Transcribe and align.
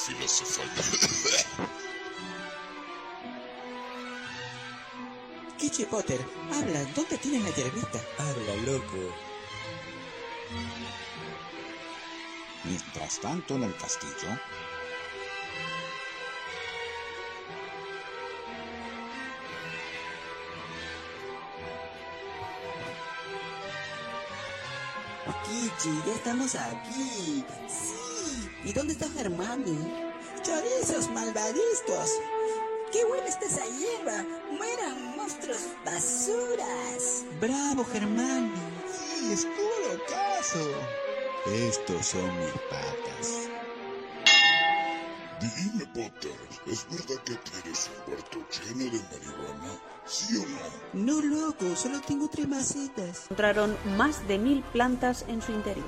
filosofal. 0.00 0.68
Kichi 5.58 5.84
Potter, 5.84 6.20
habla, 6.52 6.84
¿dónde 6.96 7.18
tienes 7.18 7.42
la 7.42 7.50
hierbita? 7.50 8.00
Habla, 8.18 8.54
loco. 8.64 9.14
Mientras 12.64 13.20
tanto, 13.20 13.56
en 13.56 13.64
el 13.64 13.76
castillo, 13.76 14.38
Kichi, 25.44 26.02
ya 26.06 26.14
estamos 26.14 26.54
aquí. 26.54 27.44
Sí. 27.68 27.99
¿Y 28.64 28.72
dónde 28.72 28.92
está 28.92 29.06
Hermione? 29.18 30.12
Chorizos 30.42 31.10
malvadiscos. 31.10 32.10
¡Qué 32.92 33.04
buena 33.04 33.26
está 33.26 33.46
esa 33.46 33.64
hierba! 33.64 34.24
¡Mueran 34.50 35.16
monstruos 35.16 35.68
basuras! 35.84 37.24
¡Bravo, 37.40 37.84
Germán! 37.84 38.52
sí, 39.20 39.32
estuvo 39.32 39.92
lo 39.92 40.04
caso. 40.06 40.58
Estos 41.46 42.06
son 42.06 42.38
mis 42.38 42.52
patas. 42.68 43.48
Dime, 45.40 45.86
Potter, 45.86 46.36
¿es 46.66 46.86
verdad 46.90 47.22
que 47.24 47.34
tienes 47.36 47.88
un 47.88 48.12
cuarto 48.12 48.38
lleno 48.50 48.84
de 48.90 49.00
marihuana? 49.10 49.80
¿Sí 50.04 50.36
o 50.36 50.44
no? 50.46 51.20
No, 51.20 51.22
loco, 51.22 51.74
solo 51.76 52.00
tengo 52.02 52.28
tres 52.28 52.46
macetas. 52.46 53.22
Encontraron 53.24 53.74
más 53.96 54.26
de 54.28 54.38
mil 54.38 54.62
plantas 54.64 55.24
en 55.28 55.40
su 55.40 55.52
interior. 55.52 55.86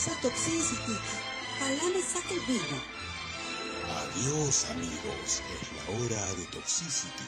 Muchachos, 0.00 0.06
ya 0.06 0.12
va 0.12 0.14
a 0.14 0.16
empezar 0.16 0.20
Toxicity. 0.22 0.92
Ojalá 1.56 1.94
me 1.94 2.00
saque 2.00 2.34
el 2.34 2.40
vino. 2.46 2.78
Adiós, 4.00 4.70
amigos. 4.70 5.42
Es 5.60 5.72
la 5.76 5.84
hora 5.98 6.34
de 6.36 6.44
Toxicity. 6.46 7.24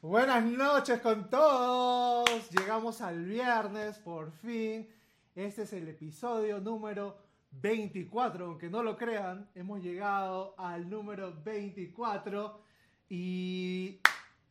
Buenas 0.00 0.44
noches 0.44 1.00
con 1.00 1.28
todos. 1.28 2.50
Llegamos 2.50 3.00
al 3.00 3.24
viernes, 3.24 3.98
por 3.98 4.30
fin. 4.30 4.88
Este 5.34 5.62
es 5.62 5.72
el 5.72 5.88
episodio 5.88 6.60
número 6.60 7.16
24. 7.50 8.46
Aunque 8.46 8.68
no 8.68 8.82
lo 8.82 8.96
crean, 8.96 9.50
hemos 9.54 9.82
llegado 9.82 10.54
al 10.56 10.88
número 10.88 11.34
24. 11.42 12.60
Y 13.08 14.00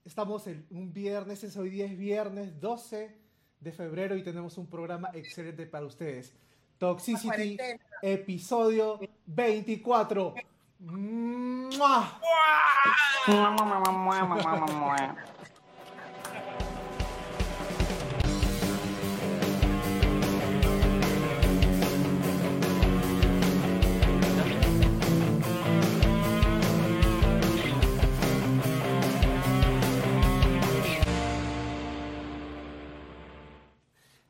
estamos 0.04 0.48
en 0.48 0.66
un 0.72 0.92
viernes, 0.92 1.44
es 1.44 1.56
hoy 1.56 1.70
día 1.70 1.86
es 1.86 1.98
viernes 1.98 2.60
12 2.60 3.23
de 3.64 3.72
febrero 3.72 4.16
y 4.16 4.24
tenemos 4.24 4.58
un 4.58 4.68
programa 4.68 5.10
excelente 5.14 5.66
para 5.66 5.86
ustedes. 5.86 6.34
Toxicity, 6.78 7.58
episodio 8.02 9.00
24. 9.26 10.36
¡Mua! 10.80 12.20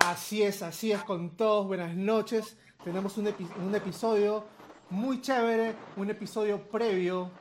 Así 0.05 0.43
es, 0.43 0.61
así 0.61 0.91
es 0.91 1.03
con 1.03 1.31
todos. 1.31 1.67
Buenas 1.67 1.95
noches. 1.95 2.57
Tenemos 2.83 3.17
un, 3.17 3.27
epi- 3.27 3.49
un 3.57 3.73
episodio 3.73 4.45
muy 4.89 5.21
chévere, 5.21 5.73
un 5.95 6.09
episodio 6.09 6.61
previo 6.69 7.31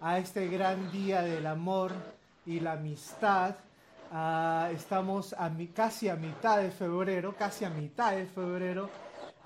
a 0.00 0.18
este 0.18 0.46
gran 0.48 0.90
día 0.92 1.22
del 1.22 1.46
amor 1.46 1.92
y 2.46 2.60
la 2.60 2.72
amistad. 2.72 3.56
Ah, 4.12 4.68
estamos 4.72 5.32
a 5.32 5.50
casi 5.74 6.08
a 6.08 6.16
mitad 6.16 6.58
de 6.58 6.70
febrero, 6.70 7.34
casi 7.36 7.64
a 7.64 7.70
mitad 7.70 8.12
de 8.12 8.26
febrero, 8.26 8.88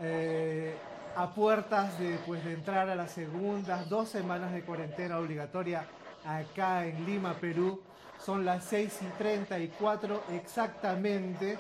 eh, 0.00 0.75
a 1.16 1.32
puertas 1.32 1.98
de, 1.98 2.19
pues, 2.26 2.44
de 2.44 2.53
entrar 2.54 2.91
a 2.91 2.94
las 2.94 3.12
segundas 3.12 3.88
dos 3.88 4.09
semanas 4.09 4.53
de 4.53 4.62
cuarentena 4.62 5.19
obligatoria 5.19 5.86
acá 6.26 6.84
en 6.86 7.06
Lima, 7.06 7.34
Perú. 7.34 7.81
Son 8.19 8.44
las 8.44 8.65
6 8.65 8.98
y 9.03 9.19
34 9.19 10.22
exactamente. 10.32 11.59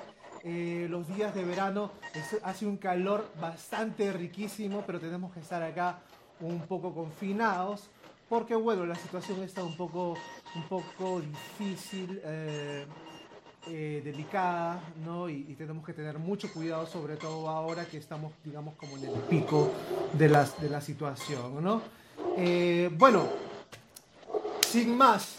Eh, 0.48 0.86
los 0.88 1.08
días 1.08 1.34
de 1.34 1.44
verano 1.44 1.90
es- 2.14 2.38
hace 2.44 2.66
un 2.66 2.76
calor 2.76 3.28
bastante 3.40 4.12
riquísimo, 4.12 4.84
pero 4.86 5.00
tenemos 5.00 5.32
que 5.34 5.40
estar 5.40 5.60
acá 5.60 5.98
un 6.40 6.60
poco 6.68 6.94
confinados 6.94 7.88
porque 8.28 8.54
bueno, 8.54 8.86
la 8.86 8.94
situación 8.94 9.42
está 9.42 9.64
un 9.64 9.76
poco, 9.76 10.14
un 10.54 10.62
poco 10.68 11.20
difícil, 11.20 12.20
eh, 12.24 12.86
eh, 13.68 14.00
delicada, 14.04 14.80
¿no? 15.04 15.28
Y, 15.28 15.46
y 15.48 15.54
tenemos 15.54 15.84
que 15.84 15.92
tener 15.92 16.16
mucho 16.18 16.52
cuidado, 16.52 16.86
sobre 16.86 17.16
todo 17.16 17.48
ahora 17.48 17.84
que 17.84 17.96
estamos, 17.96 18.32
digamos, 18.44 18.74
como 18.76 18.96
en 18.98 19.04
el 19.06 19.12
pico 19.22 19.72
de, 20.12 20.28
las, 20.28 20.60
de 20.60 20.70
la 20.70 20.80
situación, 20.80 21.62
¿no? 21.62 21.82
Eh, 22.36 22.88
bueno, 22.96 23.26
sin 24.68 24.96
más, 24.96 25.38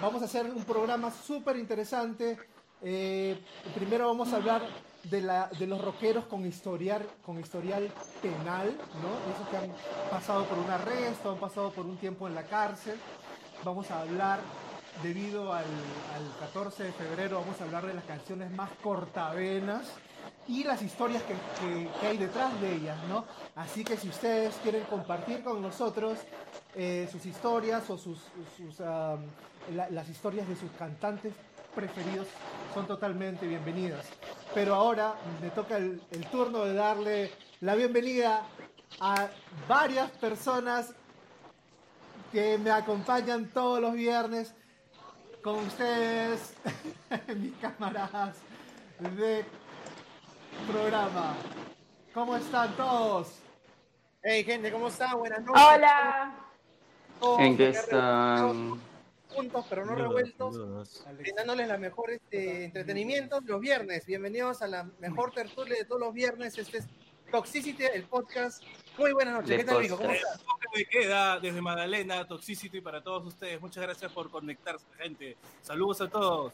vamos 0.00 0.22
a 0.22 0.24
hacer 0.24 0.46
un 0.46 0.64
programa 0.64 1.12
súper 1.12 1.56
interesante. 1.56 2.36
Eh, 2.82 3.38
primero 3.74 4.06
vamos 4.06 4.32
a 4.32 4.36
hablar 4.36 4.62
de, 5.04 5.20
la, 5.20 5.48
de 5.58 5.66
los 5.66 5.80
rockeros 5.82 6.24
con 6.26 6.46
historial, 6.46 7.06
con 7.24 7.38
historial 7.38 7.88
penal, 8.22 8.76
¿no? 9.02 9.32
Esos 9.34 9.48
que 9.50 9.56
han 9.56 9.70
pasado 10.10 10.44
por 10.44 10.58
un 10.58 10.70
arresto, 10.70 11.30
han 11.32 11.38
pasado 11.38 11.70
por 11.70 11.86
un 11.86 11.96
tiempo 11.96 12.26
en 12.28 12.34
la 12.34 12.44
cárcel. 12.44 12.98
Vamos 13.64 13.90
a 13.90 14.00
hablar, 14.00 14.40
debido 15.02 15.52
al, 15.52 15.64
al 15.64 16.38
14 16.40 16.84
de 16.84 16.92
febrero, 16.92 17.40
vamos 17.40 17.60
a 17.60 17.64
hablar 17.64 17.86
de 17.86 17.94
las 17.94 18.04
canciones 18.04 18.50
más 18.52 18.70
cortavenas 18.82 19.86
y 20.48 20.64
las 20.64 20.82
historias 20.82 21.22
que, 21.22 21.34
que- 21.34 21.88
que 22.00 22.06
hay 22.06 22.16
detrás 22.18 22.58
de 22.60 22.74
ellas, 22.76 22.96
¿no? 23.08 23.24
Así 23.56 23.84
que 23.84 23.96
si 23.96 24.08
ustedes 24.08 24.54
quieren 24.62 24.84
compartir 24.84 25.42
con 25.44 25.60
nosotros 25.62 26.18
eh, 26.74 27.08
sus 27.12 27.24
historias 27.26 27.88
o 27.90 27.98
sus, 27.98 28.18
sus, 28.56 28.80
am, 28.80 29.20
la- 29.74 29.90
las 29.90 30.08
historias 30.08 30.48
de 30.48 30.56
sus 30.56 30.70
cantantes 30.72 31.34
preferidos, 31.74 32.26
son 32.74 32.86
totalmente 32.86 33.46
bienvenidas. 33.46 34.06
Pero 34.54 34.74
ahora 34.74 35.14
me 35.40 35.50
toca 35.50 35.76
el, 35.76 36.00
el 36.10 36.26
turno 36.26 36.64
de 36.64 36.74
darle 36.74 37.30
la 37.60 37.74
bienvenida 37.74 38.42
a 39.00 39.28
varias 39.68 40.10
personas 40.12 40.94
que 42.32 42.58
me 42.58 42.70
acompañan 42.70 43.48
todos 43.48 43.80
los 43.80 43.92
viernes 43.92 44.54
con 45.42 45.58
ustedes, 45.58 46.54
mis 47.36 47.54
camaradas 47.56 48.36
de 48.98 49.44
programa. 50.70 51.34
¿Cómo 52.12 52.36
están 52.36 52.76
todos? 52.76 53.38
Hey 54.22 54.44
gente, 54.44 54.70
¿cómo 54.70 54.88
están? 54.88 55.18
Buenas 55.18 55.42
noches. 55.42 55.62
Hola. 55.64 56.34
Oh, 57.20 57.38
¿En 57.38 57.56
qué 57.56 57.64
qué 57.64 57.78
están? 57.78 58.80
Juntos 59.30 59.64
pero 59.68 59.84
no 59.84 59.94
revueltos, 59.94 61.02
brindándoles 61.16 61.68
la 61.68 61.78
mejor 61.78 62.10
este, 62.10 62.64
entretenimiento 62.64 63.40
los 63.44 63.60
viernes. 63.60 64.04
Bienvenidos 64.06 64.62
a 64.62 64.66
la 64.66 64.84
mejor 64.98 65.32
tertulia 65.32 65.76
de 65.76 65.84
todos 65.84 66.00
los 66.00 66.12
viernes. 66.14 66.58
Este 66.58 66.78
es 66.78 66.86
Toxicity, 67.30 67.84
el 67.84 68.04
podcast. 68.04 68.62
Muy 68.98 69.12
buenas 69.12 69.34
noches. 69.34 69.56
¿Qué 69.58 69.64
tal, 69.64 69.76
amigo? 69.78 69.96
¿Cómo 69.96 70.10
estás? 70.10 70.42
Me 70.74 70.84
queda 70.84 71.38
desde 71.40 71.60
Magdalena, 71.60 72.26
Toxicity 72.26 72.80
para 72.80 73.02
todos 73.02 73.26
ustedes. 73.26 73.60
Muchas 73.60 73.82
gracias 73.82 74.12
por 74.12 74.30
conectarse, 74.30 74.84
gente. 74.98 75.36
Saludos 75.62 76.00
a 76.00 76.08
todos. 76.08 76.52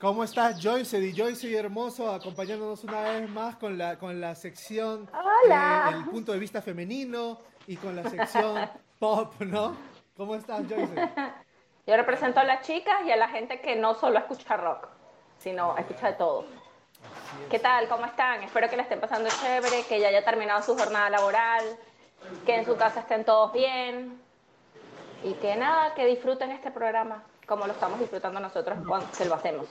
¿Cómo 0.00 0.22
estás, 0.24 0.62
Joyce? 0.62 1.00
Di 1.00 1.12
Joyce 1.16 1.48
y 1.48 1.54
Hermoso, 1.54 2.10
acompañándonos 2.12 2.84
una 2.84 3.00
vez 3.02 3.28
más 3.30 3.56
con 3.56 3.78
la, 3.78 3.98
con 3.98 4.20
la 4.20 4.34
sección 4.34 5.08
Hola. 5.12 5.90
eh, 5.92 5.96
El 5.96 6.04
punto 6.10 6.32
de 6.32 6.38
vista 6.38 6.60
femenino 6.60 7.38
y 7.66 7.76
con 7.76 7.96
la 7.96 8.08
sección 8.08 8.68
pop, 8.98 9.40
¿no? 9.40 9.76
¿Cómo 10.16 10.34
estás, 10.34 10.64
Joyce? 10.68 10.94
Yo 11.86 11.96
represento 11.96 12.40
a 12.40 12.44
las 12.44 12.66
chicas 12.66 12.96
y 13.06 13.12
a 13.12 13.16
la 13.16 13.28
gente 13.28 13.60
que 13.60 13.76
no 13.76 13.94
solo 13.94 14.18
escucha 14.18 14.56
rock, 14.56 14.88
sino 15.38 15.76
escucha 15.78 16.08
de 16.08 16.12
todo. 16.14 16.44
¿Qué 17.48 17.58
tal? 17.60 17.88
¿Cómo 17.88 18.06
están? 18.06 18.42
Espero 18.42 18.68
que 18.68 18.76
la 18.76 18.82
estén 18.82 19.00
pasando 19.00 19.28
chévere, 19.30 19.84
que 19.88 20.00
ya 20.00 20.08
haya 20.08 20.24
terminado 20.24 20.62
su 20.62 20.76
jornada 20.76 21.10
laboral, 21.10 21.64
que 22.44 22.56
en 22.56 22.64
su 22.64 22.76
casa 22.76 23.00
estén 23.00 23.24
todos 23.24 23.52
bien 23.52 24.20
y 25.22 25.34
que 25.34 25.54
nada, 25.54 25.94
que 25.94 26.06
disfruten 26.06 26.50
este 26.50 26.70
programa 26.72 27.22
como 27.46 27.66
lo 27.66 27.72
estamos 27.72 28.00
disfrutando 28.00 28.40
nosotros 28.40 28.76
cuando 28.88 29.06
se 29.12 29.24
lo 29.24 29.36
hacemos. 29.36 29.68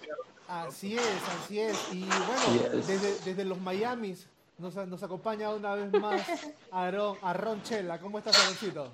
Así 0.47 0.95
es, 0.95 1.21
así 1.41 1.59
es. 1.59 1.93
Y 1.93 2.05
bueno, 2.07 2.71
Yes. 2.71 2.87
desde, 2.87 3.19
desde 3.25 3.43
los 3.43 3.57
Miamis 3.59 4.29
nos, 4.57 4.75
nos 4.75 5.03
acompaña 5.03 5.49
una 5.49 5.75
vez 5.75 5.91
más 5.99 6.21
Aaron, 6.71 7.17
Aaron 7.21 7.61
Chela. 7.63 7.99
¿Cómo 7.99 8.19
estás, 8.19 8.39
Aaroncito? 8.39 8.89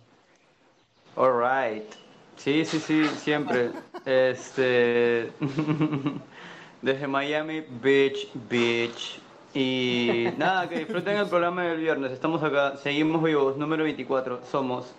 Alright. 1.16 1.94
Sí, 2.38 2.66
sí, 2.66 2.80
sí, 2.80 3.06
siempre. 3.18 3.72
Este. 4.06 5.32
Desde 6.82 7.08
Miami 7.08 7.62
Beach, 7.82 8.28
Beach. 8.50 9.20
Y 9.54 10.26
nada, 10.38 10.68
que 10.68 10.80
disfruten 10.80 11.18
el 11.18 11.28
programa 11.28 11.64
del 11.64 11.80
viernes. 11.80 12.12
Estamos 12.12 12.42
acá, 12.42 12.78
seguimos 12.78 13.22
vivos, 13.22 13.58
número 13.58 13.84
24. 13.84 14.42
Somos. 14.50 14.94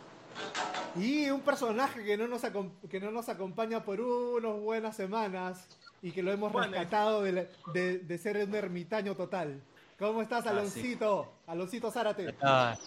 Y 0.95 1.31
un 1.31 1.41
personaje 1.41 2.05
que 2.05 2.17
no 2.19 2.29
nos, 2.29 2.45
acom- 2.45 2.71
que 2.91 3.01
no 3.01 3.11
nos 3.11 3.29
acompaña 3.31 3.83
por 3.83 4.01
unas 4.01 4.61
buenas 4.61 4.95
semanas 4.95 5.67
y 6.03 6.11
que 6.13 6.23
lo 6.23 6.31
hemos 6.33 6.53
Bueno. 6.53 6.71
rescatado 6.71 7.23
de, 7.23 7.49
de- 7.73 7.99
de 7.99 8.19
ser 8.19 8.37
un 8.47 8.55
ermitaño 8.55 9.15
total. 9.17 9.61
¿Cómo 9.99 10.21
estás, 10.21 10.47
Ah, 10.47 10.51
Aloncito? 10.51 11.33
Aloncito 11.47 11.91
Zárate. 11.91 12.29
Acá, 12.29 12.79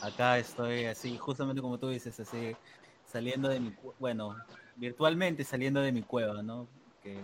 acá 0.00 0.38
estoy 0.38 0.84
así, 0.84 1.18
justamente 1.18 1.60
como 1.60 1.76
tú 1.78 1.88
dices, 1.88 2.18
así, 2.20 2.54
saliendo 3.14 3.48
de 3.48 3.60
mi, 3.60 3.72
bueno, 4.00 4.36
virtualmente 4.74 5.44
saliendo 5.44 5.80
de 5.80 5.92
mi 5.92 6.02
cueva, 6.02 6.42
¿no? 6.42 6.66
Que 7.00 7.20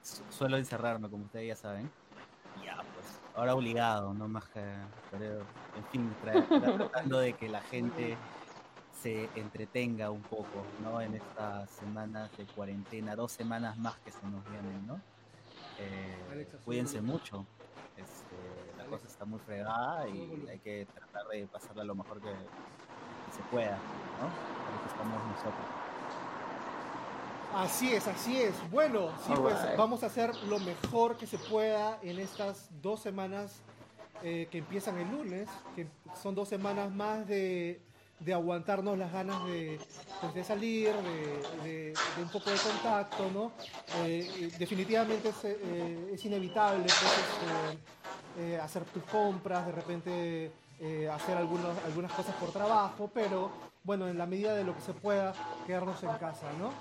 su- 0.00 0.22
suelo 0.30 0.56
encerrarme, 0.56 1.10
como 1.10 1.24
ustedes 1.24 1.48
ya 1.48 1.56
saben. 1.56 1.90
Ya, 2.64 2.76
pues, 2.94 3.18
ahora 3.34 3.56
obligado, 3.56 4.14
no 4.14 4.28
más 4.28 4.44
que, 4.50 4.62
pero, 5.10 5.40
en 5.40 5.84
fin, 5.90 6.14
tra- 6.24 6.46
tra- 6.48 6.76
tratando 6.76 7.18
de 7.18 7.32
que 7.32 7.48
la 7.48 7.60
gente 7.62 8.16
se 9.00 9.28
entretenga 9.34 10.12
un 10.12 10.22
poco, 10.22 10.62
¿no? 10.80 11.00
En 11.00 11.14
estas 11.16 11.68
semanas 11.70 12.30
de 12.36 12.44
cuarentena, 12.46 13.16
dos 13.16 13.32
semanas 13.32 13.76
más 13.78 13.96
que 14.04 14.12
se 14.12 14.24
nos 14.28 14.48
vienen, 14.48 14.86
¿no? 14.86 15.00
Eh, 15.80 16.46
cuídense 16.64 17.00
mucho. 17.00 17.44
Este, 17.96 18.36
la 18.78 18.84
cosa 18.84 19.08
está 19.08 19.24
muy 19.24 19.40
fregada 19.40 20.08
y 20.08 20.46
hay 20.48 20.60
que 20.60 20.86
tratar 20.94 21.26
de 21.32 21.48
pasarla 21.48 21.82
lo 21.82 21.96
mejor 21.96 22.20
que, 22.20 22.30
que 23.32 23.36
se 23.36 23.42
pueda, 23.50 23.76
¿no? 24.20 24.28
Para 24.28 24.82
que 24.82 24.88
estamos 24.88 25.18
nosotros. 25.26 25.66
Así 27.54 27.92
es, 27.92 28.06
así 28.08 28.40
es. 28.40 28.54
Bueno, 28.70 29.10
sí, 29.26 29.32
pues 29.36 29.54
vamos 29.76 30.02
a 30.02 30.06
hacer 30.06 30.34
lo 30.44 30.58
mejor 30.58 31.16
que 31.18 31.26
se 31.26 31.36
pueda 31.38 31.98
en 32.02 32.18
estas 32.18 32.68
dos 32.80 33.00
semanas 33.00 33.60
eh, 34.22 34.48
que 34.50 34.58
empiezan 34.58 34.96
el 34.98 35.10
lunes, 35.10 35.48
que 35.76 35.86
son 36.22 36.34
dos 36.34 36.48
semanas 36.48 36.90
más 36.90 37.26
de, 37.26 37.82
de 38.20 38.32
aguantarnos 38.32 38.96
las 38.96 39.12
ganas 39.12 39.44
de, 39.44 39.78
pues, 40.22 40.32
de 40.32 40.44
salir, 40.44 40.94
de, 40.94 41.62
de- 41.62 41.92
de 42.16 42.22
un 42.22 42.28
poco 42.30 42.48
de 42.48 42.56
contacto, 42.56 43.30
¿no? 43.30 43.52
Eh, 44.04 44.50
definitivamente 44.58 45.28
es, 45.28 45.44
eh, 45.44 46.10
es 46.14 46.24
inevitable 46.24 46.84
pues, 46.84 47.02
este, 47.02 48.44
eh, 48.54 48.60
hacer 48.60 48.84
tus 48.86 49.02
compras, 49.04 49.66
de 49.66 49.72
repente 49.72 50.52
eh, 50.84 51.08
hacer 51.08 51.36
algunos, 51.36 51.78
algunas 51.86 52.10
cosas 52.10 52.34
por 52.34 52.50
trabajo, 52.50 53.08
pero 53.14 53.52
bueno, 53.84 54.08
en 54.08 54.18
la 54.18 54.26
medida 54.26 54.52
de 54.54 54.64
lo 54.64 54.74
que 54.74 54.80
se 54.80 54.92
pueda, 54.92 55.32
quedarnos 55.64 56.02
en 56.02 56.10
casa, 56.14 56.46
¿no? 56.58 56.72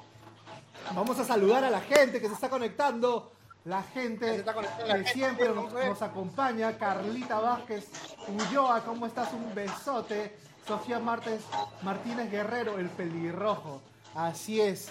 Vamos 0.96 1.20
a 1.20 1.24
saludar 1.24 1.64
a 1.64 1.70
la 1.70 1.82
gente 1.82 2.20
que 2.20 2.28
se 2.28 2.34
está 2.34 2.50
conectando. 2.50 3.32
La 3.64 3.84
gente 3.84 4.44
que 4.44 5.06
siempre 5.06 5.50
nos, 5.50 5.72
nos 5.72 6.02
acompaña. 6.02 6.76
Carlita 6.80 7.40
Vázquez 7.40 7.88
Ulloa, 8.28 8.84
¿cómo 8.84 9.06
estás? 9.06 9.32
Un 9.34 9.54
besote. 9.54 10.36
Sofía 10.68 10.98
Martes, 10.98 11.44
Martínez 11.84 12.32
Guerrero, 12.32 12.80
el 12.80 12.90
pelirrojo. 12.90 13.82
Así 14.16 14.60
es. 14.60 14.90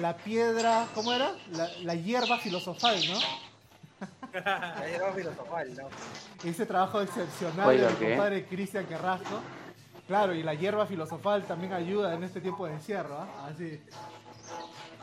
La 0.00 0.16
piedra, 0.16 0.88
¿cómo 0.96 1.12
era? 1.12 1.32
La, 1.52 1.68
la 1.82 1.94
hierba 1.94 2.38
filosofal, 2.38 2.98
¿no? 3.06 3.18
La 4.32 4.88
hierba 4.88 5.12
filosofal, 5.12 5.76
¿no? 5.76 5.88
Ese 6.48 6.66
trabajo 6.66 7.00
excepcional 7.00 7.68
Oiga, 7.68 7.86
de 7.86 7.92
mi 7.92 7.98
¿qué? 7.98 8.08
compadre 8.10 8.46
Cristian 8.46 8.84
Carrasco. 8.86 9.40
Claro, 10.06 10.34
y 10.34 10.42
la 10.42 10.54
hierba 10.54 10.86
filosofal 10.86 11.44
también 11.44 11.72
ayuda 11.72 12.14
en 12.14 12.24
este 12.24 12.40
tiempo 12.40 12.66
de 12.66 12.72
encierro, 12.74 13.18
¿ah? 13.18 13.48
Así. 13.52 13.80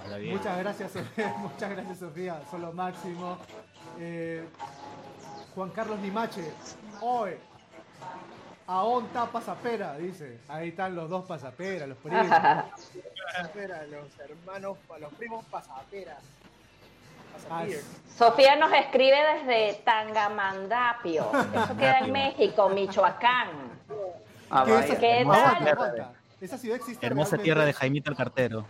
Habla 0.04 0.18
bien. 0.18 0.38
Muchas 0.38 0.58
gracias, 0.58 0.92
Sofía. 0.92 1.34
Muchas 1.38 1.70
gracias, 1.70 2.00
Sofía. 2.00 2.42
Son 2.50 2.62
lo 2.62 2.74
máximo. 2.74 3.38
Eh, 4.00 4.48
Juan 5.54 5.70
Carlos 5.70 6.00
Limache. 6.00 6.52
Hoy. 7.02 7.32
Aón 8.68 9.08
tapa 9.14 9.42
zapera, 9.42 9.96
dice. 9.98 10.40
Ahí 10.48 10.70
están 10.70 10.96
los 10.96 11.08
dos 11.10 11.26
pasaperas, 11.26 11.88
los 11.88 11.98
primos. 12.00 12.26
Pasapera, 13.36 13.84
los 13.86 14.20
hermanos, 14.20 14.78
los 15.00 15.14
primos 15.14 15.46
pasapera. 15.46 16.18
Sofía 18.18 18.56
nos 18.56 18.72
escribe 18.72 19.18
desde 19.34 19.82
Tangamandapio. 19.84 21.30
Eso 21.54 21.78
queda 21.78 22.00
en 22.00 22.12
México, 22.12 22.70
Michoacán. 22.70 23.50
Ah, 24.50 24.64
¿Qué. 24.66 25.26
Esa 26.42 26.58
ciudad 26.58 26.78
existe 26.78 27.06
Hermosa 27.06 27.32
realmente. 27.32 27.44
tierra 27.44 27.66
de 27.66 27.74
Jaimito 27.74 28.12
el 28.12 28.18
Cartero. 28.18 28.66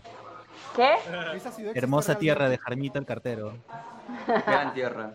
¿Qué? 0.75 0.93
Esa 0.93 1.51
ciudad 1.51 1.71
existe 1.71 1.79
Hermosa 1.79 2.17
tierra 2.17 2.49
de. 2.49 2.57
Jaimito 2.57 2.99
el 2.99 3.05
Cartero. 3.05 3.57
Gran 4.45 4.73
tierra. 4.73 5.13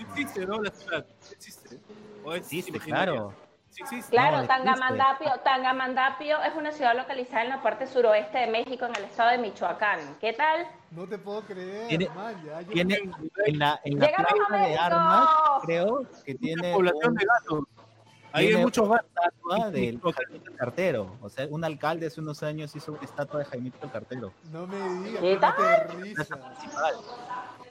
Existe, 0.00 0.46
¿no? 0.46 0.60
La 0.62 0.70
ciudad. 0.70 1.04
Existe. 1.30 1.78
¿O 2.24 2.32
Existe, 2.34 2.78
claro. 2.80 3.34
Sí. 3.84 4.00
Claro, 4.10 4.38
No. 4.38 4.46
Tangamandapio, 4.46 5.32
Tangamandapio 5.44 6.42
es 6.42 6.54
una 6.54 6.72
ciudad 6.72 6.96
localizada 6.96 7.42
en 7.42 7.50
la 7.50 7.62
parte 7.62 7.86
suroeste 7.86 8.38
de 8.38 8.46
México, 8.46 8.86
en 8.86 8.96
el 8.96 9.04
estado 9.04 9.30
de 9.32 9.38
Michoacán. 9.38 10.00
¿Qué 10.20 10.32
tal? 10.32 10.66
No 10.92 11.06
te 11.06 11.18
puedo 11.18 11.42
creer, 11.42 11.88
Tiene- 11.88 12.08
man, 12.14 12.34
ya, 12.44 12.60
yo- 12.62 12.72
Tiene 12.72 12.94
en 13.44 13.58
la, 13.58 13.78
en 13.84 13.98
la 13.98 14.06
Llegamos 14.06 14.30
a 14.30 14.46
plaza 14.48 14.66
de 14.66 14.78
armas, 14.78 15.28
creo 15.64 16.02
que 16.24 16.34
tiene 16.36 16.72
población 16.72 17.10
un- 17.10 17.14
de 17.16 17.24
gatos. 17.26 17.64
Ahí 18.36 18.48
hay 18.48 18.56
muchos 18.62 18.86
una 18.88 18.98
estatua 19.00 19.70
del 19.70 20.00
Jaimito 20.00 20.48
el 20.50 20.56
Cartero. 20.56 21.16
O 21.22 21.28
sea, 21.28 21.46
un 21.48 21.64
alcalde 21.64 22.06
hace 22.06 22.20
unos 22.20 22.42
años 22.42 22.74
hizo 22.76 22.92
una 22.92 23.00
estatua 23.02 23.40
de 23.40 23.46
Jaimito 23.46 23.78
el 23.82 23.90
Cartero. 23.90 24.32
No 24.52 24.66
me 24.66 24.76
digas, 25.04 25.22
¿Qué 25.22 25.36
tal? 25.36 25.88
risa. 26.00 26.24
Principal. 26.36 26.94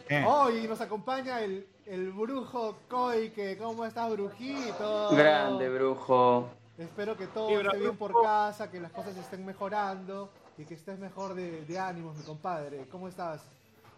Eh, 0.10 0.24
Oh, 0.28 0.50
y 0.52 0.68
nos 0.68 0.82
acompaña 0.82 1.42
el, 1.42 1.68
el 1.86 2.12
brujo 2.12 2.78
Koike. 2.90 3.58
¿Cómo 3.58 3.86
estás, 3.86 4.12
brujito? 4.12 5.10
Grande, 5.12 5.70
brujo. 5.70 6.50
Espero 6.78 7.16
que 7.16 7.28
todo 7.28 7.48
Sí, 7.48 7.54
esté 7.56 7.78
bien 7.78 7.98
por 7.98 8.14
casa, 8.22 8.70
que 8.70 8.80
las 8.80 8.92
cosas 8.92 9.16
estén 9.18 9.46
mejorando 9.46 10.30
y 10.58 10.66
que 10.66 10.74
estés 10.74 11.00
mejor 11.00 11.34
de, 11.34 11.64
de 11.66 11.80
ánimos, 11.80 12.18
mi 12.18 12.24
compadre. 12.24 12.88
¿Cómo 12.92 13.08
estás? 13.08 13.42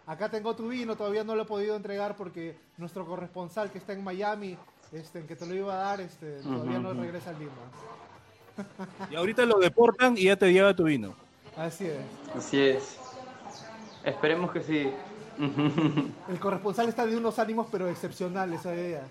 Acá 0.06 0.30
tengo 0.30 0.54
tu 0.56 0.68
vino, 0.68 0.96
todavía 0.96 1.24
no 1.24 1.34
lo 1.34 1.42
he 1.42 1.46
podido 1.46 1.76
entregar 1.76 2.16
porque 2.16 2.56
nuestro 2.78 3.04
corresponsal 3.04 3.70
que 3.70 3.78
está 3.78 3.92
en 3.92 4.02
Miami, 4.02 4.56
este, 4.92 5.24
que 5.26 5.36
te 5.36 5.46
lo 5.46 5.54
iba 5.54 5.74
a 5.74 5.76
dar, 5.76 6.00
este, 6.00 6.40
todavía 6.42 6.78
no 6.78 6.92
regresa 6.94 7.30
a 7.30 7.32
Lima. 7.34 7.52
Y 9.10 9.14
ahorita 9.14 9.44
lo 9.46 9.58
deportan 9.60 10.18
y 10.18 10.24
ya 10.24 10.36
te 10.36 10.52
lleva 10.52 10.74
tu 10.74 10.84
vino. 10.84 11.14
Así 11.56 11.86
es. 11.86 11.98
Así 12.36 12.60
es. 12.60 12.96
Esperemos 14.02 14.50
que 14.50 14.62
sí. 14.62 14.92
El 16.28 16.40
corresponsal 16.40 16.88
está 16.88 17.06
de 17.06 17.16
unos 17.16 17.38
ánimos 17.38 17.68
pero 17.70 17.88
excepcionales 17.88 18.66
hoy 18.66 18.76
día. 18.76 19.02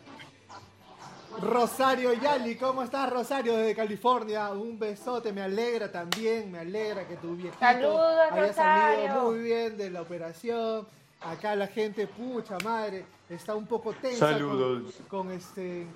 Rosario 1.41 2.13
Yali, 2.13 2.55
¿cómo 2.55 2.81
estás 2.83 3.09
Rosario 3.11 3.55
desde 3.55 3.75
California? 3.75 4.49
Un 4.49 4.79
besote, 4.79 5.31
me 5.31 5.41
alegra 5.41 5.91
también, 5.91 6.51
me 6.51 6.59
alegra 6.59 7.07
que 7.07 7.15
tu 7.17 7.35
viejito 7.35 7.59
Saludos, 7.59 8.15
haya 8.31 8.53
salido 8.53 9.07
Rosario. 9.07 9.23
muy 9.23 9.39
bien 9.39 9.77
de 9.77 9.91
la 9.91 10.01
operación. 10.01 10.87
Acá 11.21 11.55
la 11.55 11.67
gente, 11.67 12.07
pucha 12.07 12.57
madre, 12.63 13.05
está 13.29 13.55
un 13.55 13.65
poco 13.65 13.91
tensa 13.93 14.25
con- 14.27 14.33
Saludos. 14.33 14.93
Con, 15.09 15.31
este 15.31 15.87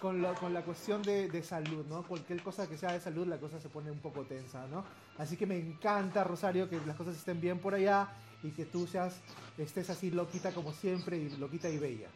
con, 0.00 0.22
la- 0.22 0.34
con 0.34 0.54
la 0.54 0.62
cuestión 0.62 1.02
de, 1.02 1.28
de 1.28 1.42
salud, 1.42 1.84
¿no? 1.88 2.02
Cualquier 2.04 2.40
cosa 2.42 2.68
que 2.68 2.78
sea 2.78 2.92
de 2.92 3.00
salud, 3.00 3.26
la 3.26 3.38
cosa 3.38 3.58
se 3.60 3.68
pone 3.68 3.90
un 3.90 3.98
poco 3.98 4.22
tensa, 4.22 4.66
¿no? 4.70 4.84
Así 5.18 5.36
que 5.36 5.46
me 5.46 5.56
encanta, 5.58 6.22
Rosario, 6.24 6.68
que 6.70 6.78
las 6.86 6.96
cosas 6.96 7.16
estén 7.16 7.40
bien 7.40 7.58
por 7.58 7.74
allá 7.74 8.08
y 8.44 8.50
que 8.50 8.64
tú 8.64 8.86
seas, 8.86 9.20
estés 9.58 9.90
así 9.90 10.12
loquita 10.12 10.52
como 10.52 10.72
siempre 10.72 11.16
y 11.16 11.28
loquita 11.36 11.68
y 11.68 11.78
bella. 11.78 12.08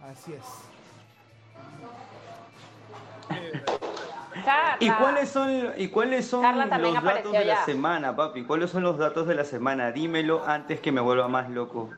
Así 0.00 0.32
es. 0.32 0.44
Carla. 4.44 4.76
¿Y 4.80 4.90
cuáles 4.90 5.28
son, 5.30 5.72
y 5.76 5.88
cuáles 5.88 6.26
son 6.26 6.42
los 6.42 6.70
datos 7.04 7.32
de 7.32 7.44
la 7.44 7.64
semana, 7.64 8.16
papi? 8.16 8.44
¿Cuáles 8.44 8.70
son 8.70 8.82
los 8.82 8.96
datos 8.98 9.26
de 9.26 9.34
la 9.34 9.44
semana? 9.44 9.90
Dímelo 9.92 10.46
antes 10.46 10.80
que 10.80 10.90
me 10.92 11.00
vuelva 11.00 11.28
más 11.28 11.50
loco. 11.50 11.90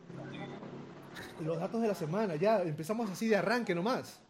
Los 1.40 1.58
datos 1.58 1.80
de 1.80 1.88
la 1.88 1.94
semana, 1.94 2.36
ya 2.36 2.62
empezamos 2.62 3.10
así 3.10 3.26
de 3.28 3.36
arranque 3.36 3.74
nomás. 3.74 4.20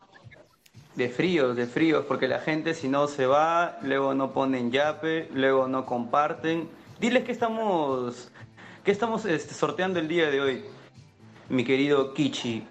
De 0.95 1.09
fríos, 1.09 1.57
de 1.57 1.67
fríos, 1.67 2.05
porque 2.07 2.29
la 2.29 2.39
gente 2.41 2.75
si 2.75 2.89
no 2.89 3.09
se 3.09 3.27
va, 3.27 3.79
luego 3.83 4.15
no 4.15 4.33
ponen 4.33 4.71
yape, 4.71 5.29
luego 5.33 5.67
no 5.67 5.87
comparten. 5.87 6.69
Diles 7.01 7.25
que 7.25 7.33
estamos, 7.33 8.31
que 8.85 8.93
estamos 8.93 9.25
este, 9.25 9.55
sorteando 9.55 9.99
el 9.99 10.07
día 10.07 10.31
de 10.31 10.41
hoy, 10.41 10.65
mi 11.49 11.65
querido 11.65 12.15
Kichi. 12.15 12.67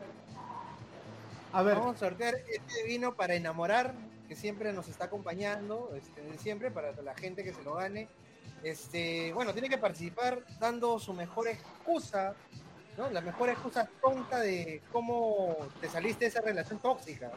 A 1.52 1.64
ver, 1.64 1.76
Vamos 1.76 1.96
a 1.96 2.00
sortear 2.00 2.36
este 2.36 2.84
vino 2.86 3.16
para 3.16 3.36
enamorar, 3.36 3.94
que 4.28 4.36
siempre 4.36 4.72
nos 4.72 4.88
está 4.88 5.06
acompañando, 5.06 5.92
este, 5.98 6.38
siempre, 6.38 6.72
para 6.72 6.94
la 7.02 7.16
gente 7.16 7.44
que 7.44 7.54
se 7.54 7.64
lo 7.64 7.74
gane. 7.74 8.08
Este, 8.64 9.34
bueno, 9.34 9.54
tiene 9.54 9.70
que 9.70 9.78
participar 9.78 10.44
dando 10.60 11.00
su 11.00 11.14
mejor 11.14 11.48
excusa, 11.48 12.36
¿no? 13.00 13.10
La 13.12 13.22
mejor 13.22 13.50
excusa 13.50 13.88
tonta 14.02 14.40
de 14.40 14.82
cómo 14.92 15.56
te 15.80 15.90
saliste 15.90 16.26
de 16.26 16.30
esa 16.30 16.42
relación 16.42 16.80
tóxica. 16.80 17.32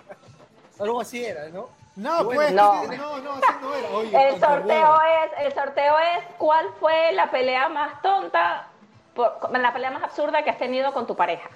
Algo 0.81 1.01
así 1.01 1.25
era, 1.25 1.49
¿no? 1.51 1.69
no, 1.97 2.25
bueno, 2.25 2.41
pues, 2.41 2.53
No. 2.53 2.87
no, 2.97 3.19
no, 3.21 3.33
así 3.35 3.47
no 3.61 3.75
era. 3.75 3.89
Oye, 3.91 4.29
El 4.29 4.41
sorteo 4.41 4.99
es, 5.01 5.47
el 5.47 5.53
sorteo 5.55 5.95
es 5.99 6.25
cuál 6.39 6.67
fue 6.81 7.13
la 7.13 7.31
pelea 7.31 7.69
más 7.69 8.03
tonta, 8.03 8.67
por- 9.15 9.39
la 9.57 9.73
pelea 9.73 9.91
más 9.93 10.03
absurda 10.03 10.43
que 10.43 10.51
has 10.51 10.59
tenido 10.59 10.93
con 10.93 11.07
tu 11.07 11.15
pareja. 11.15 11.49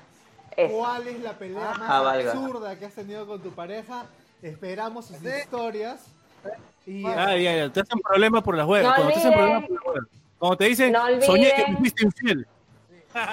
Eso. 0.56 0.76
¿Cuál 0.78 1.08
es 1.08 1.20
la 1.20 1.32
pelea 1.32 1.60
más 1.78 1.80
Ah, 1.90 2.00
valga. 2.02 2.30
absurda 2.32 2.76
que 2.78 2.86
has 2.86 2.94
tenido 2.94 3.26
con 3.26 3.42
tu 3.42 3.50
pareja? 3.50 4.04
Esperamos 4.40 5.06
sus 5.06 5.16
Sí. 5.16 5.26
historias. 5.28 6.06
Y 6.86 7.04
Ah, 7.04 7.36
ya, 7.36 7.56
ya, 7.56 7.72
te 7.72 7.80
hacen 7.80 7.98
problemas 7.98 8.42
por 8.44 8.56
las 8.56 8.66
huevas. 8.66 8.88
No 8.90 8.94
Cuando 8.94 9.12
te 9.12 9.18
hacen 9.18 9.32
por 9.32 9.42
las 9.42 9.62
huevas. 9.70 10.08
Cuando 10.38 10.56
te 10.58 10.64
dicen, 10.66 10.92
No 10.92 11.22
soñé 11.22 11.52
que 11.54 11.66
me 11.72 11.76
fuiste 11.78 12.04
infiel. 12.04 12.46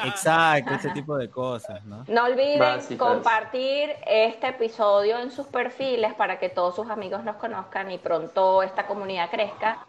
Exacto, 0.06 0.74
ese 0.74 0.90
tipo 0.92 1.18
de 1.18 1.30
cosas, 1.30 1.84
¿no? 1.86 2.04
No 2.08 2.26
olviden 2.26 2.60
Básicas. 2.60 3.08
compartir 3.08 3.92
este 4.06 4.48
episodio 4.48 5.20
en 5.20 5.32
sus 5.32 5.48
perfiles 5.48 6.14
para 6.14 6.40
que 6.40 6.50
todos 6.50 6.76
sus 6.76 6.90
amigos 6.90 7.24
nos 7.24 7.36
conozcan 7.38 7.92
y 7.92 7.98
pronto 7.98 8.64
esta 8.64 8.86
comunidad 8.86 9.30
crezca. 9.30 9.80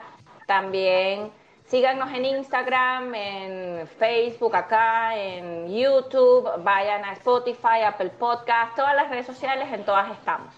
También 0.46 1.30
síganos 1.66 2.12
en 2.12 2.24
Instagram, 2.24 3.14
en 3.14 3.86
Facebook 3.86 4.54
acá, 4.56 5.16
en 5.16 5.74
YouTube, 5.74 6.48
vayan 6.62 7.04
a 7.04 7.12
Spotify, 7.12 7.82
Apple 7.86 8.10
Podcast, 8.10 8.76
todas 8.76 8.94
las 8.94 9.08
redes 9.10 9.26
sociales, 9.26 9.68
en 9.72 9.84
todas 9.84 10.10
estamos. 10.10 10.52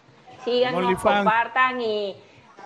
Síganos, 0.44 1.02
compartan 1.02 1.80
y 1.80 2.16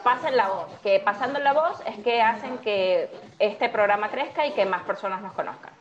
pasen 0.04 0.36
la 0.36 0.48
voz, 0.48 0.66
que 0.82 1.00
pasando 1.00 1.38
la 1.40 1.52
voz 1.52 1.80
es 1.86 1.98
que 1.98 2.22
hacen 2.22 2.58
que 2.58 3.10
este 3.38 3.68
programa 3.68 4.08
crezca 4.08 4.46
y 4.46 4.52
que 4.52 4.64
más 4.64 4.82
personas 4.82 5.20
nos 5.22 5.32
conozcan. 5.32 5.79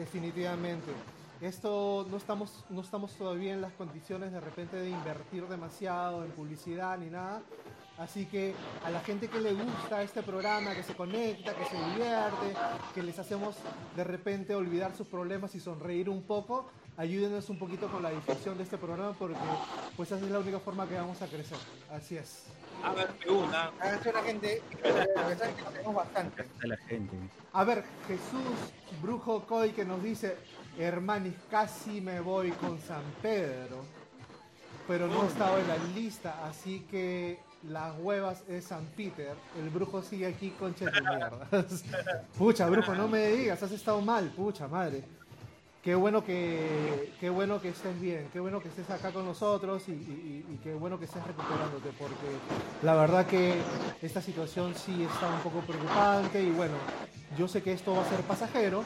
Definitivamente. 0.00 0.90
Esto 1.42 2.06
no 2.10 2.16
estamos, 2.16 2.64
no 2.70 2.80
estamos 2.80 3.12
todavía 3.12 3.52
en 3.52 3.60
las 3.60 3.74
condiciones 3.74 4.32
de 4.32 4.40
repente 4.40 4.76
de 4.76 4.88
invertir 4.88 5.46
demasiado 5.46 6.24
en 6.24 6.30
publicidad 6.30 6.96
ni 6.96 7.10
nada. 7.10 7.42
Así 7.98 8.24
que 8.24 8.54
a 8.82 8.88
la 8.88 9.00
gente 9.00 9.28
que 9.28 9.38
le 9.38 9.52
gusta 9.52 10.02
este 10.02 10.22
programa, 10.22 10.74
que 10.74 10.82
se 10.82 10.94
conecta, 10.94 11.54
que 11.54 11.66
se 11.66 11.76
divierte, 11.76 12.58
que 12.94 13.02
les 13.02 13.18
hacemos 13.18 13.56
de 13.94 14.04
repente 14.04 14.54
olvidar 14.54 14.96
sus 14.96 15.06
problemas 15.06 15.54
y 15.54 15.60
sonreír 15.60 16.08
un 16.08 16.22
poco, 16.22 16.70
ayúdenos 16.96 17.50
un 17.50 17.58
poquito 17.58 17.88
con 17.92 18.02
la 18.02 18.08
difusión 18.08 18.56
de 18.56 18.64
este 18.64 18.78
programa 18.78 19.12
porque 19.18 19.36
pues 19.98 20.10
esa 20.10 20.24
es 20.24 20.30
la 20.30 20.38
única 20.38 20.60
forma 20.60 20.88
que 20.88 20.94
vamos 20.94 21.20
a 21.20 21.26
crecer. 21.26 21.58
Así 21.90 22.16
es. 22.16 22.44
Háganme 22.84 23.30
una. 23.30 23.64
Háganse 23.80 24.12
la 24.12 24.22
gente, 24.22 24.62
porque 24.70 25.36
saben 25.36 25.54
que 25.54 25.62
tenemos 25.62 25.94
bastante. 25.94 26.44
La 26.62 26.76
gente. 26.76 27.16
A 27.52 27.64
ver, 27.64 27.84
Jesús 28.06 28.72
Brujo 29.02 29.44
Coy 29.46 29.70
que 29.70 29.84
nos 29.84 30.02
dice, 30.02 30.36
hermanis, 30.78 31.34
casi 31.50 32.00
me 32.00 32.20
voy 32.20 32.50
con 32.52 32.78
San 32.80 33.02
Pedro, 33.22 33.84
pero 34.86 35.06
no 35.08 35.24
estaba 35.24 35.58
en 35.60 35.68
la 35.68 35.76
lista, 35.94 36.44
así 36.46 36.86
que 36.90 37.38
las 37.68 37.98
huevas 37.98 38.42
es 38.48 38.64
San 38.64 38.86
Peter. 38.96 39.34
El 39.58 39.70
brujo 39.70 40.02
sigue 40.02 40.26
aquí 40.26 40.50
con 40.50 40.74
de 40.74 40.90
mierda. 40.90 41.48
pucha, 42.38 42.68
brujo, 42.68 42.94
no 42.94 43.08
me 43.08 43.26
digas, 43.28 43.62
has 43.62 43.72
estado 43.72 44.00
mal, 44.00 44.30
pucha 44.30 44.68
madre. 44.68 45.04
Qué 45.82 45.94
bueno 45.94 46.22
que, 46.22 47.10
qué 47.20 47.30
bueno 47.30 47.62
que 47.62 47.70
estés 47.70 47.98
bien, 47.98 48.28
qué 48.34 48.40
bueno 48.40 48.60
que 48.60 48.68
estés 48.68 48.90
acá 48.90 49.12
con 49.12 49.24
nosotros 49.24 49.82
y, 49.88 50.44
qué 50.62 50.74
bueno 50.74 50.98
que 50.98 51.06
estés 51.06 51.26
recuperándote, 51.26 51.88
porque 51.98 52.26
la 52.82 52.94
verdad 52.96 53.26
que 53.26 53.54
esta 54.02 54.20
situación 54.20 54.74
sí 54.74 55.06
está 55.10 55.28
un 55.28 55.40
poco 55.40 55.60
preocupante 55.60 56.42
y 56.42 56.50
bueno, 56.50 56.74
yo 57.38 57.48
sé 57.48 57.62
que 57.62 57.72
esto 57.72 57.94
va 57.94 58.02
a 58.02 58.10
ser 58.10 58.20
pasajero, 58.20 58.84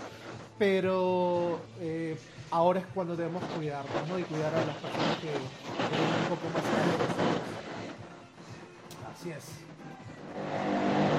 pero 0.56 1.58
eh, 1.80 2.16
ahora 2.52 2.78
es 2.78 2.86
cuando 2.94 3.16
debemos 3.16 3.42
cuidarnos, 3.56 4.08
¿no? 4.08 4.16
Y 4.16 4.22
cuidar 4.22 4.54
a 4.54 4.64
las 4.64 4.76
personas 4.76 5.16
que, 5.16 5.26
que 5.26 5.96
tienen 5.96 6.14
un 6.22 6.28
poco 6.28 6.46
más 6.54 6.62
de. 6.62 6.70
Así 9.12 9.30
es. 9.32 9.50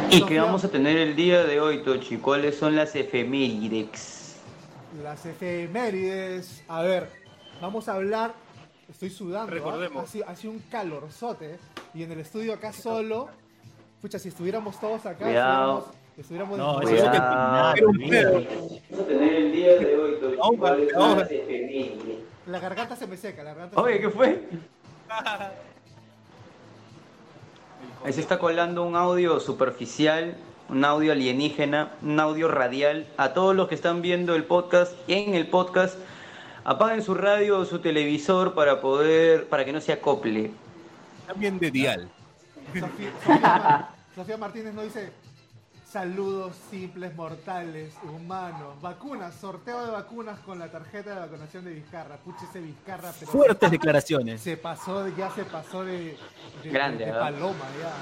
¿Y 0.09 0.25
qué 0.25 0.39
vamos 0.39 0.63
a 0.63 0.69
tener 0.69 0.95
el 0.95 1.17
día 1.17 1.43
de 1.43 1.59
hoy, 1.59 1.83
Tochi? 1.83 2.15
¿Cuáles 2.15 2.57
son 2.57 2.77
las 2.77 2.95
efemérides? 2.95 4.24
Las 5.03 5.25
efemérides. 5.25 6.63
A 6.67 6.81
ver, 6.81 7.09
vamos 7.61 7.87
a 7.89 7.93
hablar. 7.93 8.33
Estoy 8.89 9.09
sudando. 9.09 9.51
¿ah? 9.51 9.55
Recordemos. 9.55 10.03
Hace, 10.03 10.23
hace 10.25 10.47
un 10.47 10.59
calorzote. 10.71 11.57
Y 11.93 12.03
en 12.03 12.11
el 12.11 12.19
estudio 12.19 12.53
acá 12.53 12.71
solo. 12.73 13.27
Pucha, 14.01 14.19
si 14.19 14.29
estuviéramos 14.29 14.79
todos 14.79 15.05
acá. 15.05 15.25
Cuidado. 15.25 15.91
Estuviéramos, 16.17 16.57
No, 16.57 16.81
eso 16.81 16.89
es 16.95 17.01
Cuidado. 17.01 17.73
que 17.73 17.79
Era 17.79 17.87
un 17.87 17.97
pedo. 18.09 18.31
Vamos 18.89 19.03
a 19.03 19.07
tener 19.07 19.33
el 19.33 19.51
día 19.51 19.75
de 19.79 19.97
hoy. 19.97 20.15
La 22.47 22.59
garganta 22.59 22.95
se 22.95 23.07
me 23.07 23.17
seca. 23.17 23.43
La 23.43 23.53
garganta 23.53 23.75
se 23.75 23.81
Oye, 23.81 23.95
me 23.95 24.01
¿qué 24.01 24.09
fue? 24.09 24.47
Ahí 28.05 28.13
se 28.13 28.21
está 28.21 28.37
colando 28.37 28.83
un 28.83 28.95
audio 28.95 29.39
superficial, 29.39 30.35
un 30.69 30.83
audio 30.85 31.11
alienígena, 31.11 31.91
un 32.01 32.19
audio 32.19 32.47
radial. 32.47 33.05
A 33.17 33.33
todos 33.33 33.55
los 33.55 33.67
que 33.67 33.75
están 33.75 34.01
viendo 34.01 34.35
el 34.35 34.43
podcast 34.43 34.93
y 35.07 35.13
en 35.13 35.35
el 35.35 35.47
podcast, 35.47 35.95
apaguen 36.63 37.01
su 37.03 37.13
radio 37.13 37.59
o 37.59 37.65
su 37.65 37.79
televisor 37.79 38.53
para 38.53 38.81
poder, 38.81 39.47
para 39.47 39.65
que 39.65 39.73
no 39.73 39.81
se 39.81 39.93
acople. 39.93 40.51
También 41.27 41.59
de 41.59 41.71
dial. 41.71 42.09
Sofía, 42.73 43.11
Sofía 43.25 43.39
Mar- 43.39 43.89
Sofía 44.15 44.37
Martínez 44.37 44.73
nos 44.73 44.83
dice. 44.85 45.11
Saludos 45.95 46.57
simples, 46.69 47.15
mortales, 47.15 47.93
humanos. 48.03 48.81
Vacunas, 48.81 49.33
sorteo 49.33 49.85
de 49.85 49.91
vacunas 49.93 50.37
con 50.41 50.59
la 50.59 50.69
tarjeta 50.69 51.11
de 51.13 51.19
vacunación 51.21 51.63
de 51.63 51.73
Vizcarra. 51.73 52.17
Pucha 52.17 52.43
ese 52.49 52.59
Vizcarra, 52.59 53.13
pero 53.17 53.31
Fuertes 53.31 53.71
declaraciones. 53.71 54.41
se 54.41 54.57
pasó, 54.57 55.07
ya 55.15 55.31
se 55.31 55.45
pasó 55.45 55.85
de, 55.85 56.17
de- 56.63 56.69
Grande, 56.69 57.05
paloma 57.05 57.63
ya. 57.79 57.93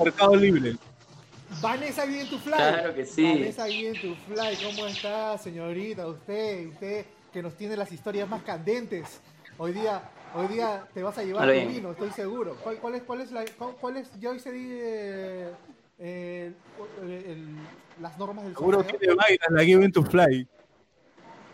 Mercado 0.00 0.36
Libre. 0.36 0.76
Vanessa 1.60 2.04
bien 2.04 2.30
tu 2.30 2.38
fly. 2.38 2.52
Claro 2.54 2.94
que 2.94 3.04
sí. 3.04 3.24
Vanessa 3.32 3.64
bien 3.64 3.94
tu 4.00 4.14
fly. 4.32 4.56
¿Cómo 4.64 4.86
está, 4.86 5.36
señorita? 5.38 6.06
Usted, 6.06 6.68
usted 6.68 7.04
que 7.32 7.42
nos 7.42 7.56
tiene 7.56 7.76
las 7.76 7.90
historias 7.90 8.28
más 8.28 8.44
candentes. 8.44 9.20
Hoy 9.58 9.72
día, 9.72 10.02
hoy 10.34 10.46
día 10.48 10.86
te 10.92 11.02
vas 11.02 11.16
a 11.18 11.22
llevar 11.22 11.46
tu 11.46 11.52
vino, 11.68 11.90
estoy 11.92 12.10
seguro. 12.10 12.56
¿Cuál, 12.62 12.76
cuál 12.78 12.94
es, 12.96 13.02
cuál 13.02 13.20
es 13.20 13.30
la, 13.32 13.44
cuál, 13.58 13.74
cuál 13.80 13.96
es? 13.96 14.10
Ya 14.20 14.30
hoy 14.30 14.38
se 14.40 14.52
di 14.52 14.68
eh, 14.70 15.50
eh, 15.98 16.52
el- 17.02 17.10
el- 17.10 17.56
las 18.00 18.18
normas 18.18 18.44
del 18.44 18.54
Seguro 18.54 18.78
sorteo. 18.78 18.98
tiene 18.98 19.14
vainas 19.14 19.48
la 19.50 19.62
Given 19.64 19.92
to 19.92 20.02
Fly. 20.02 20.48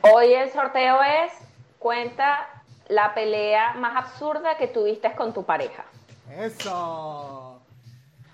Hoy 0.02 0.32
el 0.32 0.50
sorteo 0.50 0.98
es 1.02 1.32
cuenta 1.78 2.48
la 2.88 3.14
pelea 3.14 3.74
más 3.74 3.96
absurda 4.04 4.56
que 4.56 4.66
tuviste 4.66 5.14
con 5.14 5.34
tu 5.34 5.44
pareja. 5.44 5.84
Eso. 6.30 7.60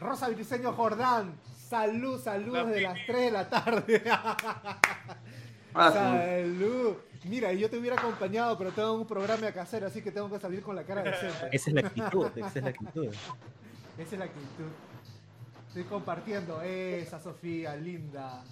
Rosa 0.01 0.29
Briceño 0.29 0.73
Jordán. 0.73 1.35
Salud, 1.69 2.21
saludos 2.23 2.69
de 2.69 2.81
las 2.83 2.99
3 3.07 3.23
de 3.23 3.31
la 3.33 3.49
tarde. 3.49 4.03
Ah. 5.79 5.93
Salud. 5.93 6.97
Mira, 7.25 7.53
yo 7.53 7.69
te 7.71 7.79
hubiera 7.79 7.97
acompañado, 7.97 8.57
pero 8.59 8.73
tengo 8.73 8.93
un 8.95 9.07
programa 9.07 9.51
que 9.53 9.61
hacer, 9.61 9.85
así 9.85 10.03
que 10.03 10.11
tengo 10.11 10.31
que 10.31 10.39
salir 10.39 10.63
con 10.63 10.77
la 10.77 10.85
cara 10.85 11.03
decente. 11.03 11.49
Esa 11.53 11.71
es 11.71 11.75
la 11.75 11.81
actitud, 11.81 12.27
esa 12.37 12.59
es 12.59 12.63
la 12.63 12.71
actitud. 12.71 13.07
Esa 13.99 14.15
es 14.15 14.19
la 14.19 14.25
actitud. 14.27 14.71
Estoy 15.69 15.85
compartiendo 15.85 16.61
esa 16.61 17.19
Sofía, 17.19 17.75
linda. 17.77 18.45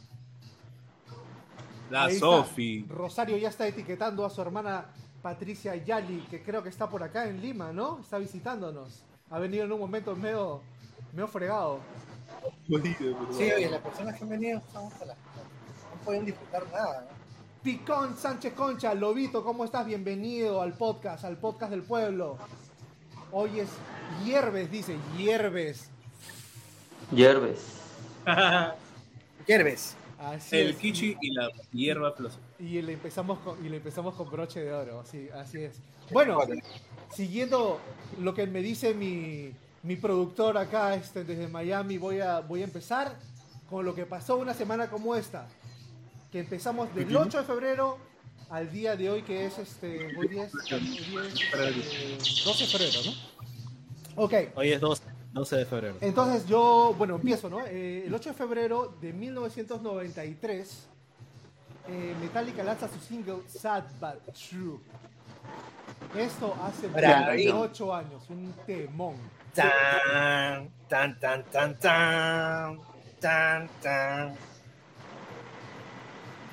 La 1.91 2.05
Ahí 2.05 2.15
está. 2.15 2.27
Sofi. 2.27 2.87
Rosario 2.89 3.37
ya 3.37 3.51
está 3.51 3.67
etiquetando 3.67 4.25
a 4.25 4.31
su 4.31 4.41
hermana 4.41 4.87
Patricia 5.23 5.77
Yali, 5.77 6.21
que 6.31 6.43
creo 6.43 6.63
que 6.63 6.71
está 6.71 6.89
por 6.89 7.03
acá 7.03 7.29
en 7.29 7.43
Lima, 7.43 7.73
¿no? 7.73 8.01
Está 8.01 8.19
visitándonos. 8.19 9.05
Ha 9.31 9.39
venido 9.39 9.65
en 9.65 9.73
un 9.73 9.81
momento 9.81 10.17
medio, 10.17 10.63
medio 11.13 11.29
fregado. 11.29 11.81
Sí, 12.67 13.53
oye, 13.53 13.71
las 13.71 13.81
personas 13.81 14.17
que 14.17 14.25
han 14.25 14.31
venido 14.31 14.59
estamos 14.59 14.95
a 14.95 15.05
la... 15.07 15.15
no 15.15 16.05
pueden 16.05 16.25
disfrutar 16.25 16.65
nada. 16.73 17.07
¿no? 17.11 17.14
Picón 17.65 18.15
Sánchez 18.15 18.53
Concha, 18.53 18.93
Lobito, 18.93 19.43
¿cómo 19.43 19.65
estás? 19.65 19.87
Bienvenido 19.87 20.61
al 20.61 20.75
podcast, 20.75 21.25
al 21.25 21.39
podcast 21.39 21.71
del 21.71 21.83
pueblo. 21.83 22.37
Hoy 23.33 23.61
es 23.61 23.71
Hierbes, 24.23 24.71
dice, 24.71 24.99
Hierbes. 25.17 25.89
Hierbes. 27.11 27.81
Hierbes. 29.47 29.97
Así 30.19 30.59
El 30.59 30.71
es. 30.73 30.77
kichi 30.77 31.17
y 31.23 31.31
la 31.33 31.49
hierba 31.73 32.13
flosa. 32.13 32.39
Y 32.59 32.83
le 32.83 32.93
empezamos 32.93 33.39
con, 33.39 33.65
y 33.65 33.71
le 33.71 33.79
empezamos 33.79 34.15
con 34.15 34.31
broche 34.31 34.61
de 34.61 34.71
oro, 34.71 35.01
así, 35.01 35.31
así 35.31 35.63
es. 35.65 35.81
Bueno, 36.13 36.41
siguiendo 37.15 37.81
lo 38.21 38.35
que 38.35 38.47
me 38.47 38.61
dice 38.61 38.93
mi, 38.93 39.55
mi 39.85 39.97
productor 39.97 40.59
acá 40.59 40.95
este, 40.97 41.25
desde 41.25 41.49
Miami, 41.49 41.97
voy 41.97 42.21
a, 42.21 42.41
voy 42.41 42.61
a 42.61 42.65
empezar 42.65 43.17
con 43.71 43.87
lo 43.87 43.95
que 43.95 44.05
pasó 44.05 44.37
una 44.37 44.53
semana 44.53 44.91
como 44.91 45.17
esta. 45.17 45.49
Que 46.35 46.41
empezamos 46.41 46.93
del 46.97 47.17
8 47.17 47.39
de 47.39 47.45
febrero 47.45 47.97
al 48.51 48.69
día 48.73 48.97
de 48.97 49.09
hoy, 49.09 49.23
que 49.23 49.47
es 49.47 49.57
este. 49.57 50.19
Hoy 50.19 50.27
día 50.27 50.47
es, 50.47 50.53
hoy 50.73 50.81
día 50.81 51.23
es, 51.29 51.41
eh, 51.55 52.19
12 52.45 52.65
de 52.65 52.71
febrero, 52.73 52.99
¿no? 53.05 54.25
Ok. 54.25 54.35
Hoy 54.57 54.73
es 54.73 54.81
12, 54.81 55.05
12 55.33 55.57
de 55.59 55.65
febrero. 55.65 55.97
Entonces 56.01 56.45
yo, 56.49 56.93
bueno, 56.99 57.15
empiezo, 57.15 57.49
¿no? 57.49 57.65
Eh, 57.65 58.07
el 58.07 58.13
8 58.13 58.31
de 58.31 58.35
febrero 58.35 58.97
de 59.01 59.13
1993, 59.13 60.87
eh, 61.87 62.15
Metallica 62.21 62.65
lanza 62.65 62.89
su 62.89 62.99
single 62.99 63.43
Sad 63.47 63.85
But 64.01 64.35
True. 64.35 64.81
Esto 66.21 66.57
hace 66.65 66.89
Bravo. 66.89 67.27
28 67.29 67.95
años, 67.95 68.25
un 68.29 68.53
temón. 68.67 69.15
Tan, 69.55 70.69
tan, 70.89 71.17
tan, 71.21 71.45
tan, 71.45 71.79
tan, 71.79 72.81
tan, 73.21 73.69
tan. 73.81 74.54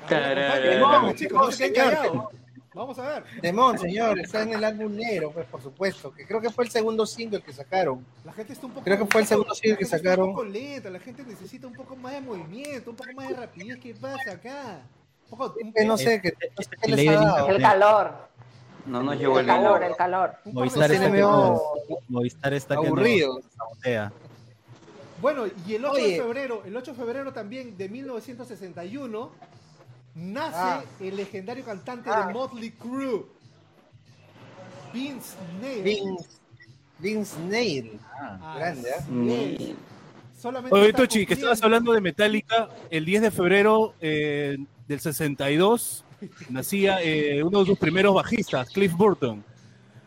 Vamos, 0.09 1.15
chicos, 1.15 1.45
no 1.45 1.51
se 1.51 1.71
queden 1.71 1.89
Señor. 1.89 1.95
callados. 2.03 2.25
Vamos 2.73 2.97
a 2.99 3.01
ver. 3.05 3.23
Demon, 3.41 3.77
señor, 3.77 4.17
está 4.19 4.43
en 4.43 4.53
el 4.53 4.63
álbum 4.63 4.95
negro, 4.95 5.31
pues 5.31 5.45
por 5.45 5.61
supuesto, 5.61 6.13
que 6.13 6.25
creo 6.25 6.39
que 6.39 6.49
fue 6.49 6.63
el 6.63 6.71
segundo 6.71 7.05
single 7.05 7.41
que 7.41 7.51
sacaron. 7.51 8.05
La 8.23 8.31
gente 8.31 8.53
está 8.53 8.65
un 8.65 8.71
poco. 8.71 8.85
Creo 8.85 8.97
que 8.97 9.05
fue 9.07 9.21
el 9.21 9.27
segundo 9.27 9.49
la 9.49 9.55
single 9.55 9.77
que 9.77 9.85
sacaron. 9.85 10.29
Un 10.29 10.35
poco 10.35 10.45
lenta, 10.45 10.89
la 10.89 10.99
gente 10.99 11.23
necesita 11.25 11.67
un 11.67 11.73
poco 11.73 11.97
más 11.97 12.13
de 12.13 12.21
movimiento, 12.21 12.91
un 12.91 12.95
poco 12.95 13.09
más 13.13 13.27
de 13.27 13.35
rapidez. 13.35 13.77
¿Qué 13.79 13.93
pasa 13.93 14.31
acá? 14.31 14.81
Un 15.29 15.37
poco, 15.37 15.55
un- 15.61 15.73
Que 15.73 15.83
no 15.83 15.97
sé, 15.97 16.21
que, 16.21 16.29
no 16.31 16.63
sé 16.63 16.69
qué 16.81 16.91
El 16.91 16.95
les 16.95 17.09
ha 17.09 17.13
dado. 17.21 17.47
El 17.49 17.61
calor, 17.61 18.13
No 18.85 19.03
nos 19.03 19.17
llegó 19.19 19.39
el 19.39 19.45
calor, 19.45 19.83
el 19.83 19.95
calor. 19.97 20.31
un 20.45 20.53
par 20.53 20.53
de 20.53 20.53
Movistar 20.53 20.91
está, 20.93 21.11
que 21.11 21.19
nos, 21.21 21.61
Movistar 22.07 22.53
está 22.53 22.75
que 22.75 22.81
nos 22.81 22.87
aburrido. 22.87 23.41
Bueno, 25.21 25.43
y 25.67 25.75
el 25.75 25.85
8 25.85 25.93
de 26.03 26.17
febrero, 26.17 26.63
el 26.65 26.75
8 26.75 26.91
de 26.91 26.97
febrero 26.97 27.33
también 27.33 27.77
de 27.77 27.89
1961 27.89 29.31
nace 30.15 30.55
Ah. 30.57 30.83
el 30.99 31.15
legendario 31.15 31.63
cantante 31.63 32.09
Ah. 32.11 32.27
de 32.27 32.33
Motley 32.33 32.71
Crue, 32.71 33.25
Vince 34.93 35.35
Neil. 35.61 35.83
Vince, 35.83 36.25
Vince 36.99 37.39
Neil. 37.39 37.99
Ah, 38.13 38.55
grande, 38.57 38.89
¿eh? 38.89 38.93
Neil. 39.09 39.75
Solamente 40.37 40.75
Oye, 40.75 40.91
Tochi, 40.93 41.25
que 41.25 41.35
estabas 41.35 41.61
hablando 41.63 41.93
de 41.93 42.01
Metallica, 42.01 42.69
el 42.89 43.05
10 43.05 43.21
de 43.21 43.31
febrero 43.31 43.93
eh, 44.01 44.57
del 44.87 44.99
62 44.99 46.03
nacía 46.49 47.01
eh, 47.01 47.43
uno 47.43 47.59
de 47.59 47.65
sus 47.67 47.77
primeros 47.79 48.13
bajistas, 48.13 48.69
Cliff 48.69 48.91
Burton. 48.93 49.43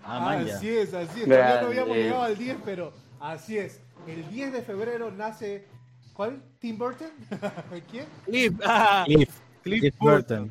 ah. 0.04 0.32
Así 0.32 0.68
es, 0.68 0.92
así 0.92 1.22
es. 1.22 1.28
Todavía 1.28 1.60
no 1.62 1.66
habíamos 1.68 1.96
llegado 1.96 2.22
al 2.22 2.36
10, 2.36 2.56
pero 2.64 2.92
así 3.20 3.58
es. 3.58 3.80
El 4.06 4.28
10 4.28 4.52
de 4.52 4.62
febrero 4.62 5.10
nace. 5.10 5.66
¿Cuál? 6.12 6.40
¿Tim 6.60 6.78
Burton? 6.78 7.08
¿Quién? 7.90 8.06
Cliff, 8.26 8.52
ah, 8.64 9.02
Cliff, 9.06 9.30
Cliff 9.64 9.94
Burton. 9.98 10.50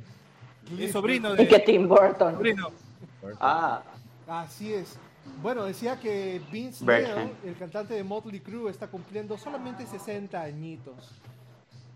Es 0.77 0.91
sobrino 0.91 1.33
Y 1.33 1.47
que 1.47 1.57
de... 1.57 1.59
Tim 1.59 1.87
Burton. 1.87 2.35
Sobrino. 2.35 2.71
Ah, 3.39 3.81
Así 4.27 4.73
es. 4.73 4.97
Bueno, 5.41 5.63
decía 5.65 5.97
que 5.99 6.41
Vince 6.51 6.83
Bergman. 6.83 7.15
Neil, 7.25 7.35
el 7.45 7.55
cantante 7.55 7.93
de 7.93 8.03
Motley 8.03 8.39
Crue, 8.41 8.69
está 8.71 8.87
cumpliendo 8.87 9.37
solamente 9.37 9.85
60 9.85 10.41
añitos. 10.41 11.11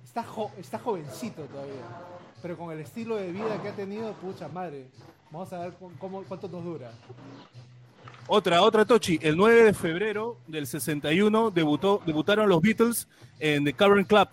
Está, 0.05 0.23
jo- 0.23 0.51
está 0.57 0.79
jovencito 0.79 1.43
todavía. 1.43 1.73
Pero 2.41 2.57
con 2.57 2.71
el 2.71 2.79
estilo 2.79 3.15
de 3.17 3.31
vida 3.31 3.61
que 3.61 3.69
ha 3.69 3.75
tenido, 3.75 4.13
pucha 4.13 4.47
madre. 4.47 4.87
Vamos 5.31 5.51
a 5.51 5.59
ver 5.59 5.73
cu- 5.73 5.91
cómo, 5.99 6.23
cuánto 6.23 6.47
nos 6.47 6.63
dura. 6.63 6.91
Otra, 8.27 8.61
otra 8.61 8.85
Tochi. 8.85 9.19
El 9.21 9.35
9 9.37 9.63
de 9.63 9.73
febrero 9.73 10.37
del 10.47 10.67
61 10.67 11.51
debutó, 11.51 12.01
debutaron 12.05 12.47
los 12.49 12.61
Beatles 12.61 13.07
en 13.39 13.63
The 13.65 13.73
Cavern 13.73 14.03
Club. 14.05 14.27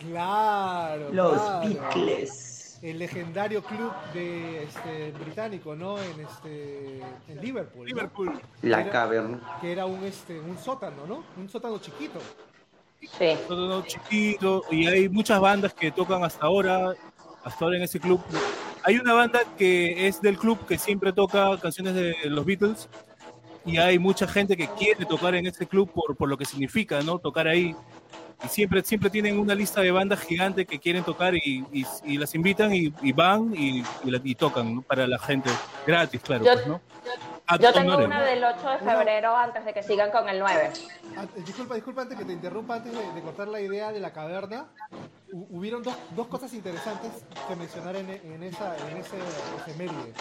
Claro. 0.00 1.10
los 1.12 1.40
claro. 1.40 1.68
Beatles. 1.68 2.78
El 2.82 2.98
legendario 2.98 3.62
club 3.62 3.92
de 4.14 4.62
este 4.62 5.12
británico, 5.12 5.76
¿no? 5.76 5.98
En 5.98 6.20
este 6.20 7.00
en 7.28 7.40
Liverpool. 7.42 7.80
¿no? 7.82 7.84
Liverpool. 7.94 8.40
La 8.62 8.80
Era- 8.80 8.90
caverna. 8.90 9.58
Que 9.60 9.72
era 9.72 9.84
un 9.84 10.02
este 10.04 10.40
un 10.40 10.56
sótano, 10.56 11.06
¿no? 11.06 11.22
Un 11.36 11.48
sótano 11.48 11.78
chiquito. 11.78 12.18
Sí. 13.18 13.30
todo 13.48 13.82
chiquito 13.82 14.62
y 14.70 14.86
hay 14.86 15.08
muchas 15.08 15.40
bandas 15.40 15.72
que 15.72 15.90
tocan 15.90 16.22
hasta 16.22 16.44
ahora, 16.44 16.94
hasta 17.44 17.64
ahora 17.64 17.76
en 17.78 17.82
ese 17.82 17.98
club. 17.98 18.20
Hay 18.82 18.96
una 18.98 19.12
banda 19.14 19.40
que 19.58 20.06
es 20.06 20.20
del 20.20 20.38
club 20.38 20.66
que 20.66 20.76
siempre 20.78 21.12
toca 21.12 21.58
canciones 21.58 21.94
de 21.94 22.14
los 22.24 22.44
Beatles 22.44 22.88
y 23.66 23.76
hay 23.78 23.98
mucha 23.98 24.26
gente 24.26 24.56
que 24.56 24.68
quiere 24.68 25.04
tocar 25.06 25.34
en 25.34 25.46
ese 25.46 25.66
club 25.66 25.90
por, 25.92 26.16
por 26.16 26.28
lo 26.28 26.36
que 26.38 26.44
significa, 26.46 27.02
¿no? 27.02 27.18
Tocar 27.18 27.46
ahí. 27.46 27.74
Y 28.44 28.48
siempre, 28.48 28.82
siempre 28.82 29.10
tienen 29.10 29.38
una 29.38 29.54
lista 29.54 29.80
de 29.82 29.90
bandas 29.90 30.20
gigantes 30.20 30.66
que 30.66 30.78
quieren 30.78 31.04
tocar 31.04 31.34
y, 31.34 31.64
y- 31.72 31.84
y 32.04 32.16
las 32.18 32.34
invitan 32.34 32.74
y, 32.74 32.92
y 33.02 33.12
van 33.12 33.52
y, 33.54 33.82
y 34.04 34.10
la- 34.10 34.20
y 34.24 34.34
tocan 34.34 34.76
¿no? 34.76 34.82
para 34.82 35.06
la 35.06 35.18
gente 35.18 35.50
gratis, 35.86 36.20
claro. 36.22 36.44
Yo- 36.44 36.52
pues, 36.54 36.66
¿no? 36.66 36.80
Yo 37.58 37.72
tengo 37.72 37.96
una 37.98 38.22
del 38.22 38.44
8 38.44 38.68
de 38.68 38.78
febrero 38.78 39.36
antes 39.36 39.64
de 39.64 39.72
que 39.72 39.82
sigan 39.82 40.10
con 40.10 40.28
el 40.28 40.38
9. 40.38 40.70
Ah, 41.16 41.24
eh, 41.36 41.42
disculpa, 41.44 41.74
disculpa 41.74 42.02
antes 42.02 42.16
que 42.18 42.24
te 42.24 42.32
interrumpa, 42.32 42.76
antes 42.76 42.92
de, 42.92 43.12
de 43.12 43.20
cortar 43.22 43.48
la 43.48 43.60
idea 43.60 43.90
de 43.92 44.00
la 44.00 44.12
caverna. 44.12 44.66
hu- 45.32 45.46
hubieron 45.50 45.82
dos, 45.82 45.94
dos 46.14 46.26
cosas 46.28 46.52
interesantes 46.54 47.10
que 47.48 47.56
mencionar 47.56 47.96
en, 47.96 48.10
en 48.10 48.42
esa 48.42 48.76
en 48.88 48.96
ese 48.98 49.16
efeméride. 49.58 50.12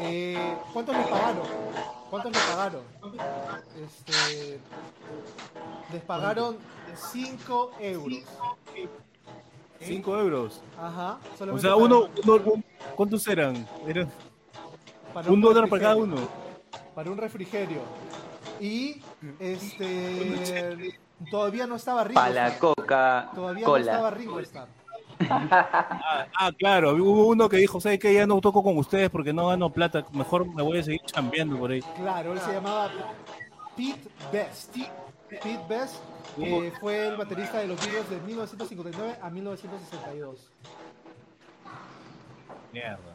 Eh, 0.00 0.56
¿Cuántos 0.72 0.96
les 0.96 1.06
pagaron? 1.06 1.42
¿Cuántos 2.10 2.32
les 2.32 2.42
pagaron? 2.42 2.82
Este, 3.84 4.60
les 5.92 6.02
pagaron 6.02 6.58
5 6.94 7.70
euros. 7.80 8.18
Cinco 9.80 10.16
euros. 10.16 10.60
Ajá. 10.80 11.18
O 11.50 11.58
sea, 11.58 11.74
uno, 11.76 12.08
uno- 12.24 12.42
un- 12.52 12.64
¿cuántos 12.94 13.26
eran? 13.26 13.66
Eran 13.86 14.08
un 15.28 15.40
dólar 15.40 15.68
para 15.68 15.82
cada 15.82 15.96
uno. 15.96 16.16
Para 16.94 17.10
un 17.10 17.18
refrigerio. 17.18 17.80
Y 18.60 19.00
este 19.38 20.98
todavía 21.30 21.66
no 21.66 21.76
estaba 21.76 22.04
Ringo. 22.04 22.20
Para 22.20 22.48
la 22.48 22.58
coca 22.58 23.30
Todavía 23.34 23.66
no 23.66 23.76
estaba. 23.76 24.10
Ringo 24.10 24.40
Starr. 24.40 24.68
Ah, 25.30 26.26
ah, 26.38 26.52
claro, 26.58 26.92
hubo 26.94 27.28
uno 27.28 27.48
que 27.48 27.56
dijo, 27.56 27.80
¿sabes 27.80 27.98
qué? 27.98 28.14
Ya 28.14 28.26
no 28.26 28.40
toco 28.40 28.62
con 28.62 28.76
ustedes 28.76 29.10
porque 29.10 29.32
no 29.32 29.48
gano 29.48 29.70
plata, 29.70 30.04
mejor 30.12 30.46
me 30.46 30.62
voy 30.62 30.78
a 30.78 30.82
seguir 30.82 31.00
chambeando 31.02 31.56
por 31.58 31.70
ahí. 31.70 31.80
Claro, 31.96 32.32
él 32.32 32.40
se 32.40 32.52
llamaba 32.52 32.90
Pete 33.76 34.08
Best. 34.32 34.76
Pete 35.28 35.60
Best 35.68 35.96
fue 36.80 37.06
el 37.06 37.16
baterista 37.16 37.58
de 37.58 37.68
los 37.68 37.80
Beatles 37.80 38.10
de 38.10 38.20
1959 38.20 39.18
a 39.20 39.30
1962. 39.30 40.50
Mierda. 42.72 43.11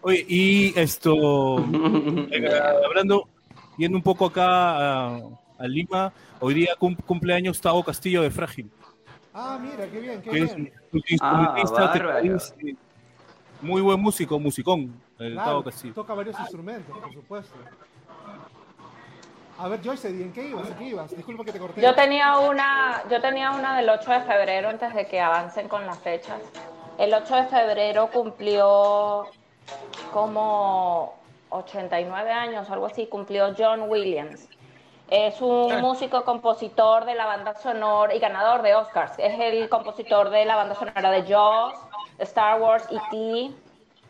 Oye, 0.00 0.24
y 0.28 0.78
esto, 0.78 1.56
hablando, 2.86 3.28
yendo 3.76 3.96
un 3.98 4.02
poco 4.02 4.26
acá 4.26 4.46
a, 4.46 5.16
a 5.58 5.66
Lima, 5.66 6.12
hoy 6.40 6.54
día 6.54 6.74
cum- 6.78 6.96
cumpleaños 7.06 7.60
Tavo 7.60 7.82
Castillo 7.82 8.22
de 8.22 8.30
Frágil, 8.30 8.70
Ah, 9.34 9.58
mira, 9.60 9.86
qué 9.88 10.00
bien, 10.00 10.20
qué 10.22 10.30
es 10.30 10.56
bien. 10.56 10.72
un 10.92 11.02
Ah, 11.20 11.54
muy 13.60 13.82
buen 13.82 14.00
músico, 14.00 14.38
musicón, 14.40 14.92
el 15.18 15.34
Claro, 15.34 15.50
Tavo 15.50 15.64
Castillo. 15.64 15.94
toca 15.94 16.14
varios 16.14 16.38
instrumentos, 16.40 16.96
por 16.98 17.12
supuesto. 17.12 17.54
A 19.58 19.68
ver, 19.68 19.80
Joyce, 19.84 20.08
¿en 20.08 20.32
qué 20.32 20.48
ibas? 20.50 20.68
¿En 20.68 20.74
qué 20.76 20.84
ibas? 20.88 21.16
Disculpa 21.16 21.44
que 21.44 21.52
te 21.52 21.58
corté. 21.58 21.80
Yo 21.82 21.92
tenía 21.94 22.38
una, 22.38 23.02
yo 23.10 23.20
tenía 23.20 23.50
una 23.50 23.76
del 23.76 23.88
8 23.90 24.10
de 24.12 24.20
febrero 24.22 24.68
antes 24.68 24.94
de 24.94 25.06
que 25.08 25.20
avancen 25.20 25.68
con 25.68 25.84
las 25.84 25.98
fechas. 25.98 26.40
El 26.96 27.12
8 27.12 27.34
de 27.36 27.44
febrero 27.46 28.08
cumplió 28.12 29.26
como 30.12 31.14
89 31.50 32.30
años, 32.30 32.70
algo 32.70 32.86
así, 32.86 33.06
cumplió 33.06 33.54
John 33.56 33.82
Williams. 33.88 34.48
Es 35.10 35.40
un 35.40 35.80
músico, 35.80 36.24
compositor 36.24 37.06
de 37.06 37.14
la 37.14 37.24
banda 37.24 37.54
sonora 37.54 38.14
y 38.14 38.18
ganador 38.18 38.60
de 38.62 38.74
Oscars. 38.74 39.12
Es 39.18 39.38
el 39.40 39.68
compositor 39.70 40.28
de 40.28 40.44
la 40.44 40.56
banda 40.56 40.74
sonora 40.74 41.10
de 41.10 41.22
Jaws, 41.22 41.74
Star 42.18 42.60
Wars, 42.60 42.86
E.T., 42.90 43.50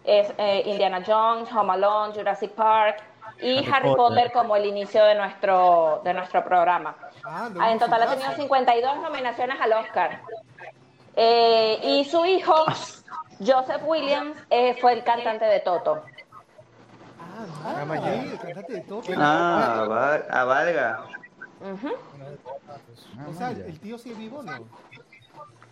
es 0.05 0.33
eh, 0.38 0.62
Indiana 0.64 1.03
Jones, 1.07 1.53
Home 1.53 1.75
Alone, 1.75 2.14
Jurassic 2.14 2.53
Park 2.53 3.03
y 3.40 3.59
Harry 3.59 3.66
Harry, 3.73 3.88
Potter. 3.94 3.97
Potter. 3.97 4.33
como 4.33 4.57
el 4.57 4.64
inicio 4.66 5.05
de 5.05 5.14
nuestro, 5.14 6.01
de 6.03 6.14
nuestro 6.14 6.42
programa. 6.42 6.97
Ah, 7.25 7.51
Ah, 7.61 7.73
en 7.73 7.79
total 7.79 8.03
ha 8.03 8.07
tenido 8.07 8.33
52 8.33 8.97
nominaciones 9.03 9.61
al 9.61 9.73
Oscar. 9.75 10.23
Eh, 11.14 11.79
y 11.83 12.05
su 12.05 12.25
hijo, 12.25 12.55
Joseph 13.40 13.83
Williams, 13.87 14.37
eh, 14.51 14.77
fue 14.81 14.92
el 14.94 15.05
cantante 15.05 15.44
de 15.44 15.61
Toto. 15.61 16.03
Ah, 17.64 17.85
no, 17.87 17.92
ahí, 17.92 18.31
el 18.33 18.38
cantante 18.38 18.72
de 18.72 18.81
Toto. 18.83 19.12
Ah, 19.16 20.18
a 20.31 20.44
valga. 20.44 21.05
Ujú. 21.61 21.92
O 23.29 23.35
sea, 23.35 23.51
el 23.51 23.79
tío 23.81 23.98
sigue 23.98 24.14
vivo, 24.16 24.42
¿no? 24.42 24.64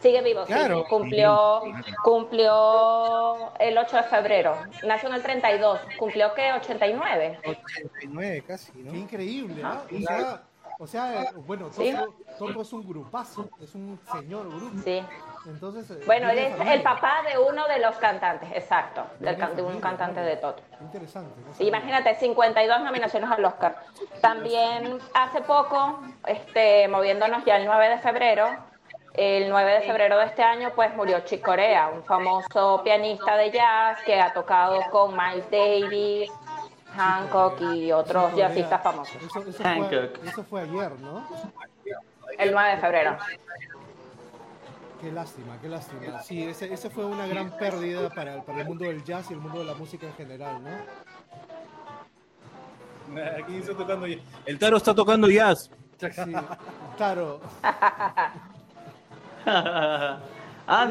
Sigue 0.00 0.22
vivo, 0.22 0.44
sí. 0.46 0.52
Claro. 0.52 0.84
Cumplió, 0.88 1.62
cumplió 2.04 3.52
el 3.58 3.78
8 3.78 3.96
de 3.96 4.02
febrero. 4.04 4.56
Nació 4.84 5.08
en 5.08 5.14
el 5.16 5.22
32. 5.22 5.80
¿Cumplió 5.98 6.34
qué? 6.34 6.52
89. 6.52 7.40
89 7.44 8.44
casi, 8.46 8.72
Qué 8.72 8.78
¿no? 8.82 8.94
increíble, 8.94 9.62
¿ah? 9.64 9.82
O 9.90 9.98
sea, 10.06 10.42
o 10.78 10.86
sea, 10.86 11.22
eh, 11.22 11.30
bueno, 11.46 11.70
Sí. 11.72 11.92
Toto, 11.92 12.14
Toto 12.38 12.60
es 12.62 12.72
un 12.74 12.86
grupazo, 12.86 13.48
es 13.60 13.74
un 13.74 13.98
señor 14.12 14.48
grupo. 14.48 14.82
Sí. 14.84 15.02
Entonces, 15.46 15.90
eh, 15.90 16.02
Bueno, 16.06 16.28
él 16.30 16.38
es 16.38 16.60
el 16.68 16.82
papá 16.82 17.22
de 17.30 17.38
uno 17.38 17.66
de 17.68 17.78
los 17.78 17.96
cantantes, 17.96 18.48
exacto. 18.52 19.04
del 19.20 19.36
can- 19.36 19.54
de 19.54 19.62
un 19.62 19.68
familia, 19.68 19.88
cantante 19.88 20.20
de 20.20 20.36
Toto. 20.36 20.62
Interesante. 20.80 21.30
Imagínate, 21.62 22.14
52 22.16 22.80
nominaciones 22.82 23.30
al 23.30 23.44
Oscar. 23.44 23.76
También 24.20 24.98
hace 25.14 25.40
poco, 25.42 26.00
este, 26.26 26.88
moviéndonos 26.88 27.44
ya 27.44 27.56
el 27.56 27.64
9 27.66 27.88
de 27.88 27.98
febrero, 27.98 28.48
el 29.14 29.48
9 29.48 29.72
de 29.74 29.80
febrero 29.82 30.18
de 30.18 30.26
este 30.26 30.42
año, 30.42 30.72
pues 30.74 30.94
murió 30.94 31.20
Chick 31.20 31.42
Corea, 31.42 31.88
un 31.88 32.02
famoso 32.04 32.82
pianista 32.82 33.36
de 33.36 33.50
jazz 33.50 34.00
que 34.04 34.20
ha 34.20 34.32
tocado 34.32 34.80
con 34.90 35.16
Miles 35.16 35.48
Davis, 35.50 36.30
Hancock 36.96 37.60
y 37.60 37.92
otros 37.92 38.34
jazzistas 38.34 38.82
famosos. 38.82 39.16
Eso, 39.22 39.40
eso 39.48 39.62
Hancock. 39.62 39.88
fue, 40.18 40.28
eso 40.28 40.44
fue 40.44 40.60
ayer, 40.62 40.90
¿no? 41.00 41.26
El 42.38 42.52
9 42.52 42.70
de 42.72 42.76
febrero. 42.78 43.16
Qué 45.00 45.12
lástima, 45.12 45.58
qué 45.60 45.68
lástima. 45.68 46.22
Sí, 46.22 46.42
ese, 46.42 46.72
ese 46.72 46.88
fue 46.88 47.04
una 47.04 47.26
gran 47.26 47.56
pérdida 47.58 48.08
para, 48.08 48.42
para 48.42 48.60
el 48.60 48.66
mundo 48.66 48.84
del 48.84 49.04
jazz 49.04 49.30
y 49.30 49.34
el 49.34 49.40
mundo 49.40 49.58
de 49.58 49.66
la 49.66 49.74
música 49.74 50.06
en 50.06 50.14
general, 50.14 50.62
¿no? 50.64 50.70
Aquí 53.42 53.56
está 53.56 53.74
tocando 53.74 54.06
jazz. 54.06 54.22
El 54.46 54.58
Taro 54.58 54.76
está 54.78 54.94
tocando 54.94 55.28
jazz. 55.28 55.70
Sí, 55.98 56.32
claro. 56.96 57.40
ah, 59.46 60.18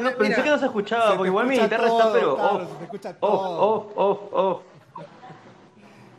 no, 0.00 0.10
pensé 0.10 0.28
Mira, 0.28 0.42
que 0.42 0.50
no 0.50 0.58
se 0.58 0.66
escuchaba, 0.66 1.10
se 1.10 1.16
porque 1.16 1.28
igual 1.28 1.46
mi 1.46 1.58
guitarra 1.58 1.86
está, 1.86 2.12
pero 2.12 2.36
claro, 2.36 2.56
off, 2.56 2.70
se 2.70 2.76
te 2.76 2.84
escucha 2.84 3.14
todo. 3.14 3.60
off, 3.60 3.86
off, 3.96 4.18
off. 4.32 4.62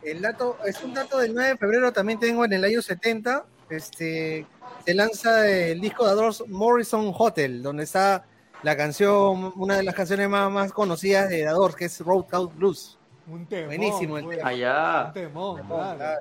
El 0.02 0.22
dato, 0.22 0.56
es 0.64 0.82
un 0.82 0.94
dato 0.94 1.18
del 1.18 1.34
9 1.34 1.50
de 1.50 1.56
febrero, 1.56 1.92
también 1.92 2.18
tengo 2.18 2.44
en 2.44 2.52
el 2.52 2.64
año 2.64 2.80
70, 2.80 3.44
este, 3.70 4.46
se 4.84 4.94
lanza 4.94 5.46
el 5.48 5.80
disco 5.80 6.06
de 6.06 6.14
Doors 6.14 6.44
Morrison 6.48 7.12
Hotel, 7.16 7.62
donde 7.62 7.84
está 7.84 8.24
la 8.62 8.76
canción, 8.76 9.52
una 9.56 9.76
de 9.76 9.82
las 9.84 9.94
canciones 9.94 10.28
más, 10.28 10.50
más 10.50 10.72
conocidas 10.72 11.28
de 11.28 11.38
The 11.38 11.50
Doors, 11.50 11.76
que 11.76 11.84
es 11.86 12.00
Roadhouse 12.00 12.54
Blues. 12.54 12.98
Un 13.26 13.46
temón. 13.46 13.66
Buenísimo 13.66 14.18
el 14.18 14.24
pues. 14.24 14.38
tema. 14.38 14.48
Allá, 14.48 15.04
Un 15.06 15.12
temón, 15.12 15.66
claro. 15.66 16.20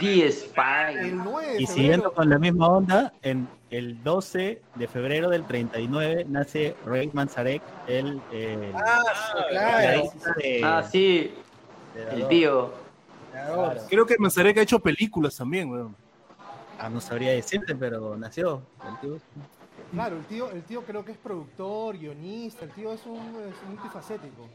The 0.00 0.30
Spy. 0.30 0.94
El 1.00 1.16
9 1.16 1.52
de 1.54 1.62
Y 1.62 1.66
siguiendo 1.66 2.12
con 2.12 2.28
la 2.28 2.38
misma 2.38 2.68
onda, 2.68 3.12
en 3.22 3.48
el 3.70 4.02
12 4.02 4.60
de 4.74 4.88
febrero 4.88 5.28
del 5.30 5.44
39 5.44 6.26
nace 6.28 6.76
Ray 6.84 7.10
Manzarek, 7.12 7.62
el, 7.88 8.20
el 8.32 8.72
Ah, 8.76 9.02
claro. 9.50 10.12
de, 10.36 10.60
Ah, 10.62 10.82
sí, 10.88 11.34
el 12.12 12.28
tío. 12.28 12.81
Creo 13.88 14.06
que 14.06 14.16
Mazarek 14.18 14.58
ha 14.58 14.62
hecho 14.62 14.78
películas 14.78 15.36
también, 15.36 15.70
weón. 15.70 15.96
Ah, 16.78 16.88
no 16.88 17.00
sabría 17.00 17.32
decirte, 17.32 17.74
pero 17.74 18.16
nació. 18.16 18.62
el 18.88 19.00
tío. 19.00 19.20
Claro, 19.92 20.16
el 20.16 20.24
tío, 20.24 20.50
el 20.50 20.62
tío 20.62 20.82
creo 20.84 21.04
que 21.04 21.12
es 21.12 21.18
productor, 21.18 21.98
guionista, 21.98 22.64
el 22.64 22.70
tío 22.72 22.92
es 22.92 23.04
un, 23.06 23.18
es 23.18 23.54
un 23.66 23.74
multifacético. 23.74 24.48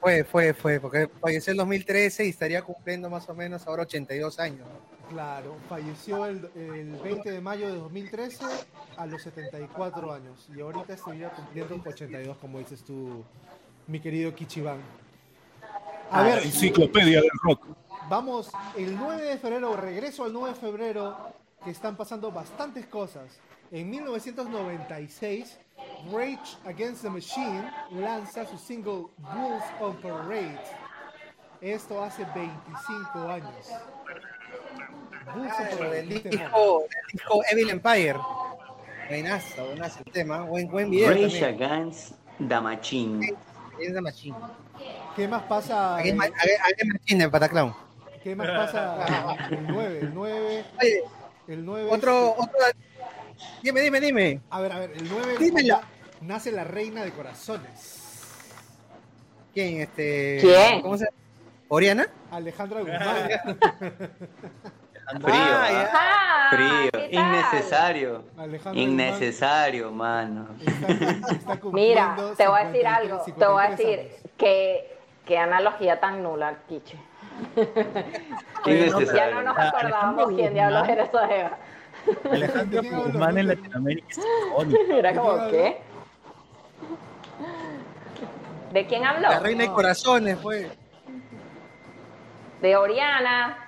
Fue, 0.00 0.22
fue, 0.24 0.54
fue, 0.54 0.80
porque 0.80 1.08
falleció 1.20 1.50
en 1.52 1.56
2013 1.58 2.26
y 2.26 2.28
estaría 2.28 2.62
cumpliendo 2.62 3.10
más 3.10 3.28
o 3.28 3.34
menos 3.34 3.66
ahora 3.66 3.82
82 3.82 4.38
años. 4.38 4.66
Claro, 5.08 5.56
falleció 5.68 6.26
el, 6.26 6.48
el 6.54 6.96
20 7.02 7.30
de 7.30 7.40
mayo 7.40 7.66
de 7.68 7.76
2013 7.78 8.44
a 8.96 9.06
los 9.06 9.22
74 9.22 10.12
años 10.12 10.48
y 10.54 10.60
ahorita 10.60 10.94
estaría 10.94 11.30
cumpliendo 11.30 11.82
82, 11.86 12.36
como 12.38 12.58
dices 12.58 12.82
tú, 12.84 13.24
mi 13.86 14.00
querido 14.00 14.34
Kichiban. 14.34 14.78
A 16.10 16.22
La 16.22 16.28
ver, 16.28 16.42
enciclopedia 16.44 17.20
del 17.20 17.30
rock. 17.42 17.66
Vamos, 18.08 18.50
el 18.76 18.96
9 18.96 19.22
de 19.22 19.38
febrero, 19.38 19.76
regreso 19.76 20.24
al 20.24 20.32
9 20.32 20.54
de 20.54 20.60
febrero, 20.60 21.16
que 21.64 21.70
están 21.70 21.96
pasando 21.96 22.30
bastantes 22.30 22.86
cosas. 22.86 23.38
En 23.70 23.90
1996, 23.90 25.58
Rage 26.12 26.56
Against 26.66 27.02
the 27.02 27.10
Machine 27.10 27.70
lanza 27.90 28.44
su 28.46 28.58
single 28.58 29.06
Bulls 29.18 29.64
on 29.80 29.96
Parade. 29.96 30.60
Esto 31.60 32.02
hace 32.02 32.24
25 32.34 33.18
años. 33.28 33.68
Bulls 35.34 35.52
on 35.52 35.66
Claro, 35.66 35.78
Parade, 35.78 36.00
el 36.00 36.08
disco, 36.08 36.28
el 36.28 37.12
disco 37.12 37.42
Evil 37.50 37.70
Empire. 37.70 38.18
Buenazo, 39.08 39.66
buenazo 39.66 40.00
el 40.04 40.12
tema. 40.12 40.42
Buen, 40.42 40.68
buen 40.68 40.90
video 40.90 41.10
Rage 41.10 41.40
también. 41.40 41.62
Against 41.62 42.12
the 42.48 42.60
Machine. 42.60 43.36
Es 43.80 43.92
la 43.92 44.00
machine. 44.00 44.36
¿Qué 45.16 45.26
más 45.26 45.42
pasa? 45.44 45.96
Against 45.96 46.22
Against 46.22 47.00
Machine 47.00 47.24
en 47.24 47.30
Pataclown. 47.30 47.74
¿Qué 48.24 48.34
más 48.34 48.48
pasa? 48.48 49.36
El 49.50 49.66
9, 49.68 49.98
el 50.00 50.14
9, 50.14 50.64
Oye, 50.80 51.02
el 51.48 51.64
9. 51.64 51.88
otro, 51.92 52.30
otro. 52.32 52.52
Dime, 53.62 53.80
dime, 53.82 54.00
dime. 54.00 54.40
A 54.50 54.60
ver, 54.62 54.72
a 54.72 54.78
ver, 54.78 54.92
el 54.92 55.08
9 55.08 55.36
Dímela. 55.38 55.82
nace 56.22 56.50
la 56.50 56.64
reina 56.64 57.04
de 57.04 57.12
corazones. 57.12 58.00
¿Quién? 59.52 59.82
Este. 59.82 60.38
¿Quién? 60.40 60.80
¿Cómo 60.82 60.96
se 60.96 61.04
llama? 61.04 61.16
¿Oriana? 61.68 62.06
Alejandra 62.30 62.80
Guzmán. 62.82 63.28
Frío, 65.20 65.34
Ah, 65.92 66.48
frío. 66.50 66.90
Innecesario. 67.10 68.24
Alejandra 68.38 68.82
Innecesario, 68.82 69.92
mano. 69.92 70.48
Está 71.30 71.56
cumpliendo 71.60 71.72
Mira, 71.72 72.16
te 72.36 72.46
voy 72.48 72.60
a 72.60 72.64
decir 72.64 72.82
53 72.82 72.86
algo. 72.86 73.24
Te 73.24 73.46
voy 73.46 73.62
a 73.64 73.76
53 73.76 73.78
decir 73.78 73.98
años. 74.00 74.32
que, 74.38 74.93
que 75.24 75.38
analogía 75.38 76.00
tan 76.00 76.22
nula, 76.22 76.56
Kiche. 76.68 76.98
Ya 79.14 79.30
no 79.30 79.42
nos 79.42 79.56
Ah, 79.58 79.68
acordábamos 79.68 80.28
Alejandro 80.28 80.36
quién 80.36 80.54
diablos 80.54 80.88
era 80.88 81.04
esa 81.04 81.34
Eva. 81.34 81.58
Alejandro. 82.30 82.82
Guzmán 82.82 83.38
en 83.38 83.48
Latinoamérica. 83.48 84.16
Era 84.90 85.14
como, 85.14 85.32
¿De 85.36 85.50
quién 85.50 85.50
¿qué? 85.50 85.82
¿De 88.72 88.86
quién 88.86 89.04
habló? 89.04 89.28
La 89.28 89.38
reina 89.40 89.64
de 89.64 89.70
corazones, 89.70 90.36
pues. 90.42 90.68
De 92.60 92.76
Oriana. 92.76 93.63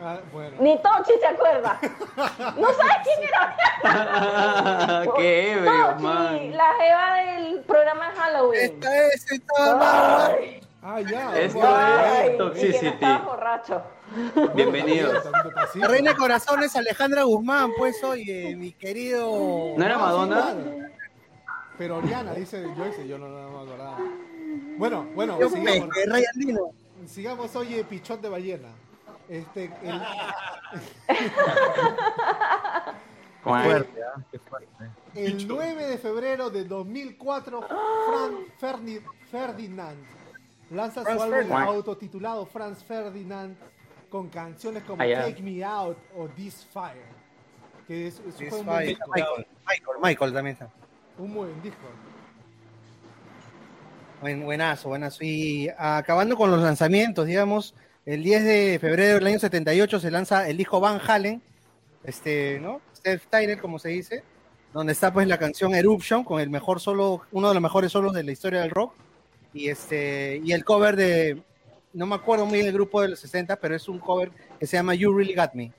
Ah, 0.00 0.18
bueno. 0.32 0.56
Ni 0.60 0.78
Tochi 0.80 1.12
se 1.20 1.26
acuerda. 1.26 1.78
¿No 2.56 2.68
sabes 2.72 2.96
quién 3.04 3.28
era? 3.28 5.04
Qué 5.16 5.52
ebrio, 5.52 5.86
Tochi, 5.90 6.02
man. 6.04 6.56
la 6.56 6.72
jeva 6.78 7.14
del 7.14 7.60
programa 7.62 8.12
Halloween. 8.16 8.60
Esta 8.60 9.06
es, 9.06 9.32
esta 9.32 9.76
más. 9.76 10.28
Ay, 10.30 10.60
Ah, 10.80 11.00
ya. 11.00 11.36
Esto 11.38 11.60
ay, 11.64 12.28
es 12.30 12.38
Toxicity. 12.38 12.86
estaba 12.86 13.18
borracho. 13.24 13.82
Bienvenidos. 14.54 15.24
Reina 15.74 16.12
de 16.12 16.16
corazones, 16.16 16.74
Alejandra 16.76 17.24
Guzmán, 17.24 17.72
pues, 17.76 18.02
oye, 18.04 18.54
mi 18.56 18.72
querido. 18.72 19.74
¿No 19.76 19.84
era 19.84 19.98
Madonna? 19.98 20.54
Pero 21.76 21.96
Oriana, 21.98 22.32
dice 22.32 22.64
Joyce, 22.76 23.06
yo 23.08 23.18
no, 23.18 23.28
no 23.28 23.50
me 23.50 23.64
acordaba. 23.64 23.98
Bueno, 24.78 25.06
bueno, 25.14 25.38
Yo 25.40 25.48
sigamos, 25.50 25.90
sigamos 27.06 27.56
oye, 27.56 27.84
pichón 27.84 28.22
de 28.22 28.28
ballena. 28.28 28.68
Este, 29.28 29.70
el, 29.82 30.00
Fuerte, 33.42 34.00
¿ah? 34.02 34.20
Qué 34.30 34.38
fuerte. 34.38 34.68
el 35.14 35.46
9 35.46 35.86
de 35.86 35.98
febrero 35.98 36.50
de 36.50 36.64
2004, 36.64 37.60
Fran 37.62 38.36
Ferni- 38.60 39.02
Ferdinand 39.30 39.96
lanza 40.70 41.00
su 41.00 41.06
Franz 41.06 41.22
álbum 41.22 41.52
autotitulado 41.52 42.44
Franz 42.46 42.82
Ferdinand 42.84 43.56
con 44.10 44.28
canciones 44.28 44.82
como. 44.84 44.98
Take 45.02 45.40
Me 45.42 45.62
Out 45.64 45.96
o 46.16 46.28
This 46.28 46.66
Fire. 46.72 47.06
Que 47.86 48.08
es, 48.08 48.20
es- 48.26 48.36
This 48.36 48.48
fue 48.50 48.60
un 48.60 48.66
buen 48.66 48.86
disco. 48.88 49.10
Michael, 49.14 49.46
Michael, 49.66 49.96
Michael 50.02 50.32
también 50.32 50.52
está. 50.54 50.68
Un 51.16 51.34
buen 51.34 51.62
disco. 51.62 51.86
Buen, 54.20 54.44
buenazo, 54.44 54.88
buenazo. 54.88 55.18
Y 55.22 55.70
acabando 55.78 56.36
con 56.36 56.50
los 56.50 56.60
lanzamientos, 56.60 57.24
digamos, 57.24 57.74
el 58.08 58.22
10 58.22 58.44
de 58.44 58.78
febrero 58.80 59.16
del 59.16 59.26
año 59.26 59.38
78 59.38 60.00
se 60.00 60.10
lanza 60.10 60.48
el 60.48 60.56
disco 60.56 60.80
Van 60.80 60.98
Halen, 61.06 61.42
este, 62.04 62.58
¿no? 62.58 62.80
Steve 62.96 63.20
Tyler, 63.28 63.58
como 63.60 63.78
se 63.78 63.90
dice. 63.90 64.22
donde 64.72 64.94
está 64.94 65.12
pues 65.12 65.28
la 65.28 65.36
canción 65.36 65.74
Eruption 65.74 66.24
con 66.24 66.40
el 66.40 66.48
mejor 66.48 66.80
solo, 66.80 67.20
uno 67.32 67.48
de 67.48 67.54
los 67.54 67.62
mejores 67.62 67.92
solos 67.92 68.14
de 68.14 68.22
la 68.22 68.32
historia 68.32 68.62
del 68.62 68.70
rock. 68.70 68.94
Y 69.52 69.68
este, 69.68 70.40
y 70.42 70.52
el 70.52 70.64
cover 70.64 70.96
de, 70.96 71.42
no 71.92 72.06
me 72.06 72.14
acuerdo 72.14 72.46
muy 72.46 72.54
bien 72.54 72.68
el 72.68 72.72
grupo 72.72 73.02
de 73.02 73.08
los 73.08 73.18
60, 73.18 73.56
pero 73.56 73.76
es 73.76 73.86
un 73.88 73.98
cover 73.98 74.30
que 74.58 74.66
se 74.66 74.78
llama 74.78 74.94
You 74.94 75.12
Really 75.12 75.34
Got 75.34 75.52
Me. 75.52 75.70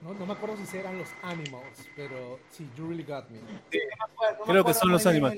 No, 0.00 0.14
no 0.14 0.26
me 0.26 0.32
acuerdo 0.32 0.56
si 0.64 0.76
eran 0.76 0.96
los 0.96 1.08
Animals, 1.22 1.88
pero 1.96 2.38
sí, 2.50 2.68
You 2.76 2.86
Really 2.88 3.02
Got 3.02 3.28
Me. 3.30 3.40
Creo 4.46 4.64
que 4.64 4.72
son 4.72 4.92
los 4.92 5.04
Animals. 5.06 5.36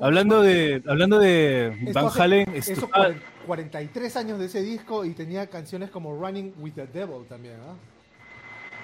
Hablando 0.00 0.42
de, 0.42 0.82
hablando 0.88 1.18
de 1.20 1.68
Van 1.68 1.86
Esto 1.88 2.06
hace- 2.08 2.22
Halen, 2.22 2.48
Esos 2.54 2.68
esto- 2.70 2.88
cuaren- 2.88 3.20
43 3.46 4.16
años 4.16 4.38
de 4.40 4.46
ese 4.46 4.62
disco 4.62 5.04
y 5.04 5.10
tenía 5.14 5.46
canciones 5.48 5.88
como 5.90 6.14
Running 6.20 6.54
with 6.58 6.72
the 6.74 6.86
Devil 6.88 7.24
también, 7.28 7.54
¿ah? 7.66 7.74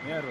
Mierda. 0.06 0.28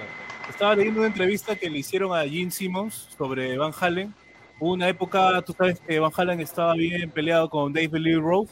Estaba 0.50 0.74
leyendo 0.76 1.02
una 1.02 1.08
entrevista 1.08 1.56
que 1.58 1.70
le 1.70 1.80
hicieron 1.80 2.18
a 2.18 2.22
Gene 2.24 2.50
Simmons 2.52 3.10
sobre 3.18 3.58
Van 3.58 3.74
Halen. 3.78 4.14
Hubo 4.60 4.72
una 4.72 4.88
época, 4.88 5.42
tú 5.42 5.54
sabes 5.54 5.82
que 5.82 6.00
Van 6.00 6.12
Halen 6.16 6.40
estaba 6.40 6.76
bien 6.76 7.12
peleado 7.12 7.50
con 7.50 7.74
Dave 7.74 8.00
Lee 8.00 8.16
Roth 8.16 8.50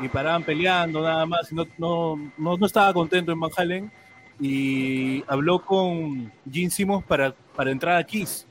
y 0.00 0.08
paraban 0.08 0.42
peleando 0.42 1.00
nada 1.02 1.24
más 1.24 1.50
y 1.50 1.54
no, 1.54 1.66
no, 1.78 2.16
no, 2.36 2.56
no 2.58 2.66
estaba 2.66 2.92
contento 2.92 3.32
en 3.32 3.40
Van 3.40 3.50
Halen 3.56 3.90
y 4.40 5.22
habló 5.28 5.60
con 5.64 6.30
Gene 6.50 6.70
Simmons 6.70 7.04
para, 7.04 7.34
para 7.54 7.70
entrar 7.70 7.96
a 7.96 8.04
Kiss. 8.04 8.46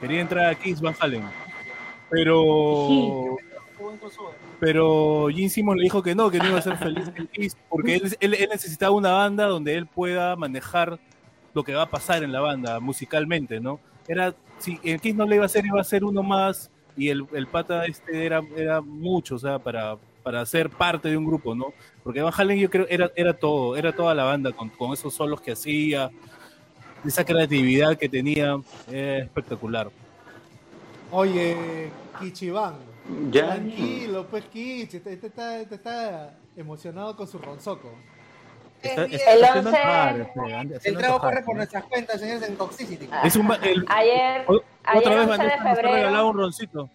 Quería 0.00 0.20
entrar 0.20 0.46
a 0.46 0.54
Kiss 0.54 0.80
Van 0.80 0.94
Halen. 1.00 1.24
Pero 2.10 3.36
pero 4.60 5.28
Gene 5.32 5.48
Simmons 5.48 5.76
le 5.78 5.84
dijo 5.84 6.02
que 6.02 6.14
no, 6.14 6.30
que 6.30 6.38
no 6.38 6.48
iba 6.48 6.58
a 6.58 6.62
ser 6.62 6.76
feliz 6.78 7.10
en 7.14 7.26
Kiss, 7.28 7.56
porque 7.68 7.96
él, 7.96 8.16
él- 8.20 8.34
él 8.34 8.48
necesitaba 8.50 8.92
una 8.94 9.12
banda 9.12 9.46
donde 9.46 9.74
él 9.74 9.86
pueda 9.86 10.34
manejar 10.36 10.98
lo 11.54 11.62
que 11.62 11.74
va 11.74 11.82
a 11.82 11.90
pasar 11.90 12.22
en 12.24 12.32
la 12.32 12.40
banda 12.40 12.80
musicalmente, 12.80 13.60
¿no? 13.60 13.78
Era, 14.06 14.34
si 14.58 14.78
en 14.82 14.98
Kiss 14.98 15.14
no 15.14 15.26
le 15.26 15.36
iba 15.36 15.44
a 15.44 15.46
hacer, 15.46 15.64
iba 15.66 15.80
a 15.80 15.84
ser 15.84 16.04
uno 16.04 16.22
más, 16.22 16.70
y 16.96 17.08
el, 17.08 17.24
el 17.32 17.46
pata 17.46 17.84
este 17.84 18.26
era, 18.26 18.42
era 18.56 18.80
mucho, 18.80 19.36
o 19.36 19.38
sea, 19.38 19.58
para, 19.58 19.96
para 20.28 20.44
ser 20.44 20.68
parte 20.68 21.08
de 21.08 21.16
un 21.16 21.24
grupo, 21.24 21.54
¿no? 21.54 21.72
Porque 22.04 22.20
Van 22.20 22.30
Halen 22.36 22.58
yo 22.58 22.68
creo 22.68 22.84
era, 22.90 23.10
era 23.16 23.32
todo, 23.32 23.78
era 23.78 23.92
toda 23.96 24.14
la 24.14 24.24
banda 24.24 24.52
con, 24.52 24.68
con 24.68 24.92
esos 24.92 25.14
solos 25.14 25.40
que 25.40 25.52
hacía, 25.52 26.10
esa 27.02 27.24
creatividad 27.24 27.96
que 27.96 28.10
tenía, 28.10 28.60
eh, 28.92 29.20
espectacular. 29.24 29.88
Oye, 31.10 31.88
Kichiban. 32.20 32.74
Ya. 33.30 33.54
Tranquilo, 33.54 34.26
pues 34.30 34.44
Kich, 34.52 34.92
este, 34.96 35.14
este 35.14 35.28
está, 35.28 35.58
este 35.60 35.76
está 35.76 36.34
emocionado 36.58 37.16
con 37.16 37.26
su 37.26 37.38
ronzoco. 37.38 37.90
Está- 38.82 39.04
El 39.06 39.14
está 39.14 39.30
haciendo 39.32 39.70
once- 39.70 39.78
antojar, 39.80 40.20
este, 40.20 40.40
ande- 40.40 40.80
El 40.84 40.98
trago 40.98 41.18
corre 41.20 41.42
por 41.42 41.56
nuestras 41.56 41.84
cuentas, 41.84 42.20
señores, 42.20 42.42
en 42.46 42.56
Toxicity. 42.56 43.08
Es 43.24 43.34
un, 43.36 43.48
ba- 43.48 43.58
el- 43.62 43.82
Ayer, 43.88 44.44
o- 44.46 44.60
ayer 44.84 44.98
otra 45.08 45.14
vez 45.16 45.28
11 45.30 45.42
de 45.42 45.48
Vanessa 45.48 45.64
nos 45.64 45.78
regalado 45.78 46.28
un 46.28 46.36
roncito. 46.36 46.90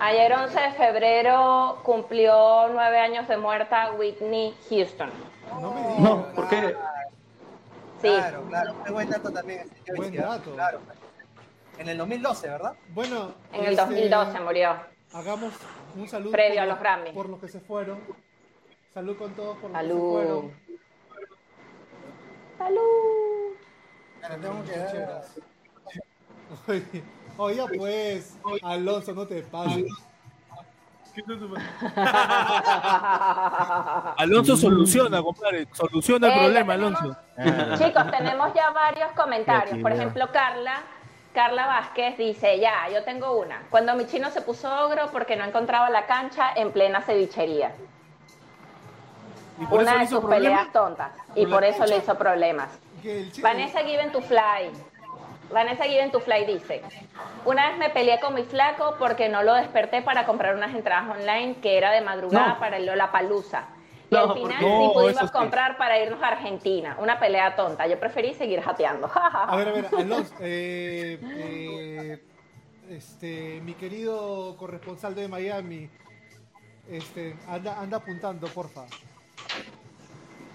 Ayer 0.00 0.32
11 0.32 0.60
de 0.60 0.72
febrero 0.72 1.78
cumplió 1.82 2.68
nueve 2.68 2.98
años 2.98 3.28
de 3.28 3.36
muerta 3.36 3.92
Whitney 3.92 4.56
Houston. 4.68 5.10
No 5.60 5.70
me 5.72 5.80
digas. 5.80 5.98
No, 6.00 6.26
¿por 6.34 6.48
qué? 6.48 6.74
Sí. 8.02 8.08
Claro, 8.08 8.42
claro. 8.48 8.74
Qué 8.84 8.90
buen 8.92 9.08
dato 9.08 9.30
también. 9.30 9.70
Buen 9.96 10.14
dato. 10.16 10.52
Claro. 10.54 10.80
En 11.78 11.88
el 11.88 11.96
2012, 11.98 12.48
¿verdad? 12.48 12.74
Bueno, 12.90 13.34
En 13.52 13.60
el 13.64 13.70
este, 13.70 13.82
2012 13.82 14.40
murió. 14.40 14.76
Hagamos 15.12 15.52
un 15.96 16.08
saludo 16.08 16.32
Previo 16.32 16.56
por, 16.56 16.62
a 16.62 16.66
los 16.66 16.80
Grammy. 16.80 17.12
por 17.12 17.28
los 17.28 17.38
que 17.40 17.48
se 17.48 17.60
fueron. 17.60 18.00
Salud 18.92 19.16
con 19.16 19.32
todos 19.34 19.56
por 19.58 19.70
los 19.70 19.80
Salud. 19.80 19.94
que 19.94 20.00
se 20.00 20.10
fueron. 20.10 20.52
Salud. 22.58 23.54
Claro, 24.20 24.36
tengo 24.40 24.64
que 24.64 24.74
oye, 27.36 27.64
pues, 27.76 28.36
Alonso, 28.62 29.12
no 29.14 29.26
te 29.26 29.42
pases. 29.42 29.84
Alonso 34.16 34.56
soluciona, 34.56 35.22
compadre, 35.22 35.66
soluciona 35.72 36.26
el 36.28 36.32
Eh, 36.32 36.36
problema, 36.42 36.74
tenemos- 36.74 37.00
Alonso. 37.00 37.20
Chicos, 37.84 38.10
tenemos 38.10 38.54
ya 38.54 38.70
varios 38.70 39.12
comentarios. 39.12 39.78
Por 39.78 39.92
ejemplo, 39.92 40.28
Carla, 40.32 40.82
Carla 41.32 41.66
Vázquez 41.66 42.16
dice, 42.18 42.58
ya, 42.58 42.88
yo 42.92 43.04
tengo 43.04 43.38
una. 43.38 43.62
Cuando 43.70 43.94
mi 43.94 44.06
chino 44.06 44.30
se 44.30 44.40
puso 44.42 44.68
ogro 44.86 45.10
porque 45.12 45.36
no 45.36 45.44
encontraba 45.44 45.90
la 45.90 46.06
cancha 46.06 46.52
en 46.54 46.72
plena 46.72 47.00
cevichería. 47.02 47.72
Y 49.60 49.66
por 49.66 49.82
eso 49.82 49.90
Una 49.92 50.00
de 50.00 50.06
sus 50.08 50.24
peleas 50.24 50.72
tontas. 50.72 51.12
Y 51.36 51.46
¿Por 51.46 51.62
eso 51.64 51.84
le 51.86 51.98
hizo 51.98 52.16
problemas. 52.16 52.68
Vanessa 53.42 53.80
Given 53.80 54.10
to 54.12 54.20
Fly. 54.20 54.70
Vanessa 55.54 55.84
Given 55.84 56.10
to 56.10 56.18
Fly 56.20 56.44
dice, 56.46 56.82
una 57.44 57.68
vez 57.68 57.78
me 57.78 57.88
peleé 57.90 58.18
con 58.18 58.34
mi 58.34 58.42
flaco 58.42 58.96
porque 58.98 59.28
no 59.28 59.44
lo 59.44 59.54
desperté 59.54 60.02
para 60.02 60.26
comprar 60.26 60.56
unas 60.56 60.74
entradas 60.74 61.16
online 61.16 61.56
que 61.62 61.78
era 61.78 61.92
de 61.92 62.00
madrugada 62.00 62.54
No. 62.54 62.58
para 62.58 62.76
el 62.78 62.86
Lollapalooza. 62.86 63.68
Y 64.10 64.14
No, 64.14 64.20
al 64.22 64.26
¿por 64.26 64.36
final 64.36 64.58
qué? 64.58 64.64
sí 64.66 64.86
No, 64.86 64.92
pudimos 64.92 65.22
sí. 65.22 65.28
comprar 65.32 65.78
para 65.78 65.98
irnos 66.00 66.20
a 66.22 66.26
Argentina. 66.28 66.96
Una 67.00 67.18
pelea 67.20 67.54
tonta. 67.54 67.86
Yo 67.86 67.98
preferí 68.00 68.34
seguir 68.34 68.60
jateando. 68.60 69.08
A 69.14 69.56
ver, 69.56 69.68
a 69.68 69.72
ver, 69.72 69.86
Alonso, 69.96 70.34
eh, 70.40 71.18
eh, 71.22 72.22
este, 72.90 73.60
mi 73.62 73.74
querido 73.74 74.56
corresponsal 74.58 75.14
de 75.14 75.28
Miami, 75.28 75.88
este, 76.90 77.36
anda, 77.48 77.78
anda 77.80 77.96
apuntando, 77.98 78.48
porfa. 78.48 78.84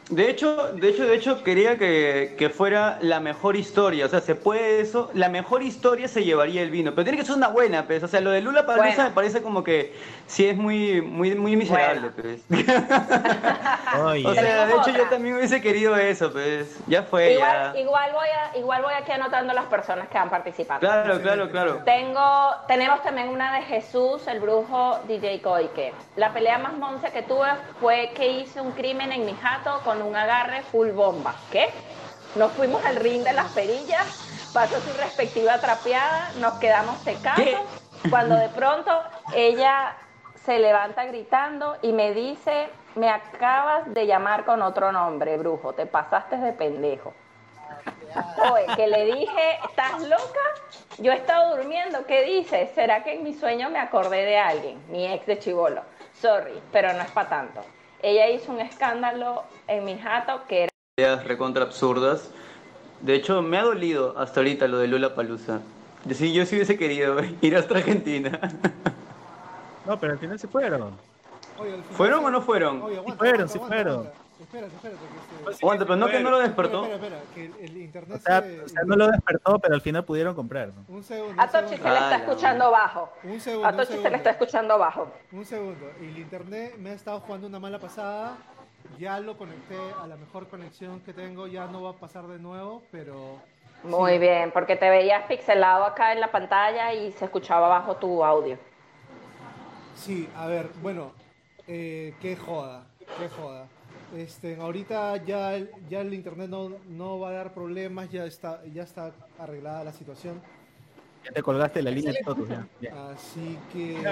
De 0.10 0.28
hecho, 0.28 0.74
de 0.74 0.90
hecho, 0.90 1.06
de 1.06 1.16
hecho, 1.16 1.44
quería 1.44 1.78
que, 1.78 2.36
que 2.36 2.50
fuera 2.50 2.98
la 3.02 3.20
mejor 3.20 3.56
historia. 3.56 4.08
O 4.08 4.10
sea, 4.10 4.22
se 4.22 4.34
puede 4.34 4.82
eso. 4.82 5.12
La 5.14 5.30
mejor 5.30 5.62
historia 5.62 6.08
se 6.08 6.24
llevaría 6.24 6.64
el 6.64 6.72
vino. 6.72 6.92
Pero 6.96 7.04
tiene 7.04 7.18
que 7.18 7.26
ser 7.26 7.36
una 7.36 7.50
buena, 7.50 7.86
pues. 7.86 8.02
O 8.02 8.08
sea, 8.08 8.20
lo 8.20 8.32
de 8.32 8.42
Lula 8.42 8.66
Palusa 8.66 8.88
Bueno. 8.88 9.04
me 9.04 9.12
parece 9.12 9.44
como 9.44 9.64
que 9.64 9.94
sí 10.26 10.48
es 10.48 10.58
muy, 10.58 11.02
muy, 11.02 11.36
muy 11.36 11.56
miserable, 11.56 12.10
pues. 12.10 12.42
Oye, 14.04 14.26
O 14.28 14.34
sea, 14.34 14.66
de 14.66 14.74
hecho, 14.74 14.90
yo 14.90 15.06
también 15.10 15.36
hubiese 15.36 15.62
querido 15.62 15.96
eso, 15.96 16.32
pues. 16.32 16.80
Ya 16.88 17.04
fue, 17.04 17.34
igual, 17.34 17.74
ya. 17.74 17.80
igual 17.80 18.12
voy 18.12 18.28
a, 18.28 18.58
igual 18.58 18.82
voy 18.82 18.94
aquí 18.94 19.12
anotando 19.12 19.54
las 19.54 19.66
personas 19.66 20.08
que 20.08 20.18
han 20.18 20.30
participado. 20.32 20.80
Claro, 20.80 21.22
claro, 21.22 21.52
claro. 21.52 21.82
Tengo, 21.86 22.56
tenemos 22.68 23.04
también 23.04 23.30
una 23.30 23.58
de 23.58 23.62
Jesús, 23.64 24.28
el 24.28 24.40
brujo 24.40 25.00
DJ 25.08 25.42
Koike. 25.42 25.94
La 26.16 26.34
pelea 26.34 26.58
más 26.58 26.74
monce 26.74 27.12
que 27.12 27.22
tuve 27.22 27.50
fue 27.80 28.12
que 28.16 28.28
hice 28.28 28.60
un 28.60 28.72
crimen 28.72 29.12
en 29.12 29.26
mi 29.26 29.36
jato 29.36 29.82
con 29.84 29.99
un 30.02 30.16
agarre 30.16 30.64
full 30.64 30.92
bomba. 30.92 31.36
¿Qué? 31.52 31.70
Nos 32.36 32.52
fuimos 32.54 32.84
al 32.86 32.96
ring 32.98 33.24
de 33.24 33.34
las 33.34 33.52
perillas, 33.52 34.52
pasó 34.54 34.80
su 34.82 34.94
respectiva 34.98 35.60
trapeada, 35.60 36.32
nos 36.40 36.54
quedamos 36.56 36.98
secados. 37.00 37.42
¿Qué? 37.44 37.58
Cuando 38.10 38.36
de 38.36 38.50
pronto 38.50 38.92
ella 39.34 39.96
se 40.46 40.60
levanta 40.60 41.06
gritando 41.06 41.78
y 41.82 41.92
me 41.92 42.14
dice, 42.14 42.70
me 42.96 43.10
acabas 43.10 43.94
de 43.94 44.08
llamar 44.08 44.46
con 44.46 44.62
otro 44.62 44.92
nombre, 44.92 45.38
brujo, 45.38 45.74
te 45.74 45.86
pasaste 45.86 46.38
de 46.38 46.54
pendejo. 46.54 47.14
Oye, 48.52 48.66
que 48.76 48.88
le 48.88 49.06
dije, 49.06 49.60
¿estás 49.68 50.02
loca? 50.02 50.40
Yo 50.98 51.12
he 51.12 51.16
estado 51.16 51.56
durmiendo, 51.56 52.06
¿qué 52.06 52.24
dices? 52.24 52.70
¿Será 52.74 53.04
que 53.04 53.14
en 53.14 53.24
mi 53.24 53.34
sueño 53.34 53.70
me 53.70 53.80
acordé 53.80 54.26
de 54.26 54.38
alguien? 54.38 54.84
Mi 54.90 55.06
ex 55.12 55.26
de 55.26 55.40
chivolo. 55.40 55.84
Sorry, 56.20 56.62
pero 56.72 56.94
no 56.94 57.02
es 57.02 57.12
para 57.12 57.30
tanto. 57.30 57.62
Ella 58.02 58.30
hizo 58.30 58.52
un 58.52 58.60
escándalo 58.62 59.44
en 59.68 59.84
mi 59.86 59.98
jato 59.98 60.42
que 60.48 60.64
era 60.64 60.70
Ideas 60.98 61.24
recontra 61.26 61.64
absurdas. 61.64 62.32
De 63.02 63.14
hecho, 63.16 63.42
me 63.42 63.58
ha 63.58 63.64
dolido 63.64 64.18
hasta 64.18 64.40
ahorita 64.42 64.68
lo 64.68 64.78
de 64.80 64.88
Lula 64.88 65.16
Palusa. 65.16 65.62
Sí, 66.14 66.34
yo 66.34 66.46
sí 66.46 66.56
hubiese 66.56 66.78
querido 66.78 67.18
ir 67.42 67.56
hasta 67.58 67.76
Argentina. 67.78 68.40
no, 69.86 70.00
pero 70.00 70.14
al 70.14 70.20
final 70.20 70.40
se 70.40 70.48
fueron. 70.48 70.98
Oye, 71.58 71.74
al 71.74 71.82
final- 71.84 71.96
¿Fueron 71.96 72.26
o 72.26 72.30
no 72.32 72.42
fueron? 72.42 72.82
Oye, 72.82 72.98
aguanta, 72.98 73.18
fueron, 73.18 73.36
aguanta, 73.36 73.54
sí 73.54 73.58
aguanta, 73.58 73.76
fueron. 73.76 74.29
Espérate, 74.40 74.74
espérate. 74.74 75.00
que 75.02 75.52
este- 75.52 75.66
Aguanta, 75.66 75.86
pero 75.86 75.96
no 75.98 76.08
que 76.08 76.20
no 76.22 76.32
lo 76.32 76.40
despertó. 76.40 76.86
Espera, 76.86 76.96
espera, 76.96 77.18
espera, 77.24 77.56
que 77.58 77.66
el, 77.66 77.78
internet 77.78 78.18
O 78.18 78.22
sea, 78.22 78.42
se- 78.42 78.62
o 78.62 78.70
sea, 78.70 78.84
no 78.86 78.96
lo 78.96 79.08
despertó, 79.08 79.60
pero 79.60 79.76
al 79.76 79.82
final 79.82 80.06
pudieron 80.06 80.34
comprar. 80.34 80.70
¿no? 80.70 80.86
Un 80.88 81.04
segundo, 81.04 81.42
a 81.42 81.48
Tochi 81.48 81.76
se 81.78 81.84
le 81.90 81.94
está 81.96 82.16
escuchando 82.16 82.72
bajo. 82.72 83.10
Un 83.24 83.40
segundo, 83.40 83.68
A 83.68 83.74
Tochi 83.76 83.98
se 83.98 84.10
le 84.10 84.16
está 84.16 84.30
escuchando 84.32 84.78
bajo. 84.78 85.12
Un 85.32 85.46
segundo. 85.46 85.92
Y 86.02 86.06
el 86.06 86.18
internet 86.20 86.76
me 86.78 86.92
ha 86.92 86.94
estado 86.94 87.20
jugando 87.20 87.48
una 87.48 87.60
mala 87.60 87.80
pasada. 87.80 88.38
Ya 88.98 89.20
lo 89.20 89.38
conecté 89.38 89.78
a 90.02 90.08
la 90.08 90.16
mejor 90.16 90.48
conexión 90.48 91.02
que 91.02 91.14
tengo. 91.14 91.48
Ya 91.48 91.68
no 91.68 91.84
va 91.84 91.92
a 91.92 91.94
pasar 91.94 92.26
de 92.28 92.40
nuevo, 92.40 92.82
pero. 92.92 93.38
Muy 93.84 94.14
sí. 94.14 94.20
bien, 94.20 94.52
porque 94.52 94.76
te 94.76 94.90
veías 94.90 95.26
pixelado 95.26 95.86
acá 95.86 96.12
en 96.14 96.20
la 96.22 96.32
pantalla 96.32 96.94
y 96.94 97.12
se 97.14 97.26
escuchaba 97.26 97.68
bajo 97.68 97.98
tu 97.98 98.24
audio. 98.24 98.58
Sí, 99.96 100.30
a 100.36 100.48
ver, 100.48 100.70
bueno. 100.82 101.12
Eh, 101.68 102.16
qué 102.20 102.36
joda, 102.36 102.88
qué 103.20 103.30
joda. 103.30 103.68
Este, 104.16 104.60
ahorita 104.60 105.18
ya, 105.18 105.54
el- 105.56 105.70
ya 105.90 106.02
el 106.02 106.14
internet 106.14 106.50
no, 106.50 106.70
no 106.88 107.20
va 107.20 107.30
a 107.30 107.34
dar 107.34 107.54
problemas. 107.54 108.10
Ya 108.10 108.26
está, 108.26 108.62
ya 108.74 108.84
está 108.84 109.12
arreglada 109.40 109.84
la 109.84 109.94
situación. 109.94 110.42
Ya 111.26 111.32
te 111.32 111.44
colgaste 111.44 111.82
la 111.82 111.92
línea 111.92 112.14
de 112.14 112.20
todos. 112.24 112.48
Ya, 112.50 112.66
ya. 112.82 113.10
Así 113.12 113.60
que. 113.72 113.98
Di 114.00 114.04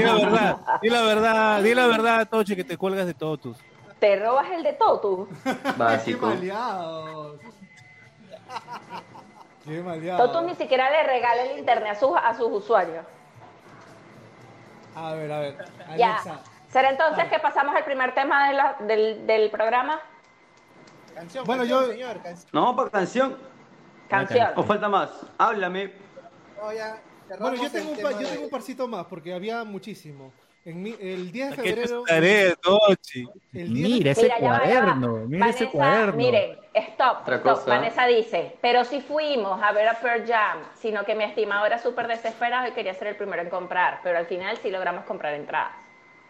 la 0.00 0.14
verdad, 0.14 0.58
di 0.82 0.90
la 0.90 1.02
verdad, 1.02 1.62
di 1.62 1.74
la 1.74 1.86
verdad, 1.86 2.28
Toche, 2.28 2.56
que 2.56 2.64
te 2.64 2.76
cuelgas 2.76 3.06
de 3.06 3.14
todos. 3.14 3.56
Te 4.00 4.16
robas 4.22 4.50
el 4.50 4.62
de 4.64 4.72
todo 4.74 5.00
tú. 5.00 5.28
¡Qué 5.44 5.56
Básico. 5.78 6.26
maleados! 6.26 7.40
Qué 9.64 9.82
maleado. 9.82 10.26
Totus 10.30 10.44
ni 10.46 10.54
siquiera 10.56 10.90
le 10.90 11.04
regala 11.04 11.44
el 11.44 11.58
internet 11.58 11.92
a 11.92 11.94
sus, 11.94 12.10
a 12.22 12.34
sus 12.34 12.50
usuarios. 12.52 13.06
A 14.94 15.14
ver, 15.14 15.32
a 15.32 15.38
ver. 15.40 15.56
Ya. 15.96 16.18
¿Será 16.74 16.90
entonces 16.90 17.26
que 17.30 17.38
pasamos 17.38 17.72
al 17.76 17.84
primer 17.84 18.14
tema 18.16 18.48
de 18.48 18.54
la- 18.54 18.76
del, 18.80 19.24
del 19.28 19.48
programa? 19.48 20.00
Canción, 21.14 21.44
Bueno, 21.44 21.60
canción, 21.62 21.84
yo- 21.84 21.92
señor, 21.92 22.20
canción. 22.20 22.48
No, 22.52 22.74
para 22.74 22.90
canción. 22.90 23.36
Canción. 24.08 24.48
¿O 24.56 24.64
falta 24.64 24.88
más? 24.88 25.08
Háblame. 25.38 25.92
No, 26.60 26.72
ya, 26.72 26.98
Bueno, 27.38 27.62
yo 27.62 27.70
tengo, 27.70 27.90
un 27.92 27.96
tema 27.96 28.10
pa- 28.10 28.20
yo 28.20 28.28
tengo 28.28 28.42
un 28.42 28.50
parcito 28.50 28.88
más 28.88 29.06
porque 29.06 29.32
había 29.32 29.62
muchísimo. 29.62 30.32
En 30.64 30.82
mi- 30.82 30.96
el 31.00 31.30
10 31.30 31.50
de 31.50 31.56
¿Qué 31.62 31.62
te 31.62 31.68
febrero. 31.82 32.00
estaré, 32.00 32.56
Tochi? 32.56 33.28
El 33.52 33.72
10 33.72 33.88
Mira 33.90 34.10
ese 34.10 34.22
Mira, 34.22 34.38
cuaderno, 34.40 35.16
mira 35.28 35.46
ese 35.50 35.64
Vanessa, 35.66 35.70
cuaderno. 35.70 36.16
Miren, 36.16 36.58
stop, 36.74 37.18
Otra 37.22 37.36
stop. 37.36 37.52
cosa. 37.54 37.70
Vanessa 37.70 38.06
dice, 38.06 38.56
pero 38.60 38.82
si 38.84 39.00
fuimos 39.00 39.62
a 39.62 39.70
ver 39.70 39.86
a 39.86 39.94
Pearl 40.00 40.26
Jam, 40.26 40.58
sino 40.74 41.04
que 41.04 41.14
mi 41.14 41.22
estimado 41.22 41.66
era 41.66 41.78
súper 41.78 42.08
desesperado 42.08 42.66
y 42.66 42.72
quería 42.72 42.94
ser 42.94 43.06
el 43.06 43.14
primero 43.16 43.42
en 43.42 43.48
comprar, 43.50 44.00
pero 44.02 44.18
al 44.18 44.26
final 44.26 44.56
sí 44.56 44.72
logramos 44.72 45.04
comprar 45.04 45.34
entradas. 45.34 45.83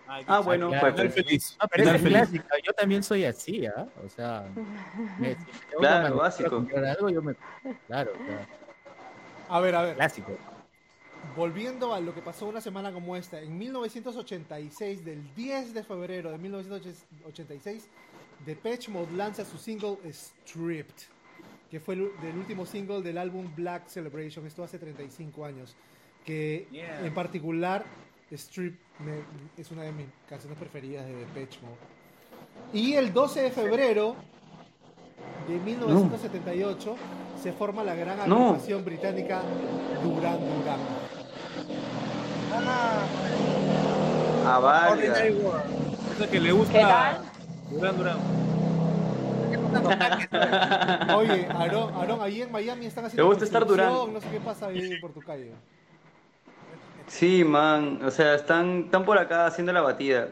Ah, 0.06 0.40
bueno, 0.40 0.68
claro. 0.68 0.80
fue 0.80 0.92
Final 0.92 1.10
feliz. 1.10 1.26
feliz. 1.26 1.56
No, 1.60 1.68
pero 1.68 1.82
es 1.84 1.90
feliz. 1.90 2.08
clásica. 2.08 2.48
Yo 2.64 2.72
también 2.74 3.02
soy 3.02 3.24
así, 3.24 3.66
¿ah? 3.66 3.86
O 4.04 4.08
sea, 4.08 4.46
me, 5.18 5.30
si 5.34 5.40
me 5.40 5.78
Claro, 5.78 6.16
básico. 6.16 6.66
algo, 6.76 7.10
yo 7.10 7.22
me... 7.22 7.34
Claro, 7.86 8.12
claro, 8.12 8.46
A 9.48 9.60
ver, 9.60 9.74
a 9.74 9.82
ver. 9.82 9.96
clásico. 9.96 10.36
Volviendo 11.36 11.94
a 11.94 12.00
lo 12.00 12.14
que 12.14 12.20
pasó 12.20 12.46
una 12.46 12.60
semana 12.60 12.92
como 12.92 13.16
esta, 13.16 13.40
en 13.40 13.56
1986, 13.56 15.04
del 15.04 15.34
10 15.34 15.72
de 15.74 15.82
febrero 15.82 16.30
de 16.30 16.38
1986, 16.38 17.88
Depeche 18.44 18.90
Mode 18.90 19.10
lanza 19.16 19.44
su 19.44 19.56
single 19.56 19.96
Stripped, 20.12 20.94
que 21.70 21.80
fue 21.80 21.94
el 21.94 22.10
del 22.20 22.36
último 22.36 22.66
single 22.66 23.00
del 23.00 23.16
álbum 23.16 23.50
Black 23.56 23.88
Celebration, 23.88 24.46
esto 24.46 24.62
hace 24.62 24.78
35 24.78 25.44
años, 25.46 25.74
que 26.26 26.68
Yeah. 26.70 27.06
en 27.06 27.14
particular 27.14 27.84
Stripped 28.32 28.78
me- 29.00 29.24
es 29.60 29.70
una 29.70 29.82
de 29.82 29.92
mis 29.92 30.06
canciones 30.28 30.58
preferidas 30.58 31.04
de 31.06 31.14
Depeche 31.14 31.58
Mode. 31.62 31.76
Y 32.72 32.94
el 32.94 33.12
12 33.12 33.42
de 33.42 33.50
febrero 33.50 34.16
de 35.48 35.58
1978 35.58 36.96
se 37.42 37.52
forma 37.52 37.84
la 37.84 37.94
gran 37.94 38.28
No. 38.28 38.46
agrupación 38.48 38.84
británica 38.84 39.42
Duran 40.02 40.38
Duran. 40.40 40.80
Ah, 44.46 44.60
World. 44.60 45.02
Esa 46.16 46.30
que 46.30 46.40
le 46.40 46.46
¿Qué 46.48 46.52
gusta 46.52 46.78
tal? 46.80 47.18
Durán 47.70 47.96
Durán. 47.96 48.18
Oye, 51.16 51.46
Aarón, 51.50 51.94
Aarón, 51.94 52.20
ahí 52.22 52.42
en 52.42 52.52
Miami 52.52 52.86
están 52.86 53.04
haciendo 53.06 53.22
¿Te 53.22 53.28
gusta 53.28 53.44
estar 53.44 53.66
Durán? 53.66 53.92
No 54.12 54.20
sé 54.20 54.28
qué 54.30 54.40
pasa 54.40 54.66
ahí 54.68 54.98
por 55.00 55.12
tu 55.12 55.20
calle. 55.20 55.52
Sí, 57.06 57.44
man. 57.44 58.00
O 58.04 58.10
sea, 58.10 58.34
están, 58.34 58.84
están 58.84 59.04
por 59.04 59.18
acá 59.18 59.46
haciendo 59.46 59.72
la 59.72 59.82
batida. 59.82 60.28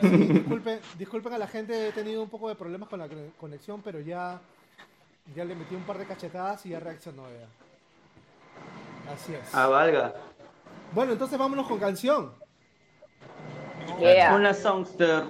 Sí, 0.00 0.06
disculpen, 0.06 0.80
disculpen 0.98 1.32
a 1.34 1.38
la 1.38 1.46
gente, 1.46 1.88
he 1.88 1.92
tenido 1.92 2.22
un 2.22 2.30
poco 2.30 2.48
de 2.48 2.54
problemas 2.54 2.88
con 2.88 3.00
la 3.00 3.08
conexión, 3.38 3.82
pero 3.82 4.00
ya, 4.00 4.40
ya 5.34 5.44
le 5.44 5.54
metí 5.54 5.74
un 5.74 5.82
par 5.82 5.98
de 5.98 6.06
cachetadas 6.06 6.64
y 6.64 6.70
ya 6.70 6.80
reaccionó 6.80 7.24
ya. 7.24 9.12
Así 9.12 9.34
es. 9.34 9.54
Ah, 9.54 9.66
valga. 9.66 10.14
Bueno, 10.92 11.12
entonces 11.12 11.38
vámonos 11.38 11.66
con 11.66 11.78
canción. 11.78 12.32
Yeah. 13.98 14.34
Una 14.34 14.54
songster. 14.54 15.24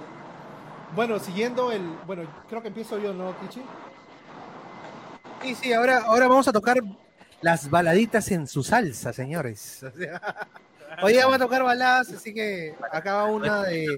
Bueno, 0.94 1.18
siguiendo 1.18 1.72
el... 1.72 1.82
Bueno, 2.06 2.22
creo 2.48 2.62
que 2.62 2.68
empiezo 2.68 2.98
yo, 2.98 3.12
¿no, 3.14 3.34
Kichi? 3.40 3.62
Sí, 5.42 5.54
sí, 5.54 5.72
ahora, 5.72 6.02
ahora 6.04 6.28
vamos 6.28 6.46
a 6.48 6.52
tocar 6.52 6.76
las 7.42 7.70
baladitas 7.70 8.30
en 8.30 8.46
su 8.46 8.62
salsa, 8.62 9.12
señores. 9.12 9.82
O 9.82 9.90
sea, 9.90 10.48
Hoy 11.02 11.12
día 11.14 11.24
vamos 11.24 11.40
a 11.40 11.44
tocar 11.44 11.62
baladas, 11.62 12.12
así 12.12 12.34
que 12.34 12.74
acá 12.92 13.14
va 13.14 13.24
una 13.26 13.62
de 13.62 13.96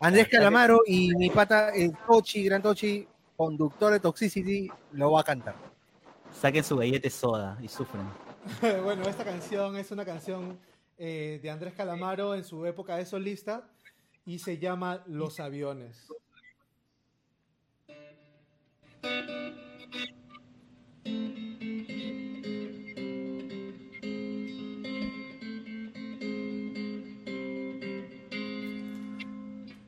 Andrés 0.00 0.28
Calamaro 0.28 0.80
y 0.86 1.14
mi 1.14 1.30
pata, 1.30 1.70
el 1.70 1.96
Tochi, 2.06 2.44
Gran 2.44 2.60
Tochi, 2.60 3.06
conductor 3.36 3.92
de 3.92 4.00
Toxicity, 4.00 4.68
lo 4.92 5.12
va 5.12 5.20
a 5.20 5.24
cantar. 5.24 5.54
Saquen 6.38 6.64
su 6.64 6.76
gallete 6.76 7.08
soda 7.08 7.56
y 7.62 7.68
sufren. 7.68 8.06
bueno, 8.82 9.08
esta 9.08 9.24
canción 9.24 9.76
es 9.76 9.90
una 9.90 10.04
canción 10.04 10.58
eh, 10.98 11.40
de 11.42 11.50
Andrés 11.50 11.72
Calamaro 11.74 12.34
en 12.34 12.44
su 12.44 12.66
época 12.66 12.96
de 12.96 13.06
solista 13.06 13.62
y 14.26 14.38
se 14.38 14.58
llama 14.58 15.02
Los 15.06 15.40
Aviones. 15.40 16.08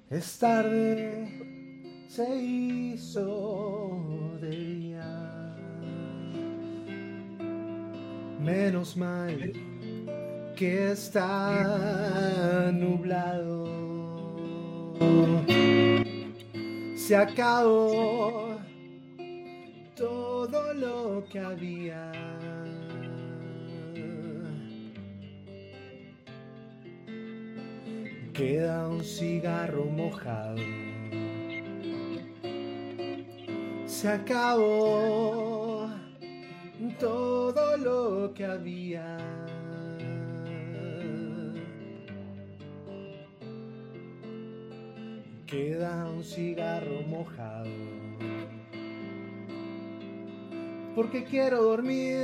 Es 0.09 0.39
tarde, 0.39 1.27
se 2.07 2.37
hizo 2.37 4.01
de 4.41 4.51
día. 4.51 5.57
Menos 8.41 8.97
mal 8.97 9.53
que 10.55 10.93
está 10.93 12.71
nublado. 12.73 13.67
Se 16.95 17.17
acabó 17.17 18.61
todo 19.97 20.73
lo 20.73 21.25
que 21.25 21.41
había. 21.41 22.13
Queda 28.37 28.87
un 28.87 29.03
cigarro 29.03 29.87
mojado. 29.87 30.61
Se 33.87 34.09
acabó 34.11 35.89
todo 37.01 37.79
lo 37.79 38.35
que 38.35 38.45
había. 38.45 39.17
Queda 45.47 46.05
un 46.11 46.23
cigarro 46.23 47.01
mojado. 47.09 47.71
Porque 50.95 51.25
quiero 51.25 51.63
dormir 51.63 52.19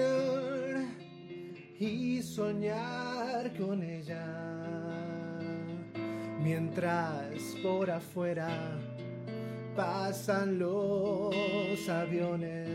y 1.79 2.21
soñar 2.21 3.57
con 3.57 3.83
ella. 3.83 4.42
Mientras 6.43 7.57
por 7.63 7.91
afuera 7.91 8.49
pasan 9.77 10.59
los 10.59 11.89
aviones. 11.89 12.69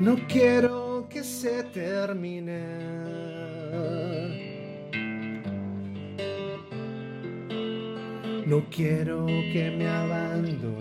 No 0.00 0.16
quiero 0.28 1.06
que 1.08 1.24
se 1.24 1.64
termine. 1.64 2.62
No 8.46 8.62
quiero 8.70 9.26
que 9.26 9.74
me 9.76 9.88
abandones. 9.88 10.73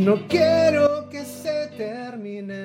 No 0.00 0.16
quiero 0.28 1.10
que 1.10 1.22
se 1.26 1.66
termine. 1.76 2.56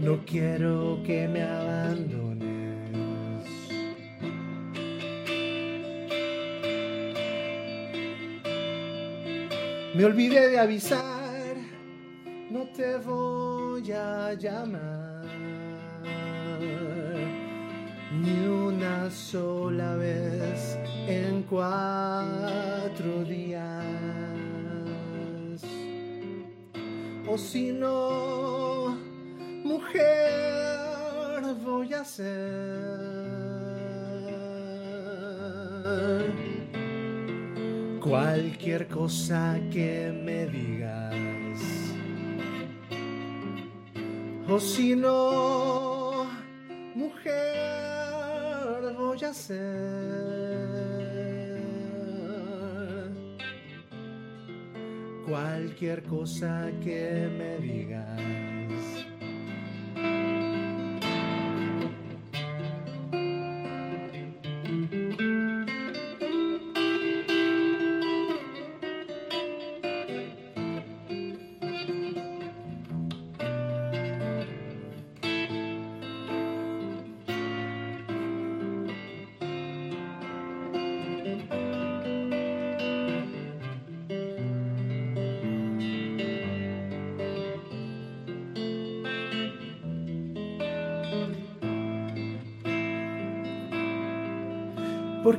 No 0.00 0.24
quiero 0.26 1.00
que 1.06 1.28
me 1.28 1.42
abandones. 1.44 2.48
Me 9.94 10.04
olvidé 10.04 10.48
de 10.48 10.58
avisar, 10.58 11.54
no 12.50 12.64
te 12.76 12.96
voy 12.98 13.92
a 13.92 14.34
llamar 14.34 15.22
ni 18.10 18.46
una 18.48 19.08
sola 19.10 19.94
vez 19.94 20.75
en 21.06 21.42
cuatro 21.42 23.24
días. 23.24 23.84
O 27.28 27.38
si 27.38 27.72
no, 27.72 28.96
mujer, 29.64 31.40
voy 31.64 31.92
a 31.94 32.04
ser 32.04 33.26
cualquier 38.00 38.86
cosa 38.88 39.58
que 39.72 40.12
me 40.24 40.46
digas. 40.46 41.56
O 44.48 44.60
si 44.60 44.94
no, 44.94 46.26
mujer, 46.94 47.34
voy 48.96 49.24
a 49.24 49.34
ser 49.34 49.85
cualquier 55.46 56.02
cosa 56.02 56.70
que 56.82 57.28
me 57.38 57.58
digas. 57.58 58.55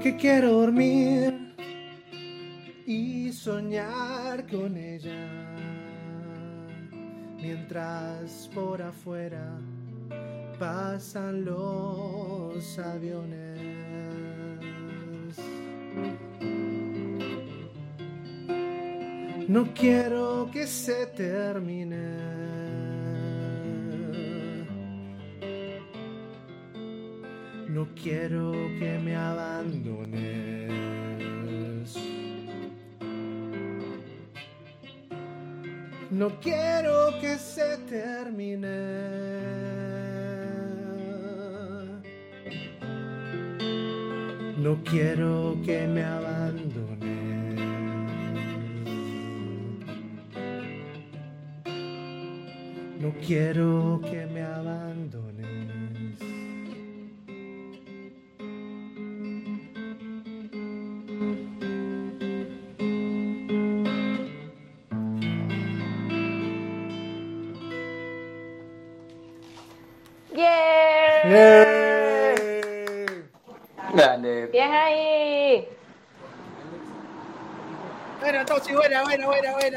Porque 0.08 0.22
quiero 0.22 0.52
dormir 0.54 1.54
y 2.86 3.30
soñar 3.34 4.48
con 4.48 4.78
ella. 4.78 5.28
Mientras 7.42 8.50
por 8.56 8.82
afuera 8.82 9.60
pasan 10.58 11.44
los 11.44 12.80
aviones. 12.80 13.60
No 19.50 19.74
quiero 19.74 20.50
que 20.54 20.68
se 20.68 21.08
termine. 21.08 22.37
Quiero 27.96 28.52
que 28.80 29.00
me 29.04 29.16
abandones. 29.16 30.72
No 36.10 36.40
quiero 36.40 37.20
que 37.20 37.38
se 37.38 37.78
termine. 37.90 38.68
No 44.58 44.84
quiero 44.84 45.58
que 45.66 45.86
me 45.88 46.04
abandones. 46.04 47.58
No 53.00 53.14
quiero 53.26 54.02
que 54.10 54.26
me 54.26 54.42
abandones. 54.42 54.87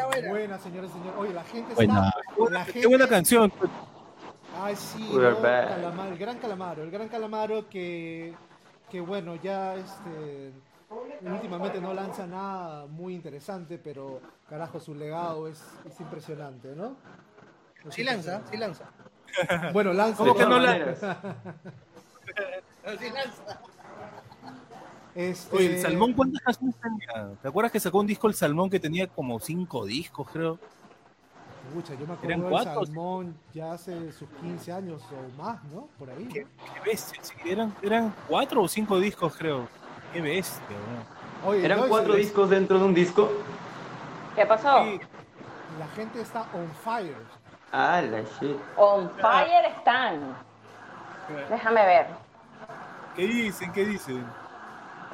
Buena, 0.07 0.29
buena, 0.29 0.29
buena. 0.31 0.59
Señores 0.59 0.91
y 0.91 0.93
señores. 0.95 1.15
Oye, 1.19 1.33
la 1.35 1.45
gente 1.45 1.75
Buena. 1.75 2.09
está. 2.09 2.51
La 2.51 2.65
gente... 2.65 2.81
Qué 2.81 2.87
buena 2.87 3.09
canción. 3.09 3.53
Ay, 4.63 4.77
sí, 4.77 5.11
¿no? 5.13 5.41
Calamar- 5.43 6.09
el 6.13 6.19
gran 6.19 6.39
calamaro, 6.39 6.83
el 6.83 6.91
gran 6.91 7.09
calamaro 7.09 7.69
que, 7.69 8.35
que 8.91 9.01
bueno, 9.01 9.37
ya 9.37 9.75
este, 9.77 10.53
últimamente 11.23 11.81
no 11.81 11.95
lanza 11.95 12.27
nada 12.27 12.87
muy 12.87 13.15
interesante, 13.15 13.79
pero 13.79 14.21
carajo, 14.49 14.79
su 14.81 14.95
legado 14.95 15.49
es, 15.49 15.63
es 15.89 15.99
impresionante, 16.01 16.75
¿no? 16.77 16.97
Es 17.89 17.95
Sí 17.95 18.05
lanza, 18.05 18.43
sí 18.51 18.57
lanza. 18.59 18.85
Bueno, 19.73 19.93
lanza. 19.93 20.19
¿Cómo 20.19 20.35
que 20.35 20.45
no 20.45 20.59
lanza? 20.59 21.17
Sí 22.99 23.11
lanza. 23.11 23.61
Este, 25.15 25.57
Oye, 25.57 25.75
el 25.77 25.83
Salmón, 25.83 26.13
¿cuántas 26.13 26.41
canciones 26.43 26.77
tenía? 26.81 27.31
¿Te 27.43 27.49
acuerdas 27.49 27.73
que 27.73 27.81
sacó 27.81 27.99
un 27.99 28.07
disco 28.07 28.29
el 28.29 28.35
Salmón 28.35 28.71
que 28.71 28.79
tenía 28.79 29.07
como 29.09 29.39
cinco 29.41 29.85
discos, 29.85 30.29
creo? 30.33 30.59
pucha, 31.75 31.95
yo 31.95 32.05
me 32.05 32.15
¿Eran 32.25 32.41
acuerdo 32.41 32.43
del 32.43 32.51
cuatro? 32.51 32.85
Salmón 32.87 33.37
ya 33.55 33.73
hace 33.73 34.13
sus 34.13 34.29
15 34.41 34.73
años 34.73 35.03
o 35.13 35.41
más, 35.41 35.63
¿no? 35.65 35.89
Por 35.99 36.11
ahí. 36.11 36.25
¿no? 36.25 36.33
Qué 36.33 36.47
bestia, 36.85 37.23
sí, 37.23 37.35
eran, 37.45 37.73
eran 37.83 38.13
cuatro 38.27 38.63
o 38.63 38.69
cinco 38.69 38.99
discos, 38.99 39.37
creo. 39.37 39.69
Qué 40.13 40.21
bestia, 40.21 40.65
weón. 40.77 41.53
Oye, 41.55 41.65
¿Eran 41.65 41.89
cuatro 41.89 42.15
discos 42.15 42.51
dentro 42.51 42.79
de 42.79 42.85
un 42.85 42.95
disco? 42.95 43.31
¿Qué 44.35 44.45
pasó? 44.47 44.85
Sí, 44.85 45.01
La 45.79 45.87
gente 45.89 46.21
está 46.21 46.43
on 46.55 46.69
fire. 46.85 47.17
Ah, 47.73 48.03
la 48.03 48.23
shit. 48.23 48.57
On 48.77 49.09
fire 49.11 49.65
están. 49.77 50.35
Déjame 51.49 51.87
ver. 51.87 52.07
¿Qué 53.15 53.27
dicen? 53.27 53.73
¿Qué 53.73 53.85
dicen? 53.85 54.25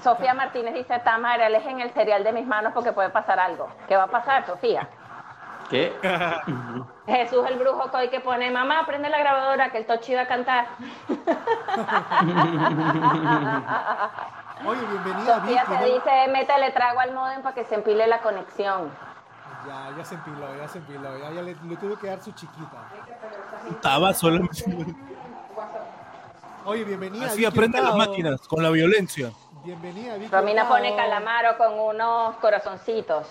Sofía 0.02 0.34
Martínez 0.34 0.74
dice, 0.74 0.98
Tamara, 1.00 1.46
alejen 1.46 1.80
el 1.80 1.90
cereal 1.90 2.22
de 2.22 2.32
mis 2.32 2.46
manos 2.46 2.72
porque 2.74 2.92
puede 2.92 3.08
pasar 3.10 3.40
algo. 3.40 3.68
¿Qué 3.88 3.96
va 3.96 4.04
a 4.04 4.08
pasar, 4.08 4.44
Sofía? 4.46 4.88
¿Qué? 5.70 5.92
Jesús 7.06 7.44
el 7.48 7.58
brujo 7.58 7.90
coy 7.90 8.08
que 8.08 8.20
pone, 8.20 8.50
mamá, 8.50 8.84
prende 8.86 9.08
la 9.08 9.18
grabadora 9.18 9.70
que 9.70 9.78
el 9.78 9.86
Tochi 9.86 10.14
va 10.14 10.22
a 10.22 10.26
cantar. 10.28 10.66
Oye, 14.66 14.80
bienvenida 14.90 15.40
Sofía 15.40 15.64
Vicky, 15.64 15.66
se 15.66 15.80
¿no? 15.80 15.86
dice, 15.94 16.28
métele 16.32 16.70
trago 16.72 17.00
al 17.00 17.12
modem 17.14 17.42
para 17.42 17.54
que 17.54 17.64
se 17.64 17.74
empile 17.74 18.06
la 18.06 18.20
conexión. 18.20 18.90
Ya, 19.66 19.90
ya 19.96 20.04
se 20.04 20.14
empiló, 20.14 20.56
ya 20.56 20.68
se 20.68 20.78
empiló. 20.78 21.18
Ya, 21.18 21.30
ya 21.32 21.42
le, 21.42 21.54
le 21.54 21.76
tuve 21.76 21.96
que 21.96 22.06
dar 22.06 22.20
su 22.22 22.30
chiquita. 22.32 22.88
Estaba 23.70 24.12
solo. 24.14 24.48
Oye, 26.64 26.84
bienvenida. 26.84 27.26
Así 27.26 27.36
Vicky 27.38 27.46
aprenden 27.46 27.82
las 27.84 27.96
máquinas, 27.96 28.40
con 28.48 28.62
la 28.62 28.70
violencia. 28.70 29.30
Bienvenida, 29.66 30.14
Vicky. 30.16 30.30
Romina 30.30 30.62
Hurtado. 30.62 30.78
pone 30.80 30.94
calamaro 30.96 31.58
con 31.58 31.76
unos 31.78 32.36
corazoncitos. 32.36 33.26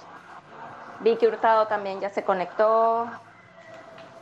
Vicky 1.00 1.26
Hurtado 1.28 1.66
también 1.68 2.02
ya 2.02 2.10
se 2.10 2.24
conectó. 2.26 3.08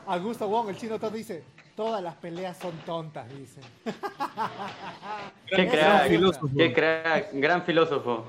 Augusto 0.06 0.48
Wong, 0.48 0.70
el 0.70 0.78
chino 0.78 1.00
todo 1.00 1.10
dice, 1.10 1.44
todas 1.76 2.04
las 2.04 2.14
peleas 2.16 2.56
son 2.58 2.72
tontas, 2.86 3.28
dice. 3.30 3.62
Qué 5.48 5.66
Gran 5.66 5.70
crack, 5.70 6.08
filósofo. 6.08 6.48
qué 6.56 6.74
crack, 6.74 7.30
gran 7.34 7.64
filósofo. 7.64 8.26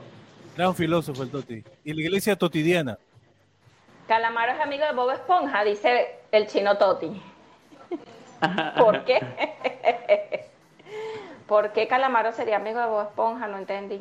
Gran 0.56 0.74
filósofo 0.74 1.22
el 1.22 1.30
Toti. 1.30 1.62
Y 1.84 1.92
la 1.92 2.00
iglesia 2.00 2.36
totidiana. 2.36 2.96
Calamaro 4.08 4.52
es 4.52 4.60
amigo 4.60 4.84
de 4.86 4.92
Bob 4.92 5.10
Esponja, 5.10 5.62
dice 5.64 6.20
el 6.32 6.46
chino 6.46 6.78
Toti. 6.78 7.20
¿Por 8.78 9.04
qué? 9.04 9.20
¿Por 11.54 11.70
qué 11.72 11.86
Calamaro 11.86 12.32
sería 12.32 12.56
amigo 12.56 12.80
de 12.80 12.86
Bob 12.86 13.06
Esponja? 13.10 13.46
No 13.46 13.58
entendí. 13.58 14.00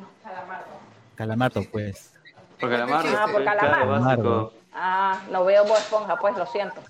Calamato, 1.15 1.61
pues. 1.71 2.11
Porque 2.59 2.75
la 2.79 2.87
mar, 2.87 3.05
Ah, 3.15 3.27
por 3.31 3.43
claro, 3.43 3.59
Calamar. 3.59 4.01
básico. 4.01 4.53
Ah, 4.73 5.21
no 5.29 5.45
veo 5.45 5.63
Bob 5.63 5.77
Esponja, 5.77 6.17
pues 6.17 6.35
lo 6.35 6.47
siento. 6.47 6.81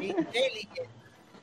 Inteligente. 0.00 0.88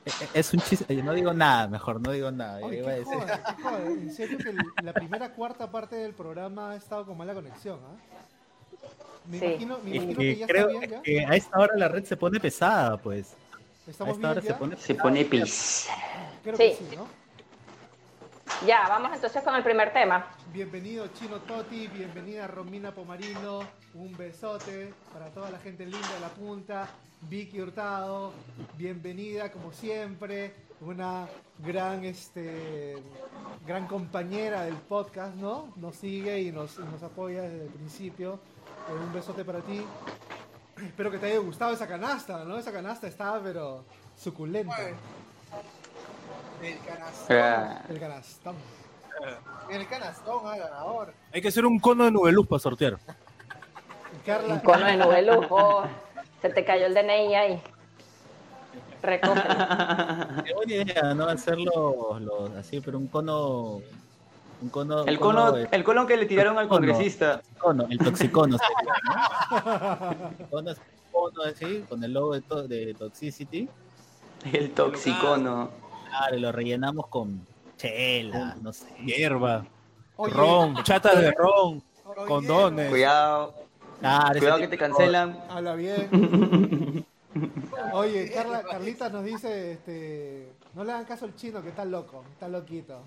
Es 0.34 0.52
un 0.52 0.60
chiste. 0.60 0.94
No 0.96 1.14
digo 1.14 1.32
nada, 1.32 1.66
mejor, 1.66 1.98
no 1.98 2.12
digo 2.12 2.30
nada. 2.30 2.58
Oye, 2.62 2.80
Iba 2.80 2.90
a 2.90 2.94
decir- 2.96 3.14
joder, 3.18 3.40
joder. 3.62 3.86
En 3.86 4.12
serio 4.14 4.36
que 4.36 4.52
la 4.84 4.92
primera 4.92 5.30
cuarta 5.30 5.70
parte 5.70 5.96
del 5.96 6.12
programa 6.12 6.72
ha 6.72 6.76
estado 6.76 7.06
con 7.06 7.16
mala 7.16 7.32
conexión, 7.32 7.78
¿ah? 7.82 7.96
Me 9.24 9.38
Sí. 9.38 9.46
imagino, 9.46 9.78
me 9.82 9.90
Y 9.90 9.96
imagino 9.96 10.18
que 10.18 10.24
que 10.34 10.36
ya 10.36 10.46
creo 10.46 10.66
está 10.68 10.78
bien, 10.80 10.90
¿ya? 10.90 11.00
que 11.02 11.24
a 11.24 11.34
esta 11.36 11.58
hora 11.58 11.72
la 11.78 11.88
red 11.88 12.04
se 12.04 12.18
pone 12.18 12.38
pesada, 12.38 12.98
pues. 12.98 13.32
A 13.86 13.90
¿Estamos 13.90 14.16
esta 14.16 14.28
bien 14.28 14.30
hora 14.32 14.40
se 14.42 14.48
ya? 14.48 14.58
pone 14.58 14.76
Se 14.76 14.94
pone 14.94 15.24
pis. 15.24 15.88
Creo 16.42 16.56
Sí. 16.58 16.62
que 16.64 16.74
sí, 16.76 16.96
¿no? 16.96 17.23
Ya, 18.66 18.86
vamos 18.88 19.10
entonces 19.14 19.42
con 19.42 19.54
el 19.54 19.62
primer 19.62 19.92
tema. 19.92 20.26
Bienvenido 20.52 21.08
Chino 21.08 21.40
Toti, 21.40 21.88
bienvenida 21.88 22.46
Romina 22.46 22.92
Pomarino, 22.92 23.60
un 23.94 24.16
besote 24.16 24.92
para 25.12 25.26
toda 25.30 25.50
la 25.50 25.58
gente 25.58 25.84
linda 25.84 26.12
de 26.14 26.20
la 26.20 26.28
punta, 26.28 26.88
Vicky 27.22 27.60
Hurtado, 27.60 28.32
bienvenida 28.76 29.50
como 29.50 29.72
siempre, 29.72 30.54
una 30.80 31.26
gran 31.58 32.04
este 32.04 32.96
gran 33.66 33.86
compañera 33.86 34.62
del 34.64 34.76
podcast, 34.76 35.34
¿no? 35.36 35.72
Nos 35.76 35.96
sigue 35.96 36.40
y 36.40 36.52
nos, 36.52 36.78
apoya 37.02 37.42
desde 37.42 37.64
el 37.64 37.70
principio. 37.70 38.40
Eh, 38.88 38.92
un 38.92 39.12
besote 39.12 39.44
para 39.44 39.60
ti. 39.60 39.82
Espero 40.84 41.10
que 41.10 41.18
te 41.18 41.26
haya 41.26 41.38
gustado 41.38 41.72
esa 41.72 41.86
canasta, 41.86 42.44
¿no? 42.44 42.58
Esa 42.58 42.72
canasta 42.72 43.06
está, 43.06 43.40
pero 43.42 43.84
Suculento. 44.16 44.74
El 46.62 46.78
canastón. 46.78 47.36
Ah, 47.38 47.82
El 47.88 48.00
canastón. 48.00 48.56
El 49.70 49.86
canastón, 49.88 50.40
ah, 50.44 50.56
ganador. 50.56 51.14
Hay 51.32 51.40
que 51.42 51.48
hacer 51.48 51.64
un 51.66 51.78
cono 51.78 52.04
de 52.04 52.10
nubeluz 52.10 52.46
para 52.46 52.58
sortear. 52.60 52.98
Carla, 54.24 54.54
Un 54.54 54.60
cono 54.60 54.86
de 54.86 54.96
nube 54.96 55.22
lujo. 55.22 55.84
Se 56.42 56.48
te 56.50 56.64
cayó 56.64 56.86
el 56.86 56.94
DNI 56.94 57.34
ahí. 57.34 57.62
Recógelo. 59.02 60.44
Qué 60.44 60.54
buena 60.54 60.74
idea, 60.74 61.14
¿no? 61.14 61.26
Hacerlo 61.26 62.18
los- 62.20 62.50
así, 62.56 62.80
pero 62.80 62.98
un 62.98 63.06
cono. 63.08 63.80
Un 64.62 64.68
cono. 64.70 65.04
el 65.04 65.18
cono, 65.18 65.52
de- 65.52 65.68
el 65.70 65.84
cono 65.84 66.06
que 66.06 66.16
le 66.16 66.24
tiraron 66.26 66.56
al 66.58 66.68
congresista. 66.68 67.42
cono, 67.58 67.86
el 67.90 67.98
toxicono 67.98 68.56
sería, 68.56 68.94
¿no? 70.40 70.46
Cono 70.48 70.70
es 70.70 70.78
un 70.78 71.12
cono 71.12 71.42
así, 71.44 71.84
con 71.88 72.02
el 72.02 72.12
logo 72.14 72.32
de, 72.34 72.40
to- 72.40 72.66
de 72.66 72.94
Toxicity. 72.94 73.68
El 74.52 74.70
toxicono. 74.72 75.70
Claro, 76.16 76.36
lo 76.38 76.52
rellenamos 76.52 77.08
con 77.08 77.44
chela, 77.76 78.56
no 78.62 78.72
sé. 78.72 78.86
Hierba, 79.04 79.66
Oye, 80.16 80.32
ron, 80.32 80.76
chatas 80.84 81.20
de 81.20 81.32
ron, 81.32 81.82
condones. 82.28 82.88
Cuidado, 82.88 83.52
Claro, 83.98 84.38
cuidado 84.38 84.58
que 84.58 84.68
te 84.68 84.78
cancelan. 84.78 85.36
Habla 85.48 85.74
bien. 85.74 87.04
Oye, 87.92 88.30
Carla, 88.32 88.62
Carlita 88.62 89.08
nos 89.08 89.24
dice, 89.24 89.72
este, 89.72 90.52
no 90.74 90.84
le 90.84 90.92
hagan 90.92 91.04
caso 91.04 91.24
al 91.24 91.34
chino 91.34 91.60
que 91.62 91.70
está 91.70 91.84
loco, 91.84 92.22
está 92.32 92.46
loquito. 92.48 93.00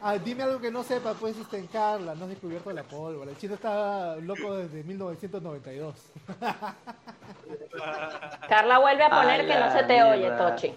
Ah, 0.00 0.16
dime 0.18 0.44
algo 0.44 0.60
que 0.60 0.70
no 0.70 0.82
sepa, 0.82 1.12
pues, 1.14 1.36
este, 1.36 1.58
en 1.58 1.66
Carla, 1.66 2.14
no 2.14 2.24
has 2.24 2.30
descubierto 2.30 2.72
la 2.72 2.82
pólvora. 2.84 3.30
El 3.30 3.36
chino 3.36 3.54
está 3.54 4.16
loco 4.16 4.56
desde 4.56 4.82
1992. 4.82 5.94
Carla 8.48 8.78
vuelve 8.78 9.02
a 9.02 9.06
A 9.06 9.10
poner 9.20 9.46
que 9.46 9.60
no 9.60 9.72
se 9.72 9.82
te 9.84 10.02
oye. 10.02 10.30
Tochi. 10.30 10.74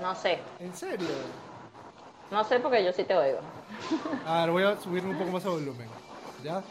No 0.00 0.14
sé. 0.14 0.38
¿En 0.58 0.74
serio? 0.74 1.08
No 2.30 2.44
sé 2.44 2.60
porque 2.60 2.84
yo 2.84 2.92
sí 2.92 3.04
te 3.04 3.16
oigo. 3.16 3.40
A 4.26 4.40
ver, 4.42 4.50
voy 4.50 4.62
a 4.64 4.80
subir 4.80 5.04
un 5.04 5.18
poco 5.18 5.30
más 5.32 5.44
el 5.44 5.50
volumen. 5.50 5.88
¿Ya? 6.42 6.62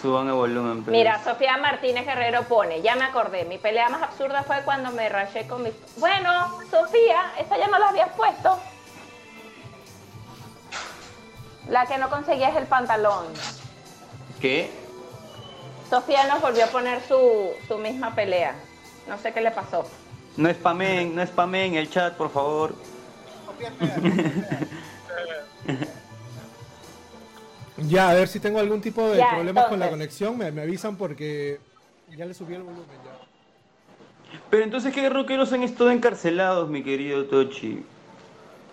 Suban 0.00 0.26
el 0.28 0.34
volumen. 0.34 0.84
pero- 0.84 0.96
Mira, 0.96 1.22
Sofía 1.24 1.56
Martínez 1.56 2.04
Guerrero 2.06 2.42
pone, 2.44 2.82
ya 2.82 2.94
me 2.96 3.04
acordé, 3.04 3.44
mi 3.44 3.58
pelea 3.58 3.88
más 3.88 4.02
absurda 4.02 4.42
fue 4.42 4.62
cuando 4.64 4.90
me 4.90 5.08
raché 5.08 5.46
con 5.46 5.62
mi... 5.62 5.72
Bueno, 5.96 6.60
Sofía, 6.70 7.32
esa 7.38 7.56
ya 7.56 7.68
no 7.68 7.78
la 7.78 7.88
habías 7.88 8.10
puesto. 8.16 8.58
La 11.68 11.86
que 11.86 11.96
no 11.98 12.10
conseguía 12.10 12.48
es 12.50 12.56
el 12.56 12.66
pantalón. 12.66 13.26
¿Qué? 14.40 14.70
Sofía 15.88 16.26
nos 16.26 16.40
volvió 16.40 16.64
a 16.64 16.68
poner 16.68 17.00
su, 17.06 17.50
su 17.68 17.78
misma 17.78 18.14
pelea. 18.14 18.54
No 19.08 19.16
sé 19.18 19.32
qué 19.32 19.40
le 19.40 19.50
pasó. 19.52 19.84
No 20.36 20.48
spamen, 20.52 21.14
no 21.14 21.26
spamen 21.26 21.74
el 21.74 21.90
chat, 21.90 22.16
por 22.16 22.30
favor. 22.30 22.74
Ya, 27.88 28.10
a 28.10 28.14
ver 28.14 28.28
si 28.28 28.38
tengo 28.38 28.60
algún 28.60 28.80
tipo 28.80 29.02
de 29.08 29.18
Ya, 29.18 29.30
problemas 29.30 29.64
con 29.66 29.80
la 29.80 29.90
conexión, 29.90 30.38
me, 30.38 30.52
me 30.52 30.62
avisan 30.62 30.96
porque 30.96 31.58
ya 32.16 32.26
le 32.26 32.34
subí 32.34 32.54
el 32.54 32.62
volumen 32.62 32.84
ya. 33.04 34.38
Pero 34.50 34.62
entonces, 34.64 34.94
¿qué 34.94 35.08
rockeros 35.08 35.52
han 35.52 35.62
estado 35.62 35.90
encarcelados, 35.90 36.68
mi 36.68 36.82
querido 36.82 37.24
Tochi? 37.24 37.84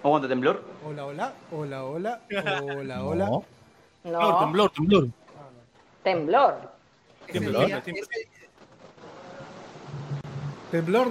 ¿Aguanta 0.04 0.28
temblor? 0.28 0.64
Hola, 0.86 1.06
hola, 1.06 1.34
hola, 1.52 1.84
hola, 1.84 2.22
hola, 2.32 3.04
hola. 3.04 3.26
No. 3.26 3.46
Temblor, 4.04 4.32
No, 4.32 4.38
temblor, 4.40 4.72
temblor. 4.72 5.10
temblor. 6.04 6.72
Temblor 7.32 7.84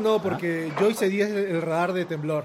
no, 0.00 0.22
porque 0.22 0.72
Joyce 0.78 1.09
Díaz 1.09 1.30
es 1.30 1.50
el 1.50 1.62
radar 1.62 1.92
de 1.92 2.04
temblor. 2.04 2.44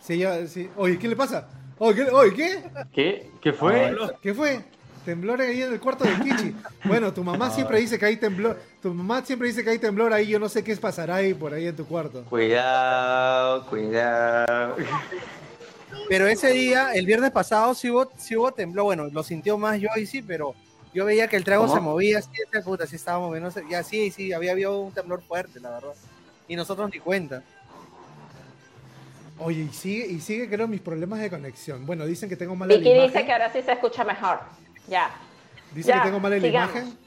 Si 0.00 0.14
ella, 0.14 0.46
si- 0.46 0.70
Oye, 0.76 0.98
¿qué 0.98 1.08
le 1.08 1.16
pasa? 1.16 1.48
Oye, 1.78 2.04
¿qué? 2.04 2.10
Oye, 2.10 2.34
¿qué? 2.34 2.62
¿Qué? 2.92 3.30
¿Qué 3.40 3.52
fue? 3.52 3.96
¿Qué 4.22 4.34
fue? 4.34 4.64
Temblor 5.04 5.40
ahí 5.42 5.60
en 5.60 5.72
el 5.72 5.80
cuarto 5.80 6.04
de 6.04 6.14
Kichi. 6.22 6.54
Bueno, 6.84 7.12
tu 7.12 7.22
mamá 7.22 7.50
siempre 7.50 7.78
dice 7.78 7.98
que 7.98 8.06
hay 8.06 8.16
temblor. 8.16 8.58
Tu 8.80 8.92
mamá 8.94 9.22
siempre 9.22 9.48
dice 9.48 9.62
que 9.62 9.70
hay 9.70 9.78
temblor 9.78 10.12
ahí. 10.14 10.28
Yo 10.28 10.38
no 10.38 10.48
sé 10.48 10.64
qué 10.64 10.74
pasará 10.76 11.16
ahí 11.16 11.34
por 11.34 11.52
ahí 11.52 11.66
en 11.66 11.76
tu 11.76 11.84
cuarto. 11.86 12.24
Cuidado, 12.24 13.66
cuidado. 13.66 14.76
Pero 16.08 16.26
ese 16.26 16.52
día, 16.52 16.92
el 16.94 17.04
viernes 17.04 17.32
pasado, 17.32 17.74
sí 17.74 17.90
hubo, 17.90 18.10
sí 18.16 18.34
hubo 18.34 18.52
temblor. 18.52 18.84
Bueno, 18.84 19.08
lo 19.12 19.22
sintió 19.22 19.58
más 19.58 19.78
yo 19.78 19.90
y 19.96 20.06
sí, 20.06 20.22
pero 20.22 20.54
yo 20.94 21.04
veía 21.04 21.28
que 21.28 21.36
el 21.36 21.44
trago 21.44 21.64
¿Cómo? 21.64 21.74
se 21.74 21.80
movía 21.82 22.18
así, 22.20 22.30
esa 22.50 22.64
puta, 22.64 22.86
sí 22.86 22.96
estábamos 22.96 23.28
moviendo. 23.28 23.50
Ya 23.68 23.82
sí, 23.82 24.10
sí, 24.10 24.32
había 24.32 24.52
habido 24.52 24.80
un 24.80 24.92
temblor 24.92 25.22
fuerte, 25.22 25.60
la 25.60 25.70
verdad. 25.70 25.92
Y 26.48 26.56
nosotros 26.56 26.90
ni 26.92 26.98
cuenta. 27.00 27.42
Oye, 29.38 29.62
y 29.62 29.68
sigue, 29.72 30.06
y 30.06 30.20
sigue 30.20 30.48
creo 30.48 30.68
mis 30.68 30.80
problemas 30.80 31.20
de 31.20 31.28
conexión. 31.30 31.84
Bueno, 31.86 32.06
dicen 32.06 32.28
que 32.28 32.36
tengo 32.36 32.54
mala 32.54 32.74
Vicky 32.74 32.90
imagen. 32.90 33.06
dice 33.12 33.26
que 33.26 33.32
ahora 33.32 33.52
sí 33.52 33.62
se 33.62 33.72
escucha 33.72 34.04
mejor. 34.04 34.40
Ya. 34.88 35.10
Dice 35.74 35.88
Ya, 35.88 35.98
que 36.00 36.08
tengo 36.08 36.20
mala 36.20 36.36
la 36.38 36.46
imagen. 36.46 36.98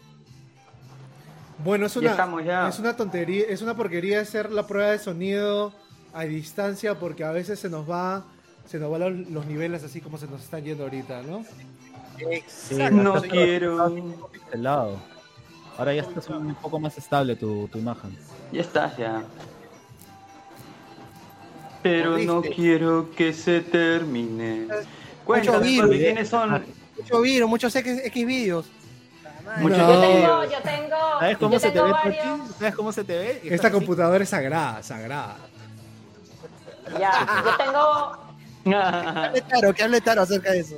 Bueno, 1.64 1.86
es 1.88 1.96
una, 1.96 2.16
ya. 2.44 2.68
es 2.68 2.80
una 2.80 2.96
tontería, 2.96 3.46
es 3.48 3.62
una 3.62 3.76
porquería 3.76 4.22
hacer 4.22 4.52
la 4.52 4.68
prueba 4.68 4.92
de 4.92 5.00
sonido 5.00 5.74
a 6.14 6.24
distancia 6.24 7.00
porque 7.00 7.24
a 7.24 7.32
veces 7.32 7.60
se 7.60 7.70
nos 7.70 7.90
va, 7.90 8.26
se 8.66 8.78
nos 8.78 8.92
van 8.92 9.00
los, 9.02 9.30
los 9.32 9.46
niveles 9.48 9.84
así 9.84 10.02
como 10.02 10.18
se 10.18 10.28
nos 10.28 10.44
están 10.44 10.64
yendo 10.64 10.84
ahorita, 10.84 11.22
¿no? 11.24 11.44
Sí, 12.48 12.76
No 12.92 13.22
quiero. 13.22 13.92
Ahora 15.78 15.94
ya 15.94 16.02
estás 16.02 16.28
un 16.30 16.56
poco 16.56 16.80
más 16.80 16.98
estable 16.98 17.36
tu, 17.36 17.68
tu 17.70 17.78
imagen. 17.80 18.18
Ya 18.52 18.62
estás, 18.62 18.98
ya. 18.98 19.24
Pero 21.84 22.18
no 22.18 22.42
quiero 22.42 23.10
que 23.16 23.34
se 23.34 23.62
termine. 23.62 24.68
Cuéntame, 25.26 25.60
virus. 25.60 25.90
¿quiénes 25.96 26.30
son? 26.30 26.64
Mucho 26.98 27.22
virus, 27.22 27.50
muchos 27.50 27.76
X, 27.76 28.02
X 28.06 28.26
vídeos. 28.26 28.66
Muchos 29.60 29.78
No. 29.78 29.94
Yo 29.94 30.02
tengo, 30.02 30.16
videos. 30.18 30.52
yo 30.52 30.62
tengo, 30.62 30.98
¿Sabes 31.20 31.38
cómo 31.38 31.54
yo 31.54 31.60
se 31.60 31.72
te 31.72 31.82
ve? 31.82 31.92
¿Sabes 32.60 32.76
cómo 32.76 32.92
se 32.92 33.04
te 33.04 33.18
ve? 33.18 33.42
Esta 33.46 33.68
así. 33.68 33.76
computadora 33.76 34.24
es 34.24 34.30
sagrada, 34.30 34.84
sagrada. 34.84 35.38
Ya, 37.00 37.44
yo 37.46 37.58
tengo. 37.66 38.28
Que 38.68 38.76
hable 38.76 39.42
Taro, 39.44 39.74
que 39.74 39.84
hable 39.84 40.02
Taro 40.02 40.22
acerca 40.24 40.52
de 40.52 40.60
eso. 40.60 40.78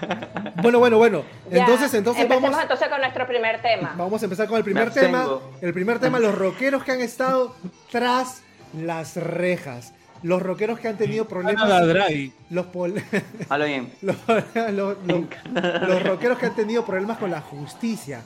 Bueno, 0.62 0.78
bueno, 0.78 0.96
bueno. 0.98 1.24
ya. 1.50 1.58
Entonces, 1.58 1.92
entonces 1.94 2.22
Empecemos 2.22 2.50
vamos, 2.50 2.62
entonces 2.62 2.88
con 2.88 3.00
nuestro 3.00 3.26
primer 3.26 3.60
tema. 3.60 3.94
vamos 3.98 4.22
a 4.22 4.24
empezar 4.24 4.48
con 4.48 4.56
el 4.58 4.64
primer 4.64 4.86
Me 4.86 4.90
tema. 4.92 5.28
El 5.60 5.74
primer 5.74 5.98
tema, 5.98 6.18
los 6.18 6.34
rockeros 6.34 6.82
que 6.84 6.92
han 6.92 7.00
estado 7.02 7.54
tras 7.90 8.42
las 8.72 9.16
rejas. 9.16 9.92
Los 10.22 10.40
rockeros 10.40 10.78
que 10.80 10.88
han 10.88 10.96
tenido 10.96 11.26
problemas. 11.28 11.68
Draghi. 11.86 12.32
Los, 12.48 12.66
pol- 12.66 12.94
Habla 13.50 13.64
bien. 13.66 13.92
los, 14.02 14.16
los- 14.72 14.96
los- 15.06 15.88
los 15.88 16.02
rockeros 16.02 16.38
que 16.38 16.46
han 16.46 16.54
tenido 16.56 16.82
problemas 16.84 17.18
con 17.18 17.30
la 17.30 17.42
justicia, 17.42 18.22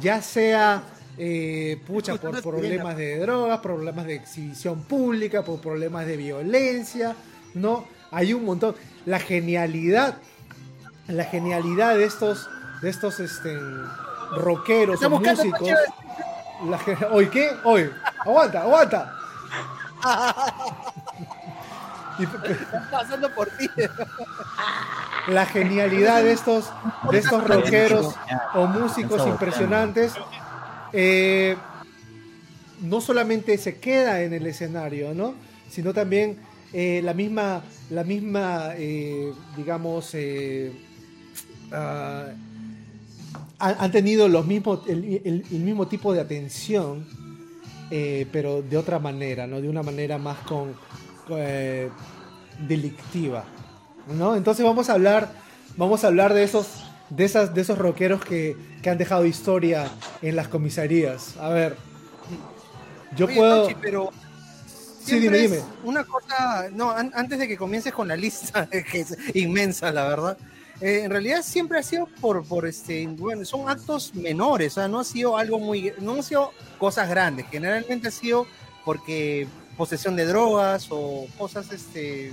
ya 0.00 0.22
sea 0.22 0.84
eh, 1.18 1.78
pucha, 1.86 2.14
por 2.14 2.40
problemas 2.42 2.96
de 2.96 3.18
drogas, 3.18 3.58
problemas 3.58 4.06
de 4.06 4.14
exhibición 4.14 4.84
pública, 4.84 5.42
por 5.42 5.60
problemas 5.60 6.06
de 6.06 6.16
violencia, 6.16 7.16
¿no? 7.54 7.86
Hay 8.12 8.32
un 8.34 8.44
montón. 8.44 8.76
La 9.04 9.18
genialidad, 9.18 10.18
la 11.12 11.24
genialidad 11.24 11.94
de 11.94 12.04
estos, 12.04 12.48
de 12.80 12.90
estos 12.90 13.20
este, 13.20 13.58
rockeros 14.36 15.02
o 15.02 15.10
músicos. 15.10 15.68
La 16.68 16.78
¿Hoy 17.10 17.26
qué? 17.26 17.50
Hoy. 17.64 17.90
Aguanta, 18.20 18.62
aguanta. 18.62 19.14
Y- 22.18 22.26
pasando 22.90 23.30
por 23.34 23.48
ti. 23.56 23.66
la 25.28 25.46
genialidad 25.46 26.22
de 26.22 26.32
estos, 26.32 26.70
de 27.10 27.18
estos 27.18 27.48
rockeros 27.48 28.14
o 28.54 28.66
músicos 28.66 29.26
impresionantes 29.26 30.12
eh, 30.92 31.56
no 32.82 33.00
solamente 33.00 33.56
se 33.56 33.78
queda 33.80 34.20
en 34.20 34.34
el 34.34 34.46
escenario, 34.46 35.14
¿no? 35.14 35.34
sino 35.70 35.94
también 35.94 36.38
eh, 36.74 37.00
la 37.02 37.14
misma, 37.14 37.62
la 37.88 38.04
misma 38.04 38.72
eh, 38.76 39.32
digamos, 39.56 40.10
eh, 40.12 40.72
ah, 41.72 42.26
han, 43.58 43.92
tenido 43.92 44.28
los 44.28 44.46
mismos, 44.46 44.80
el, 44.88 45.04
el- 45.24 45.44
el 45.50 45.60
mismo 45.60 45.86
tipo 45.86 46.12
de 46.12 46.20
atención, 46.20 47.06
eh, 47.90 48.26
pero 48.32 48.62
de 48.62 48.76
otra 48.76 48.98
manera, 48.98 49.46
¿no? 49.46 49.60
de 49.60 49.68
una 49.68 49.82
manera 49.82 50.18
más 50.18 50.38
con, 50.38 50.74
eh, 51.30 51.88
delictiva. 52.66 53.44
¿no? 54.16 54.34
Entonces 54.34 54.64
vamos 54.64 54.88
a 54.90 54.94
hablar, 54.94 55.30
vamos 55.76 56.02
a 56.04 56.08
hablar 56.08 56.34
de 56.34 56.42
esos, 56.42 56.84
de 57.10 57.24
esas, 57.24 57.54
de 57.54 57.60
esos 57.60 57.78
rockeros 57.78 58.24
que, 58.24 58.56
que 58.82 58.90
han 58.90 58.98
dejado 58.98 59.26
historia 59.26 59.88
en 60.22 60.34
las 60.36 60.48
comisarías. 60.48 61.36
A 61.38 61.50
ver, 61.50 61.76
yo 63.16 63.26
Oye, 63.26 63.36
puedo. 63.36 63.62
Tochi, 63.62 63.76
pero 63.80 64.10
Sí, 65.04 65.18
dime, 65.18 65.36
dime. 65.38 65.58
Una 65.82 66.04
cosa, 66.04 66.68
no, 66.72 66.90
an- 66.92 67.10
antes 67.14 67.36
de 67.38 67.48
que 67.48 67.56
comiences 67.56 67.92
con 67.92 68.06
la 68.06 68.16
lista, 68.16 68.66
que 68.90 69.00
es 69.00 69.16
inmensa, 69.34 69.90
la 69.92 70.06
verdad. 70.08 70.38
Eh, 70.82 71.02
en 71.04 71.10
realidad 71.10 71.42
siempre 71.42 71.78
ha 71.78 71.82
sido 71.82 72.08
por, 72.20 72.44
por 72.44 72.66
este, 72.66 73.06
bueno, 73.06 73.44
son 73.44 73.68
actos 73.68 74.12
menores, 74.14 74.72
o 74.72 74.74
sea, 74.74 74.88
no 74.88 74.98
ha 74.98 75.04
sido 75.04 75.36
algo 75.36 75.60
muy, 75.60 75.92
no 76.00 76.14
han 76.14 76.22
sido 76.24 76.50
cosas 76.78 77.08
grandes, 77.08 77.46
generalmente 77.50 78.08
ha 78.08 78.10
sido 78.10 78.46
porque 78.84 79.46
posesión 79.76 80.16
de 80.16 80.26
drogas 80.26 80.88
o 80.90 81.26
cosas 81.38 81.70
este 81.70 82.32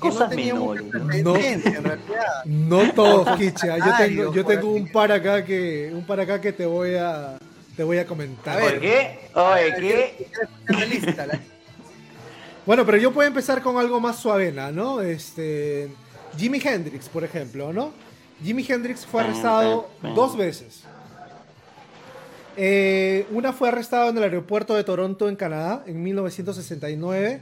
que 0.00 0.10
Cosas 0.10 0.30
no 0.30 0.36
menores. 0.36 0.84
No. 0.84 1.32
trascendencia, 1.32 1.78
en 1.78 1.84
realidad. 1.84 2.44
No 2.44 2.92
todos, 2.92 3.36
Kicha. 3.36 3.78
Yo 3.78 3.96
tengo, 3.96 4.34
yo 4.34 4.44
tengo 4.44 4.70
un 4.70 4.92
par 4.92 5.10
acá 5.10 5.44
que, 5.44 5.90
un 5.92 6.06
par 6.06 6.20
acá 6.20 6.40
que 6.40 6.52
te 6.52 6.66
voy 6.66 6.94
a, 6.94 7.38
te 7.74 7.82
voy 7.82 7.98
a 7.98 8.06
comentar. 8.06 8.58
A 8.58 8.64
ver. 8.64 8.72
¿Por 8.74 8.80
qué? 8.80 9.18
Oye, 9.34 9.74
¿qué? 9.80 10.28
Bueno, 12.64 12.84
pero 12.84 12.98
yo 12.98 13.12
puedo 13.12 13.26
empezar 13.26 13.62
con 13.62 13.78
algo 13.78 13.98
más 13.98 14.18
suavena, 14.18 14.70
¿no? 14.70 15.00
Este, 15.00 15.88
Jimi 16.36 16.60
Hendrix, 16.62 17.08
por 17.08 17.24
ejemplo, 17.24 17.72
¿no? 17.72 17.92
Jimi 18.42 18.64
Hendrix 18.68 19.04
fue 19.06 19.22
arrestado 19.22 19.88
dos 20.14 20.36
veces. 20.36 20.82
Eh, 22.56 23.26
una 23.30 23.52
fue 23.52 23.68
arrestado 23.68 24.10
en 24.10 24.16
el 24.16 24.24
aeropuerto 24.24 24.74
de 24.74 24.82
Toronto, 24.84 25.28
en 25.28 25.36
Canadá, 25.36 25.84
en 25.86 26.02
1969, 26.02 27.40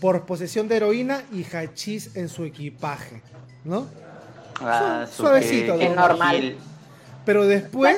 por 0.00 0.26
posesión 0.26 0.68
de 0.68 0.76
heroína 0.76 1.22
y 1.32 1.44
hachís 1.44 2.16
en 2.16 2.28
su 2.28 2.44
equipaje, 2.44 3.22
¿no? 3.64 3.86
Ah, 4.60 5.06
Su- 5.10 5.22
suavecito, 5.22 5.76
¿no? 5.76 5.94
normal. 5.94 6.56
Pero 7.24 7.40
Una 7.42 7.48
después 7.50 7.96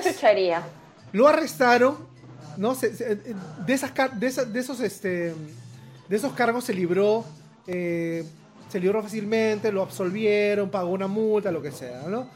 lo 1.12 1.26
arrestaron, 1.28 1.96
¿no? 2.56 2.74
Se- 2.74 2.94
se- 2.94 3.16
de, 3.16 3.72
esas, 3.74 3.92
de 4.52 4.60
esos, 4.60 4.80
este, 4.80 5.34
de 6.08 6.16
esos 6.16 6.32
cargos 6.34 6.64
se 6.64 6.74
libró, 6.74 7.24
eh, 7.66 8.24
se 8.74 8.80
libró 8.80 9.00
fácilmente, 9.04 9.70
lo 9.70 9.82
absolvieron, 9.82 10.68
pagó 10.68 10.90
una 10.90 11.06
multa, 11.06 11.52
lo 11.52 11.62
que 11.62 11.70
sea, 11.70 12.02
¿no? 12.08 12.26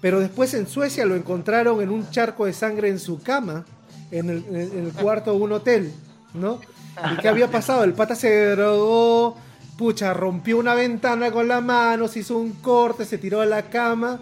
Pero 0.00 0.18
después 0.18 0.52
en 0.54 0.66
Suecia 0.66 1.04
lo 1.06 1.14
encontraron 1.14 1.80
en 1.80 1.88
un 1.90 2.10
charco 2.10 2.46
de 2.46 2.52
sangre 2.52 2.88
en 2.88 2.98
su 2.98 3.22
cama, 3.22 3.64
en 4.10 4.28
el, 4.28 4.44
en 4.52 4.90
cuarto 4.90 5.30
de 5.32 5.38
un 5.38 5.52
hotel, 5.52 5.92
¿no? 6.34 6.58
¿Y 7.12 7.16
qué 7.18 7.28
había 7.28 7.46
pasado? 7.48 7.84
El 7.84 7.92
pata 7.92 8.16
se 8.16 8.50
drogó, 8.56 9.36
pucha, 9.78 10.12
rompió 10.12 10.58
una 10.58 10.74
ventana 10.74 11.30
con 11.30 11.46
la 11.46 11.60
mano, 11.60 12.08
se 12.08 12.18
hizo 12.18 12.36
un 12.38 12.54
corte, 12.54 13.04
se 13.04 13.18
tiró 13.18 13.40
a 13.40 13.46
la 13.46 13.62
cama 13.62 14.18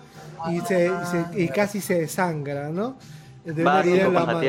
y, 0.51 0.61
se, 0.61 0.87
y 0.89 1.07
se- 1.33 1.43
y 1.43 1.49
casi 1.49 1.81
se 1.81 2.01
desangra, 2.01 2.69
¿no? 2.69 2.97
De 3.47 3.63
una 3.63 3.81
herida 3.81 4.07
Básico 4.07 4.09
en 4.09 4.15
la 4.15 4.21
para 4.21 4.33
mano. 4.35 4.41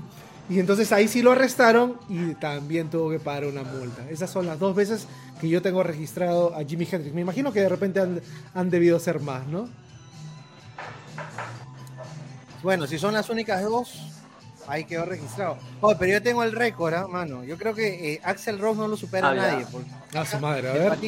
Y 0.48 0.60
entonces 0.60 0.92
ahí 0.92 1.08
sí 1.08 1.22
lo 1.22 1.32
arrestaron 1.32 1.98
y 2.08 2.34
también 2.34 2.88
tuvo 2.88 3.10
que 3.10 3.18
pagar 3.18 3.46
una 3.46 3.64
multa. 3.64 4.08
Esas 4.10 4.30
son 4.30 4.46
las 4.46 4.58
dos 4.60 4.76
veces 4.76 5.06
que 5.40 5.48
yo 5.48 5.60
tengo 5.60 5.82
registrado 5.82 6.54
a 6.54 6.62
Jimi 6.64 6.86
Hendrix. 6.90 7.14
Me 7.14 7.20
imagino 7.22 7.52
que 7.52 7.60
de 7.60 7.68
repente 7.68 7.98
han, 8.00 8.20
han 8.54 8.70
debido 8.70 8.98
ser 9.00 9.18
más, 9.20 9.46
¿no? 9.48 9.68
Bueno, 12.62 12.86
si 12.86 12.98
son 12.98 13.12
las 13.14 13.28
únicas 13.28 13.62
dos, 13.62 14.00
ahí 14.66 14.84
quedó 14.84 15.04
registrado. 15.04 15.58
Oh, 15.80 15.94
pero 15.98 16.12
yo 16.12 16.22
tengo 16.22 16.42
el 16.42 16.52
récord, 16.52 16.94
¿ah, 16.94 17.06
mano. 17.06 17.44
Yo 17.44 17.56
creo 17.58 17.74
que 17.74 18.14
eh, 18.14 18.20
Axel 18.24 18.58
Rose 18.58 18.78
no 18.78 18.88
lo 18.88 18.96
supera 18.96 19.30
Ah, 19.30 19.34
nadie. 19.34 19.66
Porque 19.70 19.88
A 20.16 20.24
su 20.24 20.38
madre, 20.38 20.70
a 20.70 20.72
ver. 20.72 20.98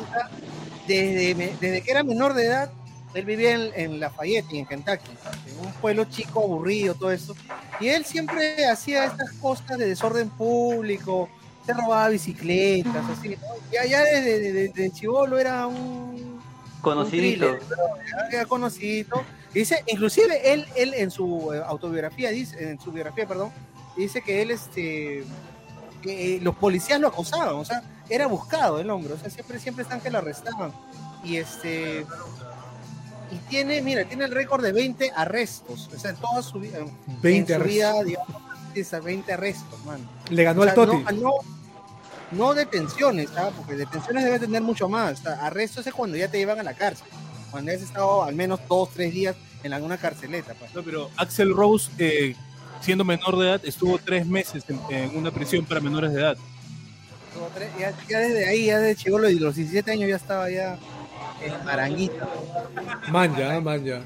desde, 0.87 1.35
desde 1.61 1.83
que 1.83 1.91
era 1.91 2.03
menor 2.03 2.35
de 2.35 2.47
edad, 2.47 2.71
él 3.15 3.25
vivía 3.25 3.55
en, 3.55 3.71
en 3.75 4.01
Lafayette, 4.01 4.53
en 4.53 4.67
Kentucky, 4.67 5.11
en 5.47 5.67
un 5.67 5.73
pueblo 5.75 6.05
chico, 6.05 6.43
aburrido, 6.43 6.95
todo 6.95 7.11
eso. 7.11 7.35
Y 7.81 7.89
él 7.89 8.05
siempre 8.05 8.67
hacía 8.67 9.05
estas 9.05 9.33
cosas 9.35 9.79
de 9.79 9.87
desorden 9.87 10.29
público, 10.31 11.29
se 11.65 11.73
robaba 11.75 12.09
bicicletas, 12.09 13.05
así. 13.11 13.31
¿no? 13.31 13.37
Ya, 13.73 13.85
ya 13.87 14.03
desde, 14.03 14.39
desde, 14.39 14.69
desde 14.69 14.91
chivolo 14.91 15.39
era 15.39 15.67
un 15.67 16.41
Conocidito. 16.81 17.51
un 17.51 17.59
thriller, 17.59 17.79
¿no? 17.79 18.29
Era 18.31 18.47
conocido. 18.47 19.25
Dice, 19.53 19.83
inclusive 19.87 20.53
él, 20.53 20.67
él 20.77 20.95
en 20.95 21.11
su 21.11 21.53
eh, 21.53 21.63
autobiografía, 21.67 22.31
dice, 22.31 22.71
en 22.71 22.81
su 22.81 22.93
biografía, 22.93 23.27
perdón, 23.27 23.51
dice 23.97 24.23
que 24.23 24.43
él, 24.43 24.51
este, 24.51 25.25
que 26.03 26.37
eh, 26.37 26.41
los 26.41 26.55
policías 26.57 27.01
lo 27.01 27.09
acosaban, 27.09 27.55
o 27.55 27.65
sea, 27.65 27.83
era 28.09 28.27
buscado 28.27 28.79
el 28.81 28.89
hombre, 28.91 29.15
o 29.15 29.19
sea, 29.19 29.31
siempre, 29.31 29.59
siempre 29.59 29.83
están 29.83 30.01
que 30.01 30.11
lo 30.11 30.19
arrestaban. 30.19 30.73
Y 31.25 31.37
este, 31.37 32.07
y 33.31 33.37
tiene, 33.49 33.81
mira, 33.83 34.05
tiene 34.05 34.25
el 34.25 34.31
récord 34.33 34.63
de 34.63 34.73
20 34.73 35.13
arrestos, 35.15 35.89
o 35.95 35.99
sea, 35.99 36.11
en 36.11 36.17
toda 36.17 36.43
su, 36.43 36.59
vi- 36.61 36.69
en 36.75 36.91
20 37.23 37.53
en 37.55 37.61
su 37.61 37.67
vida, 37.69 37.89
arrestos. 37.91 38.07
digamos, 38.07 38.43
esas 38.75 39.05
20 39.05 39.33
arrestos, 39.33 39.85
mano. 39.85 40.05
Le 40.31 40.45
ganó 40.45 40.61
O 40.61 40.65
sea, 40.65 40.73
al 40.73 40.77
Toti. 40.77 40.97
No, 41.17 41.21
no, 41.21 41.33
no 42.33 42.55
detenciones, 42.55 43.31
¿ah? 43.37 43.51
porque 43.57 43.75
detenciones 43.75 44.25
debe 44.25 44.39
tener 44.39 44.63
mucho 44.63 44.89
más. 44.89 45.21
O 45.21 45.23
sea, 45.25 45.33
arrestos 45.47 45.87
es 45.87 45.93
cuando 45.95 46.17
ya 46.17 46.29
te 46.29 46.39
llevan 46.39 46.61
a 46.61 46.63
la 46.63 46.75
cárcel. 46.75 47.07
Cuando 47.51 47.73
has 47.73 47.81
estado 47.83 48.23
al 48.25 48.35
menos 48.35 48.61
dos, 48.69 48.91
tres 48.95 49.13
días 49.13 49.35
en 49.63 49.73
alguna 49.73 49.97
carceleta. 49.97 50.55
pues. 50.55 50.75
No, 50.75 50.83
pero 50.83 51.11
Axel 51.17 51.55
Rose, 51.55 51.91
eh, 51.99 52.37
siendo 52.81 53.05
menor 53.05 53.37
de 53.39 53.47
edad, 53.49 53.61
estuvo 53.65 53.99
tres 53.99 54.27
meses 54.27 54.65
en, 54.69 54.79
en 54.91 55.17
una 55.17 55.31
prisión 55.31 55.65
para 55.65 55.81
menores 55.81 56.13
de 56.13 56.21
edad. 56.21 56.37
Dos, 57.35 57.51
tres, 57.55 57.71
ya, 57.79 57.93
ya 58.09 58.19
desde 58.19 58.49
ahí, 58.49 58.67
ya 58.67 58.79
desde 58.79 59.03
chivolo 59.03 59.29
y 59.31 59.39
los 59.39 59.55
17 59.57 59.91
años 59.91 60.09
ya 60.11 60.17
estaba 60.17 60.51
ya 60.51 60.79
en 61.43 61.65
Maranguita. 61.65 62.29
Manja, 63.11 63.61
manja. 63.61 64.01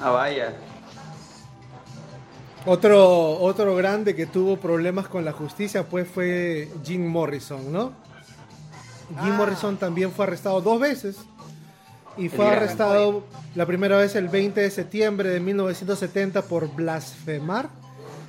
Ah, 0.00 0.10
vaya. 0.10 0.52
Otro, 2.64 3.38
otro 3.38 3.76
grande 3.76 4.16
que 4.16 4.26
tuvo 4.26 4.56
problemas 4.56 5.06
con 5.08 5.24
la 5.24 5.32
justicia 5.32 5.84
pues 5.84 6.08
fue 6.08 6.68
Jim 6.84 7.06
Morrison, 7.06 7.72
¿no? 7.72 7.92
Jim 9.22 9.32
Ah. 9.32 9.36
Morrison 9.36 9.76
también 9.76 10.10
fue 10.10 10.24
arrestado 10.26 10.60
dos 10.60 10.80
veces 10.80 11.16
y 12.16 12.28
fue 12.28 12.46
El 12.46 12.52
arrestado 12.54 13.22
la 13.54 13.66
primera 13.66 13.96
vez 13.98 14.16
el 14.16 14.28
20 14.28 14.60
de 14.60 14.70
septiembre 14.70 15.28
de 15.28 15.38
1970 15.38 16.42
por 16.42 16.74
blasfemar 16.74 17.68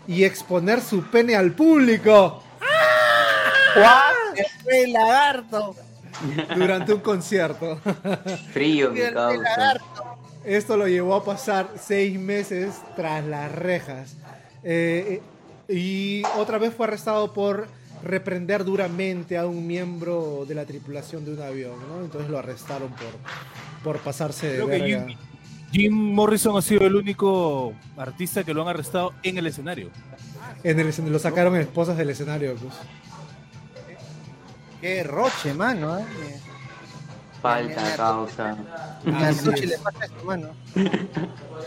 y 0.07 0.23
exponer 0.23 0.81
su 0.81 1.01
pene 1.03 1.35
al 1.35 1.53
público 1.53 2.43
¡El 4.67 4.93
lagarto! 4.93 5.75
Durante 6.55 6.93
un 6.93 7.01
concierto. 7.01 7.79
Frío, 8.53 8.91
mi. 8.91 8.99
Esto 10.43 10.77
lo 10.77 10.87
llevó 10.87 11.15
a 11.15 11.25
pasar 11.25 11.67
seis 11.79 12.17
meses 12.17 12.75
tras 12.95 13.25
las 13.25 13.51
rejas. 13.51 14.15
Eh, 14.63 15.21
y 15.67 16.23
otra 16.37 16.57
vez 16.57 16.73
fue 16.73 16.87
arrestado 16.87 17.33
por 17.33 17.67
reprender 18.03 18.63
duramente 18.63 19.37
a 19.37 19.45
un 19.45 19.67
miembro 19.67 20.45
de 20.47 20.55
la 20.55 20.65
tripulación 20.65 21.25
de 21.25 21.33
un 21.33 21.41
avión, 21.41 21.75
¿no? 21.89 22.03
Entonces 22.03 22.29
lo 22.29 22.37
arrestaron 22.37 22.89
por, 22.89 23.09
por 23.83 24.01
pasarse 24.01 24.47
de 24.47 24.55
Creo 24.55 24.67
que 24.67 24.79
verga. 24.79 25.05
Jim, 25.07 25.17
Jim 25.71 25.93
Morrison 25.93 26.57
ha 26.57 26.61
sido 26.61 26.85
el 26.85 26.95
único 26.95 27.73
artista 27.97 28.43
que 28.43 28.53
lo 28.53 28.61
han 28.61 28.69
arrestado 28.69 29.13
en 29.23 29.37
el 29.37 29.47
escenario. 29.47 29.89
En 30.63 30.79
el 30.79 31.11
lo 31.11 31.19
sacaron 31.19 31.55
esposas 31.57 31.97
del 31.97 32.09
escenario, 32.09 32.55
pues. 32.55 32.73
¡Qué 34.81 35.03
roche, 35.03 35.53
mano! 35.53 35.99
¿eh? 35.99 36.05
Falta, 37.41 37.95
causa. 37.95 38.57
A 39.13 39.27
Así 39.27 39.45
Roche 39.45 39.63
es. 39.65 39.69
le 39.71 39.77
pasa 39.79 40.05
esto, 40.05 40.23
mano. 40.25 40.49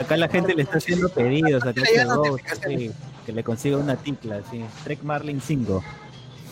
Acá 0.00 0.16
la 0.16 0.28
gente 0.28 0.54
le 0.54 0.62
está 0.62 0.78
haciendo 0.78 1.08
pedidos 1.08 1.64
a 1.64 1.72
te 1.72 1.80
Rose, 2.04 2.42
sí, 2.66 2.90
que 3.24 3.32
le 3.32 3.44
consiga 3.44 3.76
una 3.78 3.96
ticla, 3.96 4.40
sí. 4.50 4.64
Trek 4.84 5.02
Marlin 5.02 5.40
5. 5.40 5.82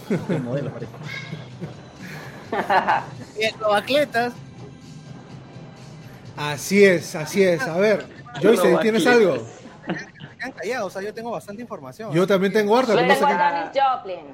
Qué 0.09 0.39
modelo 0.39 0.71
parece. 0.71 0.93
Bien, 3.37 3.55
los 3.61 3.75
atletas. 3.75 4.33
Así 6.37 6.85
es, 6.85 7.15
así 7.17 7.43
es. 7.43 7.63
A 7.63 7.77
ver, 7.79 8.07
Joyce, 8.41 8.79
¿tienes 8.81 9.07
algo? 9.07 9.37
Se 10.39 10.45
han 10.45 10.53
callado, 10.53 10.87
o 10.87 10.91
sea, 10.91 11.03
yo 11.03 11.13
tengo 11.13 11.33
bastante 11.33 11.61
información. 11.63 12.13
Yo 12.13 12.27
también 12.27 12.53
tengo 12.53 12.77
harta, 12.79 12.93
Yo 12.93 12.99
pero 12.99 13.09
no 13.09 13.15
sé 13.15 13.21
tengo 13.21 13.33
a 13.33 13.39
Janis 13.39 13.71
Joplin. 13.83 14.27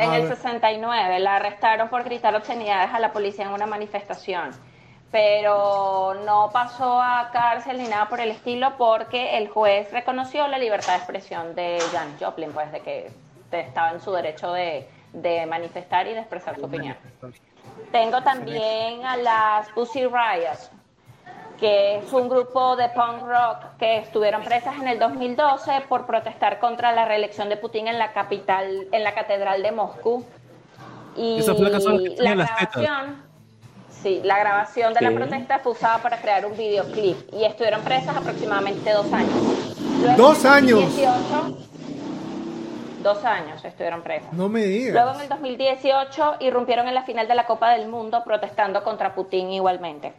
En 0.00 0.12
el 0.12 0.22
ver. 0.22 0.36
69 0.36 1.20
la 1.20 1.36
arrestaron 1.36 1.88
por 1.88 2.04
gritar 2.04 2.34
obscenidades 2.34 2.92
a 2.92 2.98
la 2.98 3.12
policía 3.12 3.44
en 3.44 3.52
una 3.52 3.66
manifestación. 3.66 4.50
Pero 5.12 6.14
no 6.24 6.50
pasó 6.52 7.00
a 7.00 7.30
cárcel 7.32 7.78
ni 7.78 7.88
nada 7.88 8.08
por 8.08 8.20
el 8.20 8.30
estilo 8.30 8.76
porque 8.78 9.36
el 9.38 9.48
juez 9.48 9.90
reconoció 9.92 10.46
la 10.46 10.58
libertad 10.58 10.92
de 10.92 10.98
expresión 10.98 11.54
de 11.54 11.78
Janis 11.92 12.16
Joplin, 12.20 12.52
pues 12.52 12.70
de 12.70 12.80
que 12.80 13.10
estaba 13.50 13.90
en 13.90 14.00
su 14.00 14.12
derecho 14.12 14.52
de, 14.52 14.88
de 15.12 15.46
manifestar 15.46 16.06
y 16.06 16.14
de 16.14 16.20
expresar 16.20 16.56
su 16.56 16.64
opinión. 16.64 16.96
Tengo 17.90 18.22
también 18.22 19.04
a 19.04 19.16
las 19.16 19.68
Pussy 19.70 20.06
Riot, 20.06 20.79
que 21.60 21.98
es 21.98 22.12
un 22.12 22.28
grupo 22.28 22.74
de 22.76 22.88
punk 22.88 23.22
rock 23.22 23.76
que 23.78 23.98
estuvieron 23.98 24.42
presas 24.42 24.76
en 24.80 24.88
el 24.88 24.98
2012 24.98 25.82
por 25.88 26.06
protestar 26.06 26.58
contra 26.58 26.90
la 26.92 27.04
reelección 27.04 27.48
de 27.50 27.56
Putin 27.58 27.86
en 27.86 27.98
la 27.98 28.12
capital, 28.12 28.88
en 28.90 29.04
la 29.04 29.14
catedral 29.14 29.62
de 29.62 29.70
Moscú. 29.70 30.24
Y 31.16 31.40
que 31.44 32.14
la 32.18 32.34
grabación, 32.34 33.22
sí, 33.90 34.20
la 34.24 34.38
grabación 34.38 34.94
de 34.94 35.00
la 35.02 35.10
protesta 35.10 35.58
fue 35.58 35.72
usada 35.72 35.98
para 35.98 36.20
crear 36.20 36.46
un 36.46 36.56
videoclip 36.56 37.32
y 37.34 37.44
estuvieron 37.44 37.82
presas 37.82 38.16
aproximadamente 38.16 38.90
dos 38.92 39.12
años. 39.12 39.76
Luego, 40.00 40.16
¡Dos 40.16 40.44
años! 40.46 40.80
2018, 40.80 41.58
dos 43.02 43.24
años 43.24 43.62
estuvieron 43.64 44.02
presas. 44.02 44.32
No 44.32 44.48
me 44.48 44.60
Luego 44.66 44.78
digas. 44.78 45.16
en 45.16 45.22
el 45.22 45.28
2018 45.28 46.36
irrumpieron 46.40 46.88
en 46.88 46.94
la 46.94 47.02
final 47.02 47.28
de 47.28 47.34
la 47.34 47.44
Copa 47.44 47.70
del 47.72 47.88
Mundo 47.88 48.22
protestando 48.24 48.82
contra 48.82 49.14
Putin 49.14 49.50
igualmente. 49.50 50.14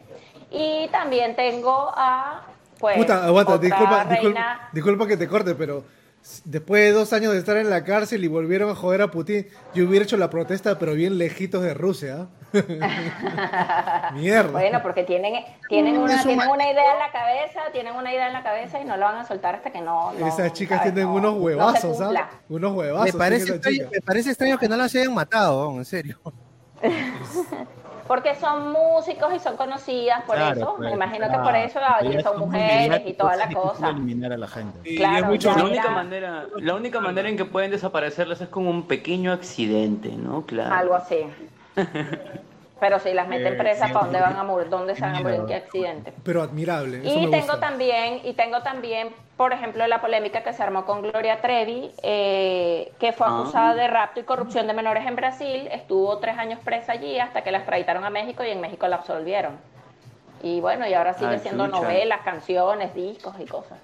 Y 0.52 0.88
también 0.90 1.36
tengo 1.36 1.92
a 1.96 2.42
pues 2.80 2.98
Puta, 2.98 3.26
aguanta, 3.26 3.54
otra 3.54 3.66
disculpa, 3.68 4.06
disculpa, 4.06 4.40
reina. 4.42 4.70
disculpa 4.74 5.08
que 5.08 5.16
te 5.18 5.28
corte, 5.28 5.56
pero 5.56 5.84
después 6.46 6.84
de 6.84 6.92
dos 6.92 7.14
años 7.14 7.32
de 7.34 7.40
estar 7.40 7.56
en 7.58 7.70
la 7.70 7.84
cárcel 7.84 8.24
y 8.24 8.28
volvieron 8.28 8.70
a 8.72 8.76
joder 8.76 9.02
a 9.04 9.12
Putin, 9.12 9.48
yo 9.76 9.88
hubiera 9.88 10.04
hecho 10.04 10.18
la 10.18 10.30
protesta, 10.32 10.78
pero 10.80 10.94
bien 10.94 11.18
lejitos 11.20 11.62
de 11.62 11.74
Rusia. 11.76 12.28
¿ah? 12.54 14.12
Mierda. 14.14 14.52
Bueno, 14.52 14.82
porque 14.82 15.04
tienen, 15.04 15.44
tienen, 15.70 15.98
una, 15.98 16.16
Eso 16.16 16.24
tienen 16.28 16.48
ma- 16.48 16.52
una 16.54 16.72
idea 16.72 16.94
en 16.94 17.00
la 17.00 17.12
cabeza, 17.12 17.60
tienen 17.72 17.96
una 17.96 18.12
idea 18.12 18.28
en 18.28 18.34
la 18.34 18.44
cabeza 18.44 18.82
y 18.82 18.86
no 18.86 18.98
la 18.98 19.06
van 19.12 19.18
a 19.18 19.26
soltar 19.26 19.56
hasta 19.56 19.72
que 19.72 19.80
no. 19.82 20.12
no, 20.14 20.28
Esas 20.28 20.52
chicas 20.54 20.80
¿sabes? 20.80 20.94
tienen 20.94 21.12
No- 21.14 21.18
unos 21.20 21.36
huevazos. 21.42 21.98
¿sabes? 21.98 22.20
Unos 22.50 22.74
huevazos. 22.74 23.14
Me 23.14 23.18
parece, 23.20 23.52
extraño, 23.54 23.88
me 23.92 24.02
parece 24.02 24.30
extraño 24.32 24.58
que 24.58 24.68
no 24.68 24.76
las 24.76 24.94
hayan 24.96 25.14
matado, 25.14 25.72
en 25.78 25.86
serio. 25.86 26.20
Porque 28.12 28.36
son 28.36 28.74
músicos 28.74 29.34
y 29.34 29.40
son 29.40 29.56
conocidas, 29.56 30.22
por 30.24 30.36
Claro, 30.36 30.60
eso. 30.60 30.74
pues, 30.76 30.90
Me 30.90 30.96
imagino 30.98 31.32
que 31.32 31.38
por 31.38 31.56
eso 31.56 31.80
son 32.24 32.40
mujeres 32.40 33.04
y 33.06 33.14
toda 33.14 33.38
la 33.38 33.50
cosa. 33.50 33.88
eliminar 33.92 34.34
a 34.34 34.38
la 34.38 34.50
gente. 34.50 34.96
Claro, 34.98 35.18
es 35.20 35.26
mucho 35.28 35.48
ya 35.50 35.56
La 35.58 35.64
mira. 35.64 35.76
única 35.76 35.90
manera, 35.92 36.46
la 36.58 36.76
única 36.76 37.00
manera 37.00 37.30
en 37.30 37.38
que 37.38 37.46
pueden 37.46 37.72
desaparecerlas 37.72 38.42
es 38.42 38.50
con 38.50 38.68
un 38.68 38.86
pequeño 38.86 39.32
accidente, 39.32 40.10
¿no? 40.10 40.46
Claro. 40.46 40.76
Algo 40.76 40.96
así. 40.96 41.20
Pero 42.82 42.98
si 43.00 43.14
las 43.14 43.28
meten 43.28 43.54
Eh, 43.54 43.58
presas, 43.58 43.92
¿para 43.92 44.06
dónde 44.06 44.20
van 44.20 44.36
a 44.38 44.44
morir? 44.44 44.68
¿Dónde 44.68 44.96
se 44.96 45.02
van 45.02 45.16
a 45.16 45.20
morir? 45.22 45.36
Miedo. 45.42 45.46
¿Qué 45.48 45.56
accidente? 45.56 46.14
Pero 46.24 46.42
admirable. 46.42 46.98
Eso 47.08 47.20
Y 47.20 47.28
me 47.28 47.38
tengo 47.38 47.52
gusta. 47.54 47.60
también, 47.60 48.22
y 48.24 48.34
tengo 48.34 48.64
también, 48.64 49.10
por 49.38 49.54
ejemplo, 49.54 49.86
la 49.86 50.02
polémica 50.02 50.42
que 50.42 50.52
se 50.52 50.64
armó 50.64 50.84
con 50.84 51.04
Gloria 51.04 51.40
Trevi, 51.42 51.92
eh, 52.02 52.92
que 53.00 53.14
fue 53.14 53.28
Ah. 53.30 53.38
acusada 53.42 53.76
de 53.76 53.88
rapto 53.88 54.20
y 54.20 54.24
corrupción 54.24 54.66
de 54.66 54.74
menores 54.74 55.06
en 55.06 55.16
Brasil, 55.16 55.70
estuvo 55.72 56.18
tres 56.18 56.40
años 56.40 56.60
presa 56.64 56.94
allí 56.94 57.20
hasta 57.20 57.44
que 57.44 57.52
la 57.52 57.60
extraditaron 57.60 58.04
a 58.04 58.10
México 58.10 58.44
y 58.44 58.50
en 58.50 58.60
México 58.60 58.88
la 58.88 58.96
absolvieron. 58.96 59.60
Y 60.42 60.60
bueno, 60.60 60.88
y 60.88 60.94
ahora 60.96 61.14
sigue 61.14 61.36
haciendo 61.36 61.68
chucha. 61.68 61.82
novelas, 61.82 62.22
canciones, 62.22 62.96
discos 62.96 63.36
y 63.40 63.46
cosas. 63.46 63.78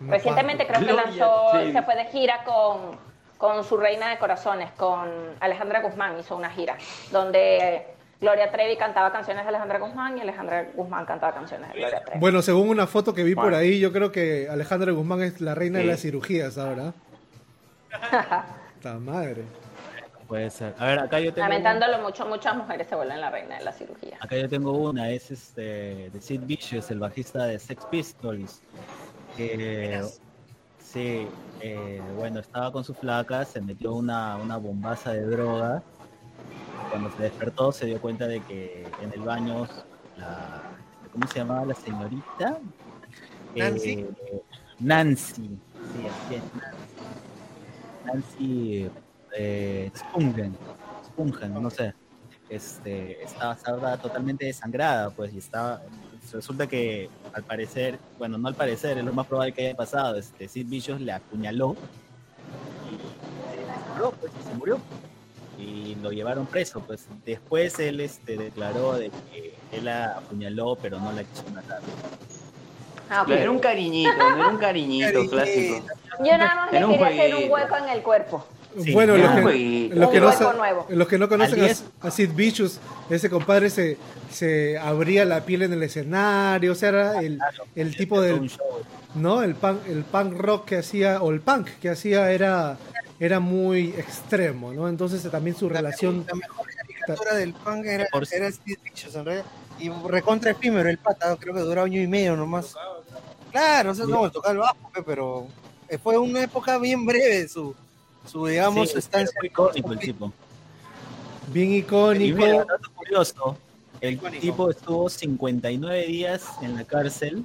Recientemente 0.00 0.66
creo 0.66 0.78
que 0.80 0.86
Gloria 0.86 1.04
lanzó, 1.04 1.50
se 1.72 1.82
fue 1.82 1.94
de 1.94 2.06
gira 2.06 2.42
con, 2.44 2.96
con 3.36 3.62
su 3.64 3.76
reina 3.76 4.08
de 4.08 4.16
corazones, 4.18 4.70
con 4.78 5.10
Alejandra 5.40 5.80
Guzmán, 5.82 6.18
hizo 6.18 6.34
una 6.36 6.48
gira, 6.48 6.76
donde 7.12 7.84
Gloria 8.20 8.50
Trevi 8.50 8.76
cantaba 8.76 9.10
canciones 9.10 9.44
de 9.44 9.48
Alejandra 9.48 9.78
Guzmán 9.78 10.18
y 10.18 10.20
Alejandra 10.20 10.66
Guzmán 10.74 11.06
cantaba 11.06 11.34
canciones 11.34 11.72
de 11.72 11.78
Gloria 11.78 12.04
Trevi. 12.04 12.20
Bueno, 12.20 12.42
según 12.42 12.68
una 12.68 12.86
foto 12.86 13.14
que 13.14 13.24
vi 13.24 13.34
por 13.34 13.54
ahí, 13.54 13.80
yo 13.80 13.92
creo 13.92 14.12
que 14.12 14.48
Alejandra 14.50 14.92
Guzmán 14.92 15.22
es 15.22 15.40
la 15.40 15.54
reina 15.54 15.78
de 15.78 15.86
las 15.86 16.00
cirugías 16.00 16.58
ahora. 16.58 16.92
La 18.82 18.94
madre. 18.94 19.44
Puede 20.26 20.48
ser. 20.48 20.74
A 20.78 20.86
ver, 20.86 20.98
acá 21.00 21.18
yo 21.18 21.34
tengo. 21.34 21.48
Lamentándolo 21.48 21.98
mucho, 21.98 22.24
muchas 22.24 22.56
mujeres 22.56 22.86
se 22.86 22.94
vuelven 22.94 23.20
la 23.20 23.30
reina 23.30 23.58
de 23.58 23.64
la 23.64 23.72
cirugía. 23.72 24.16
Acá 24.20 24.36
yo 24.36 24.48
tengo 24.48 24.70
una, 24.72 25.10
es 25.10 25.30
este 25.32 26.08
de 26.08 26.20
Sid 26.20 26.42
Vicious, 26.44 26.90
el 26.92 27.00
bajista 27.00 27.46
de 27.46 27.58
Sex 27.58 27.84
Pistols. 27.86 28.62
Que 29.36 30.02
sí, 30.78 31.26
eh, 31.60 32.00
bueno, 32.16 32.38
estaba 32.38 32.70
con 32.70 32.84
su 32.84 32.94
flaca, 32.94 33.44
se 33.44 33.60
metió 33.60 33.92
una, 33.92 34.36
una 34.36 34.56
bombaza 34.56 35.12
de 35.12 35.22
droga. 35.22 35.82
Cuando 36.90 37.10
se 37.16 37.22
despertó 37.22 37.72
se 37.72 37.86
dio 37.86 38.00
cuenta 38.00 38.26
de 38.26 38.40
que 38.40 38.86
en 39.00 39.12
el 39.12 39.20
baño 39.20 39.66
la 40.16 40.62
¿cómo 41.12 41.26
se 41.26 41.38
llamaba 41.38 41.64
la 41.66 41.74
señorita? 41.74 42.58
Nancy. 43.56 43.90
Eh, 43.90 44.42
Nancy, 44.78 45.32
sí, 45.32 46.06
así 46.06 46.34
es, 46.34 46.42
Nancy. 46.54 47.04
Nancy 48.04 48.90
eh, 49.36 49.90
Spungen, 49.94 50.56
Spungen, 51.04 51.62
no 51.62 51.70
sé 51.70 51.94
este, 52.50 53.22
estaba, 53.22 53.54
estaba 53.54 53.96
totalmente 53.96 54.44
desangrada, 54.44 55.10
pues, 55.10 55.32
y 55.32 55.38
estaba, 55.38 55.80
resulta 56.32 56.66
que 56.66 57.08
al 57.32 57.44
parecer, 57.44 57.98
bueno, 58.18 58.36
no 58.36 58.48
al 58.48 58.56
parecer, 58.56 58.98
es 58.98 59.04
lo 59.04 59.12
más 59.12 59.26
probable 59.26 59.52
que 59.52 59.68
haya 59.68 59.76
pasado, 59.76 60.16
este, 60.16 60.48
Sid 60.48 60.66
Vicious 60.68 61.00
le 61.00 61.12
apuñaló 61.12 61.76
y 62.90 63.54
se 63.54 63.60
disparó, 63.60 64.10
pues, 64.20 64.32
y 64.38 64.48
se 64.48 64.54
murió. 64.56 64.78
Y 65.60 65.96
lo 66.02 66.10
llevaron 66.10 66.46
preso, 66.46 66.80
pues. 66.80 67.06
Después 67.24 67.78
él 67.78 68.00
este, 68.00 68.36
declaró 68.36 68.94
de 68.94 69.10
que 69.10 69.54
él 69.72 69.84
la 69.84 70.18
apuñaló, 70.18 70.76
pero 70.80 70.98
no 70.98 71.12
la 71.12 71.24
quiso 71.24 71.44
matar. 71.54 71.80
Ah. 73.10 73.24
Claro, 73.26 73.42
Era 73.42 73.50
un 73.50 73.58
cariñito, 73.58 74.16
no 74.16 74.36
era 74.36 74.48
un 74.48 74.58
cariñito 74.58 75.28
clásico. 75.28 75.84
Yo 76.20 76.38
nada 76.38 76.54
más 76.54 76.72
le 76.72 76.80
quería 76.80 77.06
hacer 77.06 77.34
un 77.34 77.50
hueco 77.50 77.76
en 77.76 77.88
el 77.88 78.02
cuerpo. 78.02 78.46
Sí, 78.78 78.92
bueno, 78.92 79.16
los 79.16 79.30
que, 79.30 79.90
los, 79.92 80.10
que 80.10 80.20
no, 80.20 80.32
los 80.88 81.08
que 81.08 81.18
no 81.18 81.28
conocen 81.28 81.64
a, 81.64 82.06
a 82.06 82.10
Sid 82.10 82.30
Vicious, 82.34 82.78
ese 83.08 83.28
compadre 83.28 83.68
se, 83.68 83.96
se 84.30 84.78
abría 84.78 85.24
la 85.24 85.44
piel 85.44 85.62
en 85.62 85.72
el 85.72 85.82
escenario, 85.82 86.72
o 86.72 86.74
sea, 86.76 86.90
era 86.90 87.20
el, 87.20 87.40
el 87.74 87.96
tipo 87.96 88.20
del. 88.20 88.50
¿no? 89.14 89.42
El 89.42 89.54
punk, 89.54 89.86
el 89.88 90.04
punk 90.04 90.34
rock 90.34 90.66
que 90.66 90.76
hacía, 90.78 91.22
o 91.22 91.30
el 91.30 91.40
punk 91.40 91.68
que 91.80 91.90
hacía 91.90 92.30
era, 92.30 92.76
era 93.18 93.40
muy 93.40 93.88
extremo, 93.90 94.72
¿no? 94.72 94.88
Entonces 94.88 95.28
también 95.30 95.56
su 95.56 95.68
relación... 95.68 96.24
La 96.28 96.34
mejor 96.34 96.66
caricatura 96.74 97.34
del 97.34 97.52
punk 97.52 97.86
era, 97.86 98.06
era 98.32 98.52
Steve 98.52 98.78
Vicious, 98.84 99.14
en 99.16 99.24
realidad. 99.24 99.46
Y 99.78 99.90
recontra 100.08 100.50
efímero 100.50 100.88
el 100.88 100.98
pata, 100.98 101.36
creo 101.40 101.54
que 101.54 101.60
duró 101.60 101.82
año 101.82 102.00
y 102.00 102.06
medio 102.06 102.36
nomás. 102.36 102.74
Claro, 103.50 103.90
o 103.90 103.94
sea, 103.94 104.06
no, 104.06 104.30
tocaba 104.30 104.52
el 104.52 104.58
bajo, 104.58 104.90
pe, 104.94 105.02
pero 105.02 105.48
fue 106.02 106.18
una 106.18 106.42
época 106.42 106.78
bien 106.78 107.04
breve 107.04 107.48
su, 107.48 107.74
su 108.26 108.46
digamos, 108.46 108.90
Sí, 108.90 108.98
estancia. 108.98 109.34
fue 109.38 109.48
icónico 109.48 109.92
el 109.92 109.98
tipo. 109.98 110.32
Bien 111.52 111.70
Y 111.72 111.76
icónico. 111.78 112.36
mira, 112.38 112.58
dato 112.64 112.90
curioso, 112.94 113.56
el 114.00 114.14
Icónico. 114.14 114.40
tipo 114.40 114.70
estuvo 114.70 115.08
59 115.08 116.06
días 116.06 116.44
en 116.62 116.74
la 116.76 116.84
cárcel 116.84 117.44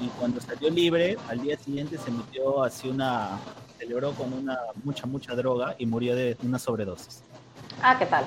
y 0.00 0.08
cuando 0.18 0.40
salió 0.40 0.68
libre, 0.70 1.16
al 1.28 1.40
día 1.40 1.56
siguiente 1.58 1.96
se 1.98 2.10
metió 2.10 2.64
así 2.64 2.88
una, 2.88 3.38
celebró 3.78 4.12
con 4.12 4.32
una 4.32 4.58
mucha, 4.82 5.06
mucha 5.06 5.34
droga 5.34 5.76
y 5.78 5.86
murió 5.86 6.16
de 6.16 6.36
una 6.42 6.58
sobredosis. 6.58 7.20
Ah, 7.82 7.96
¿qué 7.98 8.06
tal? 8.06 8.24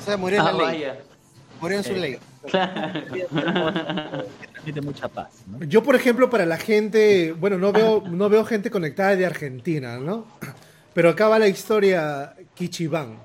O 0.00 0.04
sea, 0.04 0.16
murió 0.16 0.40
en 0.40 0.46
Ah, 0.46 0.52
la 0.52 0.58
ley. 0.58 0.66
vaya. 0.82 0.98
Murió 1.60 1.78
en 1.78 1.84
su 1.84 1.92
Eh, 1.92 1.98
ley. 1.98 2.18
que 3.12 4.46
transmite 4.52 4.80
mucha 4.82 5.08
paz, 5.08 5.30
¿no? 5.46 5.64
Yo, 5.64 5.82
por 5.82 5.96
ejemplo, 5.96 6.28
para 6.30 6.46
la 6.46 6.56
gente, 6.58 7.32
bueno, 7.32 7.58
no 7.58 7.72
veo, 7.72 8.02
no 8.06 8.28
veo 8.28 8.44
gente 8.44 8.70
conectada 8.70 9.16
de 9.16 9.26
Argentina, 9.26 9.98
¿no? 9.98 10.26
Pero 10.96 11.10
acá 11.10 11.28
va 11.28 11.38
la 11.38 11.46
historia 11.46 12.34
Kichibán. 12.54 13.18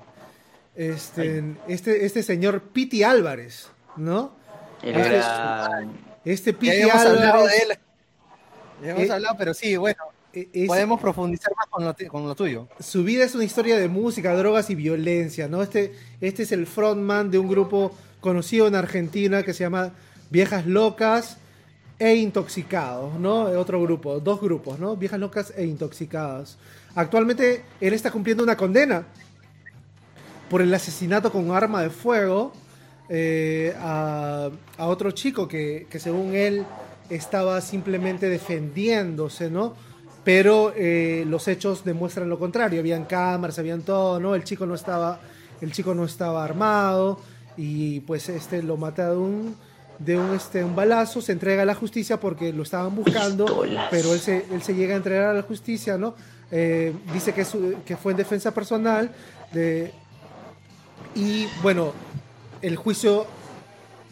Este, 0.76 1.42
este, 1.68 2.04
este 2.04 2.22
señor 2.22 2.60
Piti 2.64 3.02
Álvarez, 3.02 3.68
¿no? 3.96 4.32
El 4.82 4.94
Este 4.96 5.16
Este 6.24 6.52
Ya 6.52 6.58
Piti 6.58 6.70
habíamos 6.82 6.94
hablado 7.06 7.22
de 7.22 7.26
Álvarez 7.30 7.62
él. 7.70 7.78
Ya 8.84 8.90
hemos 8.90 9.02
Eh, 9.04 9.12
hablado, 9.12 9.36
pero 9.38 9.54
sí, 9.54 9.76
bueno, 9.78 10.02
es- 10.34 10.66
podemos 10.66 11.00
profundizar 11.00 11.50
más 11.56 11.66
con 11.70 11.82
lo, 11.84 11.94
ti- 11.94 12.06
con 12.08 12.26
lo 12.28 12.34
tuyo. 12.34 12.68
su 12.78 13.04
vida 13.04 13.24
es 13.24 13.34
una 13.34 13.44
historia 13.44 13.78
de 13.78 13.88
música, 13.88 14.34
drogas 14.34 14.68
y 14.68 14.74
violencia, 14.74 15.48
¿no? 15.48 15.62
Este, 15.62 15.94
este 16.20 16.42
es 16.42 16.52
el 16.52 16.66
frontman 16.66 17.30
de 17.30 17.38
un 17.38 17.48
grupo 17.48 17.96
conocido 18.20 18.66
en 18.66 18.74
Argentina 18.74 19.42
que 19.44 19.54
se 19.54 19.64
llama 19.64 19.92
Viejas 20.30 20.66
Locas 20.66 21.38
e 21.98 22.16
Intoxicados, 22.16 23.14
¿no? 23.18 23.44
Otro 23.44 23.80
grupo, 23.80 24.20
dos 24.20 24.42
grupos, 24.42 24.78
¿no? 24.78 24.94
Viejas 24.94 25.20
Locas 25.20 25.54
e 25.56 25.64
Intoxicados. 25.64 26.58
Actualmente 26.94 27.64
él 27.80 27.94
está 27.94 28.10
cumpliendo 28.10 28.44
una 28.44 28.56
condena 28.56 29.04
por 30.50 30.60
el 30.60 30.72
asesinato 30.74 31.32
con 31.32 31.50
arma 31.50 31.82
de 31.82 31.90
fuego 31.90 32.52
eh, 33.08 33.74
a, 33.78 34.50
a 34.76 34.86
otro 34.86 35.10
chico 35.10 35.48
que, 35.48 35.86
que 35.90 35.98
según 35.98 36.34
él 36.34 36.64
estaba 37.08 37.60
simplemente 37.60 38.28
defendiéndose, 38.28 39.50
¿no? 39.50 39.74
Pero 40.24 40.72
eh, 40.76 41.24
los 41.26 41.48
hechos 41.48 41.84
demuestran 41.84 42.28
lo 42.28 42.38
contrario. 42.38 42.80
Habían 42.80 43.04
cámaras, 43.04 43.58
habían 43.58 43.82
todo, 43.82 44.20
¿no? 44.20 44.34
El 44.34 44.44
chico 44.44 44.66
no 44.66 44.74
estaba, 44.74 45.20
el 45.60 45.72
chico 45.72 45.94
no 45.94 46.04
estaba 46.04 46.44
armado 46.44 47.20
y 47.56 48.00
pues 48.00 48.28
este 48.28 48.62
lo 48.62 48.76
mata 48.76 49.10
de 49.10 49.16
un 49.16 49.56
de 49.98 50.16
un 50.16 50.34
este 50.34 50.64
un 50.64 50.74
balazo, 50.74 51.20
se 51.20 51.32
entrega 51.32 51.62
a 51.62 51.66
la 51.66 51.74
justicia 51.74 52.18
porque 52.18 52.52
lo 52.52 52.62
estaban 52.62 52.94
buscando, 52.94 53.44
Pistolas. 53.44 53.88
pero 53.90 54.12
él 54.14 54.20
se, 54.20 54.46
él 54.50 54.62
se 54.62 54.74
llega 54.74 54.94
a 54.94 54.96
entregar 54.96 55.26
a 55.28 55.34
la 55.34 55.42
justicia, 55.42 55.98
¿no? 55.98 56.14
Eh, 56.54 56.92
dice 57.12 57.32
que, 57.32 57.96
fue 57.96 58.12
en 58.12 58.18
defensa 58.18 58.52
personal 58.52 59.10
y 61.14 61.46
bueno, 61.62 61.92
el 62.60 62.76
juicio 62.76 63.26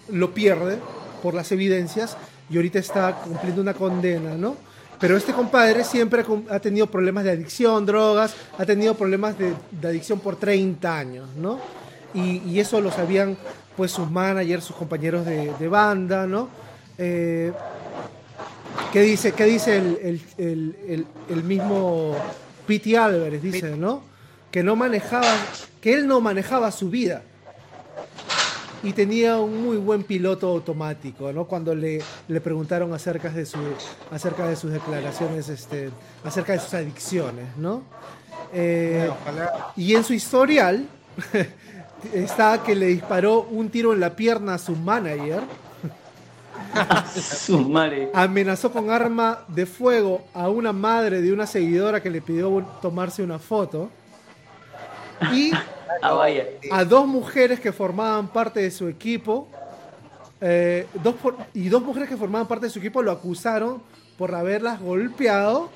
lo 0.09 0.34
pierde 0.34 0.78
por 1.22 1.34
las 1.34 1.53
evidencias 1.53 2.16
y 2.51 2.57
ahorita 2.57 2.78
está 2.78 3.14
cumpliendo 3.16 3.62
una 3.62 3.74
condena, 3.74 4.34
¿no? 4.36 4.57
Pero 4.99 5.16
este 5.16 5.32
compadre 5.32 5.84
siempre 5.84 6.24
ha 6.51 6.59
tenido 6.59 6.86
problemas 6.86 7.24
de 7.24 7.30
adicción, 7.30 7.86
drogas, 7.86 8.34
ha 8.59 8.66
tenido 8.66 8.95
problemas 8.95 9.36
de, 9.38 9.55
adicción 9.82 10.20
por 10.20 10.36
30 10.36 10.99
años, 10.99 11.28
¿no? 11.36 11.59
Y, 12.12 12.59
eso 12.59 12.80
lo 12.80 12.91
sabían 12.91 13.36
pues 13.76 13.93
sus 13.93 14.11
managers, 14.11 14.64
sus 14.64 14.76
compañeros 14.76 15.24
de, 15.24 15.55
de 15.59 15.68
banda, 15.68 16.26
¿no? 16.26 16.49
Eh, 16.99 17.53
¿Qué 18.93 19.03
dice, 19.03 19.33
qué 19.33 19.45
dice 19.45 19.77
el, 19.77 19.99
el- 20.39 20.77
el- 20.89 21.07
el- 21.29 21.45
mismo 21.45 22.16
Pete 22.66 22.97
Álvarez? 22.99 23.41
Dice, 23.43 23.77
¿no? 23.77 24.03
Que 24.51 24.62
no 24.62 24.75
manejaba, 24.77 25.33
que 25.81 25.93
él 25.95 26.07
no 26.07 26.21
manejaba 26.21 26.71
su 26.73 26.91
vida. 26.91 27.23
y 28.83 28.93
tenía 28.95 29.37
un 29.39 29.62
muy 29.62 29.77
buen 29.77 30.03
piloto 30.05 30.49
automático, 30.49 31.31
¿no? 31.35 31.45
Cuando 31.45 31.75
le, 31.75 32.01
le 32.29 32.41
preguntaron 32.41 32.93
acerca 32.95 33.29
de, 33.29 33.45
su, 33.45 33.59
acerca 34.11 34.49
de 34.49 34.57
sus 34.57 34.71
declaraciones, 34.73 35.51
este, 35.51 35.91
acerca 36.25 36.55
de 36.55 36.61
sus 36.61 36.73
adicciones, 36.73 37.45
¿no? 37.59 37.83
Eh, 38.55 39.11
y 39.77 39.95
en 39.95 40.03
su 40.03 40.14
historial 40.14 40.87
está 42.14 42.62
que 42.62 42.75
le 42.75 42.87
disparó 42.87 43.43
un 43.43 43.68
tiro 43.68 43.93
en 43.93 44.01
la 44.01 44.16
pierna 44.16 44.55
a 44.55 44.59
su 44.59 44.75
manager. 44.75 45.43
Amenazó 48.14 48.71
con 48.73 48.91
arma 48.91 49.41
de 49.49 49.66
fuego 49.66 50.23
a 50.35 50.49
una 50.49 50.73
madre 50.73 51.21
de 51.21 51.33
una 51.33 51.47
seguidora 51.47 52.03
que 52.03 52.11
le 52.11 52.21
pidió 52.21 52.64
tomarse 52.83 53.23
una 53.23 53.39
foto 53.39 53.91
y 55.33 55.53
Ah, 56.03 56.12
vaya. 56.12 56.45
a 56.71 56.85
dos 56.85 57.07
mujeres 57.07 57.61
que 57.61 57.73
formaban 57.73 58.29
parte 58.29 58.61
de 58.61 58.71
su 58.71 58.89
equipo 58.89 59.49
eh, 60.41 60.87
dos 61.03 61.14
por- 61.16 61.37
y 61.53 61.68
dos 61.68 61.83
mujeres 61.83 62.09
que 62.09 62.16
formaban 62.16 62.47
parte 62.49 62.66
de 62.66 62.71
su 62.71 62.79
equipo 62.79 63.03
lo 63.03 63.11
acusaron 63.11 63.83
por 64.16 64.35
haberlas 64.35 64.81
golpeado 64.81 65.68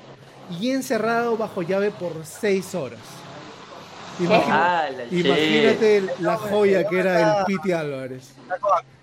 y 0.59 0.71
encerrado 0.71 1.37
bajo 1.37 1.61
llave 1.61 1.91
por 1.91 2.11
seis 2.25 2.73
horas. 2.73 2.99
Imagina- 4.19 4.79
Ah, 4.85 4.89
la 4.89 5.03
imagínate 5.15 6.03
che. 6.07 6.23
la 6.23 6.37
joya 6.37 6.87
que 6.87 6.99
era 6.99 7.39
el 7.39 7.45
Piti 7.45 7.71
Álvarez. 7.73 8.31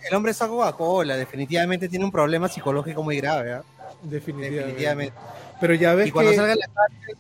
El 0.09 0.15
hombre 0.17 0.33
está 0.33 0.49
Coca-Cola, 0.49 1.17
definitivamente 1.17 1.89
tiene 1.89 2.05
un 2.05 2.11
problema 2.13 2.49
psicológico 2.49 3.03
muy 3.03 3.19
grave. 3.19 3.53
¿ah? 3.55 3.63
Definitivamente. 4.03 4.61
Definitivamente. 4.67 5.15
Pero 5.61 5.75
ya 5.75 5.95
ves 5.95 6.09
Y 6.09 6.11
cuando 6.11 6.31
que 6.33 6.37
salga 6.37 6.55
la 6.57 6.67
calle, 6.67 7.17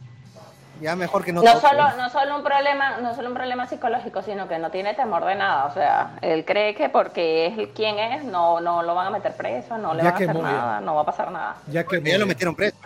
ya 0.80 0.96
mejor 0.96 1.24
que 1.24 1.32
no 1.32 1.42
No 1.42 1.52
toque. 1.54 1.68
solo, 1.68 1.96
no 1.96 2.10
solo 2.10 2.36
un 2.36 2.42
problema, 2.42 2.98
no 2.98 3.14
solo 3.14 3.28
un 3.28 3.34
problema 3.34 3.68
psicológico, 3.68 4.20
sino 4.22 4.48
que 4.48 4.58
no 4.58 4.70
tiene 4.72 4.94
temor 4.94 5.24
de 5.24 5.36
nada. 5.36 5.66
O 5.66 5.74
sea, 5.74 6.18
él 6.22 6.44
cree 6.44 6.74
que 6.74 6.88
porque 6.88 7.46
es 7.46 7.58
el 7.58 7.68
quien 7.68 7.98
es, 8.00 8.24
no, 8.24 8.60
no 8.60 8.82
lo 8.82 8.94
van 8.96 9.06
a 9.06 9.10
meter 9.10 9.32
preso, 9.36 9.78
no 9.78 9.94
le 9.94 10.02
Ya 10.02 10.10
van 10.10 10.12
a 10.12 10.16
hacer 10.16 10.42
nada, 10.42 10.80
no 10.80 10.94
va 10.96 11.02
a 11.02 11.06
pasar 11.06 11.30
nada. 11.30 11.56
ya 11.68 11.84
que 11.84 12.02
Ya 12.02 12.18
lo 12.18 12.26
metieron 12.26 12.54
preso. 12.56 12.76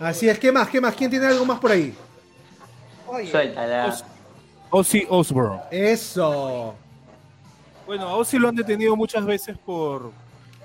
Así 0.00 0.28
es, 0.28 0.38
¿qué 0.38 0.52
más? 0.52 0.68
¿Qué 0.68 0.80
más? 0.80 0.94
¿Quién 0.94 1.10
tiene 1.10 1.26
algo 1.26 1.44
más 1.44 1.58
por 1.58 1.72
ahí? 1.72 1.96
Suéltala. 3.30 3.94
Ozzy 4.70 5.06
Osbourne. 5.08 5.60
Eso. 5.70 6.74
Bueno, 7.88 8.06
a 8.06 8.16
Ozzy 8.16 8.38
lo 8.38 8.48
han 8.50 8.54
detenido 8.54 8.94
muchas 8.96 9.24
veces 9.24 9.56
por 9.58 10.12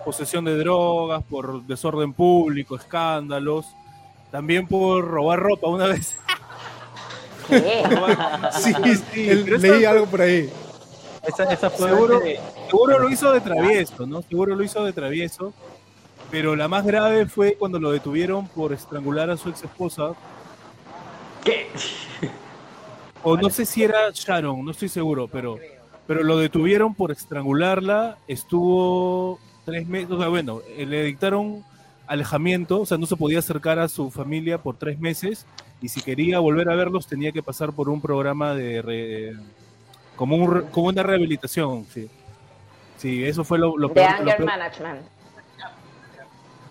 posesión 0.03 0.43
de 0.43 0.57
drogas, 0.57 1.23
por 1.23 1.63
desorden 1.63 2.11
público, 2.11 2.75
escándalos, 2.75 3.65
también 4.29 4.67
por 4.67 5.07
robar 5.07 5.39
ropa 5.39 5.67
una 5.69 5.87
vez. 5.87 6.17
¿Qué? 7.47 7.83
Sí, 8.59 8.73
Sí, 9.13 9.29
eso 9.29 9.57
leí 9.57 9.85
algo 9.85 10.05
por 10.05 10.21
ahí. 10.21 10.49
Esa, 11.25 11.45
esa 11.45 11.69
fue 11.69 11.87
Seguro, 11.89 12.19
de- 12.19 12.39
seguro 12.69 12.99
lo 12.99 13.09
hizo 13.09 13.31
de 13.31 13.39
travieso, 13.39 14.05
¿no? 14.05 14.21
Seguro 14.21 14.55
lo 14.55 14.63
hizo 14.63 14.83
de 14.83 14.91
travieso. 14.91 15.53
Pero 16.29 16.55
la 16.57 16.67
más 16.67 16.85
grave 16.85 17.25
fue 17.27 17.55
cuando 17.55 17.79
lo 17.79 17.91
detuvieron 17.91 18.47
por 18.49 18.73
estrangular 18.73 19.29
a 19.29 19.37
su 19.37 19.47
ex 19.49 19.63
esposa. 19.63 20.11
¿Qué? 21.45 21.67
O 23.23 23.37
no 23.37 23.49
sé 23.49 23.65
si 23.65 23.81
era 23.83 24.09
Sharon, 24.13 24.65
no 24.65 24.71
estoy 24.71 24.89
seguro, 24.89 25.29
pero, 25.31 25.57
pero 26.07 26.23
lo 26.23 26.37
detuvieron 26.37 26.93
por 26.95 27.11
estrangularla. 27.11 28.17
Estuvo 28.27 29.39
tres 29.65 29.87
meses, 29.87 30.11
o 30.11 30.19
sea, 30.19 30.27
bueno, 30.27 30.61
eh, 30.77 30.85
le 30.85 31.03
dictaron 31.03 31.63
alejamiento, 32.07 32.81
o 32.81 32.85
sea, 32.85 32.97
no 32.97 33.05
se 33.05 33.15
podía 33.15 33.39
acercar 33.39 33.79
a 33.79 33.87
su 33.87 34.11
familia 34.11 34.57
por 34.57 34.75
tres 34.77 34.99
meses. 34.99 35.45
Y 35.81 35.89
si 35.89 36.01
quería 36.01 36.39
volver 36.39 36.69
a 36.69 36.75
verlos, 36.75 37.07
tenía 37.07 37.31
que 37.31 37.43
pasar 37.43 37.73
por 37.73 37.89
un 37.89 38.01
programa 38.01 38.53
de. 38.53 38.81
re- 38.81 39.35
como, 40.15 40.35
un 40.37 40.61
como 40.71 40.87
una 40.87 41.03
rehabilitación, 41.03 41.85
sí. 41.85 42.09
Sí, 42.97 43.23
eso 43.25 43.43
fue 43.43 43.57
lo, 43.59 43.77
lo 43.77 43.89
De 43.89 44.01
lo 44.01 44.07
anger 44.07 44.37
peor- 44.37 44.45
management. 44.45 45.01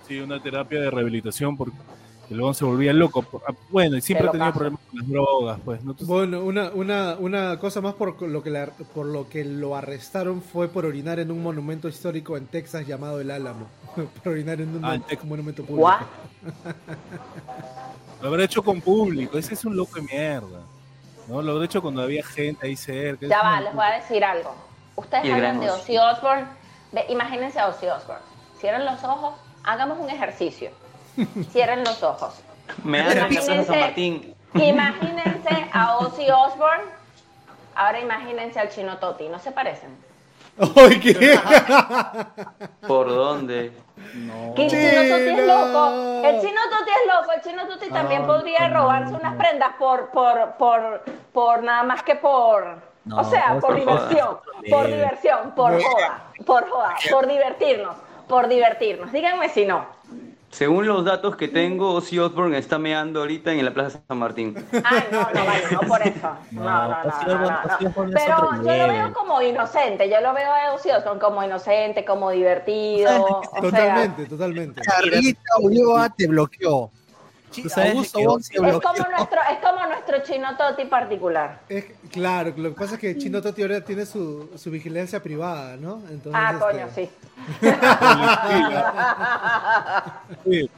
Sí, 0.08 0.18
una 0.20 0.42
terapia 0.42 0.80
de 0.80 0.90
rehabilitación 0.90 1.56
porque 1.56 1.76
luego 2.30 2.54
se 2.54 2.64
volvía 2.64 2.92
loco. 2.92 3.24
Ah, 3.46 3.52
Bueno, 3.70 3.96
y 3.96 4.00
siempre 4.00 4.28
ha 4.28 4.30
tenido 4.30 4.52
problemas 4.52 4.80
con 4.90 4.98
las 5.00 5.08
drogas, 5.08 5.60
pues. 5.64 5.84
¿no? 5.84 5.90
Entonces, 5.92 6.08
Bueno, 6.08 6.42
una, 6.42 6.70
una, 6.72 7.16
una 7.18 7.58
cosa 7.58 7.80
más 7.80 7.94
por 7.94 8.20
lo, 8.22 8.42
que 8.42 8.50
la- 8.50 8.66
por 8.94 9.06
lo 9.06 9.28
que 9.28 9.44
lo 9.44 9.76
arrestaron 9.76 10.40
fue 10.42 10.68
por 10.68 10.86
orinar 10.86 11.18
en 11.18 11.30
un 11.30 11.42
monumento 11.42 11.88
histórico 11.88 12.36
en 12.36 12.46
Texas 12.46 12.86
llamado 12.86 13.20
El 13.20 13.30
Álamo. 13.30 13.66
por 14.24 14.32
orinar 14.32 14.60
en 14.60 14.76
un 14.76 14.84
Ah, 14.84 14.90
mon- 14.92 15.02
Texas. 15.02 15.28
monumento 15.28 15.64
público. 15.64 15.88
What? 15.88 16.00
Lo 18.20 18.28
habrá 18.28 18.44
hecho 18.44 18.62
con 18.62 18.80
público. 18.80 19.36
Ese 19.38 19.54
es 19.54 19.64
un 19.64 19.76
loco 19.76 19.96
de 19.96 20.02
mierda. 20.02 20.60
¿no? 21.28 21.42
Lo 21.42 21.52
habrá 21.52 21.64
hecho 21.64 21.82
cuando 21.82 22.02
había 22.02 22.24
gente 22.24 22.66
ahí 22.66 22.76
cerca. 22.76 23.26
Ya 23.26 23.38
Es 23.38 23.44
va, 23.44 23.60
les 23.60 23.74
voy 23.74 23.84
a 23.84 23.90
decir 24.00 24.24
algo. 24.24 24.54
Ustedes 24.96 25.24
el 25.24 25.32
hablan 25.32 25.60
de 25.60 25.70
Ozzy. 25.70 25.96
Osbourne. 25.98 26.46
Imagínense 27.08 27.58
a 27.58 27.68
Ozzy 27.68 27.86
Osbourne. 27.86 28.22
Cierren 28.60 28.84
los 28.84 29.02
ojos, 29.02 29.34
hagamos 29.64 29.98
un 29.98 30.08
ejercicio. 30.10 30.70
Cierren 31.50 31.84
los 31.84 32.02
ojos. 32.02 32.40
Me 32.84 32.98
dan 32.98 33.08
la 33.08 33.14
San 33.14 33.32
Imagínense- 33.32 33.80
Martín. 33.80 34.34
Imagínense 34.54 35.66
a 35.72 35.96
Ozzy 35.98 36.30
Osbourne. 36.30 36.84
Ahora 37.74 38.00
imagínense 38.00 38.60
al 38.60 38.68
Chino 38.70 38.98
Toti. 38.98 39.28
¿No 39.28 39.38
se 39.38 39.50
parecen? 39.52 39.90
¡Ay, 40.76 41.00
qué! 41.00 41.38
¿Por 42.86 43.08
dónde? 43.08 43.72
Que 44.54 44.64
el 44.66 44.70
Chino 44.70 45.16
Toti 45.16 45.40
es 45.40 45.46
loco. 45.46 46.22
El 46.24 46.40
Chino 46.40 46.60
Toti 46.70 46.90
es 46.90 47.14
loco. 47.14 47.32
El 47.32 47.40
Chino 47.42 47.66
Toti 47.66 47.88
también 47.90 48.26
podría 48.26 48.68
robarse 48.68 49.14
unas 49.14 49.36
prendas 49.36 49.70
por, 49.78 50.10
por, 50.10 50.52
por, 50.58 51.02
por 51.32 51.62
nada 51.62 51.82
más 51.82 52.02
que 52.02 52.14
por. 52.16 52.76
No, 53.04 53.18
o 53.18 53.24
sea, 53.24 53.54
por 53.54 53.60
por 53.60 53.74
diversión. 53.76 54.28
joda. 54.28 54.42
Por 54.70 54.86
diversión, 54.86 55.50
por 55.56 55.82
joda. 55.82 56.22
Por 56.46 56.68
joda. 56.70 56.94
Por 57.10 57.26
divertirnos. 57.26 57.96
Por 58.28 58.48
divertirnos. 58.48 59.10
Díganme 59.12 59.48
si 59.48 59.64
no. 59.66 59.86
Según 60.52 60.86
los 60.86 61.02
datos 61.06 61.36
que 61.36 61.48
tengo, 61.48 61.94
Ozzy 61.94 62.18
Osbourne 62.18 62.58
está 62.58 62.78
meando 62.78 63.20
ahorita 63.20 63.52
en 63.52 63.64
la 63.64 63.72
Plaza 63.72 64.00
San 64.06 64.18
Martín. 64.18 64.54
Ay, 64.84 65.04
no, 65.10 65.20
no, 65.20 65.46
vale, 65.46 65.64
no 65.72 65.80
por 65.80 66.02
eso. 66.02 66.36
No, 66.52 66.88
no, 66.88 67.04
no. 67.04 67.90
Pero 68.12 68.62
yo 68.62 68.86
lo 68.86 68.92
veo 68.92 69.12
como 69.14 69.40
inocente. 69.40 70.10
Yo 70.10 70.20
lo 70.20 70.34
veo 70.34 70.52
a 70.52 70.74
Ozzy 70.74 70.90
Osbourne 70.90 71.20
como 71.20 71.42
inocente, 71.42 72.04
como 72.04 72.30
divertido. 72.30 73.24
O 73.24 73.42
sea, 73.42 73.60
Totalmente, 73.62 74.26
totalmente. 74.26 74.82
Charlita 74.82 75.40
Ulloa 75.62 76.10
te 76.10 76.26
bloqueó. 76.26 76.90
Es 77.60 77.74
como 77.74 77.92
nuestro, 77.94 78.20
es 79.50 79.58
como 79.62 79.86
nuestro 79.86 80.22
Chino 80.22 80.56
Toti 80.56 80.84
particular. 80.86 81.60
Es, 81.68 81.84
claro, 82.10 82.52
lo 82.56 82.70
que 82.74 82.80
pasa 82.80 82.94
es 82.94 83.00
que 83.00 83.18
Chino 83.18 83.42
Toti 83.42 83.60
ahora 83.62 83.82
tiene 83.82 84.06
su, 84.06 84.50
su 84.56 84.70
vigilancia 84.70 85.22
privada, 85.22 85.76
¿no? 85.76 86.00
Entonces, 86.10 86.32
Ah, 86.34 86.52
este, 86.52 86.64
coño, 86.64 86.88
sí. 86.94 87.10
Sí. 90.44 90.70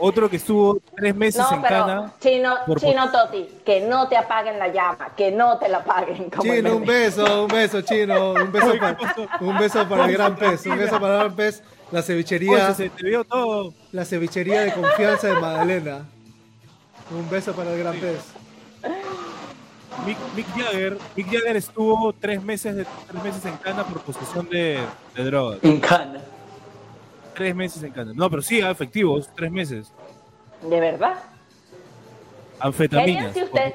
Otro 0.00 0.30
que 0.30 0.36
estuvo 0.36 0.78
tres 0.96 1.12
meses 1.16 1.42
No, 1.42 1.56
en 1.56 1.62
pero 1.62 1.86
cana. 1.86 2.12
Chino, 2.20 2.54
por- 2.68 2.78
Chino 2.80 3.10
Toti, 3.10 3.48
que 3.66 3.80
no 3.80 4.06
te 4.08 4.16
apaguen 4.16 4.56
la 4.56 4.68
llama, 4.68 5.08
que 5.16 5.32
no 5.32 5.58
te 5.58 5.68
la 5.68 5.78
apaguen. 5.78 6.30
Como 6.30 6.54
Chino, 6.54 6.76
un 6.76 6.86
beso, 6.86 7.42
un 7.42 7.48
beso, 7.48 7.80
Chino. 7.82 8.30
Un 8.34 8.52
beso, 8.52 8.78
para, 8.78 8.96
un 9.40 9.58
beso 9.58 9.88
para 9.88 10.04
el 10.04 10.12
gran 10.12 10.36
pez. 10.36 10.64
Un 10.66 10.78
beso 10.78 11.00
para 11.00 11.14
el 11.14 11.18
gran 11.20 11.34
pez. 11.34 11.64
La 11.90 12.02
cevichería, 12.02 12.66
Oye, 12.66 12.74
se 12.74 12.90
te 12.90 13.02
vio 13.06 13.24
todo. 13.24 13.72
la 13.92 14.04
cevichería 14.04 14.60
de 14.62 14.72
confianza 14.72 15.28
de 15.28 15.34
Magdalena. 15.40 16.06
Un 17.10 17.28
beso 17.30 17.54
para 17.54 17.72
el 17.72 17.78
gran 17.78 17.96
pez. 17.98 18.18
Mick, 20.06 20.18
Mick 20.36 20.46
Jagger, 20.56 20.98
Mick 21.16 21.26
Jagger 21.32 21.56
estuvo 21.56 22.12
tres 22.12 22.42
meses, 22.42 22.76
de, 22.76 22.86
tres 23.10 23.22
meses 23.24 23.44
en 23.46 23.56
cana 23.56 23.84
por 23.84 24.00
posesión 24.02 24.48
de, 24.48 24.78
de 25.14 25.24
drogas. 25.24 25.58
En 25.62 25.80
Cana. 25.80 26.20
Tres 27.34 27.54
meses 27.54 27.82
en 27.82 27.92
cana. 27.92 28.12
No, 28.14 28.28
pero 28.28 28.42
sí, 28.42 28.58
efectivos, 28.60 29.28
tres 29.34 29.50
meses. 29.50 29.92
¿De 30.62 30.80
verdad? 30.80 31.14
¿Qué 31.14 31.76
Anfetaminas. 32.60 33.26
harían 33.30 33.34
si, 33.34 33.42
usted, 33.44 33.74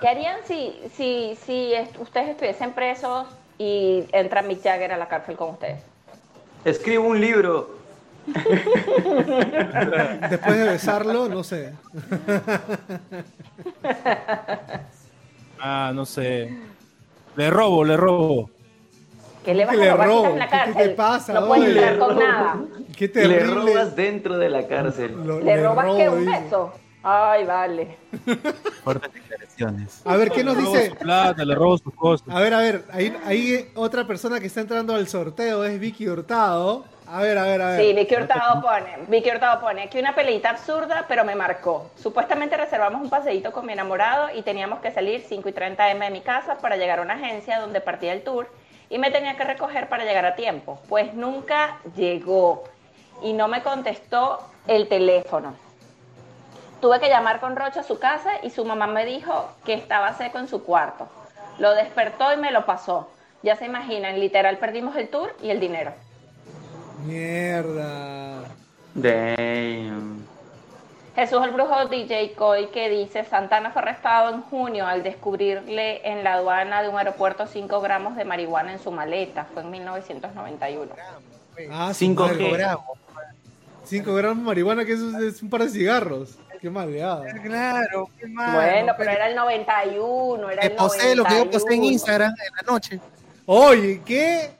¿qué 0.00 0.08
harían 0.08 0.36
si, 0.46 0.74
si, 0.96 1.38
si 1.46 1.72
est- 1.74 1.96
ustedes 1.98 2.30
estuviesen 2.30 2.72
presos 2.72 3.26
y 3.58 4.04
entra 4.12 4.42
Mick 4.42 4.62
Jagger 4.62 4.92
a 4.92 4.96
la 4.96 5.08
cárcel 5.08 5.36
con 5.36 5.50
ustedes? 5.50 5.80
Escribo 6.64 7.08
un 7.08 7.20
libro. 7.20 7.74
Después 10.30 10.56
de 10.58 10.64
besarlo, 10.64 11.28
no 11.28 11.42
sé. 11.44 11.72
Ah, 15.66 15.92
no 15.94 16.04
sé. 16.04 16.54
Le 17.36 17.50
robo, 17.50 17.84
le 17.84 17.96
robo. 17.96 18.50
¿Qué 19.44 19.54
le 19.54 19.64
vas 19.64 19.74
¿Qué 19.74 19.80
a 19.80 19.84
le 19.86 19.90
robar 19.92 20.08
robo? 20.08 20.26
en 20.28 20.38
la 20.40 20.44
¿Qué- 20.46 20.50
qué 20.50 20.56
cárcel? 20.58 20.88
te 20.90 20.94
pasa, 20.94 21.32
No 21.32 21.46
puedes 21.46 21.68
entrar 21.70 21.98
con 21.98 22.18
nada. 22.18 22.56
Qué 22.94 23.06
Le 23.06 23.12
terrible. 23.12 23.54
robas 23.74 23.96
dentro 23.96 24.36
de 24.36 24.50
la 24.50 24.66
cárcel. 24.66 25.16
Lo- 25.24 25.40
¿Le 25.40 25.62
robas 25.62 25.86
robo, 25.86 25.96
qué? 25.96 26.08
¿Un 26.10 26.26
dice. 26.26 26.40
beso? 26.42 26.72
Ay, 27.06 27.44
vale. 27.44 27.98
Fuertes 28.82 29.12
declaraciones. 29.12 30.00
A 30.06 30.16
ver, 30.16 30.30
¿qué 30.30 30.42
nos 30.42 30.56
Le 30.56 30.62
robo 30.62 30.72
dice? 30.74 30.88
su 30.90 30.96
plata, 30.96 31.44
le 31.44 31.54
robo 31.54 31.76
sus 31.78 31.94
cosas. 31.94 32.26
A 32.30 32.40
ver, 32.40 32.54
a 32.54 32.58
ver, 32.58 32.84
ahí, 32.92 33.14
ahí 33.26 33.70
otra 33.74 34.06
persona 34.06 34.40
que 34.40 34.46
está 34.46 34.62
entrando 34.62 34.94
al 34.94 35.06
sorteo 35.06 35.64
es 35.64 35.78
Vicky 35.78 36.08
Hurtado. 36.08 36.84
A 37.06 37.20
ver, 37.20 37.36
a 37.36 37.42
ver, 37.42 37.60
a 37.60 37.66
ver. 37.72 37.80
Sí, 37.84 37.92
Vicky 37.92 38.16
Hurtado 38.16 38.62
pone, 38.62 38.96
Vicky 39.08 39.30
Hurtado 39.30 39.60
pone, 39.60 39.82
aquí 39.82 39.98
una 39.98 40.14
peleita 40.14 40.48
absurda, 40.48 41.04
pero 41.06 41.22
me 41.26 41.34
marcó. 41.34 41.90
Supuestamente 41.96 42.56
reservamos 42.56 43.02
un 43.02 43.10
paseíto 43.10 43.52
con 43.52 43.66
mi 43.66 43.74
enamorado 43.74 44.28
y 44.34 44.40
teníamos 44.40 44.80
que 44.80 44.90
salir 44.90 45.22
5 45.28 45.46
y 45.50 45.52
30 45.52 45.90
M 45.90 46.06
de 46.06 46.10
mi 46.10 46.22
casa 46.22 46.56
para 46.56 46.76
llegar 46.78 47.00
a 47.00 47.02
una 47.02 47.14
agencia 47.14 47.60
donde 47.60 47.82
partía 47.82 48.14
el 48.14 48.22
tour 48.22 48.48
y 48.88 48.96
me 48.98 49.10
tenía 49.10 49.36
que 49.36 49.44
recoger 49.44 49.90
para 49.90 50.04
llegar 50.06 50.24
a 50.24 50.34
tiempo. 50.34 50.80
Pues 50.88 51.12
nunca 51.12 51.78
llegó 51.94 52.64
y 53.22 53.34
no 53.34 53.48
me 53.48 53.62
contestó 53.62 54.38
el 54.66 54.88
teléfono. 54.88 55.54
Tuve 56.84 57.00
que 57.00 57.08
llamar 57.08 57.40
con 57.40 57.56
Rocha 57.56 57.80
a 57.80 57.82
su 57.82 57.98
casa 57.98 58.32
y 58.42 58.50
su 58.50 58.62
mamá 58.62 58.86
me 58.86 59.06
dijo 59.06 59.48
que 59.64 59.72
estaba 59.72 60.12
seco 60.18 60.38
en 60.38 60.48
su 60.48 60.64
cuarto. 60.64 61.08
Lo 61.58 61.74
despertó 61.74 62.30
y 62.34 62.36
me 62.36 62.52
lo 62.52 62.66
pasó. 62.66 63.08
Ya 63.42 63.56
se 63.56 63.64
imaginan, 63.64 64.20
literal 64.20 64.58
perdimos 64.58 64.94
el 64.96 65.08
tour 65.08 65.34
y 65.42 65.48
el 65.48 65.60
dinero. 65.60 65.94
Mierda. 67.06 68.42
Damn. 68.92 70.26
Jesús 71.16 71.42
el 71.42 71.52
Brujo 71.52 71.86
DJ 71.86 72.34
Coy 72.34 72.66
que 72.66 72.90
dice 72.90 73.24
Santana 73.24 73.70
fue 73.70 73.80
arrestado 73.80 74.34
en 74.34 74.42
junio 74.42 74.86
al 74.86 75.02
descubrirle 75.02 76.06
en 76.06 76.22
la 76.22 76.34
aduana 76.34 76.82
de 76.82 76.90
un 76.90 76.98
aeropuerto 76.98 77.46
5 77.46 77.80
gramos 77.80 78.14
de 78.14 78.26
marihuana 78.26 78.72
en 78.72 78.78
su 78.78 78.90
maleta. 78.92 79.46
Fue 79.54 79.62
en 79.62 79.70
1991. 79.70 80.92
Ah, 81.72 81.92
Cinco 81.94 82.28
cinco 82.28 82.44
G. 82.44 82.52
gramos. 82.52 82.84
5 83.84 84.14
gramos 84.14 84.38
de 84.38 84.44
marihuana, 84.44 84.84
que 84.84 84.92
eso 84.92 85.18
es 85.18 85.42
un 85.42 85.48
par 85.48 85.62
de 85.62 85.70
cigarros. 85.70 86.38
Qué 86.64 86.70
maleada. 86.70 87.26
Claro, 87.42 88.08
qué 88.18 88.26
mal. 88.26 88.54
Bueno, 88.54 88.94
pero 88.96 89.10
era 89.10 89.28
el 89.28 89.36
91, 89.36 90.48
era 90.48 90.62
el 90.62 90.72
posee 90.72 91.14
lo 91.14 91.22
que 91.24 91.36
yo 91.36 91.50
posté 91.50 91.74
en 91.74 91.80
91. 91.80 91.92
Instagram 91.92 92.30
en 92.30 92.54
la 92.56 92.72
noche. 92.72 93.00
Oye, 93.44 94.00
¿qué? 94.02 94.52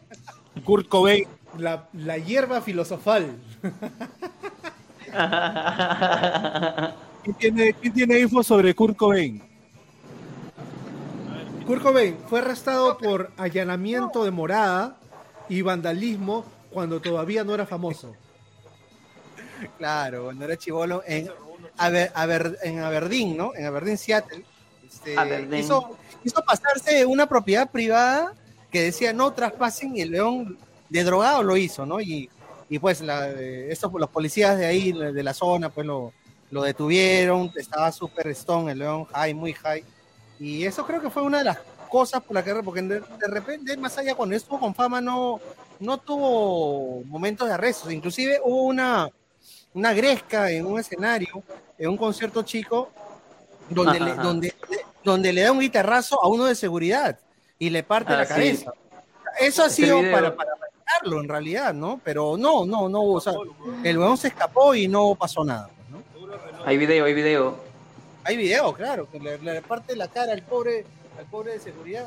Kurt 0.66 0.86
Cobain. 0.86 1.26
La, 1.56 1.88
la 1.94 2.18
hierba 2.18 2.60
filosofal. 2.60 3.38
¿Quién 7.22 7.36
tiene, 7.38 7.72
quién 7.72 7.94
tiene 7.94 8.18
info 8.18 8.42
sobre 8.42 8.74
Kurt 8.74 8.98
Cobain? 8.98 9.42
Kurt 11.66 11.82
Cobain 11.82 12.18
fue 12.28 12.40
arrestado 12.40 12.98
por 12.98 13.32
allanamiento 13.38 14.26
de 14.26 14.30
morada 14.30 14.98
y 15.48 15.62
vandalismo 15.62 16.44
cuando 16.70 17.00
todavía 17.00 17.44
no 17.44 17.54
era 17.54 17.64
famoso. 17.64 18.14
Claro, 19.78 20.24
cuando 20.24 20.44
era 20.44 20.56
chivolo 20.58 21.02
en, 21.06 21.30
Aber- 21.76 22.12
Aber- 22.14 22.56
en 22.62 22.80
Aberdeen, 22.80 23.36
¿no? 23.36 23.54
En 23.54 23.66
Aberdeen, 23.66 23.98
Seattle. 23.98 24.44
Este, 24.86 25.16
Aberdeen. 25.18 25.60
Hizo, 25.62 25.96
hizo 26.24 26.42
pasarse 26.44 27.04
una 27.06 27.26
propiedad 27.26 27.70
privada 27.70 28.32
que 28.70 28.82
decía 28.82 29.12
no 29.12 29.32
traspasen 29.32 29.96
y 29.96 30.00
el 30.00 30.10
león 30.10 30.58
de 30.88 31.04
drogado 31.04 31.42
lo 31.42 31.56
hizo, 31.56 31.86
¿no? 31.86 32.00
Y, 32.00 32.28
y 32.68 32.78
pues 32.78 33.00
la, 33.00 33.30
eh, 33.30 33.68
estos, 33.70 33.92
los 33.92 34.10
policías 34.10 34.56
de 34.58 34.66
ahí, 34.66 34.92
de 34.92 35.22
la 35.22 35.34
zona, 35.34 35.68
pues 35.70 35.86
lo, 35.86 36.12
lo 36.50 36.62
detuvieron, 36.62 37.52
estaba 37.56 37.90
súper 37.92 38.28
stone 38.28 38.72
el 38.72 38.78
león, 38.78 39.04
high, 39.06 39.34
muy 39.34 39.52
high. 39.52 39.84
Y 40.40 40.64
eso 40.64 40.84
creo 40.86 41.00
que 41.00 41.10
fue 41.10 41.22
una 41.22 41.38
de 41.38 41.44
las 41.44 41.58
cosas 41.88 42.22
por 42.22 42.34
la 42.34 42.42
que, 42.42 42.54
porque 42.62 42.82
de, 42.82 43.00
de 43.00 43.28
repente, 43.28 43.76
más 43.76 43.96
allá, 43.98 44.14
cuando 44.14 44.34
estuvo 44.34 44.58
con 44.58 44.74
fama, 44.74 45.00
no, 45.00 45.40
no 45.78 45.98
tuvo 45.98 47.02
momentos 47.04 47.46
de 47.48 47.54
arrestos. 47.54 47.92
Inclusive 47.92 48.40
hubo 48.42 48.64
una, 48.64 49.08
una 49.74 49.92
gresca 49.92 50.50
en 50.50 50.66
un 50.66 50.78
escenario, 50.80 51.42
en 51.78 51.88
un 51.90 51.96
concierto 51.96 52.42
chico, 52.42 52.90
donde, 53.68 53.96
Ajá, 53.98 54.04
le, 54.04 54.10
ajá. 54.12 54.22
donde, 54.22 54.54
donde 55.02 55.32
le 55.32 55.42
da 55.42 55.52
un 55.52 55.60
guitarrazo 55.60 56.22
a 56.22 56.28
uno 56.28 56.44
de 56.46 56.54
seguridad 56.54 57.18
y 57.58 57.70
le 57.70 57.82
parte 57.82 58.12
Ah, 58.12 58.18
la 58.18 58.24
sí. 58.24 58.30
cabeza. 58.32 58.72
Eso 59.40 59.64
ha 59.64 59.68
sido 59.70 59.98
video. 59.98 60.12
para, 60.12 60.36
para 60.36 60.52
arrestarlo 60.52 61.20
en 61.20 61.28
realidad, 61.28 61.74
¿no? 61.74 62.00
Pero 62.04 62.36
no, 62.36 62.64
no, 62.64 62.88
no 62.88 63.00
hubo. 63.00 63.14
O 63.14 63.20
sea, 63.20 63.32
el 63.82 63.98
weón 63.98 64.16
se 64.16 64.28
escapó 64.28 64.74
y 64.74 64.86
no 64.86 65.14
pasó 65.16 65.44
nada. 65.44 65.68
pues, 65.68 65.90
¿no? 66.52 66.64
Hay 66.64 66.76
video, 66.78 67.04
hay 67.04 67.14
video. 67.14 67.56
Hay 68.22 68.36
video, 68.36 68.72
claro, 68.72 69.08
que 69.10 69.18
le, 69.20 69.38
le 69.38 69.60
parte 69.60 69.94
la 69.96 70.08
cara 70.08 70.32
al 70.32 70.42
pobre, 70.42 70.84
al 71.18 71.26
pobre 71.26 71.52
de 71.54 71.58
seguridad. 71.60 72.06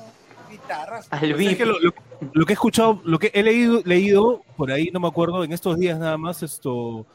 Guitarras. 0.49 1.07
Al 1.11 1.33
O 1.33 1.37
sea, 1.37 1.51
es 1.51 1.57
que 1.57 1.65
lo, 1.65 1.77
lo- 1.79 1.93
lo 2.31 2.45
que 2.45 2.53
he 2.53 2.55
escuchado, 2.55 3.01
lo 3.03 3.19
que 3.19 3.29
he 3.33 3.43
leído, 3.43 3.81
leído 3.83 4.41
por 4.55 4.71
ahí, 4.71 4.89
no 4.93 4.99
me 5.01 5.07
acuerdo, 5.09 5.43
en 5.43 5.51
estos 5.51 5.77
días 5.77 5.99
nada 5.99 6.17
más, 6.17 6.41
esto, 6.41 7.05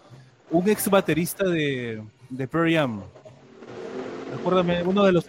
un 0.53 0.69
ex 0.69 0.89
baterista 0.89 1.45
de, 1.45 2.03
de 2.29 2.49
Pearl 2.49 2.73
Jam. 2.73 3.03
Acuérdame, 4.39 4.83
uno 4.83 5.05
de 5.05 5.13
los. 5.13 5.27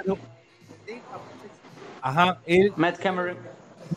Ajá, 2.02 2.40
él, 2.46 2.74
Matt 2.76 3.00
Cameron. 3.00 3.38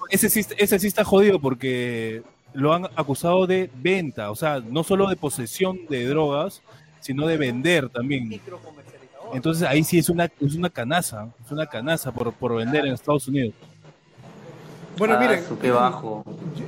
ese 0.09 0.31
sí, 0.31 0.47
ese 0.57 0.79
sí 0.79 0.87
está 0.87 1.05
jodido 1.05 1.41
porque 1.41 2.23
lo 2.55 2.73
han 2.73 2.85
acusado 2.97 3.47
de 3.47 3.69
venta, 3.75 4.31
o 4.31 4.37
sea, 4.37 4.61
no 4.61 4.85
solo 4.85 5.09
de 5.09 5.17
posesión 5.17 5.81
de 5.89 6.07
drogas, 6.07 6.63
sino 7.01 7.27
de 7.27 7.37
vender 7.37 7.89
también. 7.89 8.41
Entonces 9.35 9.69
ahí 9.69 9.83
sí 9.83 9.99
es 9.99 10.09
una, 10.09 10.31
es 10.41 10.55
una 10.55 10.71
canaza, 10.71 11.29
es 11.45 11.51
una 11.51 11.67
canaza 11.67 12.13
por, 12.13 12.33
por 12.33 12.55
vender 12.55 12.87
en 12.87 12.93
Estados 12.95 13.27
Unidos. 13.27 13.55
Bueno, 14.99 15.15
Ah, 15.17 15.21
miren, 15.21 15.45
qué 15.61 15.71
bajo. 15.71 16.25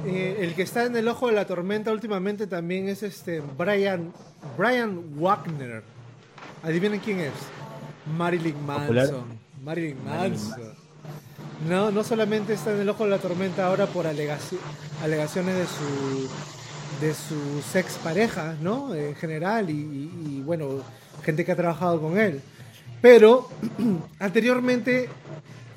eh, 0.07 0.39
el 0.41 0.55
que 0.55 0.62
está 0.62 0.85
en 0.85 0.97
el 0.97 1.09
ojo 1.09 1.29
de 1.29 1.33
la 1.35 1.47
tormenta 1.47 1.93
últimamente 1.93 2.47
también 2.47 2.89
es 2.89 3.03
este 3.03 3.41
Brian, 3.41 4.12
Brian 4.57 5.01
Wagner. 5.18 5.83
Adivinen 6.62 7.01
quién 7.01 7.20
es. 7.20 7.33
Marilyn. 8.16 8.55
Manson. 8.66 9.24
Marilyn 9.64 9.97
Marilyn 10.05 10.05
Manson. 10.05 10.74
No, 11.68 11.91
no 11.91 12.05
solamente 12.05 12.53
está 12.53 12.72
en 12.72 12.81
el 12.81 12.89
ojo 12.89 13.05
de 13.05 13.11
la 13.11 13.18
tormenta 13.18 13.66
ahora 13.66 13.87
por 13.87 14.07
alegaci- 14.07 14.59
alegaciones 15.03 15.55
de 15.57 15.64
su 15.66 16.29
de 17.01 17.14
sus 17.14 17.76
ex 17.76 17.95
parejas, 17.99 18.59
¿no? 18.61 18.95
En 18.95 19.14
general 19.14 19.68
y, 19.70 19.72
y- 19.74 20.37
y, 20.39 20.43
bueno, 20.43 20.68
gente 21.22 21.45
que 21.45 21.53
ha 21.53 21.57
trabajado 21.57 22.01
con 22.01 22.18
él. 22.18 22.41
Pero 23.01 23.49
anteriormente 24.18 25.09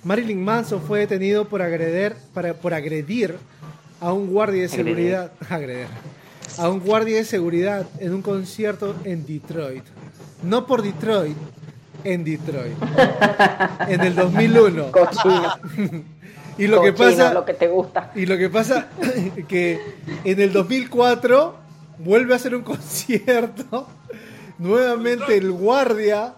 Marilyn 0.03 0.43
Manson 0.43 0.81
fue 0.81 0.99
detenido 0.99 1.45
por 1.47 1.61
agredir, 1.61 2.15
para, 2.33 2.53
por 2.53 2.73
agredir 2.73 3.35
a 3.99 4.13
un 4.13 4.27
guardia 4.27 4.63
de 4.63 4.69
seguridad, 4.69 5.31
agredir, 5.49 5.87
a 6.57 6.69
un 6.69 6.79
guardia 6.79 7.17
de 7.17 7.25
seguridad 7.25 7.85
en 7.99 8.13
un 8.13 8.21
concierto 8.21 8.95
en 9.03 9.25
Detroit. 9.25 9.83
No 10.43 10.65
por 10.65 10.81
Detroit, 10.81 11.37
en 12.03 12.23
Detroit. 12.23 12.75
en 13.87 14.01
el 14.01 14.15
2001. 14.15 14.91
Cochino. 14.91 15.53
y 16.57 16.67
lo 16.67 16.81
que 16.81 16.93
pasa 16.93 17.33
lo 17.33 17.45
que 17.45 17.53
te 17.53 17.67
gusta. 17.67 18.11
y 18.15 18.25
lo 18.25 18.37
que 18.37 18.49
pasa 18.49 18.87
que 19.47 19.79
en 20.23 20.41
el 20.41 20.51
2004 20.51 21.55
vuelve 21.99 22.33
a 22.33 22.37
hacer 22.37 22.55
un 22.55 22.63
concierto. 22.63 23.87
Nuevamente 24.57 25.37
el 25.37 25.51
guardia 25.51 26.33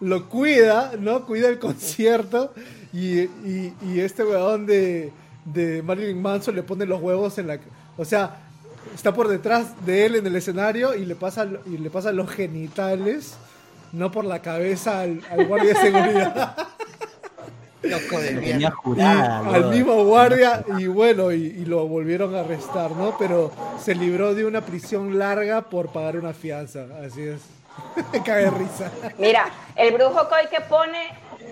lo 0.00 0.28
cuida, 0.28 0.92
¿no? 0.98 1.24
Cuida 1.24 1.48
el 1.48 1.58
concierto. 1.58 2.52
Y, 2.96 3.20
y- 3.20 3.74
y 3.82 4.00
este 4.00 4.24
weón 4.24 4.64
de, 4.64 5.12
de 5.44 5.82
Marilyn 5.82 6.20
Manson 6.22 6.54
le 6.56 6.62
pone 6.62 6.86
los 6.86 7.00
huevos 7.02 7.36
en 7.38 7.46
la... 7.48 7.58
O 7.98 8.04
sea, 8.06 8.38
está 8.94 9.12
por 9.12 9.28
detrás 9.28 9.84
de 9.84 10.06
él 10.06 10.16
en 10.16 10.26
el 10.26 10.34
escenario 10.36 10.94
y 10.94 11.04
le 11.04 11.14
pasa, 11.14 11.46
y 11.66 11.76
le 11.76 11.90
pasa 11.90 12.10
los 12.12 12.30
genitales, 12.30 13.34
no 13.92 14.10
por 14.10 14.24
la 14.24 14.40
cabeza 14.40 15.00
al, 15.02 15.20
al 15.30 15.46
guardia 15.46 15.74
de 15.74 15.80
seguridad. 15.80 16.56
Loco 17.82 18.18
de 18.18 18.32
mierda. 18.32 18.72
Y 18.96 19.54
al 19.54 19.70
mismo 19.70 20.04
guardia 20.04 20.64
y 20.78 20.86
bueno, 20.86 21.30
y, 21.30 21.36
y 21.44 21.64
lo 21.66 21.86
volvieron 21.86 22.34
a 22.34 22.40
arrestar, 22.40 22.90
¿no? 22.92 23.16
Pero 23.18 23.52
se 23.80 23.94
libró 23.94 24.34
de 24.34 24.44
una 24.44 24.62
prisión 24.62 25.18
larga 25.18 25.62
por 25.62 25.90
pagar 25.90 26.16
una 26.16 26.32
fianza, 26.32 26.86
así 27.06 27.22
es. 27.22 27.42
Me 28.12 28.22
cae 28.24 28.50
risa. 28.50 28.90
Mira, 29.18 29.50
el 29.76 29.92
brujo 29.94 30.28
Coy 30.28 30.48
que 30.50 30.62
pone 30.62 30.98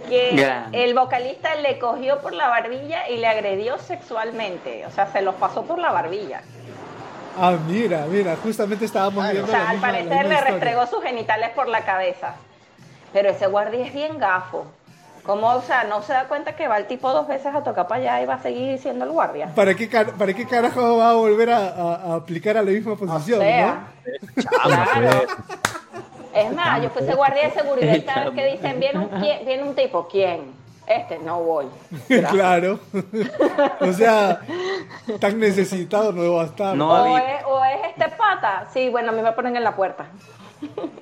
que 0.09 0.31
Gran. 0.37 0.75
el 0.75 0.95
vocalista 0.95 1.55
le 1.57 1.79
cogió 1.79 2.21
por 2.21 2.33
la 2.33 2.49
barbilla 2.49 3.09
y 3.09 3.17
le 3.19 3.27
agredió 3.27 3.79
sexualmente. 3.79 4.85
O 4.87 4.91
sea, 4.91 5.07
se 5.13 5.23
los 5.23 5.35
pasó 5.37 5.63
por 5.65 5.79
la 5.79 5.91
barbilla. 5.93 6.43
Ah, 7.41 7.57
mira, 7.67 8.07
mira, 8.09 8.37
justamente 8.43 8.85
estábamos 8.85 9.25
viendo 9.25 9.45
O 9.45 9.47
sea, 9.49 9.59
la 9.65 9.71
al 9.71 9.77
misma- 9.77 9.89
parecer 9.91 10.27
le 10.27 10.41
restregó 10.41 10.87
sus 10.87 11.03
genitales 11.03 11.51
por 11.51 11.69
la 11.69 11.85
cabeza. 11.85 12.37
Pero 13.13 13.31
ese 13.31 13.47
guardia 13.47 13.85
es 13.87 13.93
bien 13.93 14.19
gafo. 14.19 14.67
¿Cómo, 15.25 15.49
o 15.55 15.63
sea, 15.63 15.85
no 15.85 16.03
se 16.03 16.13
da 16.13 16.25
cuenta 16.29 16.55
que 16.55 16.69
va 16.69 16.77
el 16.77 16.87
tipo 16.87 17.11
dos 17.11 17.27
veces 17.27 17.55
a 17.55 17.63
tocar 17.65 17.87
para 17.89 18.01
allá 18.01 18.23
y 18.23 18.27
va 18.27 18.35
a 18.35 18.43
seguir 18.43 18.79
siendo 18.79 19.07
el 19.07 19.11
guardia? 19.11 19.49
¿Para 19.55 19.75
qué, 19.75 19.89
car- 19.89 20.13
¿Para 20.13 20.35
qué 20.35 20.47
carajo 20.47 20.99
va 20.99 21.11
a 21.11 21.15
volver 21.15 21.51
a, 21.51 21.59
a- 21.69 21.95
a 21.95 22.15
aplicar 22.17 22.59
a 22.59 22.63
la 22.63 22.71
misma 22.71 22.95
posición, 22.95 23.41
sea, 23.41 23.87
Chamba, 24.39 24.87
Claro. 24.93 25.27
Es 26.35 26.53
más, 26.53 26.83
yo 26.83 26.91
fuese 26.91 27.15
guardia 27.15 27.45
de 27.49 27.51
seguridad 27.53 27.95
y 27.95 28.03
cada 28.03 28.31
vez 28.31 28.35
que 28.35 28.53
dicen, 28.57 28.81
viene 28.81 28.99
un, 28.99 29.09
quién- 29.21 29.45
viene 29.47 29.63
un 29.63 29.75
tipo, 29.75 30.09
¿quién? 30.09 30.53
Este, 30.87 31.19
no 31.19 31.41
voy. 31.43 31.67
claro. 32.31 32.79
o 33.81 33.93
sea, 33.93 34.41
tan 35.21 35.39
necesitado 35.41 36.13
no 36.13 36.35
va 36.35 36.43
a 36.43 36.47
estar. 36.47 36.77
No, 36.77 36.91
O 36.91 37.17
es, 37.17 37.25
o 37.47 37.65
es 37.65 37.79
este 37.91 38.11
pata. 38.17 38.69
Sí, 38.73 38.89
bueno, 38.91 39.11
a 39.11 39.13
mí 39.13 39.23
me 39.23 39.33
ponen 39.33 39.57
en 39.57 39.65
la 39.65 39.75
puerta. 39.75 40.07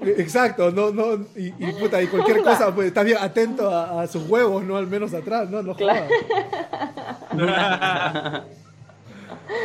Exacto, 0.04 0.70
no, 0.72 0.90
no, 0.90 1.24
y, 1.36 1.48
y 1.58 1.72
puta, 1.72 2.00
y 2.02 2.06
cualquier 2.08 2.42
cosa, 2.44 2.74
pues 2.74 2.88
estás 2.88 3.04
bien 3.04 3.18
atento 3.20 3.70
a, 3.70 4.02
a 4.02 4.06
sus 4.06 4.28
huevos, 4.28 4.62
¿no? 4.64 4.76
Al 4.76 4.86
menos 4.86 5.14
atrás, 5.14 5.48
no, 5.50 5.62
no 5.62 5.74
jodas. 5.74 6.02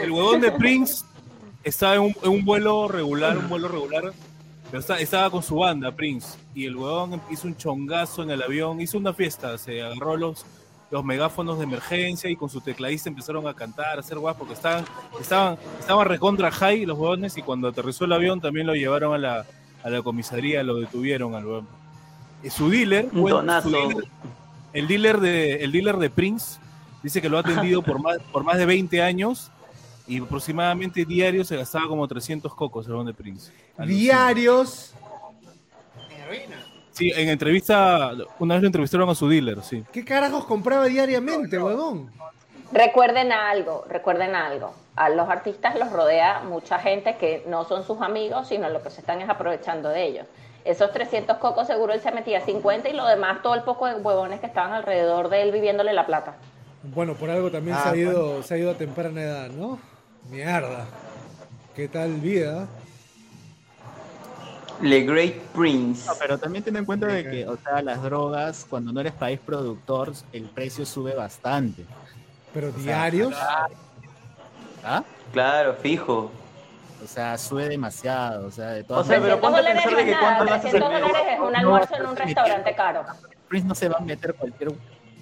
El 0.03 0.11
huevón 0.11 0.41
de 0.41 0.51
Prince 0.51 1.03
estaba 1.63 1.95
en 1.95 2.01
un, 2.01 2.15
en 2.23 2.29
un 2.29 2.45
vuelo 2.45 2.87
regular, 2.87 3.37
un 3.37 3.49
vuelo 3.49 3.67
regular, 3.67 4.13
pero 4.71 4.83
estaba 4.95 5.29
con 5.29 5.41
su 5.43 5.55
banda, 5.57 5.91
Prince, 5.91 6.37
y 6.53 6.65
el 6.65 6.75
huevón 6.75 7.21
hizo 7.31 7.47
un 7.47 7.55
chongazo 7.55 8.23
en 8.23 8.31
el 8.31 8.41
avión, 8.41 8.81
hizo 8.81 8.97
una 8.97 9.13
fiesta, 9.13 9.57
se 9.57 9.81
agarró 9.81 10.17
los, 10.17 10.45
los 10.91 11.03
megáfonos 11.05 11.57
de 11.57 11.63
emergencia 11.65 12.29
y 12.29 12.35
con 12.35 12.49
su 12.49 12.59
tecladista 12.61 13.09
empezaron 13.09 13.47
a 13.47 13.53
cantar, 13.53 13.97
a 13.97 13.99
hacer 14.01 14.17
guas, 14.19 14.35
porque 14.37 14.53
estaban, 14.53 14.83
estaban, 15.21 15.57
estaban 15.79 16.07
recontra 16.07 16.51
high 16.51 16.85
los 16.85 16.97
huevones 16.97 17.37
y 17.37 17.41
cuando 17.41 17.69
aterrizó 17.69 18.05
el 18.05 18.13
avión 18.13 18.41
también 18.41 18.67
lo 18.67 18.73
llevaron 18.75 19.13
a 19.13 19.17
la, 19.17 19.45
a 19.83 19.89
la 19.89 20.01
comisaría, 20.01 20.63
lo 20.63 20.75
detuvieron 20.75 21.33
al 21.35 21.45
huevón. 21.45 21.67
Y 22.43 22.49
su 22.49 22.69
dealer, 22.69 23.09
Un 23.13 23.21
bueno, 23.21 23.37
tonazo. 23.37 23.69
su 23.69 23.75
dealer- 23.75 24.07
el 24.73 24.87
dealer 24.87 25.19
de 25.19 25.63
el 25.63 25.71
dealer 25.71 25.97
de 25.97 26.09
Prince 26.09 26.59
dice 27.01 27.21
que 27.21 27.29
lo 27.29 27.37
ha 27.37 27.39
atendido 27.39 27.81
por 27.81 27.99
más 28.01 28.17
por 28.31 28.43
más 28.43 28.57
de 28.57 28.65
20 28.65 29.01
años 29.01 29.49
y 30.07 30.21
aproximadamente 30.21 31.03
diario 31.05 31.43
se 31.43 31.57
gastaba 31.57 31.87
como 31.87 32.07
300 32.07 32.53
cocos 32.53 32.85
el 32.85 32.91
huevón 32.91 33.07
de 33.07 33.13
Prince. 33.13 33.51
Diarios. 33.85 34.93
Sí, 36.91 37.11
en 37.15 37.29
entrevista 37.29 38.11
una 38.39 38.55
vez 38.55 38.63
lo 38.63 38.67
entrevistaron 38.67 39.09
a 39.09 39.15
su 39.15 39.29
dealer, 39.29 39.61
sí. 39.61 39.83
¿Qué 39.91 40.03
carajos 40.03 40.45
compraba 40.45 40.85
diariamente, 40.85 41.59
huevón? 41.59 42.11
Recuerden 42.71 43.31
algo, 43.31 43.85
recuerden 43.87 44.35
algo. 44.35 44.73
A 44.95 45.09
los 45.09 45.29
artistas 45.29 45.77
los 45.77 45.91
rodea 45.91 46.41
mucha 46.41 46.79
gente 46.79 47.15
que 47.17 47.43
no 47.47 47.65
son 47.65 47.85
sus 47.85 48.01
amigos, 48.01 48.47
sino 48.47 48.67
lo 48.69 48.81
que 48.81 48.89
se 48.89 49.01
están 49.01 49.21
es 49.21 49.29
aprovechando 49.29 49.89
de 49.89 50.05
ellos. 50.05 50.25
Esos 50.65 50.91
300 50.91 51.37
cocos 51.37 51.67
seguro 51.67 51.93
él 51.93 52.01
se 52.01 52.11
metía 52.11 52.41
50 52.41 52.89
y 52.89 52.93
lo 52.93 53.05
demás 53.05 53.41
todo 53.41 53.53
el 53.55 53.61
poco 53.61 53.85
de 53.85 53.95
huevones 53.95 54.39
que 54.39 54.47
estaban 54.47 54.73
alrededor 54.73 55.29
de 55.29 55.43
él 55.43 55.51
viviéndole 55.51 55.93
la 55.93 56.05
plata. 56.05 56.35
Bueno, 56.83 57.13
por 57.13 57.29
algo 57.29 57.51
también 57.51 57.77
Ah, 57.77 57.83
se, 57.83 57.89
ha 57.89 57.95
ido, 57.95 58.43
se 58.43 58.53
ha 58.55 58.57
ido 58.57 58.71
a 58.71 58.73
temprana 58.73 59.21
edad, 59.21 59.49
¿no? 59.49 59.79
Mierda. 60.29 60.85
¿Qué 61.75 61.87
tal 61.87 62.13
vida? 62.15 62.67
Le 64.81 65.01
Great 65.03 65.35
Prince. 65.55 66.05
No, 66.05 66.13
pero 66.19 66.37
también 66.37 66.63
ten 66.63 66.75
en 66.75 66.85
cuenta 66.85 67.07
de 67.07 67.23
que, 67.23 67.47
o 67.47 67.57
sea, 67.57 67.81
las 67.81 68.01
drogas, 68.01 68.65
cuando 68.69 68.91
no 68.91 68.99
eres 68.99 69.13
país 69.13 69.39
productor, 69.39 70.13
el 70.33 70.43
precio 70.43 70.85
sube 70.85 71.15
bastante. 71.15 71.85
Pero 72.53 72.69
O 72.69 72.71
sea, 72.73 72.81
diarios. 72.81 73.33
¿Ah? 74.83 75.03
Claro, 75.31 75.75
fijo. 75.75 76.31
O 77.03 77.07
sea, 77.07 77.37
sube 77.37 77.69
demasiado. 77.69 78.47
O 78.47 78.51
sea, 78.51 78.69
de 78.71 78.81
O 78.81 78.85
todas 78.85 79.07
sea, 79.07 79.21
pero 79.21 79.39
300 79.39 79.41
ponte 79.41 79.57
a 79.57 79.61
dólares 79.61 79.83
pensar 79.83 79.91
no 79.91 79.97
de 79.97 80.05
que 80.05 80.11
nada, 80.11 80.37
cuánto 80.37 80.53
300 80.53 80.73
en 80.73 81.01
dólares 81.01 81.27
es 81.33 81.39
un 81.39 81.55
almuerzo 81.55 81.95
en 81.95 82.05
un 82.05 82.15
restaurante 82.15 82.75
caro. 82.75 83.05
Prince 83.47 83.67
no 83.67 83.75
se 83.75 83.89
va 83.89 83.97
a 83.97 84.01
meter 84.01 84.33
cualquier 84.35 84.73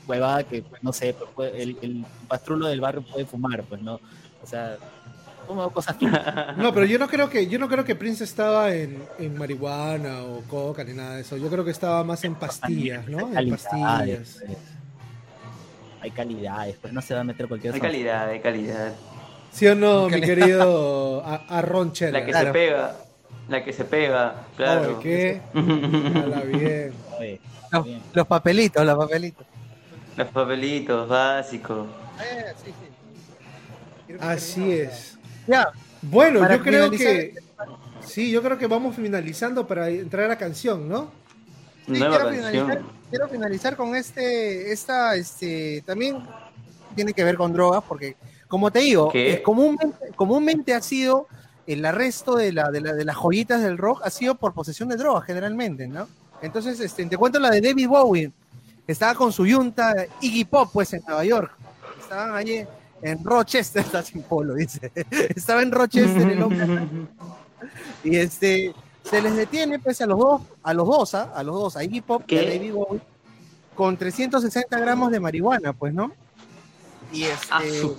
huevada 0.07 0.43
que, 0.43 0.61
pues, 0.63 0.83
no 0.83 0.91
sé, 0.91 1.15
pues, 1.35 1.53
el, 1.55 1.77
el 1.81 2.05
pastrulo 2.27 2.67
del 2.67 2.81
barrio 2.81 3.03
puede 3.03 3.25
fumar, 3.25 3.63
pues, 3.63 3.81
¿no? 3.81 3.99
O 4.43 4.47
sea, 4.47 4.77
como 5.45 5.69
cosas. 5.71 5.95
No, 6.57 6.73
pero 6.73 6.85
yo 6.85 6.97
no 6.99 7.07
creo 7.07 7.29
que 7.29 7.47
yo 7.47 7.59
no 7.59 7.67
creo 7.67 7.83
que 7.83 7.95
Prince 7.95 8.23
estaba 8.23 8.73
en, 8.73 9.03
en 9.19 9.37
marihuana 9.37 10.23
o 10.23 10.41
coca 10.49 10.83
ni 10.83 10.93
nada 10.93 11.15
de 11.15 11.21
eso. 11.21 11.37
Yo 11.37 11.49
creo 11.49 11.63
que 11.65 11.71
estaba 11.71 12.03
más 12.03 12.23
en 12.23 12.35
pastillas, 12.35 13.07
¿no? 13.07 13.19
En 13.37 13.49
pastillas. 13.49 14.41
pues. 14.45 14.57
Hay 16.01 16.11
calidades, 16.11 16.77
pues 16.81 16.93
no 16.93 17.01
se 17.01 17.13
va 17.15 17.21
a 17.21 17.23
meter 17.23 17.47
cualquier 17.47 17.73
Hay 17.73 17.79
calidad, 17.81 18.29
hay 18.29 18.39
calidad. 18.39 18.93
¿Sí 19.51 19.65
o 19.67 19.73
no, 19.75 20.09
mi 20.09 20.21
querido 20.21 21.23
A- 21.25 21.45
Arron 21.57 21.91
Chela? 21.93 22.19
La 22.19 22.25
que 22.25 22.33
se 22.33 22.45
pega. 22.51 22.95
La 23.47 23.63
que 23.63 23.73
se 23.73 23.85
pega, 23.85 24.35
claro. 24.57 24.97
Oye, 24.97 25.01
¿qué? 25.01 25.41
Bien. 25.53 26.93
Oye, 27.19 27.39
Los, 27.71 27.87
los 28.13 28.27
papelitos, 28.27 28.85
los 28.85 28.97
papelitos. 28.97 29.45
Los 30.17 30.27
papelitos 30.29 31.07
básicos. 31.09 31.87
Eh, 32.21 32.53
sí, 32.63 32.71
sí. 34.07 34.15
Así 34.19 34.71
es. 34.71 35.14
Ya. 35.47 35.69
Bueno, 36.01 36.39
Para 36.41 36.57
yo 36.57 36.63
creo 36.63 36.91
que 36.91 37.33
sí, 38.05 38.29
yo 38.31 38.41
creo 38.43 38.57
que 38.57 38.67
vamos 38.67 38.95
finalizando 38.95 39.65
para 39.67 39.89
entrar 39.89 40.25
a 40.25 40.27
la 40.29 40.37
canción, 40.37 40.87
¿no? 40.87 41.09
Sí, 41.85 41.93
Nueva 41.93 42.09
quiero 42.17 42.25
canción. 42.25 42.51
finalizar, 42.51 42.81
quiero 43.09 43.27
finalizar 43.29 43.75
con 43.75 43.95
este, 43.95 44.71
esta, 44.71 45.15
este, 45.15 45.83
también 45.85 46.17
tiene 46.95 47.13
que 47.13 47.23
ver 47.23 47.35
con 47.37 47.53
drogas, 47.53 47.83
porque 47.87 48.15
como 48.47 48.71
te 48.71 48.79
digo, 48.79 49.11
eh, 49.13 49.41
comúnmente, 49.43 49.97
comúnmente 50.15 50.73
ha 50.73 50.81
sido 50.81 51.27
el 51.67 51.83
arresto 51.85 52.35
de, 52.35 52.51
la, 52.53 52.69
de, 52.69 52.81
la- 52.81 52.93
de 52.93 53.05
las 53.05 53.15
joyitas 53.15 53.61
del 53.61 53.77
rock 53.77 54.01
ha 54.03 54.09
sido 54.11 54.35
por 54.35 54.53
posesión 54.53 54.87
de 54.89 54.97
drogas 54.97 55.25
generalmente, 55.25 55.87
¿no? 55.87 56.07
Entonces, 56.41 56.79
este, 56.79 57.05
te 57.05 57.17
cuento 57.17 57.39
la 57.39 57.49
de 57.49 57.61
David 57.61 57.87
Bowie, 57.87 58.31
estaba 58.87 59.15
con 59.15 59.31
su 59.33 59.47
yunta 59.47 59.93
Iggy 60.21 60.45
Pop, 60.45 60.69
pues, 60.71 60.93
en 60.93 61.01
Nueva 61.07 61.25
York. 61.25 61.51
Estaban 61.99 62.35
allí 62.35 62.63
en 63.11 63.23
Rochester, 63.23 63.81
está 63.85 64.01
sin 64.03 64.21
polo, 64.23 64.53
dice. 64.55 64.91
Estaba 65.35 65.61
en 65.61 65.71
Rochester 65.71 66.29
el 66.29 66.41
hombre 66.43 66.67
y 68.03 68.15
este 68.17 68.73
se 69.03 69.21
les 69.21 69.35
detiene 69.35 69.77
pues 69.79 70.01
a 70.01 70.05
los 70.07 70.17
dos, 70.17 70.41
a 70.63 70.73
los 70.73 70.87
dos, 70.87 71.13
¿ah? 71.15 71.31
a 71.35 71.43
los 71.43 71.55
dos, 71.55 71.77
a 71.77 71.83
Iggy 71.83 72.01
Pop 72.01 72.23
y 72.27 72.37
a 72.37 72.41
¿Qué? 72.41 72.49
David 72.57 72.73
Bowie, 72.73 73.01
con 73.75 73.97
360 73.97 74.79
gramos 74.79 75.11
de 75.11 75.19
marihuana, 75.19 75.73
pues, 75.73 75.93
¿no? 75.93 76.11
Y 77.13 77.23
este, 77.23 77.47
Ah, 77.51 77.61
su- 77.81 77.97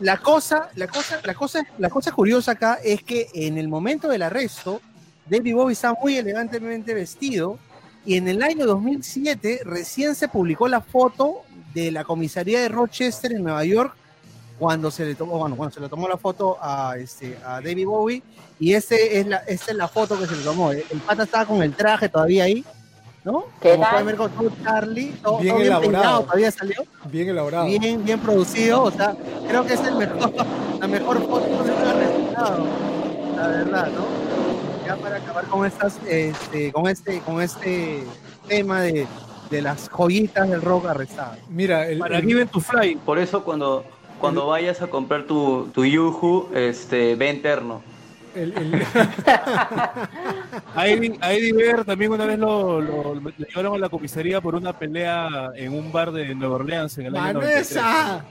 la 0.00 0.16
cosa, 0.18 0.68
la 0.74 0.88
cosa, 0.88 1.20
la 1.24 1.34
cosa, 1.34 1.64
la 1.78 1.88
cosa 1.90 2.10
curiosa 2.12 2.52
acá 2.52 2.78
es 2.82 3.02
que 3.02 3.28
en 3.34 3.56
el 3.56 3.68
momento 3.68 4.08
del 4.08 4.22
arresto, 4.22 4.80
David 5.30 5.54
Bowie 5.54 5.72
está 5.74 5.94
muy 5.94 6.16
elegantemente 6.16 6.92
vestido 6.92 7.58
y 8.04 8.16
en 8.16 8.26
el 8.28 8.42
año 8.42 8.66
2007 8.66 9.60
recién 9.64 10.14
se 10.14 10.28
publicó 10.28 10.66
la 10.68 10.80
foto 10.80 11.42
de 11.72 11.90
la 11.92 12.04
comisaría 12.04 12.60
de 12.60 12.68
Rochester 12.68 13.32
en 13.32 13.42
Nueva 13.44 13.64
York 13.64 13.94
cuando 14.58 14.90
se 14.90 15.04
le 15.04 15.14
tomó, 15.14 15.38
bueno, 15.38 15.56
cuando 15.56 15.74
se 15.74 15.80
le 15.80 15.88
tomó 15.88 16.08
la 16.08 16.16
foto 16.16 16.56
a 16.60 16.96
este 16.98 17.38
a 17.44 17.60
David 17.60 17.86
Bowie 17.86 18.22
y 18.58 18.72
este 18.74 19.18
es 19.20 19.26
la, 19.26 19.38
esta 19.38 19.70
es 19.72 19.76
la 19.76 19.88
foto 19.88 20.18
que 20.18 20.26
se 20.26 20.36
le 20.36 20.42
tomó. 20.42 20.72
El 20.72 20.82
pata 21.06 21.24
estaba 21.24 21.44
con 21.44 21.62
el 21.62 21.74
traje 21.74 22.08
todavía 22.08 22.44
ahí, 22.44 22.64
¿no? 23.24 23.44
¿Qué 23.60 23.70
Como 23.72 23.82
tal? 23.82 23.90
pueden 23.90 24.06
ver 24.06 24.16
con 24.16 24.30
todo 24.30 24.52
Charlie, 24.64 25.12
todo, 25.22 25.38
Bien 25.38 25.48
todo 25.54 25.60
bien 25.60 25.66
elaborado. 25.72 25.92
peinado, 25.92 26.22
todavía 26.22 26.50
salió 26.50 26.84
Bien 27.10 27.28
elaborado. 27.28 27.66
bien, 27.66 28.04
bien 28.04 28.20
producido, 28.20 28.82
o 28.84 28.90
sea, 28.90 29.14
creo 29.46 29.64
que 29.66 29.74
es 29.74 29.80
el 29.84 29.96
mejor, 29.96 30.32
la 30.80 30.86
mejor 30.86 31.20
foto 31.26 31.46
de 31.46 31.72
un 31.72 31.98
resultado, 32.00 32.64
la 33.36 33.46
verdad, 33.48 33.88
¿no? 33.92 34.86
Ya 34.86 34.96
para 34.96 35.16
acabar 35.16 35.44
con 35.46 35.66
estas, 35.66 35.98
este, 36.08 36.72
con 36.72 36.86
este, 36.86 37.20
con 37.20 37.42
este 37.42 38.04
tema 38.48 38.80
de, 38.82 39.06
de 39.50 39.60
las 39.62 39.88
joyitas 39.90 40.48
del 40.48 40.62
rock 40.62 40.86
arrestadas. 40.86 41.38
Mira, 41.48 41.88
el, 41.88 41.98
Para 41.98 42.18
el- 42.18 42.24
Given 42.24 42.48
to 42.48 42.60
Fly, 42.60 42.94
Por 43.04 43.18
eso 43.18 43.42
cuando, 43.42 43.84
cuando 44.20 44.46
vayas 44.46 44.80
a 44.82 44.86
comprar 44.88 45.24
tu, 45.24 45.68
tu 45.74 45.84
Yuhu, 45.84 46.48
este, 46.54 47.14
ve 47.16 47.30
interno. 47.30 47.82
el- 48.34 48.52
el- 48.56 48.82
a 50.74 50.86
Eddie, 50.86 51.16
a 51.20 51.32
Eddie 51.32 51.52
Vedder 51.54 51.84
también 51.84 52.12
una 52.12 52.26
vez 52.26 52.38
lo, 52.38 52.80
lo- 52.80 53.14
lo 53.14 53.30
llevaron 53.30 53.74
a 53.74 53.78
la 53.78 53.88
comisaría 53.88 54.40
por 54.40 54.54
una 54.54 54.72
pelea 54.72 55.50
en 55.54 55.72
un 55.72 55.90
bar 55.90 56.12
de 56.12 56.34
Nueva 56.34 56.56
Orleans 56.56 56.98
en 56.98 57.06
el 57.06 57.16
año 57.16 57.34
93. 57.34 57.74
¡Vanessa! 57.74 58.24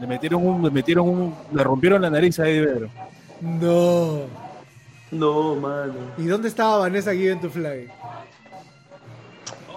Le 0.00 0.06
metieron 0.06 0.46
un, 0.46 0.62
le 0.62 0.70
metieron 0.70 1.08
un, 1.08 1.34
le 1.52 1.62
rompieron 1.64 2.02
la 2.02 2.10
nariz 2.10 2.38
a 2.40 2.48
Eddie 2.48 2.60
Vedder. 2.60 2.88
No. 3.40 4.20
No, 5.10 5.54
mano. 5.54 5.94
¿Y 6.18 6.24
dónde 6.26 6.48
estaba 6.48 6.78
Vanessa 6.78 7.12
Given 7.14 7.40
to 7.40 7.48
Fly? 7.48 7.88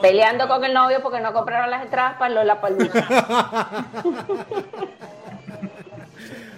Peleando 0.02 0.48
con 0.48 0.64
el 0.64 0.74
novio 0.74 1.02
porque 1.02 1.20
no 1.20 1.34
compraron 1.34 1.70
las 1.72 1.84
entradas 1.84 2.18
para 2.18 2.34
Lola 2.34 2.62
Palusa. 2.62 3.86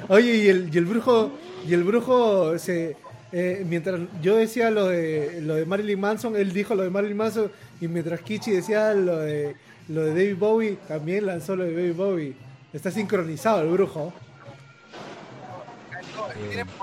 Oye, 0.10 0.36
y 0.36 0.49
el, 0.49 0.74
y 0.74 0.78
el 0.78 0.86
brujo, 0.86 1.32
y 1.68 1.74
el 1.74 1.84
brujo 1.84 2.57
se 2.57 2.98
eh, 3.32 3.64
mientras 3.68 3.99
yo 4.22 4.36
decía 4.36 4.72
lo 4.72 4.88
de 4.88 5.40
lo 5.41 5.53
de 5.53 5.66
Marilyn 5.66 5.99
Manson, 5.99 6.36
él 6.36 6.52
dijo 6.52 6.74
lo 6.74 6.82
de 6.82 6.90
Marilyn 6.90 7.18
Manson, 7.18 7.52
y 7.80 7.88
mientras 7.88 8.22
Kichi 8.22 8.52
decía 8.52 8.94
lo 8.95 9.18
de 9.18 9.56
lo 9.88 10.03
de 10.03 10.10
David 10.10 10.38
Bowie, 10.38 10.78
también 10.88 11.28
lanzó 11.28 11.56
lo 11.56 11.64
de 11.64 11.76
David 11.76 11.95
Bowie. 11.95 12.36
Está 12.74 12.90
sincronizado 12.90 13.61
el 13.61 13.70
brujo. 13.70 14.14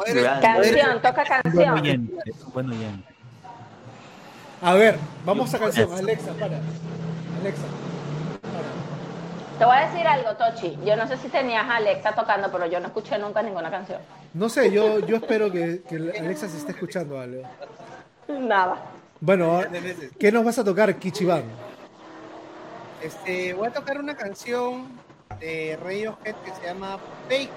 Grande. 0.06 0.40
Canción, 0.40 1.02
toca 1.02 1.24
canción. 1.24 1.78
oyente, 1.78 2.14
es 2.26 2.44
un 2.44 2.52
buen 2.52 2.70
oyente. 2.70 3.15
A 4.62 4.74
ver, 4.74 4.98
vamos 5.24 5.52
a 5.54 5.58
canción. 5.58 5.92
Alexa, 5.92 6.32
para. 6.32 6.58
Alexa. 7.40 7.62
Te 9.58 9.64
voy 9.64 9.76
a 9.76 9.88
decir 9.88 10.06
algo, 10.06 10.30
Tochi. 10.36 10.78
Yo 10.84 10.96
no 10.96 11.06
sé 11.08 11.16
si 11.16 11.28
tenías 11.28 11.64
a 11.64 11.76
Alexa 11.76 12.12
tocando, 12.14 12.50
pero 12.52 12.66
yo 12.66 12.78
no 12.80 12.86
escuché 12.88 13.18
nunca 13.18 13.42
ninguna 13.42 13.70
canción. 13.70 14.00
No 14.34 14.48
sé, 14.48 14.70
yo, 14.70 14.98
yo 15.00 15.16
espero 15.16 15.50
que, 15.50 15.82
que 15.88 15.96
Alexa 15.96 16.48
se 16.48 16.58
esté 16.58 16.72
escuchando 16.72 17.18
algo. 17.18 17.42
Nada. 18.28 18.76
Bueno, 19.20 19.60
¿qué 20.18 20.30
nos 20.30 20.44
vas 20.44 20.58
a 20.58 20.64
tocar, 20.64 20.94
Kichiban? 20.96 21.44
Este, 23.02 23.54
voy 23.54 23.68
a 23.68 23.72
tocar 23.72 23.98
una 23.98 24.14
canción 24.14 24.88
de 25.40 25.78
Radiohead 25.82 26.34
que 26.44 26.50
se 26.54 26.62
llama 26.66 26.98
Fake. 27.28 27.50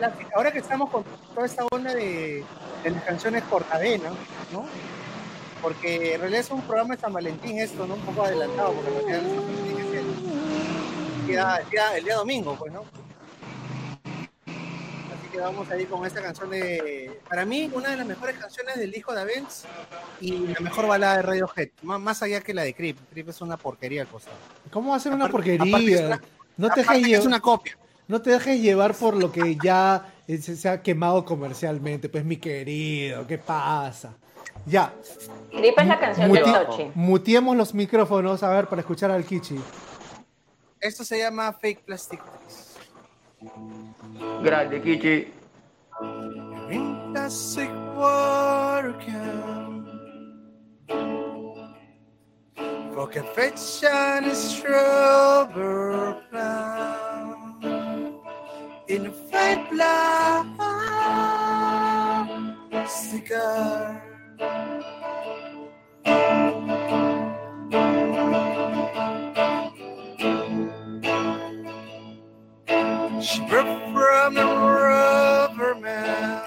La- 0.00 0.12
ahora 0.34 0.50
que 0.52 0.60
estamos 0.60 0.88
con 0.90 1.04
toda 1.34 1.44
esta 1.46 1.64
onda 1.70 1.92
de, 1.92 2.42
de 2.84 2.90
las 2.90 3.02
canciones 3.04 3.42
por 3.44 3.64
cadena, 3.66 4.10
¿no? 4.52 4.64
Porque 5.62 6.14
en 6.14 6.20
realidad 6.20 6.40
es 6.42 6.50
un 6.50 6.62
programa 6.62 6.94
de 6.94 7.00
San 7.00 7.12
Valentín 7.12 7.58
esto, 7.58 7.86
¿no? 7.86 7.94
Un 7.94 8.00
poco 8.02 8.22
adelantado, 8.24 8.72
porque 8.74 8.90
en 8.90 8.96
realidad 9.06 9.22
San 9.22 9.46
Valentín 9.46 9.78
es 9.78 9.94
el 9.94 11.26
día, 11.26 11.56
el 11.62 11.70
día- 11.70 11.96
el 11.96 12.04
día 12.04 12.14
domingo, 12.16 12.56
pues, 12.58 12.72
¿no? 12.72 12.84
Así 14.46 15.28
que 15.32 15.38
vamos 15.40 15.70
a 15.70 15.76
ir 15.78 15.88
con 15.88 16.06
esta 16.06 16.22
canción 16.22 16.50
de, 16.50 17.20
para 17.28 17.44
mí, 17.44 17.70
una 17.74 17.90
de 17.90 17.96
las 17.96 18.06
mejores 18.06 18.36
canciones 18.38 18.76
del 18.76 18.90
disco 18.92 19.12
de 19.14 19.20
Avenged 19.22 19.66
y 20.20 20.30
la 20.48 20.60
mejor 20.60 20.86
balada 20.86 21.16
de 21.16 21.22
Radiohead, 21.22 21.68
más, 21.82 22.00
más 22.00 22.22
allá 22.22 22.40
que 22.40 22.54
la 22.54 22.62
de 22.62 22.74
Creep. 22.74 22.96
Creep 23.10 23.28
es 23.28 23.40
una 23.40 23.56
porquería 23.56 24.04
costado. 24.06 24.36
¿Cómo 24.70 24.90
va 24.90 24.96
a 24.96 25.00
ser 25.00 25.12
una 25.12 25.28
porquería? 25.28 26.06
una- 26.06 26.22
no 26.56 26.70
te 26.70 26.80
dejes 26.80 26.96
que 26.96 27.02
es 27.02 27.08
llevar. 27.08 27.26
una 27.26 27.40
copia. 27.40 27.78
No 28.08 28.22
te 28.22 28.30
dejes 28.30 28.60
llevar 28.60 28.94
por 28.94 29.16
lo 29.16 29.30
que 29.30 29.56
ya 29.62 30.14
eh, 30.26 30.38
se, 30.38 30.56
se 30.56 30.68
ha 30.68 30.82
quemado 30.82 31.24
comercialmente, 31.24 32.08
pues 32.08 32.24
mi 32.24 32.36
querido, 32.38 33.26
¿qué 33.26 33.36
pasa? 33.38 34.14
Ya, 34.68 34.92
Creep 35.50 35.78
es 35.78 35.86
la 35.86 35.98
canción 35.98 36.30
de 36.32 36.40
Muti- 36.44 36.52
Tochi. 36.52 36.90
mutiemos 36.94 37.56
los 37.56 37.74
micrófonos, 37.74 38.42
a 38.42 38.50
ver, 38.50 38.66
para 38.68 38.80
escuchar 38.80 39.10
al 39.10 39.24
Kichi. 39.24 39.58
Esto 40.80 41.04
se 41.04 41.18
llama 41.18 41.52
Fake 41.52 41.84
Plastic. 41.84 42.20
Grande, 44.42 44.80
Kichi. 44.82 45.32
Plastic 47.12 47.70
For 52.94 53.06
confection 53.08 54.24
is 54.24 54.60
rubber 54.64 56.16
plant 56.30 57.64
In 58.88 59.06
a 59.06 59.12
fake 59.30 59.70
plastic 62.82 63.30
She 64.38 64.46
broke 73.48 73.82
from 73.92 74.34
the 74.34 74.44
rubber 74.44 75.74
man 75.74 76.42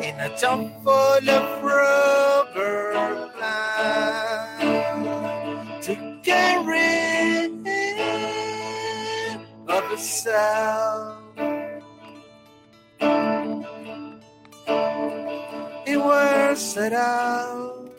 in 0.00 0.20
a 0.20 0.36
tub 0.38 0.70
full 0.84 1.28
of 1.28 1.62
rubber 1.64 3.30
to 5.82 6.20
carry 6.22 7.46
of 9.66 9.84
herself. 9.90 11.21
Was 16.52 16.74
set 16.74 16.92
out. 16.92 17.90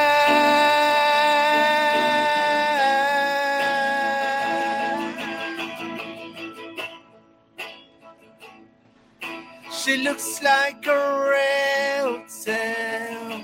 She 9.72 9.96
looks 9.96 10.40
like 10.42 10.86
a 10.86 11.00
real 11.32 12.22
tale. 12.44 13.42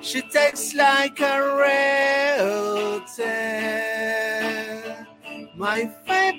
She 0.00 0.22
takes 0.22 0.74
like 0.74 1.20
a 1.20 1.40
real 1.62 3.00
tale. 3.16 5.06
My 5.56 5.88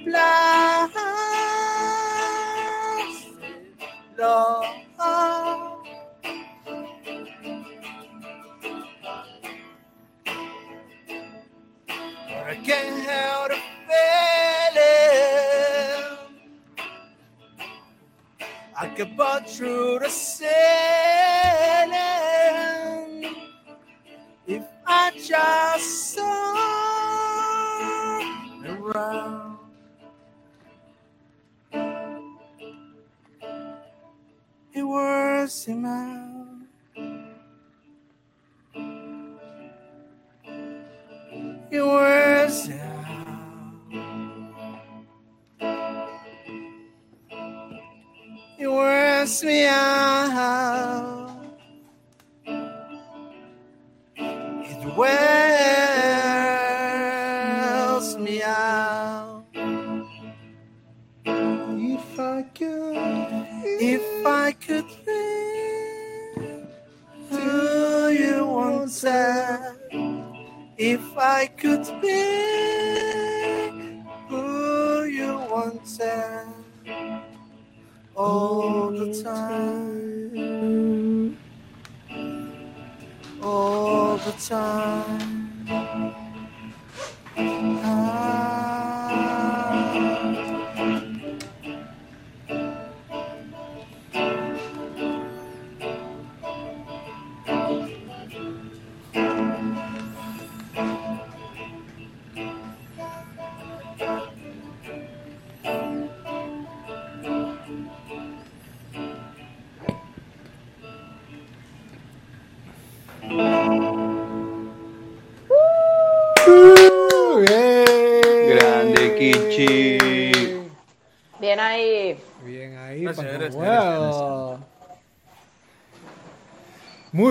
fabulous 0.06 1.02
love. 4.18 4.66
But 12.28 12.48
I 12.48 12.56
can't 12.64 13.04
help 13.04 13.50
the 13.50 13.58
feeling 13.88 14.84
I 18.78 18.88
could 18.96 19.18
butt 19.18 19.50
through 19.50 20.00
the 20.00 20.10
ceiling 20.10 20.50
if 24.48 24.64
I 24.86 25.12
just 25.18 26.14
saw 26.14 26.56
around. 28.66 29.45
Out. 35.86 36.48
It 41.72 41.82
wears 41.82 42.70
out. 42.70 43.06
It 48.58 48.68
wears 48.68 49.44
me 49.44 49.68
out. 49.68 51.05
If 71.16 71.22
I 71.22 71.48
could 71.48 71.86
be 72.02 72.24
who 74.28 75.06
you 75.06 75.80
said, 75.86 76.46
all 78.14 78.92
the 78.92 79.24
time, 79.24 80.28
all 83.42 84.18
the 84.18 84.34
time. 84.34 85.35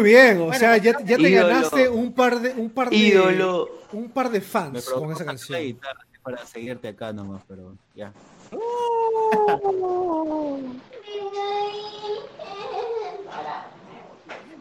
Bien, 0.05 0.37
o 0.41 0.45
Bueno, 0.47 0.59
sea, 0.59 0.77
ya, 0.77 0.93
ya 1.05 1.17
te 1.17 1.29
ídolo. 1.31 1.47
ganaste 1.49 1.89
un 1.89 2.13
par 2.13 2.41
de 2.41 2.51
un 2.53 2.71
par 2.71 2.91
de 2.91 2.97
Ídolo. 2.97 3.69
un 3.93 4.11
par 4.11 4.31
de 4.31 4.41
fans 4.41 4.89
con 4.91 5.11
esa 5.13 5.25
canción. 5.25 5.79
para 6.23 6.45
seguirte 6.47 6.89
acá 6.89 7.13
nomás, 7.13 7.43
pero 7.49 7.75
ya. 7.95 8.13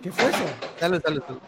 ¿Qué 0.01 0.11
fue 0.11 0.25
eso? 0.29 0.37
Salud, 0.79 1.01
salud, 1.01 1.23
salud. 1.25 1.39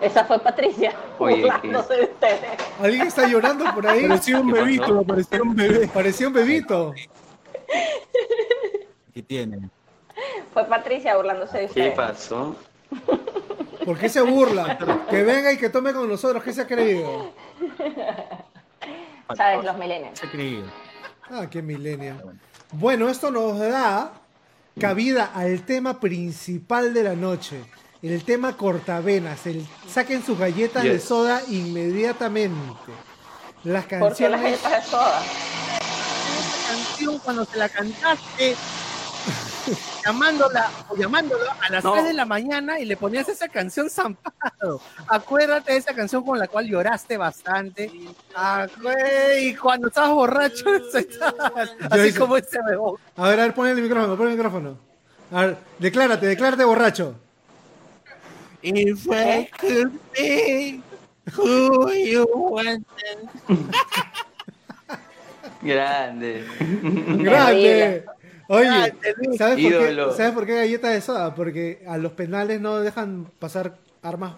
Esa 0.00 0.24
fue 0.24 0.38
Patricia. 0.38 0.94
Oye, 1.18 1.42
burlándose 1.42 1.94
de 1.94 2.02
ustedes. 2.04 2.40
¿Alguien 2.80 3.06
está 3.06 3.28
llorando 3.28 3.66
por 3.74 3.86
ahí? 3.86 4.08
Parecía 4.08 4.40
un 4.40 4.46
¿Qué 4.46 4.52
bebito, 4.60 5.02
parecía 5.04 5.42
un 5.42 5.54
bebé. 5.54 5.88
Parecía 5.88 6.26
un 6.28 6.32
bebito. 6.32 6.94
¿Qué 9.12 9.22
tiene? 9.22 9.68
Fue 10.54 10.64
Patricia 10.64 11.16
burlándose 11.16 11.58
de 11.58 11.64
¿Qué 11.64 11.68
ustedes. 11.68 11.94
pasó? 11.94 12.56
¿Por 13.84 13.98
qué 13.98 14.08
se 14.08 14.20
burla? 14.20 14.78
Que 15.08 15.22
venga 15.22 15.52
y 15.52 15.56
que 15.56 15.68
tome 15.68 15.92
con 15.92 16.08
nosotros. 16.08 16.42
¿Qué 16.42 16.52
se 16.52 16.62
ha 16.62 16.66
creído? 16.66 17.32
¿Sabes? 19.36 19.64
Los 19.64 19.76
millennials. 19.76 20.18
Se 20.18 20.26
ha 20.26 20.30
creído. 20.30 20.66
Ah, 21.30 21.46
qué 21.50 21.62
milenia. 21.62 22.22
Bueno, 22.72 23.08
esto 23.08 23.30
nos 23.30 23.58
da 23.58 24.12
cabida 24.78 25.30
al 25.34 25.62
tema 25.62 26.00
principal 26.00 26.92
de 26.92 27.02
la 27.04 27.14
noche. 27.14 27.64
El 28.02 28.24
tema 28.24 28.56
cortavenas. 28.56 29.46
El, 29.46 29.66
saquen 29.88 30.24
sus 30.24 30.38
galletas 30.38 30.84
de 30.84 30.98
soda 30.98 31.42
inmediatamente. 31.48 32.92
Las 33.64 33.84
¿Por 33.84 33.90
qué 33.90 33.98
canciones. 33.98 34.30
las 34.30 34.42
galletas 34.42 34.72
de 34.72 34.90
soda? 34.90 35.22
canción 36.70 37.18
cuando 37.18 37.44
se 37.44 37.58
la 37.58 37.68
cantaste 37.68 38.56
llamándola 40.04 40.70
o 40.88 40.96
llamándolo 40.96 41.44
a 41.50 41.70
las 41.70 41.84
No. 41.84 41.92
3 41.92 42.04
de 42.06 42.12
la 42.14 42.24
mañana 42.24 42.78
y 42.80 42.84
le 42.84 42.96
ponías 42.96 43.28
esa 43.28 43.48
canción 43.48 43.88
zampado. 43.90 44.80
Acuérdate 45.08 45.72
de 45.72 45.78
esa 45.78 45.94
canción 45.94 46.24
con 46.24 46.38
la 46.38 46.48
cual 46.48 46.66
lloraste 46.66 47.16
bastante. 47.16 47.90
Acue- 48.34 49.42
Y 49.42 49.54
cuando 49.54 49.88
estabas 49.88 50.10
borracho, 50.10 50.64
estabas 50.94 51.70
así 51.90 52.08
hice- 52.08 52.18
como 52.18 52.36
ese 52.36 52.58
bebón. 52.68 52.96
A 53.16 53.28
ver, 53.28 53.40
a 53.40 53.42
ver, 53.44 53.54
pon 53.54 53.66
el 53.68 53.80
micrófono, 53.82 54.16
pon 54.16 54.26
el 54.28 54.34
micrófono. 54.34 54.78
A 55.32 55.46
ver, 55.46 55.56
declárate, 55.78 56.26
declárate 56.26 56.64
borracho. 56.64 57.14
Who 61.36 61.92
you 61.92 62.26
wanted. 62.32 62.82
Grande. 65.62 66.44
Grande. 67.22 68.04
Oye, 68.52 68.94
Luis. 69.16 69.38
¿sabes 69.38 69.62
por, 69.62 69.72
qué. 69.72 70.12
¿sabes 70.16 70.32
por 70.32 70.44
qué 70.46 70.54
galleta 70.56 70.88
de 70.88 71.00
soda? 71.00 71.32
Porque 71.36 71.84
a 71.86 71.96
los 71.98 72.12
penales 72.12 72.60
no 72.60 72.80
dejan 72.80 73.30
pasar 73.38 73.76
armas 74.02 74.34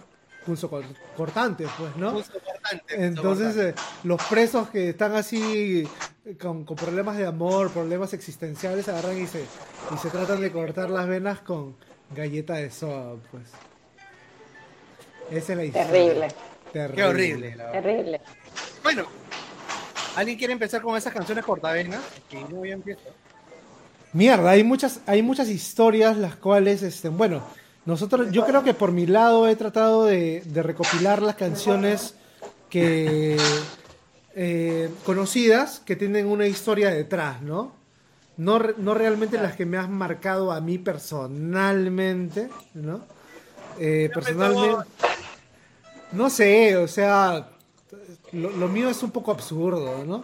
cortantes, 1.17 1.67
pues, 1.79 1.95
¿no? 1.95 2.13
Cortante, 2.13 3.05
Entonces, 3.05 3.57
eh, 3.57 3.73
los 4.03 4.21
presos 4.25 4.69
que 4.69 4.89
están 4.89 5.15
así 5.15 5.89
eh, 6.25 6.35
con, 6.37 6.63
con 6.63 6.75
problemas 6.75 7.17
de 7.17 7.25
amor, 7.25 7.71
problemas 7.71 8.13
existenciales, 8.13 8.87
agarran 8.87 9.19
y 9.19 9.25
se, 9.25 9.41
y 9.41 9.97
se 9.97 10.09
tratan 10.11 10.41
de 10.41 10.51
cortar 10.51 10.91
las 10.91 11.07
venas 11.07 11.39
con 11.39 11.75
galleta 12.15 12.53
de 12.55 12.69
soda, 12.69 13.15
pues. 13.31 13.45
Esa 15.31 15.53
es 15.53 15.57
la 15.57 15.65
historia. 15.65 15.87
Terrible, 15.91 16.27
Terrible. 16.71 16.95
Qué 16.95 17.03
horrible. 17.03 17.55
la 17.55 17.65
verdad. 17.65 17.81
terrible. 17.81 18.21
Bueno, 18.83 19.05
¿alguien 20.15 20.37
quiere 20.37 20.53
empezar 20.53 20.83
con 20.83 20.95
esas 20.95 21.13
canciones 21.13 21.43
cortavenas? 21.43 22.01
Que 22.29 22.45
yo 22.51 22.63
ya 22.63 22.73
empiezo. 22.73 23.09
Mierda, 24.13 24.51
hay 24.51 24.63
muchas, 24.63 25.01
hay 25.07 25.23
muchas 25.23 25.49
historias 25.49 26.17
las 26.17 26.35
cuales, 26.35 26.83
este, 26.83 27.09
bueno, 27.09 27.41
nosotros, 27.85 28.31
yo 28.31 28.45
creo 28.45 28.63
que 28.63 28.75
por 28.75 28.91
mi 28.91 29.07
lado 29.07 29.47
he 29.47 29.55
tratado 29.55 30.05
de, 30.05 30.41
de 30.45 30.63
recopilar 30.63 31.21
las 31.21 31.35
canciones 31.35 32.13
que 32.69 33.37
eh, 34.35 34.89
conocidas 35.03 35.79
que 35.79 35.95
tienen 35.95 36.27
una 36.27 36.47
historia 36.47 36.91
detrás, 36.91 37.41
¿no? 37.41 37.73
No, 38.37 38.59
no 38.77 38.93
realmente 38.93 39.37
las 39.37 39.55
que 39.55 39.65
me 39.65 39.77
has 39.77 39.89
marcado 39.89 40.51
a 40.51 40.61
mí 40.61 40.77
personalmente, 40.77 42.49
¿no? 42.73 43.01
Eh, 43.79 44.09
personalmente, 44.13 44.89
no 46.11 46.29
sé, 46.29 46.77
o 46.77 46.87
sea, 46.87 47.49
lo, 48.31 48.49
lo 48.51 48.67
mío 48.67 48.89
es 48.89 49.01
un 49.03 49.11
poco 49.11 49.31
absurdo, 49.31 50.03
¿no? 50.05 50.23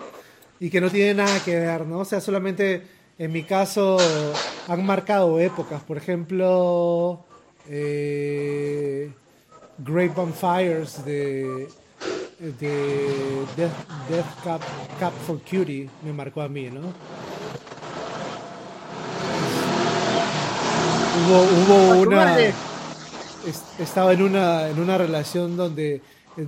Y 0.60 0.70
que 0.70 0.80
no 0.80 0.90
tiene 0.90 1.16
nada 1.16 1.44
que 1.44 1.60
ver, 1.60 1.86
¿no? 1.86 1.99
O 1.99 2.06
sea, 2.06 2.22
solamente 2.22 2.98
en 3.19 3.33
mi 3.33 3.43
caso 3.43 3.97
han 4.67 4.85
marcado 4.85 5.39
épocas. 5.39 5.83
Por 5.83 5.97
ejemplo, 5.97 7.25
eh, 7.69 9.11
Great 9.77 10.15
Bonfires 10.15 11.03
de, 11.05 11.67
de 12.39 13.45
Death, 13.57 13.71
Death 14.09 14.43
Cap, 14.43 14.61
Cap 14.99 15.13
for 15.27 15.39
Cutie 15.41 15.89
me 16.01 16.13
marcó 16.13 16.41
a 16.41 16.47
mí, 16.47 16.69
¿no? 16.69 16.93
Hubo, 21.21 21.41
hubo 21.41 22.01
una 22.01 22.37
estaba 23.77 24.13
en 24.13 24.21
una 24.21 24.69
en 24.69 24.79
una 24.79 24.97
relación 24.97 25.57
donde 25.57 26.01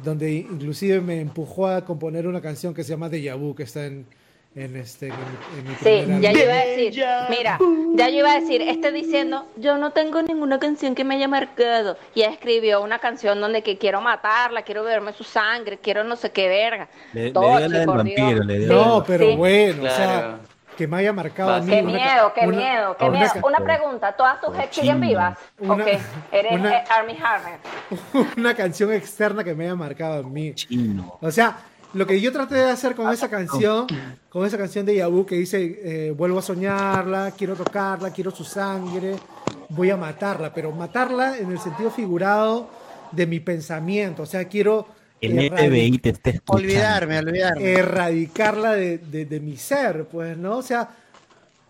donde 0.04 0.32
inclusive 0.32 1.02
me 1.02 1.20
empujó 1.20 1.68
a 1.68 1.84
componer 1.84 2.28
una 2.28 2.42
canción 2.42 2.74
que 2.74 2.84
se 2.84 2.92
llama 2.92 3.10
Deja 3.10 3.36
Vu 3.36 3.54
que 3.56 3.64
está 3.64 3.86
en 3.86 4.06
en 4.54 4.76
este 4.76 5.08
en, 5.08 5.14
mi- 5.14 5.60
en 5.60 5.68
mi 5.70 5.76
Sí, 5.76 6.22
ya 6.22 6.32
yo 6.34 6.40
iba 6.44 6.54
a 6.54 6.66
decir, 6.66 7.04
mira, 7.30 7.58
ya 7.96 8.10
yo 8.10 8.18
iba 8.18 8.32
a 8.34 8.40
decir, 8.40 8.62
este 8.62 8.92
diciendo, 8.92 9.46
yo 9.56 9.78
no 9.78 9.92
tengo 9.92 10.22
ninguna 10.22 10.60
canción 10.60 10.94
que 10.94 11.04
me 11.06 11.16
haya 11.16 11.28
marcado. 11.30 11.98
Y 12.16 12.24
escribió 12.24 12.82
una 12.82 13.00
canción 13.00 13.40
donde 13.40 13.64
que 13.64 13.78
quiero 13.78 14.02
matarla, 14.02 14.64
quiero 14.64 14.84
beberme 14.84 15.14
su 15.14 15.24
sangre, 15.24 15.78
quiero 15.78 16.04
no 16.04 16.16
sé 16.18 16.32
qué 16.32 16.50
verga. 16.50 16.90
Le, 17.14 17.26
le 17.26 17.32
Tochi, 17.32 17.48
dio 17.48 17.60
la 17.70 17.78
del 17.78 17.86
por 17.86 17.98
vampiro, 17.98 18.44
le 18.44 18.60
dio 18.60 18.68
No, 18.74 19.00
la- 19.00 19.06
pero 19.06 19.26
sí. 19.30 19.36
bueno, 19.38 19.84
o 19.84 19.90
sea, 19.90 20.06
Claro. 20.06 20.40
que 20.78 20.88
me 20.88 20.98
haya 20.98 21.14
marcado 21.14 21.54
a 21.54 21.60
mí. 21.62 21.72
Qué 21.72 21.82
una 21.82 21.92
miedo, 21.94 22.34
qué 22.34 22.48
una- 22.48 22.58
miedo, 22.58 22.98
qué 22.98 23.06
una 23.06 23.20
miedo. 23.20 23.32
Una 23.44 23.60
pregunta, 23.60 24.12
¿todas 24.14 24.42
tus 24.42 24.58
ex 24.60 24.76
siguen 24.76 25.00
vivas? 25.00 25.38
Una- 25.60 25.84
ok, 25.86 25.90
eres 26.34 26.52
una- 26.52 26.78
eh, 26.78 26.84
Army 26.90 27.18
Hammer. 27.24 27.60
una 28.38 28.54
canción 28.54 28.92
externa 28.92 29.46
que 29.46 29.54
me 29.56 29.64
haya 29.64 29.76
marcado 29.76 30.20
a 30.20 30.24
mí. 30.24 30.54
chino. 30.56 31.18
O 31.22 31.32
sea, 31.32 31.56
lo 31.94 32.08
que 32.08 32.20
yo 32.22 32.32
traté 32.32 32.56
de 32.56 32.70
hacer 32.72 32.96
con 32.96 33.12
esa 33.12 33.30
canción, 33.30 33.88
con 34.30 34.46
esa 34.46 34.58
canción 34.58 34.86
de 34.86 34.96
Yabu 34.96 35.26
que 35.26 35.36
dice, 35.36 35.80
eh, 35.84 36.12
vuelvo 36.12 36.40
a 36.40 36.42
soñarla, 36.42 37.32
quiero 37.38 37.56
tocarla, 37.56 38.12
quiero 38.12 38.32
su 38.32 38.44
sangre, 38.44 39.16
voy 39.70 39.90
a 39.90 39.98
matarla, 39.98 40.54
pero 40.54 40.72
matarla 40.72 41.38
en 41.38 41.52
el 41.52 41.60
sentido 41.60 41.92
figurado 41.92 42.70
de 43.12 43.28
mi 43.28 43.40
pensamiento, 43.42 44.24
o 44.24 44.26
sea, 44.26 44.46
quiero 44.46 44.88
El 45.20 45.34
FBI 45.52 45.98
te 45.98 46.10
está 46.10 46.30
escuchando. 46.30 46.64
Olvidarme, 46.64 47.20
olvidarme. 47.20 47.74
erradicarla 47.74 48.72
de, 48.74 48.98
de- 48.98 49.26
de 49.26 49.40
mi 49.40 49.58
ser, 49.58 50.06
pues, 50.06 50.38
¿no? 50.38 50.58
O 50.58 50.62
sea, 50.62 50.90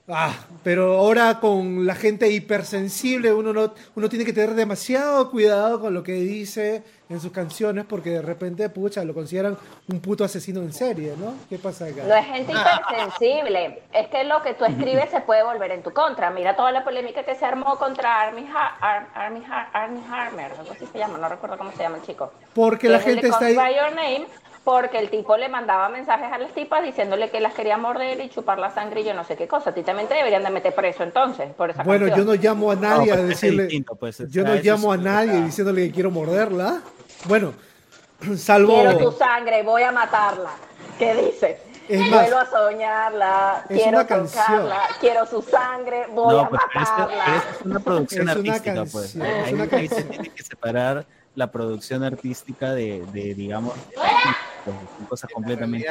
ah, 0.08 0.34
pero 0.64 0.98
ahora 0.98 1.40
con 1.40 1.86
la 1.86 1.96
gente 1.96 2.30
hipersensible 2.30 3.34
uno 3.34 3.54
no, 3.54 3.74
uno 3.96 4.10
tiene 4.10 4.26
que 4.26 4.34
tener 4.34 4.56
demasiado 4.56 5.30
cuidado 5.32 5.80
con 5.80 5.94
lo 5.94 6.04
que 6.04 6.14
dice 6.14 6.84
en 7.10 7.20
sus 7.20 7.32
canciones 7.34 7.84
porque 7.86 8.10
de 8.12 8.22
repente, 8.22 8.70
pucha, 8.70 9.04
lo 9.04 9.14
consideran 9.14 9.58
un 9.92 10.00
puto 10.00 10.24
asesino 10.24 10.62
en 10.62 10.72
serie, 10.72 11.14
¿no? 11.18 11.34
¿Qué 11.50 11.58
pasa 11.58 11.86
acá? 11.86 12.04
No 12.08 12.16
es 12.16 12.26
gente 12.26 12.54
hipersensible, 12.54 13.84
es 13.94 14.08
que 14.08 14.24
lo 14.24 14.42
que 14.42 14.54
tú 14.54 14.64
escribes 14.66 15.10
se 15.10 15.20
puede 15.22 15.44
volver 15.44 15.72
en 15.72 15.84
tu 15.84 15.92
contra. 15.92 16.30
Mira 16.32 16.56
toda 16.56 16.72
la 16.72 16.84
polémica 16.84 17.24
que 17.24 17.36
se 17.36 17.46
armó 17.46 17.78
contra 17.78 18.22
Army, 18.22 18.48
Ha- 18.54 18.78
Ar- 18.80 19.08
Army, 19.14 19.44
Ha- 19.50 19.70
Army 19.74 20.02
Hammer, 20.10 20.52
algo 20.58 20.72
así 20.72 20.86
se 20.92 20.98
llama, 20.98 21.18
no 21.18 21.28
recuerdo 21.28 21.58
cómo 21.58 21.72
se 21.72 21.80
llama 21.84 21.98
el 21.98 22.04
chico. 22.04 22.32
Porque 22.54 22.88
Que 22.88 22.94
la 22.94 23.00
gente 23.00 23.28
está 23.28 23.46
ahí... 23.46 23.56
Your 23.56 23.94
Name, 23.96 24.26
porque 24.64 25.00
el 25.00 25.10
tipo 25.10 25.36
le 25.38 25.50
mandaba 25.50 25.90
mensajes 25.90 26.32
a 26.32 26.38
las 26.38 26.54
tipas 26.54 26.84
diciéndole 26.84 27.30
que 27.32 27.40
las 27.40 27.54
quería 27.54 27.78
morder 27.78 28.20
y 28.22 28.30
chupar 28.30 28.60
la 28.60 28.70
sangre 28.72 29.02
y 29.02 29.06
yo 29.06 29.14
no 29.16 29.24
sé 29.24 29.36
qué 29.36 29.48
cosa. 29.48 29.72
A 29.72 29.74
ti 29.74 29.82
también 29.82 30.08
te 30.08 30.14
deberían 30.14 30.44
de 30.44 30.52
meter 30.52 30.74
preso 30.76 31.02
entonces 31.04 31.52
por 31.54 31.72
esa 31.72 31.82
Bueno, 31.84 32.06
yo 32.06 32.12
canción. 32.16 32.28
no 32.28 32.34
llamo 32.42 32.72
a 32.72 32.76
nadie 32.76 33.08
No, 33.08 33.14
a 33.14 33.18
pues, 33.18 33.20
es 33.22 33.28
decirle... 33.30 33.64
distinto, 33.64 33.96
pues, 33.96 34.18
yo 34.30 34.44
no 34.44 34.54
llamo 34.56 34.92
a 34.92 34.96
es- 34.96 35.02
nadie 35.02 35.42
diciéndole 35.42 35.88
que 35.88 35.92
quiero 35.92 36.12
morderla. 36.12 36.82
Bueno, 37.26 37.54
salvo... 38.38 38.74
Quiero 38.76 38.98
tu 38.98 39.12
sangre, 39.14 39.64
voy 39.64 39.82
a 39.84 39.92
matarla. 39.92 40.52
¿Qué 41.00 41.16
dice? 41.16 41.60
Es 41.90 42.00
más, 42.10 42.22
Vuelvo 42.30 42.38
a 42.38 42.46
soñarla, 42.46 43.66
es 43.68 43.76
quiero 43.82 43.98
una 43.98 44.08
canción. 44.08 44.46
tocarla, 44.46 44.80
quiero 45.02 45.26
su 45.26 45.42
sangre, 45.42 46.06
voy 46.12 46.36
No, 46.36 46.40
a 46.42 46.50
pues, 46.50 46.62
pero, 46.72 46.86
matarla. 46.86 47.24
pero 47.26 47.38
esto 47.38 47.50
es 47.60 47.66
una 47.66 47.80
producción 47.80 48.22
Es 48.30 48.36
una 48.36 48.52
artística, 48.54 48.74
pues. 48.74 48.92
canción, 48.94 49.26
es 49.26 49.46
Ahí, 49.48 49.54
una 49.56 49.64
ahí 49.64 49.70
se 49.70 49.78
canción. 49.96 50.08
tiene 50.10 50.30
que 50.30 50.44
separar 50.44 51.06
la 51.36 51.52
producción 51.52 52.04
artística 52.04 52.74
de, 52.74 53.06
de 53.08 53.34
digamos, 53.34 53.74
pues, 53.96 54.76
son 54.98 55.06
cosas 55.08 55.32
completamente. 55.32 55.88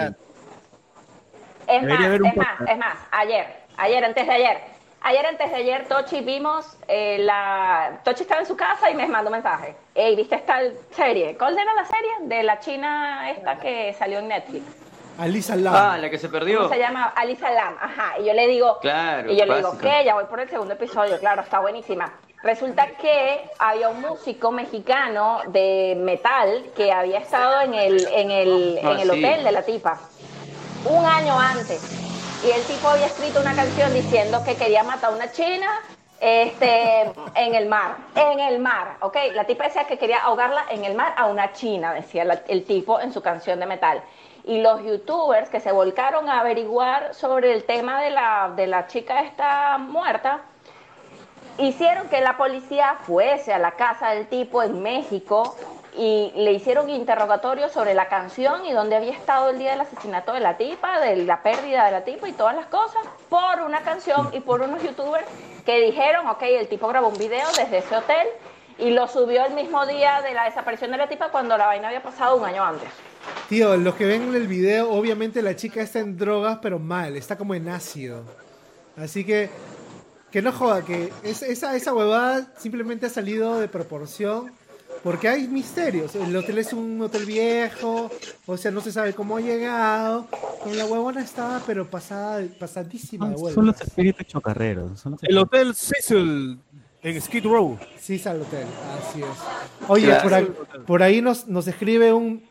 Es 1.67 1.83
Debería 1.83 1.97
más, 1.99 2.07
haber 2.07 2.23
un 2.23 2.29
es 2.29 2.37
más, 2.37 2.61
es 2.69 2.79
más, 2.79 2.99
ayer, 3.13 3.47
ayer, 3.77 4.05
antes 4.05 4.27
de 4.27 4.33
ayer, 4.33 4.59
ayer, 5.03 5.27
antes 5.27 5.51
de 5.51 5.57
ayer, 5.57 5.87
Tochi 5.89 6.21
vimos 6.21 6.77
eh, 6.89 7.19
la... 7.21 8.01
Tochi 8.05 8.23
estaba 8.23 8.41
en 8.41 8.47
su 8.47 8.57
casa 8.57 8.91
y 8.91 8.95
me 8.95 9.07
mandó 9.07 9.31
un 9.31 9.35
mensaje. 9.37 9.77
Ey, 9.95 10.17
¿viste 10.17 10.35
esta 10.35 10.59
serie? 10.91 11.37
¿Cuál 11.39 11.57
era 11.59 11.73
la 11.75 11.85
serie? 11.85 12.11
De 12.23 12.43
la 12.43 12.59
china 12.59 13.31
esta 13.31 13.59
que 13.59 13.95
salió 13.95 14.19
en 14.19 14.29
Netflix. 14.29 14.65
Alisa 15.19 15.55
Lam. 15.55 15.75
Ah, 15.77 15.99
la 15.99 16.11
que 16.11 16.19
se 16.19 16.29
¿Cómo 16.29 16.39
perdió. 16.41 16.69
se 16.69 16.79
llama? 16.79 17.05
Alisa 17.15 17.51
Lam, 17.51 17.77
ajá. 17.81 18.19
Y 18.21 18.25
yo 18.25 18.33
le 18.35 18.47
digo, 18.49 18.79
Claro, 18.81 19.31
y 19.31 19.37
yo 19.37 19.45
le 19.47 19.57
digo. 19.57 19.79
¿qué? 19.79 20.03
Ya 20.05 20.15
voy 20.15 20.25
por 20.25 20.41
el 20.41 20.49
segundo 20.49 20.75
episodio, 20.75 21.19
claro, 21.21 21.43
está 21.43 21.61
buenísima. 21.61 22.11
Resulta 22.43 22.87
que 23.01 23.51
había 23.59 23.91
un 23.91 24.01
músico 24.01 24.51
mexicano 24.51 25.41
de 25.49 25.95
metal 25.99 26.65
que 26.75 26.91
había 26.91 27.19
estado 27.19 27.61
en 27.61 27.75
el, 27.75 28.07
en 28.07 28.31
el, 28.31 28.81
Ah, 28.83 28.93
en 28.93 29.01
el 29.01 29.11
sí. 29.11 29.19
hotel 29.25 29.45
de 29.45 29.53
la 29.53 29.63
tipa 29.63 29.99
un 30.87 31.05
año 31.05 31.39
antes. 31.39 31.83
Y 32.43 32.51
el 32.51 32.63
tipo 32.65 32.89
había 32.89 33.07
escrito 33.07 33.41
una 33.41 33.55
canción 33.55 33.93
diciendo 33.93 34.43
que 34.43 34.57
quería 34.57 34.83
matar 34.83 35.11
a 35.11 35.15
una 35.15 35.31
china 35.31 35.69
este, 36.19 37.03
en 37.35 37.55
el 37.55 37.67
mar. 37.67 37.97
En 38.15 38.41
el 38.41 38.59
mar, 38.59 38.97
¿ok? 39.01 39.17
La 39.35 39.45
tipa 39.45 39.65
decía 39.65 39.85
que 39.85 39.99
quería 39.99 40.21
ahogarla 40.23 40.65
en 40.71 40.85
el 40.87 40.95
mar 40.95 41.13
a 41.19 41.27
una 41.27 41.53
china, 41.53 41.93
decía 41.93 42.25
la- 42.25 42.43
el 42.49 42.65
tipo 42.65 43.01
en 43.01 43.13
su 43.13 43.21
canción 43.21 43.61
de 43.61 43.67
metal. 43.67 44.03
Y 44.45 44.63
los 44.63 44.83
youtubers 44.83 45.51
que 45.51 45.61
se 45.61 45.73
volcaron 45.73 46.31
a 46.31 46.41
averiguar 46.41 47.15
sobre 47.15 47.53
el 47.53 47.65
tema 47.65 48.01
de 48.01 48.11
la, 48.11 48.51
de 48.57 48.67
la 48.67 48.87
chica 48.87 49.21
esta 49.21 49.77
muerta, 49.77 50.41
hicieron 51.59 52.09
que 52.09 52.21
la 52.21 52.37
policía 52.37 52.97
fuese 53.07 53.53
a 53.53 53.59
la 53.59 53.73
casa 53.73 54.11
del 54.11 54.27
tipo 54.27 54.63
en 54.63 54.83
México 54.83 55.57
y 55.97 56.33
le 56.37 56.53
hicieron 56.53 56.89
interrogatorios 56.89 57.73
sobre 57.73 57.95
la 57.95 58.09
canción 58.09 58.65
y 58.65 58.73
dónde 58.73 58.97
había 58.97 59.13
estado 59.13 59.51
el 59.51 59.59
día 59.59 59.73
del 59.73 59.81
asesinato 59.81 60.33
de 60.33 60.41
la 60.41 60.57
tipa, 60.57 61.01
de 61.01 61.17
la 61.17 61.43
pérdida 61.43 61.85
de 61.87 61.93
la 61.93 62.05
tipa 62.05 62.29
y 62.29 62.33
todas 62.33 62.55
las 62.55 62.67
cosas, 62.67 63.03
por 63.29 63.63
una 63.65 63.81
canción 63.81 64.31
y 64.33 64.41
por 64.41 64.61
unos 64.61 64.83
youtubers 64.83 65.27
que 65.65 65.81
dijeron, 65.81 66.27
ok, 66.29 66.43
el 66.43 66.69
tipo 66.69 66.89
grabó 66.89 67.09
un 67.09 67.19
video 67.19 67.47
desde 67.57 67.79
ese 67.79 67.97
hotel 67.97 68.29
y 68.79 68.91
lo 68.91 69.09
subió 69.09 69.45
el 69.45 69.55
mismo 69.55 69.85
día 69.87 70.23
de 70.23 70.33
la 70.33 70.45
desaparición 70.45 70.91
de 70.91 70.97
la 70.97 71.09
tipa 71.09 71.31
cuando 71.31 71.57
la 71.59 71.67
vaina 71.67 71.89
había 71.89 72.03
pasado 72.03 72.37
un 72.37 72.45
año 72.45 72.65
antes. 72.65 72.89
Tío, 73.49 73.77
los 73.77 73.95
que 73.97 74.07
ven 74.07 74.35
el 74.35 74.47
video, 74.47 74.91
obviamente 74.91 75.43
la 75.43 75.55
chica 75.57 75.83
está 75.83 75.99
en 75.99 76.17
drogas, 76.17 76.59
pero 76.63 76.79
mal, 76.79 77.17
está 77.17 77.37
como 77.37 77.55
en 77.55 77.69
ácido. 77.69 78.23
Así 78.97 79.25
que, 79.25 79.51
que 80.31 80.43
no 80.43 80.53
joda, 80.53 80.85
que 80.85 81.11
es- 81.23 81.43
esa, 81.43 81.75
esa 81.77 81.93
huevada 81.95 82.53
simplemente 82.59 83.07
ha 83.07 83.11
salido 83.11 83.59
de 83.61 83.69
proporción. 83.69 84.53
Porque 85.03 85.29
hay 85.29 85.49
misterios. 85.49 86.15
El 86.15 86.37
hotel 86.37 86.59
es 86.59 86.75
un 86.75 87.01
hotel 87.01 87.25
viejo, 87.25 88.11
o 88.45 88.57
sea, 88.59 88.71
no 88.71 88.83
se 88.83 88.93
sabe 88.93 89.15
cómo 89.15 89.39
ha 89.39 89.41
llegado. 89.41 90.27
Con 90.63 90.77
la 90.77 90.85
huevona 90.85 91.23
estaba, 91.23 91.63
pero 91.67 91.89
pasada, 91.89 92.45
pasadísima 92.59 93.29
de 93.31 93.33
Son, 93.35 93.41
vuelta. 93.41 93.55
son 93.55 93.67
los 93.67 93.81
espíritus 93.81 94.27
chocarreros. 94.27 95.01
Son 95.01 95.13
los 95.13 95.23
El 95.23 95.39
Hotel 95.39 95.75
Cecil 95.75 96.59
en 97.03 97.21
Skid 97.23 97.45
Row. 97.45 97.79
Sí, 97.99 98.17
es 98.17 98.27
al 98.27 98.43
hotel, 98.43 98.67
así 98.99 99.23
es. 99.23 99.89
Oye, 99.89 100.05
Claro. 100.05 100.23
por 100.23 100.35
ahí, 100.35 100.49
por 100.87 101.03
ahí 101.03 101.23
nos, 101.23 101.49
nos 101.49 101.67
escribe 101.67 102.13
un, 102.13 102.43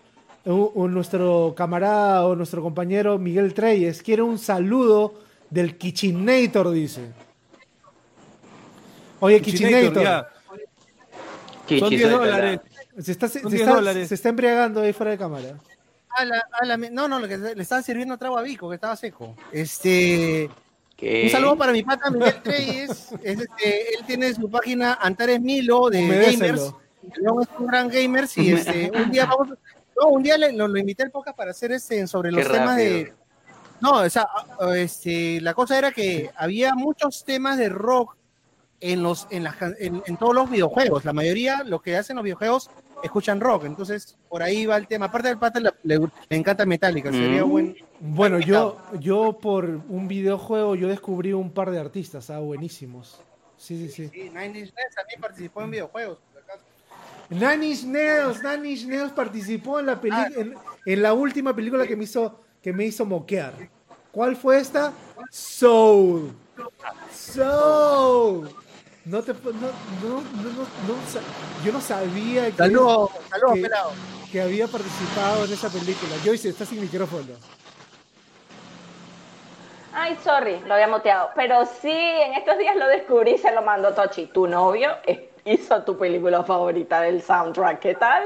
un- 0.45 0.71
un- 0.73 0.93
nuestro 0.93 1.53
camarada 1.55 2.25
o 2.25 2.35
nuestro 2.35 2.63
compañero 2.63 3.19
Miguel 3.19 3.53
Treyes. 3.53 4.01
Quiere 4.01 4.23
un 4.23 4.39
saludo 4.39 5.13
del 5.51 5.77
Kitchenator, 5.77 6.71
dice. 6.71 7.01
Oye, 9.19 9.41
ya. 9.41 10.29
Son 11.79 11.89
10 11.89 12.09
dólares. 12.11 12.59
Se 12.99 13.11
está, 13.11 13.27
se, 13.27 13.41
Son 13.41 13.51
se 13.51 13.57
10 13.57 13.67
está- 13.67 13.75
dólares. 13.79 14.07
se 14.09 14.15
está 14.15 14.29
embriagando 14.29 14.81
ahí 14.81 14.91
fuera 14.93 15.11
de 15.11 15.17
cámara. 15.17 15.55
A 16.09 16.25
la- 16.25 16.43
a 16.59 16.65
la- 16.65 16.77
no, 16.77 17.07
no, 17.07 17.27
que 17.27 17.37
le 17.37 17.61
estaban 17.61 17.83
sirviendo 17.83 18.17
trago 18.17 18.37
a 18.37 18.41
Vico, 18.41 18.67
que 18.69 18.75
estaba 18.75 18.95
seco. 18.95 19.35
Este. 19.51 20.49
¿Qué? 20.97 21.23
Un 21.25 21.29
saludo 21.29 21.57
para 21.57 21.71
mi 21.71 21.83
pata 21.83 22.09
Miguel 22.09 22.41
Treyes. 22.43 22.89
Es, 23.23 23.39
este, 23.39 23.93
él 23.95 24.05
tiene 24.05 24.33
su 24.33 24.49
página 24.49 24.95
Antares 24.95 25.39
Milo 25.39 25.89
de 25.89 25.99
Humedécelo. 25.99 26.37
gamers. 26.39 26.73
Luego 27.21 27.41
es 27.43 27.47
un 27.57 27.67
gran 27.67 27.87
gamers 27.87 28.37
y 28.37 28.51
este, 28.51 28.91
un 28.93 29.11
día 29.11 29.25
vamos. 29.25 29.57
No, 30.01 30.07
un 30.09 30.23
día 30.23 30.37
le- 30.37 30.51
lo, 30.53 30.67
lo 30.67 30.77
invité 30.79 31.03
al 31.03 31.11
podcast 31.11 31.37
para 31.37 31.51
hacer 31.51 31.71
este 31.71 32.05
sobre 32.07 32.31
los 32.31 32.45
Qué 32.45 32.51
temas 32.53 32.69
rápido. 32.71 32.93
de. 32.93 33.13
No, 33.81 33.91
o 34.01 34.09
sea, 34.09 34.27
este, 34.75 35.39
la 35.39 35.53
cosa 35.53 35.77
era 35.77 35.91
que 35.93 36.31
había 36.35 36.75
muchos 36.75 37.23
temas 37.23 37.57
de 37.57 37.69
rock 37.69 38.17
en 38.81 39.03
los 39.03 39.27
en, 39.29 39.43
las, 39.43 39.55
en, 39.79 40.01
en 40.05 40.17
todos 40.17 40.33
los 40.35 40.49
videojuegos. 40.49 41.05
La 41.05 41.13
mayoría, 41.13 41.63
lo 41.63 41.79
que 41.81 41.95
hacen 41.97 42.15
los 42.15 42.23
videojuegos, 42.23 42.69
escuchan 43.03 43.39
rock. 43.41 43.65
Entonces, 43.65 44.17
por 44.29 44.41
ahí 44.43 44.65
va 44.65 44.77
el 44.77 44.87
tema. 44.87 45.07
Aparte 45.07 45.27
del 45.29 45.37
pata, 45.37 45.59
le, 45.59 45.71
le- 45.83 45.99
le 46.29 46.37
encanta 46.37 46.65
Metallica. 46.65 47.11
Sería 47.11 47.45
Mm. 47.45 47.49
buen. 47.49 47.75
Bueno, 47.99 48.39
yo, 48.39 48.77
yo 48.99 49.37
por 49.41 49.65
un 49.65 50.07
videojuego 50.07 50.75
yo 50.75 50.87
descubrí 50.87 51.33
un 51.33 51.51
par 51.51 51.69
de 51.71 51.79
artistas, 51.79 52.29
ah, 52.29 52.39
buenísimos. 52.39 53.21
Sí, 53.57 53.77
sí, 53.77 53.89
sí. 53.91 54.09
Sí, 54.13 54.29
Nine 54.29 54.59
Inch 54.59 54.73
Nails 54.73 54.95
también 54.95 55.19
participó 55.19 55.61
en 55.63 55.71
videojuegos. 55.71 56.19
Nine 57.29 57.65
Inch 57.67 57.83
Nails, 57.83 58.41
Nine 58.41 58.69
Inch 58.71 58.85
Nails 58.87 59.11
participó 59.11 59.79
en 59.79 59.85
la 59.85 59.99
peli 60.01 60.15
en, 60.37 60.55
en 60.85 61.01
la 61.01 61.13
última 61.13 61.53
película 61.55 61.85
que 61.85 61.95
me 61.95 62.05
hizo 62.05 62.39
que 62.63 62.73
me 62.73 62.85
hizo 62.85 63.05
moquear. 63.05 63.53
¿Cuál 64.11 64.35
fue 64.35 64.59
esta? 64.59 64.91
Soul. 65.29 66.31
Soul. 67.13 68.49
No 69.05 69.21
te 69.23 69.33
no, 69.33 69.39
no, 69.41 69.57
no, 70.09 70.51
no, 70.51 71.65
yo 71.65 71.71
no 71.71 71.81
sabía 71.81 72.45
que, 72.51 72.57
Saludos, 72.57 73.09
saludos, 73.29 73.53
que- 73.55 73.61
pelado. 73.61 73.91
que 74.31 74.41
había 74.41 74.67
participado 74.67 75.45
en 75.45 75.53
esa 75.53 75.69
película. 75.69 76.11
Joyce, 76.23 76.49
está 76.49 76.65
sin 76.65 76.81
micrófono. 76.81 77.23
Ay, 79.93 80.17
sorry, 80.23 80.59
lo 80.65 80.75
había 80.75 80.87
moteado. 80.87 81.29
Pero 81.35 81.65
sí, 81.65 81.91
en 81.91 82.33
estos 82.35 82.57
días 82.57 82.75
lo 82.75 82.87
descubrí 82.87 83.31
y 83.31 83.37
se 83.37 83.51
lo 83.51 83.61
mandó 83.63 83.93
Tochi. 83.93 84.27
Tu 84.27 84.45
novio 84.47 84.91
eh, 85.05 85.31
hizo 85.45 85.81
tu 85.83 85.97
película 85.97 86.43
favorita 86.43 87.01
del 87.01 87.21
soundtrack. 87.23 87.79
¿Qué 87.79 87.95
tal? 87.95 88.23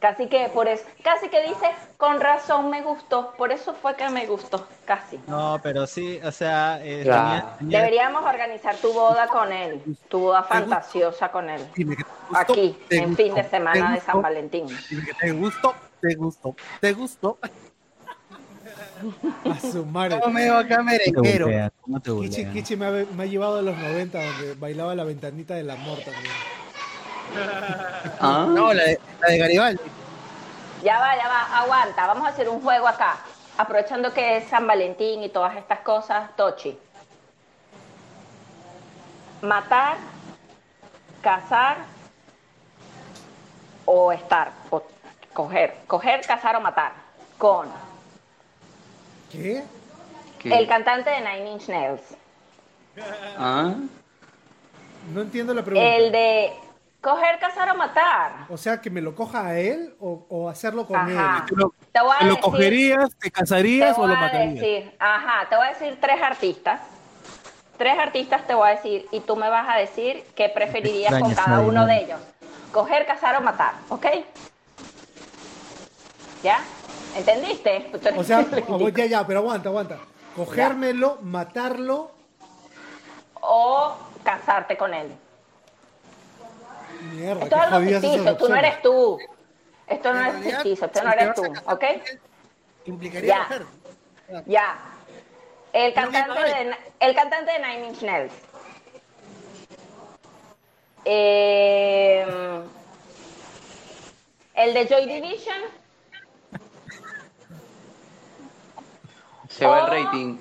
Casi 0.00 0.28
que 0.28 0.48
por 0.54 0.68
eso, 0.68 0.84
casi 1.02 1.28
que 1.28 1.42
dice, 1.42 1.66
con 1.96 2.20
razón 2.20 2.70
me 2.70 2.82
gustó. 2.82 3.32
Por 3.36 3.50
eso 3.50 3.74
fue 3.74 3.96
que 3.96 4.08
me 4.10 4.26
gustó, 4.26 4.64
casi. 4.84 5.18
No, 5.26 5.58
pero 5.60 5.88
sí, 5.88 6.20
o 6.22 6.30
sea, 6.30 6.78
eh, 6.84 7.02
tenía- 7.02 7.56
tenía- 7.58 7.78
Deberíamos 7.80 8.24
organizar 8.24 8.76
tu 8.76 8.92
boda 8.92 9.26
con 9.26 9.52
él, 9.52 9.82
tu 10.08 10.20
boda 10.20 10.44
fantasiosa 10.44 11.30
con 11.32 11.50
él. 11.50 11.66
Dime 11.74 11.96
que 11.96 12.04
te 12.04 12.10
gustó, 12.28 12.52
Aquí, 12.52 12.78
te 12.88 12.96
en 12.98 13.04
gustó, 13.08 13.22
fin 13.24 13.34
de 13.34 13.44
semana 13.48 13.92
de 13.94 14.00
San 14.00 14.22
Valentín. 14.22 14.66
dime 14.88 15.02
que 15.04 15.14
te 15.14 15.32
gustó, 15.32 15.74
te 16.00 16.14
gustó, 16.14 16.56
te 16.80 16.92
gustó. 16.92 17.38
A 19.50 19.58
su 19.60 19.84
madre. 19.86 20.18
Todo 20.20 20.30
medio 20.30 20.56
acá 20.56 20.76
¿Cómo 20.78 20.90
merenguero. 20.90 21.70
¿Cómo 21.80 22.00
Kichi? 22.22 22.44
Kichi 22.46 22.76
me, 22.76 22.86
ha, 22.86 22.90
me 22.90 23.22
ha 23.22 23.26
llevado 23.26 23.58
a 23.58 23.62
los 23.62 23.76
90 23.76 24.22
donde 24.24 24.54
bailaba 24.54 24.94
la 24.94 25.04
ventanita 25.04 25.54
del 25.54 25.70
amor 25.70 25.98
también. 25.98 26.32
Ah, 28.20 28.46
No, 28.48 28.72
la 28.72 28.84
de, 28.84 29.00
la 29.20 29.28
de 29.28 29.38
Garibaldi. 29.38 29.82
Ya 30.82 30.98
va, 31.00 31.16
ya 31.16 31.28
va, 31.28 31.58
aguanta. 31.58 32.06
Vamos 32.06 32.26
a 32.26 32.30
hacer 32.30 32.48
un 32.48 32.60
juego 32.62 32.86
acá. 32.86 33.16
Aprovechando 33.56 34.12
que 34.12 34.36
es 34.36 34.48
San 34.48 34.66
Valentín 34.66 35.22
y 35.22 35.28
todas 35.28 35.56
estas 35.56 35.80
cosas, 35.80 36.34
Tochi. 36.36 36.78
Matar, 39.42 39.96
cazar 41.22 41.78
o 43.84 44.12
estar, 44.12 44.52
o 44.70 44.82
coger. 45.32 45.74
Coger, 45.86 46.20
cazar 46.26 46.56
o 46.56 46.60
matar. 46.60 46.92
Con 47.38 47.68
¿Qué? 49.30 49.62
¿qué? 50.38 50.56
el 50.56 50.66
cantante 50.66 51.10
de 51.10 51.20
Nine 51.20 51.52
Inch 51.52 51.68
Nails. 51.68 52.00
Ah, 53.38 53.74
No 55.12 55.20
entiendo 55.22 55.54
la 55.54 55.62
pregunta. 55.62 55.88
El 55.96 56.10
de 56.12 56.52
coger, 57.00 57.38
cazar 57.38 57.70
o 57.70 57.74
matar. 57.76 58.46
O 58.48 58.56
sea, 58.56 58.80
que 58.80 58.90
me 58.90 59.00
lo 59.00 59.14
coja 59.14 59.46
a 59.46 59.58
él 59.58 59.94
o, 60.00 60.26
o 60.28 60.48
hacerlo 60.48 60.86
con 60.86 60.96
Ajá. 60.96 61.38
él. 61.38 61.44
¿Te 61.46 61.56
lo, 61.56 61.74
Te 61.92 62.00
voy 62.00 62.14
a 62.14 62.18
te 62.18 62.24
lo 62.24 62.30
decir- 62.36 62.40
cogerías, 62.44 63.08
te 63.10 63.16
Te 63.18 63.30
casarías 63.30 63.98
o 63.98 64.06
lo 64.06 64.14
matarías? 64.16 64.54
decir, 64.54 64.96
ajá, 64.98 65.48
te 65.48 65.56
voy 65.56 65.66
a 65.66 65.70
decir 65.70 65.98
tres 66.00 66.22
artistas. 66.22 66.80
Tres 67.76 67.96
artistas 67.98 68.44
te 68.46 68.54
voy 68.54 68.68
a 68.68 68.72
decir 68.72 69.06
y 69.12 69.20
tú 69.20 69.36
me 69.36 69.48
vas 69.48 69.68
a 69.68 69.76
decir 69.78 70.24
qué 70.34 70.48
preferirías 70.48 71.14
con 71.20 71.32
cada 71.34 71.60
uno 71.60 71.82
¿no? 71.82 71.86
de 71.86 71.98
ellos. 72.02 72.20
Coger, 72.72 73.06
cazar 73.06 73.36
o 73.36 73.40
matar, 73.40 73.74
¿ok? 73.88 74.06
¿Ya? 76.42 76.60
¿Entendiste? 77.16 77.90
O 78.16 78.24
sea, 78.24 78.44
ya, 78.94 79.06
ya, 79.06 79.26
pero 79.26 79.38
aguanta, 79.40 79.68
aguanta. 79.68 79.98
Cogérmelo, 80.36 81.18
matarlo. 81.22 82.10
O 83.40 83.94
casarte 84.24 84.76
con 84.76 84.92
él. 84.92 85.12
Mierda, 87.00 87.44
Esto 87.44 87.56
es 87.56 87.62
algo 87.62 87.90
ficticio, 87.90 88.36
tú 88.36 88.48
no 88.48 88.56
eres 88.56 88.82
tú. 88.82 89.18
Esto 89.86 90.12
no 90.12 90.24
es 90.24 90.44
ficticio, 90.44 90.86
esto 90.86 91.02
no 91.02 91.12
eres 91.12 91.34
tú, 91.34 91.42
¿ok? 91.66 91.84
Implicaría 92.86 93.46
Ya. 94.28 94.42
Ya. 94.46 94.78
El 95.72 95.94
cantante, 95.94 96.40
de, 96.40 96.76
el 97.00 97.14
cantante 97.14 97.52
de 97.52 97.58
Nine 97.58 97.86
Inch 97.88 98.02
Nails. 98.02 98.32
Eh, 101.04 102.26
el 104.54 104.74
de 104.74 104.86
Joy 104.88 105.06
Division. 105.06 105.56
se 109.48 109.66
va 109.66 109.78
el 109.80 109.84
Oh. 109.84 110.04
rating. 110.04 110.38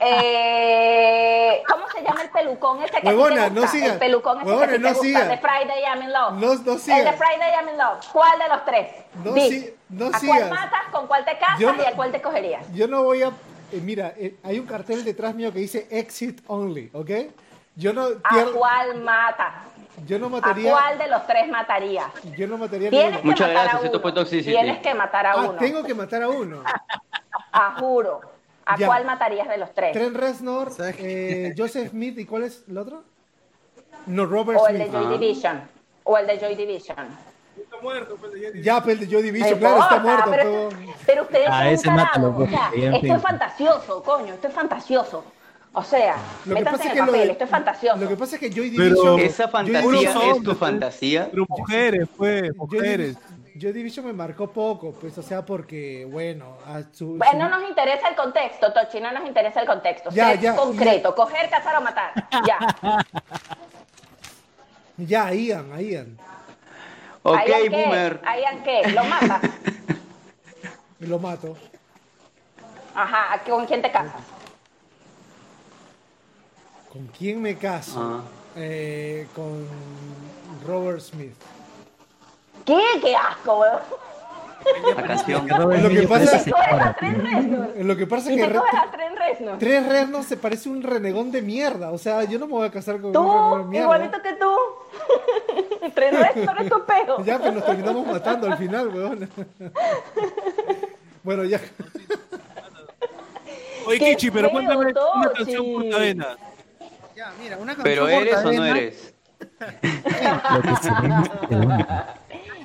Eh, 0.00 1.62
¿Cómo 1.68 1.88
se 1.88 2.02
llama 2.02 2.22
el 2.22 2.30
pelucón 2.30 2.82
ese 2.82 3.00
que 3.00 3.06
Huevona, 3.08 3.44
te 3.48 3.50
no 3.50 3.60
gusta? 3.62 3.68
sigas. 3.76 3.92
El 3.92 3.98
pelucón 3.98 4.38
ese 4.40 4.46
Huevona, 4.46 4.66
que 4.68 4.78
no 4.78 4.88
te 4.88 4.94
gusta, 4.94 5.04
sigas. 5.06 5.28
de 5.28 5.38
Friday 5.38 5.82
I'm 5.84 6.02
in 6.02 6.12
Love. 6.12 6.32
No- 6.34 6.54
no 6.54 6.72
El 6.72 6.78
sigas. 6.78 7.04
de 7.04 7.12
Friday 7.12 7.52
I'm 7.60 7.68
in 7.68 7.78
Love. 7.78 8.06
¿Cuál 8.12 8.38
de 8.38 8.48
los 8.48 8.64
tres? 8.64 8.88
No 9.24 9.32
Di. 9.32 9.48
si- 9.50 9.74
no 9.90 10.06
¿A 10.12 10.18
sigas. 10.18 10.38
cuál 10.38 10.50
matas, 10.50 10.80
con 10.92 11.06
cuál 11.06 11.24
te 11.24 11.38
casas 11.38 11.58
Yo 11.58 11.72
no- 11.72 11.82
y 11.82 11.86
a 11.86 11.92
cuál 11.92 12.12
te 12.12 12.20
cogerías? 12.22 12.72
Yo 12.74 12.88
no 12.88 13.02
voy 13.02 13.22
a. 13.22 13.28
eh, 13.72 13.80
mira, 13.82 14.12
eh, 14.16 14.36
hay 14.44 14.58
un 14.58 14.66
cartel 14.66 15.04
detrás 15.04 15.34
mío 15.34 15.52
que 15.52 15.58
dice 15.60 15.86
Exit 15.90 16.40
Only, 16.46 16.90
¿ok? 16.92 17.10
Yo 17.74 17.92
no, 17.92 18.06
¿A 18.24 18.44
cuál 18.54 19.02
matas? 19.02 19.52
yo 20.06 20.18
no 20.18 20.26
¿A 20.26 20.30
mataría. 20.30 20.70
cuál 20.70 20.96
de 20.98 21.08
los 21.08 21.26
tres 21.26 21.48
matarías? 21.48 22.06
Yo 22.36 22.46
no 22.46 22.56
mataría 22.58 22.88
a 22.88 22.90
Tienes 22.90 23.06
ninguno. 23.12 23.22
que 23.22 23.26
Muchas 23.28 23.48
matar 23.48 23.62
gracias, 23.64 23.82
a 23.82 23.86
esto 23.86 23.98
uno. 23.98 24.02
fue 24.02 24.12
Toxicity. 24.12 24.50
Tienes 24.50 24.78
que 24.78 24.94
matar 24.94 25.26
a 25.26 25.32
Ah, 25.32 25.36
uno. 25.40 25.52
tengo 25.58 25.82
que 25.84 25.94
matar 25.94 26.22
a 26.22 26.28
uno. 26.28 26.62
A 27.52 27.72
juro. 27.78 28.20
¿A 28.66 28.76
Ya. 28.76 28.86
cuál 28.86 29.04
matarías 29.06 29.48
de 29.48 29.58
los 29.58 29.72
tres? 29.72 29.92
Trent 29.92 30.16
Reznor, 30.16 30.72
eh, 30.98 31.54
Joseph 31.56 31.90
Smith, 31.90 32.18
¿y 32.18 32.24
cuál 32.26 32.42
es 32.42 32.64
el 32.68 32.76
otro? 32.78 33.04
No, 34.06 34.26
Robert 34.26 34.58
O 34.60 34.66
el 34.68 34.78
de 34.78 34.86
Smith. 34.88 35.00
Joy 35.02 35.18
Division. 35.18 35.60
O 36.04 36.18
el 36.18 36.26
de 36.26 36.38
Joy 36.38 36.54
Division. 36.56 36.96
Ya, 38.62 38.82
pues 38.82 38.94
el 38.94 39.00
de 39.00 39.06
Joy 39.12 39.22
No 39.22 39.26
Division, 39.26 39.58
claro, 39.58 39.80
está 39.82 39.98
muerto. 40.00 40.30
pero, 40.30 40.68
pero- 40.68 40.92
pero 41.06 41.22
ustedes 41.22 41.48
Ah, 41.50 41.76
son 41.76 41.94
mátalo, 41.94 42.34
pues, 42.36 42.48
o 42.48 42.50
sea, 42.52 42.70
ya 42.76 42.88
esto 42.88 43.00
fin. 43.00 43.12
es 43.16 43.22
fantasioso, 43.22 44.02
coño, 44.02 44.34
esto 44.34 44.48
es 44.48 44.54
fantasioso. 44.54 45.24
O 45.72 45.82
sea, 45.82 46.16
Lo 46.46 46.54
que 46.54 46.60
métanse 46.60 46.78
pasa 46.78 46.82
en 46.84 46.88
es 46.88 46.94
que 46.94 47.00
lo 47.00 47.06
papel, 47.06 47.26
de- 47.26 47.32
esto 47.32 47.44
es 47.44 47.50
fantasioso. 47.50 47.96
Lo 47.98 48.08
que 48.08 48.16
pasa 48.16 48.34
es 48.36 48.40
que 48.40 48.50
Joy 48.50 48.70
Pero- 48.76 48.88
Division. 48.94 49.20
¿Esa 49.20 49.42
Joy 49.44 49.52
fantasía 49.52 49.90
Division- 49.90 50.36
es 50.36 50.42
tu 50.42 50.54
fantasía? 50.54 51.28
Pero 51.30 51.46
mujeres, 51.48 52.08
pues, 52.16 52.42
Joy 52.42 52.52
mujeres. 52.56 53.16
Joy 53.58 53.72
Division 53.72 54.06
me 54.06 54.12
marcó 54.12 54.48
poco, 54.50 54.92
pues, 54.92 55.16
o 55.18 55.22
sea, 55.22 55.44
porque, 55.44 56.06
bueno, 56.10 56.56
a 56.66 56.82
su, 56.92 57.16
Bueno, 57.16 57.32
su- 57.32 57.38
no 57.38 57.48
nos 57.48 57.68
interesa 57.68 58.08
el 58.08 58.14
contexto, 58.16 58.72
Tochi, 58.72 59.00
no 59.00 59.10
nos 59.12 59.26
interesa 59.26 59.60
el 59.60 59.66
contexto. 59.66 60.10
Ya, 60.10 60.30
Ser 60.30 60.40
ya, 60.40 60.56
concreto, 60.56 61.14
coger, 61.14 61.48
cazar 61.50 61.76
o 61.76 61.80
matar. 61.80 62.12
Ya. 62.46 62.58
Ya, 64.98 65.30
Ian, 65.34 65.70
a 65.74 65.82
Ian. 65.82 66.16
Ok, 67.22 67.36
¿Ahí 67.36 67.52
en 67.66 67.70
qué? 67.70 67.84
boomer. 67.84 68.20
¿Ahí 68.24 68.42
en 68.50 68.62
qué? 68.62 68.88
¿Lo 68.92 69.04
matas? 69.04 69.42
Y 71.00 71.04
lo 71.06 71.18
mato. 71.18 71.54
Ajá, 72.94 73.38
¿con 73.46 73.66
quién 73.66 73.82
te 73.82 73.90
casas? 73.92 74.14
¿Con 76.90 77.06
quién 77.08 77.42
me 77.42 77.56
caso? 77.56 78.00
Ah. 78.00 78.22
Eh, 78.56 79.26
con 79.34 79.68
Robert 80.66 81.00
Smith. 81.00 81.34
¿Qué? 82.66 82.78
¡Qué 83.00 83.16
asco, 83.16 83.60
weón! 83.60 83.78
La 84.96 85.02
canción. 85.06 85.46
Lo 85.48 85.88
que 85.88 86.08
pasa 86.08 86.42
lo 87.76 87.96
que 87.96 88.06
pasa 88.06 88.32
¿Y 88.32 88.40
es 88.40 88.48
que? 88.48 88.58
Tres 89.60 89.86
Reznor 89.86 90.24
se 90.24 90.36
parece 90.36 90.68
un 90.68 90.82
renegón 90.82 91.30
de 91.30 91.40
mierda. 91.42 91.92
O 91.92 91.98
sea, 91.98 92.24
yo 92.24 92.38
no 92.40 92.46
me 92.46 92.52
voy 92.54 92.66
a 92.66 92.70
casar 92.72 92.96
con 92.96 93.06
un 93.06 93.12
Tú, 93.12 93.22
renegón 93.22 93.62
de 93.62 93.68
mierda. 93.68 93.84
igualito 93.84 94.22
que 94.22 94.32
tú. 94.34 94.56
Trent 95.94 96.18
Reznor 96.18 96.60
es 96.62 96.68
tu 96.68 96.84
peo. 96.84 97.16
Ya, 97.24 97.38
pero 97.38 97.52
nos 97.52 97.64
terminamos 97.64 98.06
matando 98.06 98.48
al 98.48 98.58
final, 98.58 98.88
weón. 98.88 99.30
bueno, 101.22 101.44
ya. 101.44 101.60
Oye, 103.86 103.98
Qué 104.00 104.10
Kichi, 104.16 104.30
pero 104.32 104.50
cuéntame 104.50 104.86
una 105.14 105.30
canción 105.32 105.64
por 105.72 105.90
cadena. 105.90 106.36
Ya, 107.14 107.32
mira, 107.40 107.56
una 107.56 107.74
canción 107.76 107.84
¿Pero 107.84 108.08
eres 108.08 108.36
o 108.44 108.52
no 108.52 108.64
eres? 108.64 109.14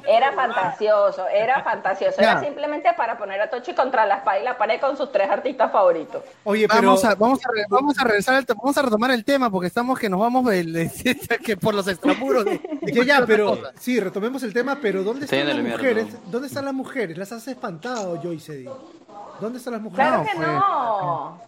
Era 0.07 0.31
fantasioso, 0.33 1.27
era 1.27 1.63
fantasioso. 1.63 2.21
Ya. 2.21 2.31
Era 2.31 2.39
simplemente 2.41 2.89
para 2.97 3.17
poner 3.17 3.39
a 3.41 3.49
Tochi 3.49 3.73
contra 3.73 4.05
la 4.05 4.17
espalda 4.17 4.39
y 4.41 4.43
la 4.43 4.57
pared 4.57 4.79
con 4.79 4.97
sus 4.97 5.11
tres 5.11 5.29
artistas 5.29 5.71
favoritos. 5.71 6.23
Oye, 6.43 6.67
pero. 6.67 6.81
Vamos 6.81 7.05
a, 7.05 7.15
vamos, 7.15 7.39
a, 7.45 7.49
vamos 7.69 7.99
a 7.99 8.03
regresar 8.03 8.35
al 8.35 8.45
vamos 8.45 8.77
a 8.77 8.81
retomar 8.81 9.11
el 9.11 9.23
tema 9.25 9.49
porque 9.49 9.67
estamos 9.67 9.97
que 9.99 10.09
nos 10.09 10.19
vamos 10.19 10.45
del- 10.45 10.89
que 11.45 11.57
por 11.57 11.73
los 11.73 11.87
extramuros. 11.87 12.45
Ya, 12.81 13.03
ya, 13.03 13.25
pero. 13.25 13.57
Sí, 13.79 13.99
retomemos 13.99 14.43
el 14.43 14.53
tema, 14.53 14.77
pero 14.81 15.03
¿dónde 15.03 15.25
Está 15.25 15.37
están 15.37 15.57
las 15.63 15.65
mujeres? 15.77 16.07
¿Dónde 16.31 16.47
están 16.47 16.65
las 16.65 16.73
mujeres? 16.73 17.17
¿Las 17.17 17.31
has 17.31 17.47
espantado, 17.47 18.19
Joyce 18.21 18.53
D? 18.53 18.69
¿Dónde 19.39 19.57
están 19.59 19.73
las 19.73 19.81
mujeres? 19.81 20.07
Claro 20.07 20.23
No, 20.23 20.29
que 20.29 20.35
pues. 20.35 20.47
no. 20.47 21.41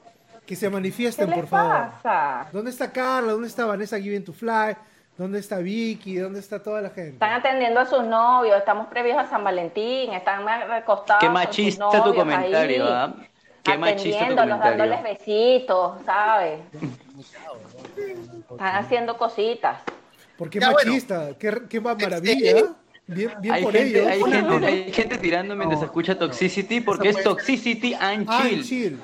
Que 0.45 0.55
se 0.57 0.65
¿Qué 0.65 0.69
manifiesten, 0.69 1.29
les 1.29 1.39
por 1.39 1.47
favor. 1.47 1.87
pasa? 2.03 2.47
¿Dónde 2.51 2.69
está 2.71 2.91
Carla? 2.91 3.31
¿Dónde 3.31 3.47
está 3.47 3.65
Vanessa 3.65 3.97
Given 3.97 4.25
to 4.25 4.33
Fly? 4.33 4.75
¿Dónde 5.17 5.39
está 5.39 5.57
Vicky? 5.57 6.15
¿Dónde 6.15 6.39
está 6.39 6.61
toda 6.63 6.81
la 6.81 6.89
gente? 6.89 7.11
Están 7.11 7.33
atendiendo 7.33 7.79
a 7.79 7.85
sus 7.85 8.03
novios, 8.03 8.57
estamos 8.57 8.87
previos 8.87 9.17
a 9.17 9.27
San 9.29 9.43
Valentín, 9.43 10.11
están 10.13 10.43
más 10.43 10.67
recostados. 10.67 11.19
Qué 11.21 11.27
con 11.27 11.35
sus 11.37 11.45
machista 11.45 12.03
tu 12.03 12.15
comentario, 12.15 12.83
ahí, 12.85 12.91
¿ah? 12.91 13.13
Qué 13.61 13.77
machista 13.77 14.09
tu 14.09 14.15
atendiéndolos, 14.25 14.59
dándoles 14.59 14.97
comentario. 14.97 15.19
besitos, 15.19 15.91
¿sabes? 16.05 16.59
Están 18.51 18.75
haciendo 18.75 19.17
cositas. 19.17 19.81
¿Por 20.37 20.49
qué 20.49 20.59
Ya, 20.59 20.71
bueno. 20.71 20.89
machista? 20.91 21.29
¿Qué, 21.39 21.61
qué 21.69 21.79
ma- 21.79 21.95
maravilla? 21.95 22.51
Este, 22.51 22.69
Bien, 23.05 23.33
bien 23.41 23.53
Hay 23.53 23.63
por 23.63 23.73
gente, 23.73 23.99
ellos. 23.99 24.07
hay, 24.07 24.31
gente, 24.33 24.65
hay 24.65 24.93
gente 24.93 25.17
tirando 25.17 25.55
mientras 25.57 25.83
escucha 25.83 26.17
Toxicity 26.17 26.79
porque 26.79 27.09
es 27.09 27.21
Toxicity 27.21 27.93
and 27.95 28.25
Ah, 28.29 28.41
Chill. 28.41 28.63
chill. 28.63 28.99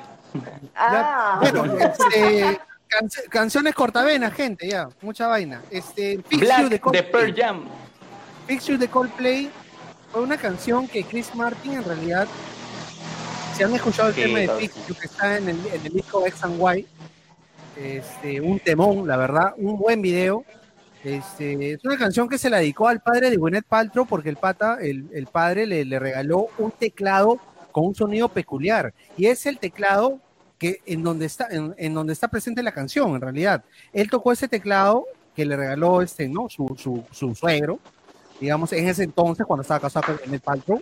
Ah, 0.73 1.37
Bueno, 1.41 1.65
este, 1.77 2.59
canc- 2.89 3.29
canciones 3.29 3.73
cortavenas, 3.75 4.33
gente, 4.33 4.67
ya, 4.69 4.89
mucha 5.01 5.27
vaina. 5.27 5.61
Este, 5.69 6.19
Black 6.31 6.69
de 6.69 6.79
Coldplay. 6.79 7.11
Pearl 7.11 7.35
Jam. 7.35 7.69
De 8.79 8.87
Coldplay 8.87 9.49
fue 10.11 10.21
una 10.21 10.37
canción 10.37 10.87
que 10.87 11.03
Chris 11.03 11.33
Martin 11.35 11.73
en 11.73 11.83
realidad, 11.83 12.27
si 13.55 13.63
han 13.63 13.73
escuchado 13.75 14.09
el 14.09 14.15
Sí, 14.15 14.21
tema 14.21 14.39
de. 14.39 14.47
You 14.87 14.95
que 14.95 15.05
está 15.05 15.37
en 15.37 15.49
el, 15.49 15.57
en 15.73 15.85
el 15.85 15.93
disco 15.93 16.25
X 16.25 16.43
and 16.43 16.59
Y, 16.77 16.87
este, 17.77 18.41
un 18.41 18.59
temón, 18.59 19.07
la 19.07 19.17
verdad, 19.17 19.53
un 19.57 19.77
buen 19.77 20.01
video. 20.01 20.43
Este, 21.03 21.73
es 21.73 21.85
una 21.85 21.97
canción 21.97 22.27
que 22.27 22.37
se 22.37 22.49
la 22.49 22.57
dedicó 22.57 22.87
al 22.89 22.99
padre 22.99 23.29
de 23.29 23.37
Gwyneth 23.37 23.65
Paltrow 23.65 24.05
porque 24.05 24.27
el 24.29 24.35
pata, 24.35 24.77
el, 24.81 25.05
el 25.13 25.27
padre 25.27 25.65
le, 25.65 25.85
le 25.85 25.97
regaló 25.97 26.47
un 26.57 26.71
teclado 26.71 27.39
con 27.71 27.85
un 27.85 27.95
sonido 27.95 28.27
peculiar 28.27 28.93
y 29.15 29.27
es 29.27 29.45
el 29.45 29.59
teclado 29.59 30.19
que 30.59 30.81
en 30.85 31.01
donde 31.01 31.25
está 31.25 31.47
en, 31.49 31.73
en 31.77 31.93
donde 31.93 32.13
está 32.13 32.27
presente 32.27 32.61
la 32.61 32.73
canción 32.73 33.15
en 33.15 33.21
realidad. 33.21 33.63
Él 33.93 34.09
tocó 34.09 34.31
ese 34.31 34.47
teclado 34.47 35.05
que 35.35 35.45
le 35.45 35.55
regaló 35.55 36.01
este 36.01 36.27
no 36.27 36.49
su, 36.49 36.67
su, 36.77 37.03
su 37.11 37.33
suegro 37.33 37.79
digamos 38.39 38.71
en 38.73 38.87
ese 38.87 39.03
entonces 39.03 39.45
cuando 39.45 39.61
estaba 39.61 39.79
casado 39.79 40.07
con 40.07 40.17
Gwyneth 40.17 40.43
Paltrow 40.43 40.81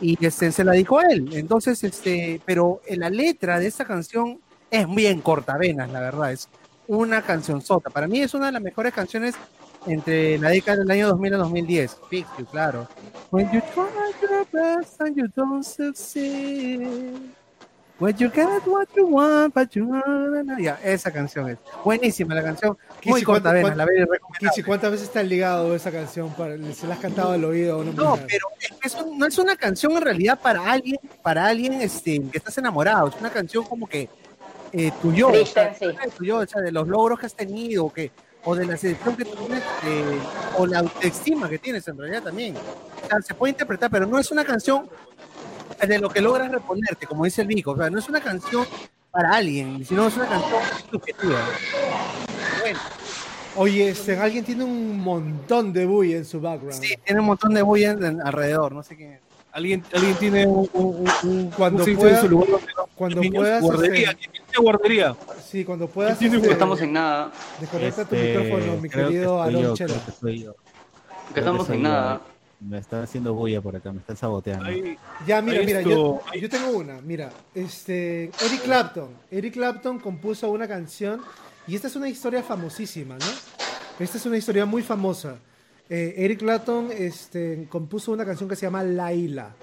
y 0.00 0.24
este, 0.24 0.52
se 0.52 0.64
la 0.64 0.72
dedicó 0.72 1.00
a 1.00 1.08
él. 1.10 1.28
Entonces 1.34 1.84
este 1.84 2.40
pero 2.44 2.80
en 2.86 3.00
la 3.00 3.10
letra 3.10 3.58
de 3.58 3.66
esta 3.66 3.84
canción 3.84 4.40
es 4.70 4.86
bien 4.94 5.20
cortavenas 5.20 5.90
la 5.90 6.00
verdad 6.00 6.32
es 6.32 6.48
una 6.86 7.22
canción 7.22 7.60
sota. 7.60 7.90
Para 7.90 8.08
mí 8.08 8.20
es 8.20 8.32
una 8.32 8.46
de 8.46 8.52
las 8.52 8.62
mejores 8.62 8.94
canciones 8.94 9.34
entre 9.86 10.38
la 10.38 10.48
década 10.48 10.78
del 10.78 10.90
año 10.90 11.08
2000 11.08 11.34
a 11.34 11.36
2010 11.38 11.96
Fix 12.08 12.28
You, 12.38 12.46
claro. 12.46 12.88
When 13.30 13.50
you 13.52 13.60
try 13.74 13.86
your 14.22 14.46
best 14.50 15.00
and 15.00 15.16
you 15.16 15.28
don't 15.28 15.62
succeed. 15.62 17.37
When 18.00 18.16
you 18.16 18.30
get 18.30 18.46
what 18.64 18.86
you 18.96 19.06
want, 19.08 19.52
but 19.54 19.70
you 19.72 19.90
Ya, 20.60 20.78
esa 20.84 21.10
canción 21.10 21.48
es 21.50 21.58
buenísima 21.84 22.32
la 22.32 22.44
canción. 22.44 22.78
Muy 23.04 23.22
corta, 23.22 23.50
¿cuánto- 23.50 23.84
vena, 23.84 24.06
la. 24.08 24.18
Kichi, 24.38 24.62
¿cuántas 24.62 24.92
veces 24.92 25.10
te 25.10 25.18
has 25.18 25.26
ligado 25.26 25.74
esa 25.74 25.90
canción? 25.90 26.32
Para, 26.34 26.56
¿Se 26.74 26.86
la 26.86 26.94
has 26.94 27.00
cantado 27.00 27.32
al 27.32 27.44
oído 27.44 27.82
No, 27.82 28.10
mujer? 28.10 28.26
pero 28.28 28.48
es 28.84 28.94
que 28.94 29.02
no 29.16 29.26
es 29.26 29.38
una 29.38 29.56
canción 29.56 29.92
en 29.92 30.02
realidad 30.02 30.38
para 30.40 30.70
alguien, 30.70 30.98
para 31.22 31.46
alguien 31.46 31.72
este, 31.74 32.22
que 32.30 32.38
estás 32.38 32.56
enamorado. 32.58 33.08
Es 33.08 33.16
una 33.18 33.30
canción 33.30 33.64
como 33.64 33.88
que 33.88 34.08
eh, 34.72 34.92
tuyo, 35.02 35.28
o 35.30 35.46
sea, 35.46 35.74
sí. 35.74 35.86
tuyo, 36.16 36.38
o 36.38 36.46
sea, 36.46 36.62
de 36.62 36.70
los 36.70 36.86
logros 36.86 37.18
que 37.18 37.26
has 37.26 37.34
tenido, 37.34 37.86
o 37.86 37.92
que, 37.92 38.12
o 38.44 38.54
de 38.54 38.64
la 38.64 38.76
selección 38.76 39.16
que 39.16 39.24
tienes, 39.24 39.62
eh, 39.84 40.18
o 40.56 40.66
la 40.66 40.78
autoestima 40.80 41.48
que 41.48 41.58
tienes 41.58 41.88
en 41.88 41.98
realidad 41.98 42.22
también. 42.22 42.54
O 42.56 43.08
sea, 43.08 43.20
se 43.22 43.34
puede 43.34 43.52
interpretar, 43.52 43.90
pero 43.90 44.06
no 44.06 44.20
es 44.20 44.30
una 44.30 44.44
canción 44.44 44.88
de 45.86 45.98
lo 45.98 46.08
que 46.08 46.20
logras 46.20 46.50
reponerte, 46.50 47.06
como 47.06 47.24
dice 47.24 47.42
el 47.42 47.48
Vico. 47.48 47.72
O 47.72 47.76
sea, 47.76 47.90
no 47.90 47.98
es 47.98 48.08
una 48.08 48.20
canción 48.20 48.66
para 49.10 49.32
alguien, 49.36 49.84
sino 49.84 50.06
es 50.06 50.16
una 50.16 50.26
canción 50.26 50.60
subjetiva. 50.90 51.40
Bueno, 52.60 52.78
Oye, 53.56 53.88
este, 53.88 54.16
alguien 54.16 54.44
tiene 54.44 54.62
un 54.62 55.00
montón 55.00 55.72
de 55.72 55.84
bulla 55.84 56.18
en 56.18 56.24
su 56.24 56.40
background. 56.40 56.80
sí, 56.80 56.94
tiene 57.04 57.20
un 57.20 57.26
montón 57.26 57.52
de 57.54 57.62
bulla 57.62 57.90
alrededor, 58.24 58.70
no 58.72 58.82
sé 58.84 58.94
quién 58.96 59.14
es. 59.14 59.20
¿Alguien, 59.50 59.82
alguien 59.92 60.14
tiene 60.16 60.46
un, 60.46 60.68
un, 60.74 60.84
un- 60.84 61.10
un- 61.28 61.50
Cuando 61.50 61.78
¿cómo 61.78 61.84
se 61.84 61.90
dice 61.90 62.00
pueda- 62.02 62.14
en 62.16 62.20
su 62.20 62.28
lugar 62.28 62.48
cuando 62.94 63.20
niños? 63.20 63.42
puedas, 63.42 63.62
guardería. 63.62 64.10
este- 64.10 64.28
¿Quién 64.30 64.44
tiene 64.46 64.62
guardería? 64.62 65.16
Sí, 65.44 65.64
cuando 65.64 65.88
puedas. 65.88 66.18
tiene- 66.18 66.38
No 66.38 66.52
estamos 66.52 66.80
en 66.82 66.92
nada. 66.92 67.32
Desconecta 67.58 68.04
tu 68.04 68.14
Este, 68.14 68.38
micrófono, 68.38 68.76
mi 68.80 68.88
querido 68.88 69.44
que 69.46 69.52
yo. 69.52 69.74
Que 71.34 71.40
estamos 71.40 71.68
en 71.70 71.82
yo. 71.82 72.20
Me 72.60 72.78
están 72.78 73.02
haciendo 73.04 73.34
bulla 73.34 73.60
por 73.60 73.76
acá, 73.76 73.92
me 73.92 74.00
están 74.00 74.16
saboteando. 74.16 74.68
Ya, 75.26 75.40
mira, 75.40 75.62
mira, 75.62 75.80
yo, 75.80 76.20
yo 76.40 76.48
tengo 76.50 76.70
una. 76.76 77.00
Mira, 77.00 77.30
este, 77.54 78.24
Eric 78.44 78.62
Clapton. 78.64 79.10
Eric 79.30 79.54
Clapton 79.54 80.00
compuso 80.00 80.50
una 80.50 80.66
canción 80.66 81.20
y 81.68 81.76
esta 81.76 81.86
es 81.86 81.94
una 81.94 82.08
historia 82.08 82.42
famosísima, 82.42 83.16
¿no? 83.16 83.26
Esta 84.00 84.18
es 84.18 84.26
una 84.26 84.36
historia 84.36 84.64
muy 84.66 84.82
famosa. 84.82 85.36
Eh, 85.88 86.14
Eric 86.18 86.40
Clapton 86.40 86.88
este, 86.90 87.66
compuso 87.68 88.10
una 88.12 88.24
canción 88.24 88.48
que 88.48 88.56
se 88.56 88.66
llama 88.66 88.82
Laila, 88.82 89.54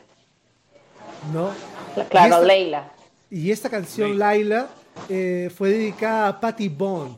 ¿no? 1.34 1.50
Y 1.98 2.02
claro, 2.08 2.36
esta- 2.36 2.46
Leila. 2.48 2.92
Y 3.30 3.52
esta 3.52 3.70
canción, 3.70 4.18
Laila, 4.18 4.68
eh, 5.10 5.52
fue 5.56 5.70
dedicada 5.70 6.30
a 6.30 6.40
Patty 6.40 6.70
Bond. 6.70 7.18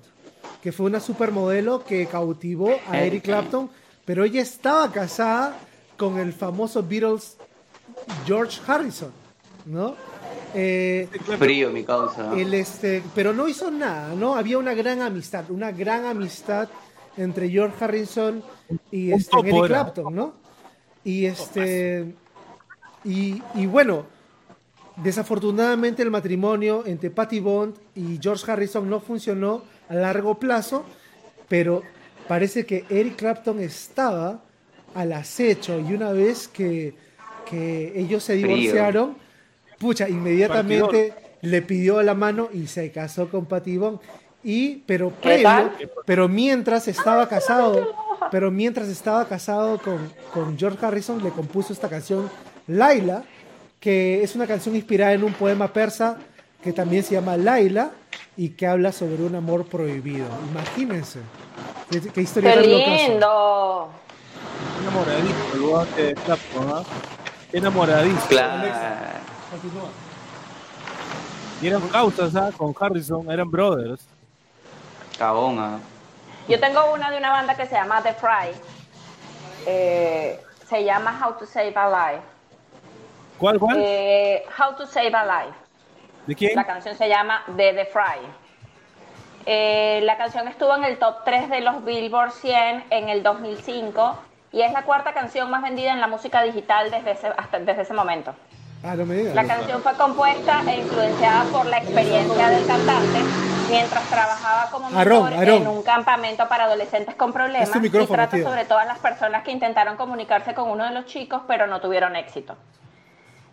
que 0.62 0.72
fue 0.72 0.88
una 0.88 0.99
supermodelo 0.99 1.84
que 1.86 2.08
cautivó 2.08 2.72
a 2.90 2.99
Eh, 3.02 3.08
Eric 3.08 3.24
Clapton, 3.24 3.70
pero 4.04 4.26
ella 4.26 4.41
estaba 4.41 4.91
casada 4.91 5.56
con 5.98 6.19
el 6.19 6.34
famoso 6.34 6.84
Beatles 6.84 7.38
George 8.26 8.60
Harrison, 8.65 9.11
¿no? 9.65 9.95
Eh, 10.53 11.10
Frío, 11.38 11.72
mi 11.72 11.84
causa. 11.84 12.34
el 12.38 12.53
este, 12.53 13.03
pero 13.14 13.34
no 13.34 13.48
hizo 13.48 13.69
nada, 13.69 14.15
¿no? 14.15 14.36
Había 14.36 14.57
una 14.57 14.74
gran 14.74 15.02
amistad, 15.02 15.49
una 15.52 15.72
gran 15.72 16.06
amistad 16.06 16.69
entre 17.18 17.49
George 17.49 17.84
Harrison 17.84 18.44
y 18.91 19.11
este, 19.11 19.38
Eric. 19.40 19.65
Clapton, 19.65 20.15
¿no? 20.15 20.34
Y 21.03 21.26
este 21.26 22.14
y, 23.03 23.41
y 23.56 23.65
bueno, 23.65 24.06
desafortunadamente 24.98 26.02
el 26.02 26.11
matrimonio 26.11 26.84
entre 26.86 27.10
Patty 27.10 27.40
Bond 27.40 27.76
y 27.95 28.19
George 28.22 28.49
Harrison 28.49 28.90
no 28.90 28.99
funcionó 28.99 29.64
a 29.90 29.95
largo 29.95 30.38
plazo, 30.40 30.86
pero 31.48 31.84
parece 32.28 32.65
que 32.65 32.86
Eric 32.90 33.15
Clapton 33.15 33.60
estaba 33.60 34.41
al 34.98 35.14
acecho 35.14 35.80
y 35.80 35.94
una 35.94 36.11
vez 36.11 36.48
que, 36.48 36.95
que 37.48 37.94
ellos 37.95 38.24
se 38.24 38.34
Frío. 38.34 38.56
divorciaron, 38.56 39.15
pucha, 39.78 40.10
inmediatamente 40.10 41.14
le 41.41 41.61
pidió 41.61 42.02
la 42.02 42.15
mano 42.15 42.49
y 42.52 42.65
se 42.65 42.91
casó 42.91 43.30
con 43.30 43.45
Patty 43.45 43.78
Bond. 43.78 43.99
Y, 44.44 44.78
pero 44.88 45.14
pero 46.06 46.28
mientras 46.28 46.88
estaba 46.88 47.30
casado, 47.30 47.94
pero 48.32 48.49
mientras 48.49 48.88
estaba 48.88 49.26
casado 49.26 49.78
con, 49.78 50.11
con 50.34 50.57
George 50.57 50.84
Harrison, 50.84 51.24
le 51.24 51.30
compuso 51.30 51.74
esta 51.74 51.90
canción 51.90 52.28
Laila, 52.65 53.24
que 53.80 54.24
es 54.24 54.36
una 54.36 54.48
canción 54.48 54.76
inspirada 54.76 55.14
en 55.14 55.24
un 55.24 55.34
poema 55.34 55.72
persa 55.72 56.18
que 56.64 56.74
también 56.74 57.03
se 57.03 57.14
llama 57.14 57.38
Laila 57.38 57.91
y 58.36 58.49
que 58.49 58.65
habla 58.65 58.91
sobre 58.91 59.22
un 59.22 59.36
amor 59.36 59.65
prohibido. 59.68 60.26
Imagínense. 60.49 61.19
Qué, 61.91 62.02
qué 62.02 62.22
historia 62.22 62.56
¡Qué 62.56 62.61
tan 62.61 62.72
locaza. 62.72 64.07
Lindo! 64.88 65.01
Enamoradísimo, 65.01 65.53
el 65.53 65.59
lugar 65.59 65.88
de 65.88 66.15
Clapton, 66.15 66.73
¿ah? 66.73 66.84
Enamoradísimo. 67.53 68.27
Claro. 68.27 68.68
Y 71.61 71.68
eran 71.68 71.88
causas, 71.89 72.35
¿ah? 72.35 72.51
Con 72.55 72.76
Harrison, 72.80 73.30
eran 73.31 73.49
brothers. 73.49 74.05
Cabón, 75.18 75.57
ah. 75.59 75.80
Yo 76.47 76.59
tengo 76.59 76.93
una 76.93 77.11
de 77.11 77.18
una 77.18 77.31
banda 77.31 77.55
que 77.55 77.65
se 77.65 77.76
llama 77.76 78.01
The 78.01 78.14
Fry. 78.14 78.51
Eh, 79.65 80.39
se 80.68 80.84
llama 80.84 81.19
How 81.22 81.34
to 81.38 81.45
Save 81.45 81.73
a 81.76 81.89
Life. 81.89 82.23
¿Cuál, 83.38 83.59
cuál? 83.59 83.77
Eh, 83.80 84.45
How 84.57 84.76
to 84.76 84.85
Save 84.85 85.14
a 85.14 85.26
Life. 85.26 85.57
¿De 86.26 86.35
quién? 86.35 86.55
La 86.55 86.65
canción 86.65 86.95
se 86.95 87.09
llama 87.09 87.43
The 87.55 87.73
The 87.73 87.85
Fry. 87.85 88.47
Eh, 89.45 90.01
la 90.03 90.18
canción 90.18 90.47
estuvo 90.47 90.76
en 90.76 90.84
el 90.84 90.99
top 90.99 91.23
3 91.23 91.49
de 91.49 91.61
los 91.61 91.84
Billboard 91.85 92.31
100 92.31 92.85
en 92.89 93.09
el 93.09 93.23
2005 93.23 94.18
y 94.52 94.61
es 94.61 94.72
la 94.72 94.84
cuarta 94.84 95.14
canción 95.14 95.49
más 95.49 95.61
vendida 95.61 95.91
en 95.91 96.02
la 96.02 96.07
música 96.07 96.41
digital 96.41 96.91
desde 96.91 97.11
ese, 97.11 97.28
hasta, 97.36 97.60
desde 97.60 97.82
ese 97.82 97.94
momento. 97.94 98.34
Ah, 98.84 98.95
no 98.95 99.06
me 99.06 99.15
digas. 99.15 99.36
La 99.36 99.45
canción 99.45 99.82
fue 99.82 99.94
compuesta 99.94 100.61
e 100.68 100.82
influenciada 100.82 101.44
por 101.45 101.65
la 101.65 101.80
experiencia 101.80 102.49
del 102.49 102.65
cantante 102.65 103.19
mientras 103.69 104.03
trabajaba 104.10 104.69
como 104.72 104.90
mentor 104.90 105.34
en 105.34 105.68
un 105.68 105.84
campamento 105.84 106.48
para 106.48 106.65
adolescentes 106.65 107.15
con 107.15 107.34
problemas 107.34 107.69
y 107.76 107.90
trata 107.90 108.38
tío. 108.38 108.45
sobre 108.45 108.65
todas 108.65 108.88
las 108.88 108.99
personas 108.99 109.44
que 109.44 109.52
intentaron 109.52 109.98
comunicarse 109.98 110.53
con 110.53 110.69
uno 110.69 110.86
de 110.86 110.91
los 110.91 111.06
chicos 111.06 111.41
pero 111.48 111.68
no 111.68 111.82
tuvieron 111.82 112.15
éxito. 112.15 112.56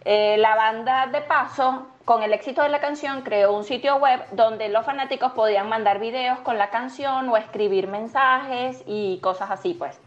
Eh, 0.05 0.37
la 0.39 0.55
banda 0.55 1.07
de 1.07 1.23
paso, 1.23 1.87
con 2.05 2.23
el 2.23 2.35
éxito 2.35 2.63
de 2.63 2.69
la 2.69 2.81
canción, 2.81 3.23
creó 3.23 3.57
un 3.57 3.65
sitio 3.65 3.97
web 3.97 4.21
donde 4.33 4.69
los 4.69 4.85
fanáticos 4.85 5.33
podían 5.33 5.69
mandar 5.71 5.99
videos 5.99 6.39
con 6.41 6.59
la 6.59 6.69
canción 6.69 7.29
o 7.31 7.39
escribir 7.39 7.89
mensajes 7.89 8.83
y 8.87 9.19
cosas 9.23 9.51
así, 9.51 9.73
pues. 9.73 9.99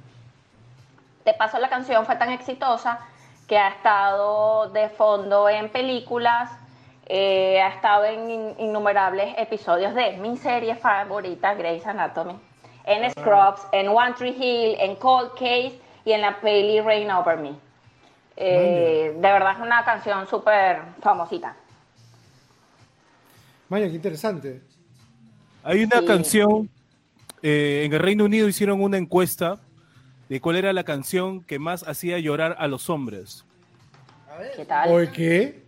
De 1.28 1.34
paso, 1.34 1.60
la 1.60 1.68
canción 1.68 2.06
fue 2.06 2.16
tan 2.16 2.30
exitosa 2.30 3.00
que 3.50 3.58
ha 3.58 3.68
estado 3.68 4.70
de 4.70 4.88
fondo 4.88 5.50
en 5.50 5.68
películas, 5.68 6.50
eh, 7.06 7.62
ha 7.62 7.68
estado 7.68 8.06
en 8.06 8.32
in- 8.32 8.56
innumerables 8.60 9.36
episodios 9.38 9.94
de 9.94 10.16
mi 10.20 10.38
serie 10.38 10.78
favorita, 10.78 11.54
Grey's 11.54 11.86
Anatomy, 11.86 12.40
en 12.86 13.12
Scrubs, 13.12 13.60
en 13.74 13.90
One 13.90 14.14
Tree 14.14 14.30
Hill, 14.40 14.78
en 14.80 14.96
Cold 14.96 15.32
Case 15.34 15.78
y 16.06 16.14
en 16.14 16.22
la 16.22 16.40
peli 16.40 16.80
Rain 16.80 17.12
Over 17.12 17.38
Me. 17.40 17.56
Eh, 18.38 19.12
de 19.14 19.20
verdad 19.34 19.52
es 19.52 19.60
una 19.60 19.84
canción 19.84 20.26
súper 20.28 20.80
famosita. 21.02 21.58
Vaya, 23.68 23.88
qué 23.90 23.96
interesante. 23.96 24.62
Hay 25.62 25.84
una 25.84 26.00
Sí. 26.00 26.06
canción, 26.06 26.70
eh, 27.44 27.84
en 27.86 27.92
el 27.92 28.00
Reino 28.00 28.24
Unido 28.24 28.48
hicieron 28.48 28.82
una 28.82 28.98
encuesta 28.98 29.58
de 30.30 30.42
cuál 30.42 30.58
era 30.58 30.74
la 30.74 30.84
canción 30.84 31.42
que 31.42 31.60
más 31.60 31.88
hacía 31.88 32.20
llorar 32.20 32.56
a 32.60 32.68
los 32.68 32.90
hombres. 32.90 33.46
A 34.30 34.38
ver, 34.38 34.52
¿Qué 34.56 34.66
tal? 34.66 34.90
¿Por 34.90 35.12
qué? 35.12 35.64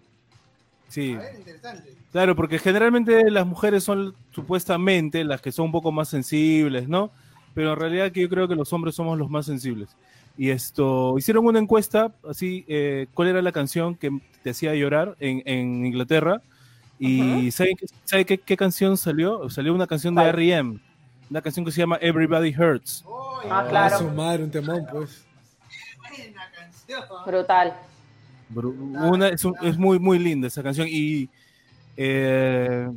Sí, 0.87 1.13
a 1.13 1.19
ver, 1.19 1.35
interesante. 1.37 1.93
claro, 2.11 2.35
porque 2.35 2.59
generalmente 2.59 3.29
las 3.29 3.45
mujeres 3.45 3.83
son 3.83 4.15
supuestamente 4.31 5.23
las 5.23 5.41
que 5.41 5.51
son 5.51 5.67
un 5.67 5.71
poco 5.71 5.91
más 5.91 6.09
sensibles, 6.09 6.87
¿no? 6.87 7.11
Pero 7.53 7.73
en 7.73 7.79
realidad 7.79 8.11
que 8.11 8.21
yo 8.21 8.29
creo 8.29 8.47
que 8.47 8.55
los 8.55 8.73
hombres 8.73 8.95
somos 8.95 9.17
los 9.17 9.29
más 9.29 9.45
sensibles. 9.45 9.89
Y 10.37 10.51
esto, 10.51 11.17
hicieron 11.17 11.45
una 11.45 11.59
encuesta, 11.59 12.13
así, 12.27 12.63
eh, 12.67 13.07
cuál 13.13 13.27
era 13.27 13.41
la 13.41 13.51
canción 13.51 13.95
que 13.95 14.09
te 14.41 14.51
hacía 14.51 14.73
llorar 14.73 15.15
en, 15.19 15.43
en 15.45 15.85
Inglaterra. 15.85 16.41
Y 16.97 17.51
¿saben, 17.51 17.77
qué, 17.77 17.85
sabe 18.03 18.25
qué, 18.25 18.37
qué 18.37 18.57
canción 18.57 18.97
salió? 18.97 19.49
Salió 19.49 19.73
una 19.73 19.87
canción 19.87 20.15
de. 20.15 20.23
R.E.M., 20.23 20.79
una 21.29 21.41
canción 21.41 21.65
que 21.65 21.71
se 21.71 21.79
llama 21.81 21.97
Everybody 22.01 22.53
Hurts. 22.55 23.03
Ah, 23.49 23.59
A 23.61 23.69
claro. 23.69 23.97
su 23.99 24.09
madre, 24.09 24.43
un 24.43 24.51
temón, 24.51 24.85
pues. 24.91 25.25
Buena 26.09 26.41
canción. 26.55 27.01
Brutal. 27.25 27.73
Bru- 28.53 28.75
Una, 29.09 29.27
es, 29.29 29.45
un- 29.45 29.55
es 29.61 29.77
muy, 29.77 29.99
muy 29.99 30.17
linda 30.19 30.47
esa 30.47 30.63
canción 30.63 30.87
y 30.89 31.29
eh, 31.97 32.89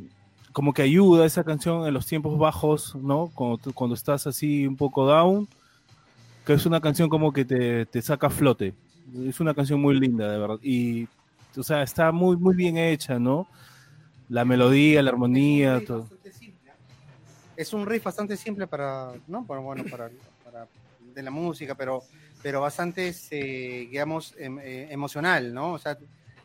como 0.51 0.73
que 0.73 0.81
ayuda 0.81 1.25
esa 1.25 1.43
canción 1.43 1.85
en 1.87 1.93
los 1.93 2.05
tiempos 2.07 2.37
bajos, 2.39 2.95
¿no? 2.95 3.31
Cuando, 3.35 3.57
tú- 3.57 3.73
cuando 3.73 3.93
estás 3.93 4.25
así 4.27 4.65
un 4.65 4.75
poco 4.75 5.05
down, 5.05 5.47
que 6.45 6.53
es 6.53 6.65
una 6.65 6.81
canción 6.81 7.07
como 7.09 7.31
que 7.31 7.45
te, 7.45 7.85
te 7.85 8.01
saca 8.01 8.27
a 8.27 8.29
flote. 8.31 8.73
Es 9.27 9.39
una 9.39 9.53
canción 9.53 9.79
muy 9.79 9.99
linda, 9.99 10.29
de 10.31 10.37
verdad. 10.39 10.57
Y, 10.63 11.07
o 11.55 11.61
sea, 11.63 11.83
está 11.83 12.11
muy, 12.11 12.35
muy 12.35 12.55
bien 12.55 12.77
hecha, 12.77 13.19
¿no? 13.19 13.47
La 14.29 14.43
melodía, 14.43 15.03
la 15.03 15.11
armonía, 15.11 15.81
todo. 15.85 16.07
Es 17.55 17.73
un 17.73 17.85
riff 17.85 18.03
bastante 18.03 18.35
simple 18.37 18.67
para, 18.67 19.11
¿no? 19.27 19.45
Para, 19.45 19.59
bueno, 19.61 19.83
para, 19.89 20.09
para- 20.43 20.67
de 21.13 21.21
la 21.21 21.29
música, 21.31 21.75
pero, 21.75 22.01
pero 22.41 22.61
bastante, 22.61 23.09
este, 23.09 23.87
digamos, 23.91 24.33
em- 24.39 24.59
eh, 24.59 24.87
emocional, 24.89 25.53
¿no? 25.53 25.73
O 25.73 25.79
sea, 25.79 25.95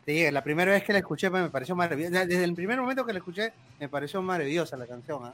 te. 0.05 0.31
La 0.31 0.43
primera 0.43 0.71
vez 0.71 0.83
que 0.83 0.93
la 0.93 0.99
escuché 0.99 1.29
pues, 1.29 1.43
me 1.43 1.49
pareció 1.49 1.75
maravillosa. 1.75 2.25
Desde 2.25 2.43
el 2.43 2.53
primer 2.53 2.79
momento 2.79 3.05
que 3.05 3.13
la 3.13 3.19
escuché, 3.19 3.51
me 3.79 3.89
pareció 3.89 4.21
maravillosa 4.21 4.75
la 4.77 4.87
canción. 4.87 5.23
¿ah? 5.25 5.33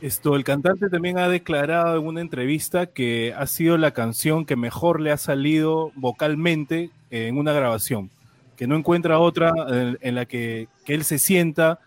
Esto, 0.00 0.36
el 0.36 0.44
cantante 0.44 0.88
también 0.88 1.18
ha 1.18 1.28
declarado 1.28 1.98
en 1.98 2.06
una 2.06 2.20
entrevista 2.20 2.86
que 2.86 3.34
ha 3.36 3.46
sido 3.46 3.76
la 3.78 3.92
canción 3.92 4.44
que 4.44 4.54
mejor 4.56 5.00
le 5.00 5.10
ha 5.10 5.16
salido 5.16 5.92
vocalmente 5.96 6.90
en 7.10 7.36
una 7.36 7.52
grabación, 7.52 8.10
que 8.56 8.66
no 8.66 8.76
encuentra 8.76 9.18
otra 9.18 9.52
en, 9.68 9.98
en 10.00 10.14
la 10.14 10.24
que, 10.26 10.68
que 10.84 10.94
él 10.94 11.04
se 11.04 11.18
sienta, 11.18 11.80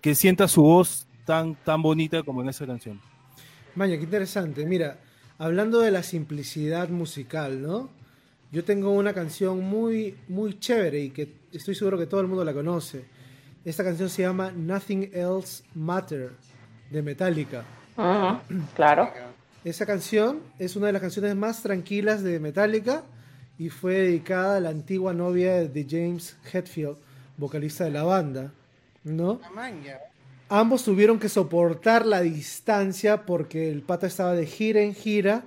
que 0.00 0.14
sienta 0.14 0.48
su 0.48 0.62
voz 0.62 1.06
tan, 1.24 1.54
tan 1.56 1.82
bonita 1.82 2.22
como 2.22 2.42
en 2.42 2.48
esa 2.48 2.66
canción. 2.66 3.00
Vaya, 3.74 3.96
qué 3.96 4.04
interesante. 4.04 4.64
Mira, 4.66 4.98
hablando 5.38 5.80
de 5.80 5.90
la 5.90 6.02
simplicidad 6.02 6.88
musical, 6.88 7.60
¿no? 7.60 7.90
Yo 8.52 8.62
tengo 8.64 8.92
una 8.92 9.12
canción 9.12 9.60
muy, 9.62 10.16
muy 10.28 10.58
chévere 10.58 11.00
y 11.00 11.10
que 11.10 11.28
estoy 11.52 11.74
seguro 11.74 11.98
que 11.98 12.06
todo 12.06 12.20
el 12.20 12.28
mundo 12.28 12.44
la 12.44 12.52
conoce. 12.52 13.04
Esta 13.64 13.82
canción 13.82 14.08
se 14.08 14.22
llama 14.22 14.52
Nothing 14.52 15.10
Else 15.12 15.64
Matter 15.74 16.32
de 16.90 17.02
Metallica. 17.02 17.64
Ujú, 17.96 18.62
Claro. 18.74 19.10
Esa 19.64 19.86
canción 19.86 20.40
es 20.58 20.76
una 20.76 20.88
de 20.88 20.92
las 20.92 21.00
canciones 21.02 21.34
más 21.34 21.62
tranquilas 21.62 22.22
de 22.22 22.38
Metallica 22.38 23.02
y 23.58 23.70
fue 23.70 23.94
dedicada 23.94 24.58
a 24.58 24.60
la 24.60 24.68
antigua 24.68 25.14
novia 25.14 25.66
de 25.66 25.86
James 25.88 26.36
Hetfield, 26.52 26.96
vocalista 27.38 27.84
de 27.84 27.90
la 27.90 28.02
banda, 28.02 28.52
¿no? 29.04 29.40
Ambos 30.48 30.84
tuvieron 30.84 31.18
que 31.18 31.28
soportar 31.28 32.04
la 32.06 32.20
distancia 32.20 33.24
porque 33.24 33.70
el 33.70 33.82
pata 33.82 34.06
estaba 34.06 34.34
de 34.34 34.46
gira 34.46 34.80
en 34.82 34.94
gira 34.94 35.44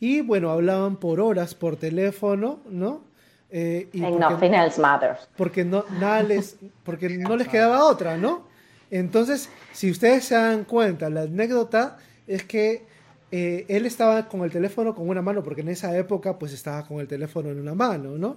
y 0.00 0.20
bueno, 0.20 0.50
hablaban 0.50 0.96
por 0.96 1.20
horas 1.20 1.54
por 1.54 1.76
teléfono, 1.76 2.60
¿no? 2.70 3.02
Eh, 3.50 3.88
y 3.92 4.04
And 4.04 4.18
nothing 4.18 4.54
else 4.54 4.80
matters. 4.80 5.28
porque 5.36 5.64
no, 5.64 5.84
nada 6.00 6.22
les, 6.22 6.56
porque 6.84 7.08
no 7.08 7.36
les 7.36 7.48
quedaba 7.48 7.84
otra, 7.84 8.16
¿no? 8.16 8.46
Entonces, 8.90 9.50
si 9.72 9.90
ustedes 9.90 10.24
se 10.24 10.34
dan 10.34 10.64
cuenta, 10.64 11.10
la 11.10 11.22
anécdota 11.22 11.98
es 12.26 12.44
que 12.44 12.86
eh, 13.30 13.66
él 13.68 13.86
estaba 13.86 14.28
con 14.28 14.42
el 14.42 14.50
teléfono 14.50 14.94
con 14.94 15.08
una 15.08 15.20
mano, 15.20 15.42
porque 15.42 15.60
en 15.60 15.68
esa 15.68 15.96
época 15.96 16.38
pues 16.38 16.52
estaba 16.52 16.86
con 16.86 17.00
el 17.00 17.08
teléfono 17.08 17.50
en 17.50 17.60
una 17.60 17.74
mano, 17.74 18.16
¿no? 18.16 18.36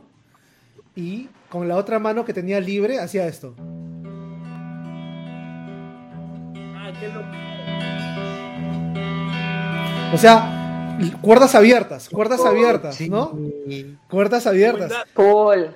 Y 0.95 1.29
con 1.49 1.67
la 1.67 1.77
otra 1.77 1.99
mano 1.99 2.25
que 2.25 2.33
tenía 2.33 2.59
libre 2.59 2.99
hacía 2.99 3.27
esto. 3.27 3.55
O 10.13 10.17
sea, 10.17 10.97
cuerdas 11.21 11.55
abiertas, 11.55 12.09
cuerdas 12.09 12.45
abiertas, 12.45 12.99
¿no? 13.01 13.37
Cuerdas 14.09 14.45
abiertas. 14.45 14.91
Cool. 15.13 15.75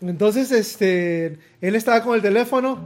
Entonces, 0.00 0.50
este, 0.52 1.38
él 1.60 1.74
estaba 1.74 2.02
con 2.02 2.14
el 2.14 2.22
teléfono. 2.22 2.78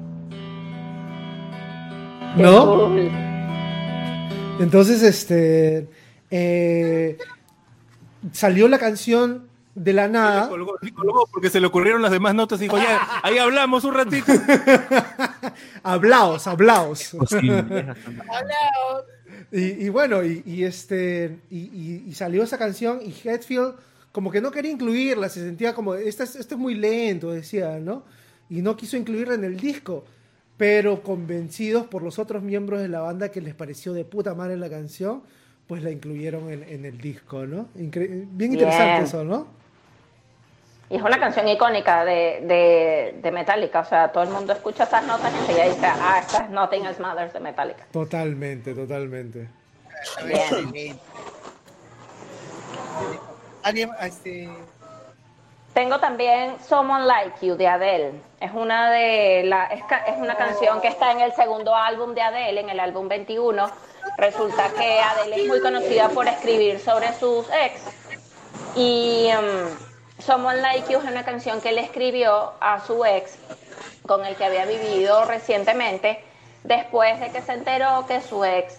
¿No? 2.37 2.97
Entonces, 4.61 5.03
este, 5.03 5.89
eh, 6.31 7.19
salió 8.33 8.69
la 8.69 8.79
canción 8.79 9.50
de 9.75 9.93
la 9.93 10.09
nada. 10.09 10.49
Colgó, 10.49 10.75
sí, 10.83 10.91
colgó 10.93 11.27
porque 11.33 11.49
se 11.51 11.61
le 11.61 11.67
ocurrieron 11.67 12.03
las 12.03 12.11
demás 12.11 12.35
notas 12.35 12.59
y 12.61 12.65
dijo, 12.65 12.77
ya, 12.79 13.01
ahí 13.23 13.39
hablamos 13.39 13.85
un 13.85 13.95
ratito. 13.95 14.33
Hablaos, 15.83 16.47
hablaos. 16.47 17.13
Y, 19.53 19.63
y 19.87 19.89
bueno, 19.89 20.23
y, 20.25 20.43
y 20.47 20.65
este 20.65 21.39
y, 21.51 21.59
y- 21.59 22.05
y 22.09 22.15
salió 22.15 22.43
esa 22.43 22.59
canción 22.59 23.01
y 23.05 23.13
Hetfield 23.27 23.75
como 24.13 24.31
que 24.31 24.41
no 24.41 24.51
quería 24.51 24.71
incluirla, 24.73 25.29
se 25.29 25.41
sentía 25.45 25.75
como, 25.75 25.95
esto 25.95 26.23
es, 26.25 26.37
esto 26.37 26.55
es 26.55 26.61
muy 26.61 26.75
lento, 26.75 27.31
decía, 27.31 27.79
¿no? 27.79 28.05
Y 28.49 28.61
no 28.63 28.77
quiso 28.77 28.97
incluirla 28.97 29.35
en 29.35 29.45
el 29.45 29.57
disco, 29.57 30.05
pero 30.57 31.03
convencidos 31.03 31.87
por 31.87 32.03
los 32.03 32.19
otros 32.19 32.43
miembros 32.43 32.81
de 32.81 32.89
la 32.89 33.01
banda 33.01 33.31
que 33.31 33.41
les 33.41 33.55
pareció 33.55 33.93
de 33.93 34.05
puta 34.05 34.35
madre 34.35 34.57
la 34.57 34.69
canción, 34.69 35.23
pues 35.69 35.83
la 35.85 35.91
incluyeron 35.93 36.51
en, 36.51 36.65
en 36.65 36.85
el 36.85 36.99
disco, 36.99 37.47
¿no? 37.47 37.69
Incre- 37.77 38.27
bien 38.33 38.53
interesante 38.53 39.05
eso, 39.05 39.25
¿no? 39.25 39.47
Y 40.91 40.97
es 40.97 41.03
una 41.03 41.21
canción 41.21 41.47
icónica 41.47 42.05
de, 42.05 42.41
de, 42.43 43.21
de 43.23 43.31
Metallica. 43.31 43.81
O 43.81 43.85
sea, 43.85 44.11
todo 44.11 44.25
el 44.25 44.31
mundo 44.31 44.53
escucha 44.53 44.85
esas 44.85 45.07
notas 45.07 45.33
y 45.33 45.39
enseguida 45.39 45.65
dice, 45.67 45.87
ah, 45.87 46.19
esta 46.21 46.45
es 46.45 46.51
Nothing 46.51 46.85
Else 46.85 47.01
Matters 47.01 47.33
de 47.33 47.41
Metallica. 47.41 47.87
Totalmente, 47.93 48.75
totalmente. 48.75 49.49
Bien. 50.27 50.99
Alguien, 53.63 53.91
este, 54.01 54.49
Tengo 55.75 56.01
también 56.01 56.57
Someone 56.67 57.07
Like 57.07 57.47
You 57.47 57.55
de 57.55 57.69
Adele. 57.69 58.13
Es 58.41 58.51
una 58.53 58.91
de 58.91 59.45
la, 59.45 59.67
es, 59.67 59.83
es 60.09 60.17
una 60.19 60.35
canción 60.35 60.81
que 60.81 60.89
está 60.89 61.13
en 61.13 61.21
el 61.21 61.33
segundo 61.35 61.77
álbum 61.77 62.15
de 62.15 62.23
Adele, 62.23 62.63
en 62.63 62.69
el 62.69 62.81
álbum 62.81 63.07
21. 63.07 63.71
Resulta 64.19 64.71
que 64.77 65.01
Adele 65.01 65.43
es 65.43 65.47
muy 65.47 65.61
conocida 65.61 66.09
por 66.09 66.27
escribir 66.27 66.81
sobre 66.81 67.13
sus 67.13 67.47
ex. 67.51 67.81
Y 68.75 69.29
um, 69.39 69.90
Someone 70.21 70.61
Like 70.61 70.93
You 70.93 70.99
es 70.99 71.05
una 71.05 71.25
canción 71.25 71.61
que 71.61 71.71
él 71.71 71.79
escribió 71.79 72.53
a 72.61 72.81
su 72.81 73.05
ex 73.05 73.37
con 74.07 74.25
el 74.25 74.37
que 74.37 74.45
había 74.45 74.67
vivido 74.67 75.25
recientemente, 75.25 76.23
después 76.65 77.21
de 77.21 77.31
que 77.31 77.43
se 77.43 77.53
enteró 77.53 78.07
que 78.07 78.21
su 78.21 78.45
ex, 78.45 78.79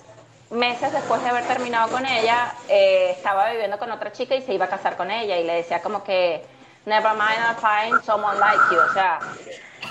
meses 0.49 0.91
después 0.91 1.23
de 1.23 1.29
haber 1.29 1.45
terminado 1.47 1.89
con 1.89 2.05
ella, 2.05 2.53
eh, 2.67 3.11
estaba 3.11 3.49
viviendo 3.51 3.79
con 3.79 3.91
otra 3.91 4.11
chica 4.11 4.35
y 4.35 4.41
se 4.41 4.53
iba 4.53 4.65
a 4.65 4.69
casar 4.69 4.97
con 4.97 5.09
ella 5.09 5.37
y 5.37 5.43
le 5.43 5.53
decía 5.53 5.81
como 5.81 6.03
que, 6.03 6.45
never 6.85 7.13
mind, 7.13 7.39
I'll 7.47 7.55
find 7.55 8.03
someone 8.03 8.37
like 8.39 8.59
you, 8.71 8.79
o 8.79 8.93
sea, 8.93 9.19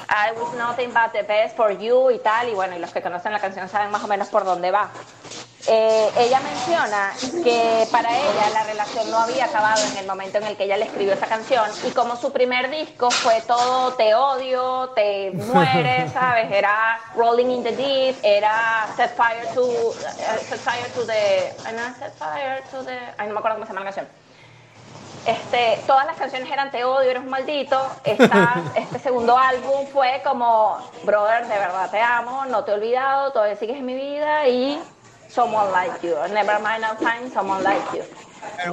I 0.08 0.32
was 0.38 0.54
nothing 0.54 0.92
but 0.92 1.12
the 1.12 1.22
best 1.22 1.56
for 1.56 1.72
you 1.72 2.10
y 2.10 2.18
tal, 2.18 2.48
y 2.48 2.54
bueno, 2.54 2.76
y 2.76 2.78
los 2.78 2.92
que 2.92 3.00
conocen 3.00 3.32
la 3.32 3.40
canción 3.40 3.68
saben 3.68 3.90
más 3.90 4.04
o 4.04 4.08
menos 4.08 4.28
por 4.28 4.44
dónde 4.44 4.70
va. 4.70 4.90
Eh, 5.66 6.10
ella 6.16 6.40
menciona 6.40 7.12
que 7.44 7.86
para 7.92 8.16
ella 8.16 8.50
la 8.52 8.64
relación 8.64 9.10
no 9.10 9.18
había 9.18 9.44
acabado 9.44 9.84
en 9.84 9.98
el 9.98 10.06
momento 10.06 10.38
en 10.38 10.44
el 10.44 10.56
que 10.56 10.64
ella 10.64 10.78
le 10.78 10.86
escribió 10.86 11.12
esa 11.12 11.26
canción 11.26 11.70
y 11.86 11.90
como 11.90 12.16
su 12.16 12.32
primer 12.32 12.70
disco 12.70 13.10
fue 13.10 13.42
todo 13.42 13.92
te 13.94 14.14
odio, 14.14 14.88
te 14.94 15.30
mueres, 15.32 16.12
¿sabes? 16.14 16.50
Era 16.50 16.98
Rolling 17.14 17.50
in 17.50 17.62
the 17.62 17.72
Deep, 17.72 18.16
era 18.22 18.86
Set 18.96 19.14
Fire 19.14 19.48
to, 19.54 19.92
eh, 19.92 20.38
set 20.48 20.60
fire 20.60 20.90
to 20.94 21.04
the, 21.06 21.52
no, 21.72 21.94
Set 21.98 22.14
Fire 22.16 22.62
to 22.70 22.82
the, 22.84 22.98
ay 23.18 23.28
no 23.28 23.34
me 23.34 23.38
acuerdo 23.38 23.56
cómo 23.58 23.66
se 23.66 23.72
llama 23.72 23.80
la 23.84 23.92
canción. 23.92 24.08
Este, 25.26 25.78
todas 25.86 26.06
las 26.06 26.16
canciones 26.16 26.50
eran 26.50 26.70
Te 26.70 26.82
odio, 26.84 27.10
eres 27.10 27.22
un 27.22 27.28
maldito. 27.28 27.78
Esta- 28.04 28.54
este 28.74 28.98
segundo 28.98 29.36
álbum 29.36 29.86
fue 29.92 30.22
como, 30.24 30.78
brother, 31.02 31.46
de 31.46 31.58
verdad 31.58 31.90
te 31.90 32.00
amo, 32.00 32.46
no 32.46 32.64
te 32.64 32.70
he 32.70 32.74
olvidado, 32.74 33.30
todavía 33.30 33.56
sigues 33.56 33.76
en 33.76 33.84
mi 33.84 33.94
vida 33.94 34.48
y 34.48 34.82
someone 35.30 35.70
like 35.72 36.02
you. 36.06 36.14
Never 36.32 36.58
mind, 36.60 36.84
I'll 36.84 36.96
find 36.96 37.32
someone 37.32 37.62
like 37.62 37.82
you. 37.94 38.02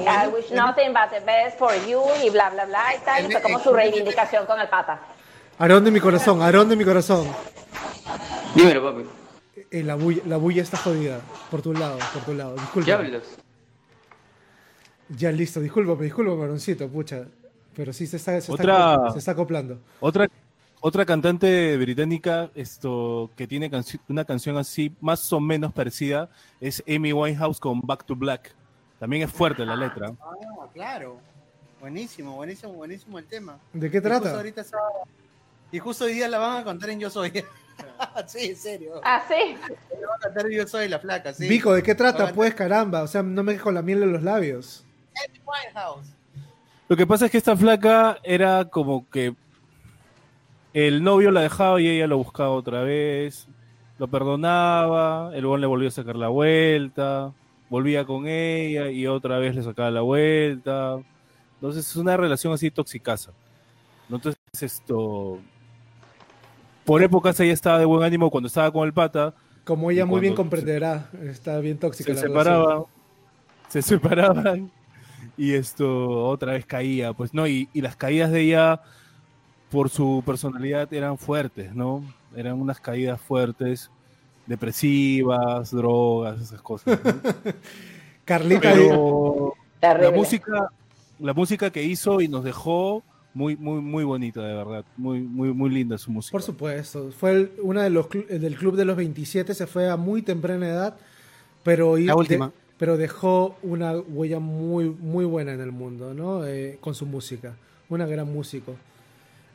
I 0.06 0.26
wish 0.28 0.50
nothing 0.50 0.92
but 0.92 1.10
the 1.10 1.20
best 1.24 1.58
for 1.58 1.72
you 1.88 2.02
y 2.22 2.30
bla, 2.30 2.50
bla, 2.50 2.64
bla 2.66 2.94
y 2.94 2.98
tal. 3.04 3.26
Y 3.26 3.32
fue 3.32 3.40
como 3.42 3.58
su 3.60 3.72
reivindicación 3.72 4.46
con 4.46 4.60
el 4.60 4.68
pata. 4.68 5.00
Aarón 5.58 5.84
de 5.84 5.90
mi 5.90 6.00
corazón, 6.00 6.40
Aarón 6.42 6.68
de 6.68 6.76
mi 6.76 6.84
corazón. 6.84 7.26
Dímelo, 8.54 8.82
papi. 8.82 9.08
Eh, 9.70 9.82
la, 9.82 9.94
bulla, 9.96 10.22
la 10.26 10.36
bulla 10.36 10.62
está 10.62 10.78
jodida. 10.78 11.20
Por 11.50 11.62
tu 11.62 11.72
lado, 11.74 11.98
por 12.14 12.22
tu 12.22 12.34
lado. 12.34 12.54
Disculpa. 12.54 12.86
Diablos. 12.86 13.24
Ya 15.10 15.32
listo, 15.32 15.60
discúlpame, 15.60 16.04
discúlpame, 16.04 16.44
Aroncito, 16.44 16.88
pucha. 16.88 17.24
Pero 17.74 17.92
sí 17.92 18.06
se 18.06 18.16
está, 18.16 18.32
se 18.40 18.52
está, 18.52 18.52
Otra- 18.52 19.10
se 19.12 19.18
está 19.18 19.30
acoplando. 19.32 19.78
Otra, 20.00 20.28
otra 20.80 21.04
cantante 21.04 21.76
británica 21.76 22.50
esto, 22.54 23.30
que 23.36 23.46
tiene 23.46 23.70
canci- 23.70 24.00
una 24.08 24.24
canción 24.24 24.56
así, 24.58 24.94
más 25.00 25.32
o 25.32 25.40
menos 25.40 25.72
parecida, 25.72 26.28
es 26.60 26.82
Amy 26.88 27.12
Winehouse 27.12 27.58
con 27.60 27.80
Back 27.80 28.04
to 28.04 28.14
Black. 28.16 28.54
También 28.98 29.22
es 29.22 29.32
fuerte 29.32 29.64
la 29.64 29.76
letra. 29.76 30.12
ah, 30.20 30.66
claro. 30.74 31.18
Buenísimo, 31.80 32.34
buenísimo, 32.34 32.72
buenísimo 32.72 33.18
el 33.18 33.26
tema. 33.26 33.58
¿De 33.72 33.88
qué 33.90 33.98
Y 33.98 34.00
justo 34.00 34.20
trata? 34.20 34.36
ahorita 34.36 34.60
estaba- 34.62 34.82
Y 35.70 35.78
justo 35.78 36.04
hoy 36.06 36.14
día 36.14 36.28
la 36.28 36.38
van 36.38 36.56
a 36.58 36.64
contar 36.64 36.90
en 36.90 36.98
Yo 37.00 37.08
Soy. 37.10 37.30
sí, 38.26 38.46
en 38.50 38.56
serio. 38.56 39.00
Ah, 39.04 39.22
sí. 39.28 39.54
La 40.00 40.08
van 40.08 40.16
a 40.16 40.20
cantar 40.20 40.46
en 40.46 40.52
Yo 40.52 40.66
Soy, 40.66 40.88
la 40.88 40.98
flaca, 40.98 41.32
sí. 41.32 41.46
Vico, 41.48 41.72
¿de 41.72 41.82
qué 41.82 41.94
trata? 41.94 42.32
Pues 42.32 42.54
caramba, 42.54 43.02
o 43.02 43.06
sea, 43.06 43.22
no 43.22 43.42
me 43.44 43.52
dejes 43.52 43.62
con 43.62 43.74
la 43.74 43.82
miel 43.82 44.02
en 44.02 44.12
los 44.12 44.22
labios. 44.22 44.84
Amy 45.28 45.40
Winehouse. 45.46 46.06
Lo 46.88 46.96
que 46.96 47.06
pasa 47.06 47.26
es 47.26 47.30
que 47.30 47.38
esta 47.38 47.56
flaca 47.56 48.18
era 48.24 48.64
como 48.64 49.08
que 49.10 49.34
el 50.72 51.02
novio 51.02 51.30
la 51.30 51.40
dejaba 51.40 51.80
y 51.80 51.88
ella 51.88 52.06
lo 52.06 52.18
buscaba 52.18 52.50
otra 52.50 52.82
vez, 52.82 53.48
lo 53.98 54.08
perdonaba, 54.08 55.30
el 55.34 55.46
buen 55.46 55.60
le 55.60 55.66
volvió 55.66 55.88
a 55.88 55.90
sacar 55.90 56.16
la 56.16 56.28
vuelta, 56.28 57.32
volvía 57.68 58.04
con 58.04 58.26
ella 58.28 58.90
y 58.90 59.06
otra 59.06 59.38
vez 59.38 59.54
le 59.54 59.62
sacaba 59.62 59.90
la 59.90 60.02
vuelta. 60.02 60.98
Entonces 61.54 61.88
es 61.88 61.96
una 61.96 62.16
relación 62.16 62.52
así 62.52 62.70
toxicaza. 62.70 63.32
Entonces 64.08 64.38
esto... 64.60 65.40
Por 66.84 67.02
épocas 67.02 67.38
ella 67.40 67.52
estaba 67.52 67.78
de 67.78 67.84
buen 67.84 68.02
ánimo 68.02 68.30
cuando 68.30 68.46
estaba 68.46 68.72
con 68.72 68.86
el 68.86 68.94
pata, 68.94 69.34
Como 69.64 69.90
ella 69.90 70.06
muy 70.06 70.20
bien 70.20 70.34
comprenderá, 70.34 71.10
está 71.22 71.58
bien 71.60 71.78
tóxica 71.78 72.14
se 72.14 72.20
la 72.20 72.22
relación. 72.22 72.46
separaban, 72.46 72.84
se 73.68 73.82
separaban 73.82 74.70
y 75.36 75.52
esto 75.52 76.26
otra 76.26 76.52
vez 76.52 76.64
caía, 76.64 77.12
pues 77.12 77.34
no, 77.34 77.46
y, 77.46 77.68
y 77.74 77.82
las 77.82 77.96
caídas 77.96 78.30
de 78.30 78.40
ella 78.40 78.80
por 79.70 79.90
su 79.90 80.22
personalidad 80.24 80.92
eran 80.92 81.18
fuertes, 81.18 81.74
¿no? 81.74 82.02
Eran 82.36 82.60
unas 82.60 82.80
caídas 82.80 83.20
fuertes, 83.20 83.90
depresivas, 84.46 85.70
drogas, 85.70 86.40
esas 86.40 86.60
cosas. 86.62 86.98
¿no? 87.04 87.12
Carlita, 88.24 88.72
Pero 88.72 89.54
la 89.80 90.10
música, 90.10 90.68
la 91.18 91.34
música 91.34 91.70
que 91.70 91.82
hizo 91.82 92.20
y 92.20 92.28
nos 92.28 92.44
dejó 92.44 93.02
muy, 93.34 93.56
muy, 93.56 93.80
muy 93.80 94.04
bonita, 94.04 94.42
de 94.42 94.54
verdad, 94.54 94.84
muy, 94.96 95.20
muy, 95.20 95.52
muy 95.52 95.70
linda 95.70 95.96
su 95.98 96.10
música. 96.10 96.32
por 96.32 96.42
supuesto, 96.42 97.10
fue 97.12 97.30
el- 97.32 97.52
una 97.62 97.82
de 97.84 97.90
los 97.90 98.08
del 98.10 98.56
club 98.56 98.76
de 98.76 98.84
los 98.84 98.96
27, 98.96 99.54
se 99.54 99.66
fue 99.66 99.88
a 99.88 99.96
muy 99.96 100.22
temprana 100.22 100.68
edad, 100.68 100.96
pero, 101.62 101.96
La 101.96 102.12
de- 102.12 102.18
última. 102.18 102.52
pero 102.78 102.96
dejó 102.96 103.56
una 103.62 103.92
huella 103.96 104.40
muy, 104.40 104.90
muy 104.90 105.24
buena 105.24 105.52
en 105.52 105.60
el 105.60 105.72
mundo, 105.72 106.14
¿no? 106.14 106.44
Eh, 106.46 106.78
con 106.80 106.94
su 106.94 107.06
música, 107.06 107.54
una 107.88 108.06
gran 108.06 108.32
músico. 108.32 108.74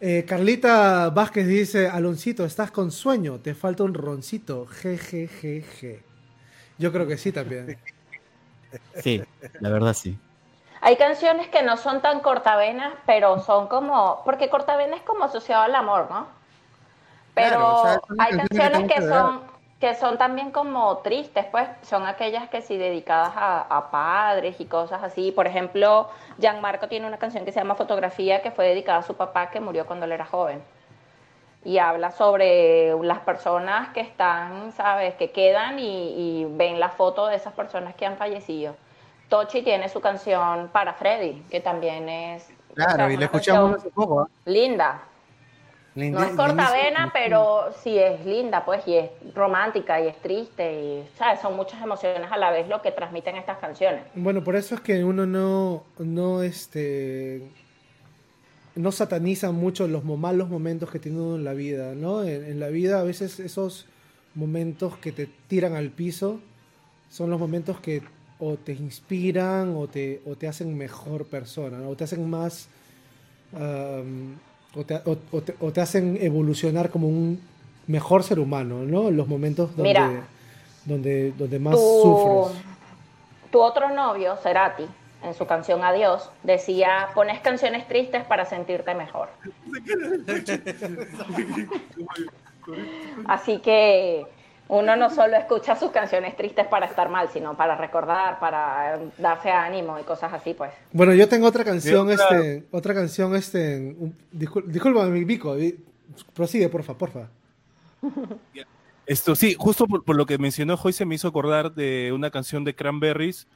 Eh, 0.06 0.26
Carlita 0.26 1.10
Vázquez 1.12 1.48
dice, 1.48 1.88
Aloncito, 1.88 2.44
estás 2.44 2.72
con 2.72 2.92
sueño, 2.92 3.40
te 3.40 3.56
falta 3.56 3.84
un 3.84 3.94
roncito, 3.94 4.66
jejejeje. 4.66 6.04
Yo 6.78 6.92
creo 6.92 7.08
que 7.08 7.18
sí 7.18 7.32
también. 7.32 7.80
Sí, 9.04 9.24
la 9.60 9.70
verdad 9.70 9.94
sí. 9.94 10.18
Hay 10.82 10.98
canciones 10.98 11.48
que 11.50 11.62
no 11.62 11.78
son 11.78 12.02
tan 12.02 12.22
cortavenas, 12.22 12.92
pero 13.06 13.40
son 13.40 13.68
como, 13.68 14.24
porque 14.26 14.50
cortavena 14.50 14.96
es 14.96 15.04
como 15.04 15.26
asociado 15.26 15.62
al 15.62 15.76
amor, 15.76 16.08
¿no? 16.10 16.26
Pero 17.36 17.50
Claro, 17.50 17.76
o 17.76 17.84
sea, 17.84 18.02
son 18.08 18.20
hay 18.20 18.38
canciones 18.38 18.92
que 18.92 19.02
son 19.04 19.42
que 19.84 19.96
son 19.96 20.18
también 20.18 20.52
como 20.52 21.00
tristes, 21.00 21.46
pues 21.52 21.68
son 21.82 22.08
aquellas 22.08 22.48
que 22.48 22.62
sí 22.62 22.78
dedicadas 22.78 23.34
a, 23.36 23.60
a 23.64 23.92
padres 23.92 24.56
y 24.62 24.66
cosas 24.66 25.04
así. 25.04 25.34
Por 25.34 25.46
ejemplo, 25.46 26.10
Gianmarco 26.40 26.88
tiene 26.88 27.06
una 27.06 27.18
canción 27.18 27.44
que 27.44 27.52
se 27.52 27.60
llama 27.60 27.76
Fotografía 27.76 28.42
que 28.42 28.52
fue 28.52 28.66
dedicada 28.66 29.00
a 29.00 29.04
su 29.04 29.16
papá 29.18 29.50
que 29.52 29.60
murió 29.60 29.86
cuando 29.86 30.06
él 30.06 30.14
era 30.14 30.26
joven. 30.26 30.64
Y 31.66 31.80
habla 31.80 32.12
sobre 32.12 32.94
las 33.04 33.20
personas 33.20 33.90
que 33.90 34.00
están, 34.00 34.72
¿sabes? 34.72 35.16
Que 35.16 35.32
quedan 35.32 35.80
y, 35.80 36.42
y 36.44 36.46
ven 36.46 36.80
la 36.80 36.90
foto 36.90 37.28
de 37.28 37.36
esas 37.36 37.52
personas 37.54 37.94
que 37.96 38.06
han 38.06 38.16
fallecido. 38.18 38.78
Tochi 39.28 39.64
tiene 39.64 39.90
su 39.90 40.00
canción 40.00 40.70
para 40.72 40.94
Freddy, 40.94 41.42
que 41.52 41.60
también 41.60 42.08
es 42.08 42.54
o 42.70 42.76
Claro, 42.76 42.96
sea, 42.96 43.12
y 43.12 43.18
una 43.18 43.20
la 43.20 43.26
escuchamos 43.26 43.72
canción 43.72 43.76
hace 43.76 43.90
poco. 43.92 44.22
¿ah? 44.22 44.28
linda. 44.46 45.04
No 45.96 46.24
es 46.24 46.30
cortavena, 46.32 47.06
lindísimo. 47.06 47.12
pero 47.14 47.74
sí 47.84 47.98
es 47.98 48.26
linda, 48.26 48.66
pues, 48.66 48.88
y 48.88 48.96
es 48.96 49.12
romántica, 49.36 50.02
y 50.02 50.08
es 50.08 50.18
triste, 50.22 50.74
y, 50.74 51.18
¿sabes? 51.18 51.40
Son 51.40 51.56
muchas 51.56 51.82
emociones 51.82 52.32
a 52.32 52.38
la 52.38 52.52
vez 52.52 52.68
lo 52.68 52.82
que 52.82 52.92
transmiten 52.92 53.36
estas 53.36 53.60
canciones. 53.60 54.04
Bueno, 54.16 54.44
por 54.44 54.56
eso 54.56 54.76
es 54.76 54.82
que 54.82 55.04
uno 55.04 55.26
no, 55.26 55.84
no, 56.00 56.42
este, 56.42 57.44
no 58.76 58.92
sataniza 58.92 59.52
mucho 59.52 59.88
los 59.88 60.04
malos 60.04 60.50
momentos 60.50 60.90
que 60.90 61.00
tiene 61.00 61.20
uno 61.20 61.36
en 61.36 61.44
la 61.44 61.54
vida, 61.54 61.94
¿no? 61.94 62.24
En, 62.24 62.44
en 62.44 62.60
la 62.60 62.70
vida 62.70 63.00
a 63.00 63.04
veces 63.04 63.40
esos 63.40 63.86
momentos 64.34 64.98
que 64.98 65.12
te 65.12 65.28
tiran 65.48 65.76
al 65.76 65.90
piso 65.90 66.40
son 67.12 67.30
los 67.30 67.40
momentos 67.40 67.80
que 67.80 68.02
o 68.40 68.58
te 68.58 68.74
inspiran 68.74 69.76
o 69.76 69.88
te, 69.88 70.22
o 70.26 70.36
te 70.36 70.48
hacen 70.48 70.78
mejor 70.78 71.26
persona, 71.26 71.78
¿no? 71.78 71.90
o 71.90 71.96
te 71.96 72.04
hacen 72.04 72.30
más, 72.30 72.68
o, 74.76 74.84
te, 74.84 74.96
o- 75.06 75.18
o 75.32 75.42
te- 75.42 75.56
o 75.60 75.72
te 75.72 75.82
hacen 75.82 76.18
evolucionar 76.22 76.90
como 76.90 77.08
un 77.08 77.40
mejor 77.88 78.24
ser 78.24 78.40
humano, 78.40 78.84
¿no? 78.84 79.12
Los 79.12 79.28
momentos 79.28 79.70
donde, 79.76 79.90
Mira. 79.90 80.10
donde, 80.86 81.32
donde 81.38 81.60
más 81.60 81.76
Tu, 81.76 82.02
sufres. 82.02 82.64
tu 83.52 83.62
otro 83.62 83.90
novio, 83.94 84.36
Cerati, 84.38 84.86
en 85.24 85.34
su 85.34 85.46
canción 85.46 85.84
Adiós, 85.84 86.30
decía, 86.44 87.10
pones 87.14 87.40
canciones 87.42 87.88
tristes 87.88 88.24
para 88.26 88.46
sentirte 88.46 88.94
mejor. 88.96 89.30
Así 93.26 93.60
que 93.60 94.26
uno 94.74 94.96
no 94.96 95.10
solo 95.10 95.36
escucha 95.38 95.76
sus 95.76 95.92
canciones 95.92 96.36
tristes 96.36 96.66
para 96.68 96.88
estar 96.88 97.08
mal, 97.10 97.30
sino 97.32 97.56
para 97.56 97.76
recordar, 97.78 98.40
para 98.40 99.00
darse 99.18 99.52
ánimo 99.52 100.00
y 100.00 100.04
cosas 100.04 100.34
así, 100.34 100.54
pues. 100.54 100.72
Bueno, 100.92 101.14
yo 101.14 101.28
tengo 101.30 101.48
otra 101.48 101.64
canción, 101.64 102.08
claro. 102.08 102.36
este, 102.40 102.66
otra 102.72 102.94
canción, 102.94 103.36
este, 103.36 103.96
un- 103.98 104.18
discul- 104.34 104.66
discúlpame, 104.66 105.24
Vico, 105.26 105.56
eh, 105.58 105.78
prosigue, 106.34 106.70
porfa, 106.70 106.96
porfa. 106.98 107.28
Esto 109.06 109.36
sí, 109.36 109.56
justo 109.60 109.86
por, 109.86 110.04
por 110.04 110.16
lo 110.16 110.26
que 110.26 110.38
mencionó 110.38 110.78
Joy 110.78 110.94
se 110.94 111.06
me 111.06 111.16
hizo 111.16 111.28
acordar 111.28 111.74
de 111.74 112.12
una 112.14 112.32
canción 112.32 112.64
de 112.64 112.74
Cranberries 112.74 113.48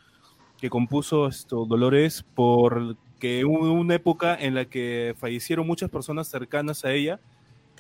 que 0.60 0.70
compuso 0.70 1.28
esto 1.28 1.66
Dolores 1.66 2.26
porque 2.36 3.46
hubo 3.46 3.72
una 3.72 3.96
época 3.96 4.36
en 4.36 4.56
la 4.56 4.66
que 4.66 5.16
fallecieron 5.18 5.66
muchas 5.66 5.90
personas 5.90 6.28
cercanas 6.28 6.84
a 6.84 6.92
ella 6.92 7.20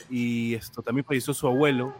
y 0.09 0.53
esto 0.53 0.81
también 0.81 1.03
falleció 1.03 1.33
su 1.33 1.45
abuelo 1.47 1.93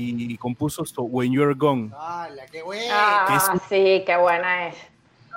y 0.00 0.36
compuso 0.38 0.82
esto 0.84 1.02
When 1.02 1.32
You're 1.32 1.54
Gone. 1.54 1.90
¡Hala, 1.98 2.46
qué 2.46 2.62
bueno! 2.62 2.92
Ah, 2.92 3.60
sí, 3.68 4.02
qué 4.06 4.16
buena 4.20 4.68
es. 4.68 4.76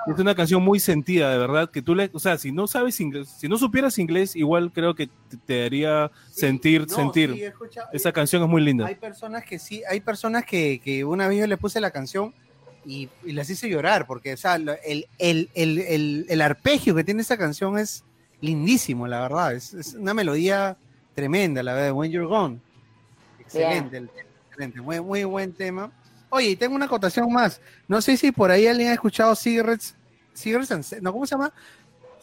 Es 0.04 0.18
una 0.18 0.34
canción 0.34 0.60
muy 0.64 0.80
sentida, 0.80 1.30
de 1.30 1.38
verdad, 1.38 1.70
que 1.70 1.80
tú 1.80 1.94
le, 1.94 2.10
o 2.12 2.18
sea, 2.18 2.36
si 2.36 2.50
no 2.50 2.66
sabes 2.66 2.98
inglés, 3.00 3.28
si 3.38 3.48
no 3.48 3.56
supieras 3.56 3.98
inglés, 3.98 4.34
igual 4.34 4.72
creo 4.72 4.96
que 4.96 5.06
te, 5.06 5.36
te 5.46 5.64
haría 5.64 6.10
sentir, 6.28 6.80
No, 6.88 6.94
sentir. 6.96 7.32
sí, 7.34 7.42
he 7.44 7.46
escuchado- 7.46 7.88
Esa 7.92 8.10
canción 8.12 8.42
es 8.42 8.48
muy 8.48 8.62
linda. 8.62 8.86
Hay 8.86 8.96
personas 8.96 9.44
que 9.44 9.60
sí, 9.60 9.82
hay 9.88 10.00
personas 10.00 10.44
que, 10.44 10.80
que 10.82 11.04
una 11.04 11.28
vez 11.28 11.38
yo 11.38 11.46
le 11.46 11.56
puse 11.56 11.80
la 11.80 11.92
canción 11.92 12.34
y, 12.84 13.08
y 13.24 13.30
las 13.30 13.48
hice 13.48 13.68
llorar, 13.68 14.08
porque 14.08 14.32
o 14.32 14.36
sea, 14.36 14.56
el, 14.56 14.68
el, 14.84 15.06
el, 15.54 15.78
el, 15.78 16.26
el 16.28 16.42
arpegio 16.42 16.96
que 16.96 17.04
tiene 17.04 17.22
esa 17.22 17.36
canción 17.36 17.78
es 17.78 18.02
lindísimo, 18.40 19.06
la 19.06 19.20
verdad. 19.20 19.54
Es, 19.54 19.72
es 19.72 19.94
una 19.94 20.14
melodía 20.14 20.76
tremenda, 21.14 21.62
la 21.62 21.74
verdad, 21.74 21.92
When 21.92 22.10
You're 22.10 22.26
Gone. 22.26 22.58
Excelente, 23.38 23.98
el- 23.98 24.10
excelente, 24.52 24.80
muy, 24.80 25.00
muy 25.00 25.24
buen 25.24 25.52
tema. 25.52 25.90
Oye, 26.28 26.50
y 26.50 26.56
tengo 26.56 26.74
una 26.74 26.84
acotación 26.84 27.32
más. 27.32 27.60
No 27.88 28.00
sé 28.00 28.16
si 28.16 28.32
por 28.32 28.50
ahí 28.50 28.66
alguien 28.66 28.90
ha 28.90 28.94
escuchado 28.94 29.34
Cigarettes, 29.34 29.94
Cigarettes 30.34 30.72
and 30.72 30.84
Sex, 30.84 31.02
¿no? 31.02 31.12
¿Cómo 31.12 31.26
se 31.26 31.34
llama? 31.34 31.52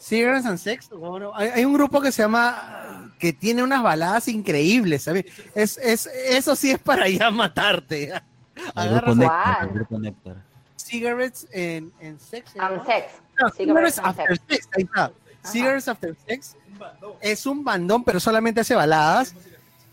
Cigarettes 0.00 0.46
and 0.46 0.58
Sex. 0.58 0.88
Bueno, 0.90 1.32
hay, 1.34 1.48
hay 1.48 1.64
un 1.64 1.74
grupo 1.74 2.00
que 2.00 2.10
se 2.10 2.22
llama, 2.22 3.12
que 3.18 3.32
tiene 3.32 3.62
unas 3.62 3.82
baladas 3.82 4.28
increíbles, 4.28 5.02
¿sabes? 5.04 5.26
Es, 5.54 5.78
es, 5.78 6.06
eso 6.06 6.56
sí 6.56 6.70
es 6.70 6.78
para 6.78 7.08
ya 7.08 7.30
matarte. 7.30 8.12
El 8.54 8.72
Agarras 8.74 9.02
grupo 9.02 9.14
Néctar, 9.16 9.56
¿Cuál? 9.56 9.68
el 9.68 9.74
grupo. 9.74 10.40
Cigarettes 10.76 11.48
and, 11.54 11.92
and 12.02 12.18
Sex. 12.18 12.50
¿se 12.50 12.58
llama? 12.58 12.76
And 12.76 12.86
sex. 12.86 13.06
No, 13.40 13.48
Cigarettes 13.50 13.94
Cigarettes 13.94 13.98
and 13.98 14.06
After 14.06 14.36
Sex. 14.36 14.48
Sex, 14.48 14.68
ahí 14.76 14.82
está. 14.82 15.12
Cigarettes 15.44 15.88
After 15.88 16.16
Sex 16.26 16.56
es 17.20 17.46
un 17.46 17.64
bandón, 17.64 18.04
pero 18.04 18.20
solamente 18.20 18.60
hace 18.60 18.74
baladas. 18.74 19.34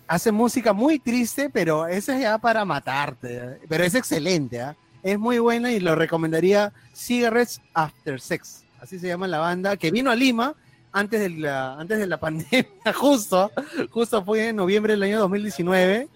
Hace 0.07 0.31
música 0.31 0.73
muy 0.73 0.99
triste, 0.99 1.49
pero 1.49 1.85
ese 1.85 2.15
es 2.15 2.21
ya 2.21 2.37
para 2.37 2.63
matarte. 2.63 3.37
¿eh? 3.37 3.59
Pero 3.67 3.83
es 3.83 3.93
excelente, 3.93 4.61
¿ah? 4.61 4.75
es 5.03 5.19
muy 5.19 5.39
bueno 5.39 5.69
y 5.69 5.79
lo 5.79 5.95
recomendaría 5.95 6.73
Cigarettes 6.93 7.61
After 7.73 8.19
Sex. 8.19 8.63
Así 8.79 8.99
se 8.99 9.07
llama 9.07 9.27
la 9.27 9.39
banda, 9.39 9.75
que 9.77 9.91
vino 9.91 10.11
a 10.11 10.15
Lima 10.15 10.55
antes 10.91 11.19
de 11.19 11.29
la, 11.29 11.73
antes 11.73 11.99
de 11.99 12.07
la 12.07 12.17
pandemia, 12.19 12.65
justo. 12.95 13.51
Justo 13.91 14.23
fue 14.23 14.49
en 14.49 14.55
noviembre 14.55 14.93
del 14.93 15.03
año 15.03 15.19
2019. 15.19 16.07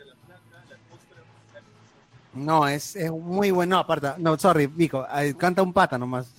No, 2.34 2.68
es, 2.68 2.95
es 2.95 3.11
muy 3.11 3.51
bueno. 3.51 3.76
No, 3.76 3.80
aparte, 3.81 4.07
no, 4.18 4.38
sorry, 4.38 4.68
Vico, 4.68 5.05
eh, 5.18 5.35
canta 5.38 5.61
un 5.61 5.73
pata 5.73 5.97
nomás. 5.97 6.34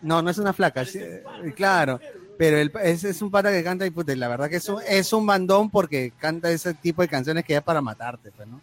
no, 0.00 0.20
no 0.20 0.30
es 0.30 0.38
una 0.38 0.52
flaca, 0.52 0.82
eh, 0.82 1.22
claro. 1.54 2.00
Pero 2.42 2.58
el, 2.58 2.72
es, 2.82 3.04
es 3.04 3.22
un 3.22 3.30
pata 3.30 3.52
que 3.52 3.62
canta 3.62 3.86
y 3.86 3.90
puta, 3.90 4.12
y 4.12 4.16
la 4.16 4.26
verdad 4.26 4.50
que 4.50 4.56
es 4.56 4.68
un, 4.68 4.82
es 4.88 5.12
un 5.12 5.24
bandón 5.24 5.70
porque 5.70 6.12
canta 6.18 6.50
ese 6.50 6.74
tipo 6.74 7.00
de 7.00 7.06
canciones 7.06 7.44
que 7.44 7.54
es 7.54 7.62
para 7.62 7.80
matarte, 7.80 8.32
pues, 8.32 8.48
¿no? 8.48 8.60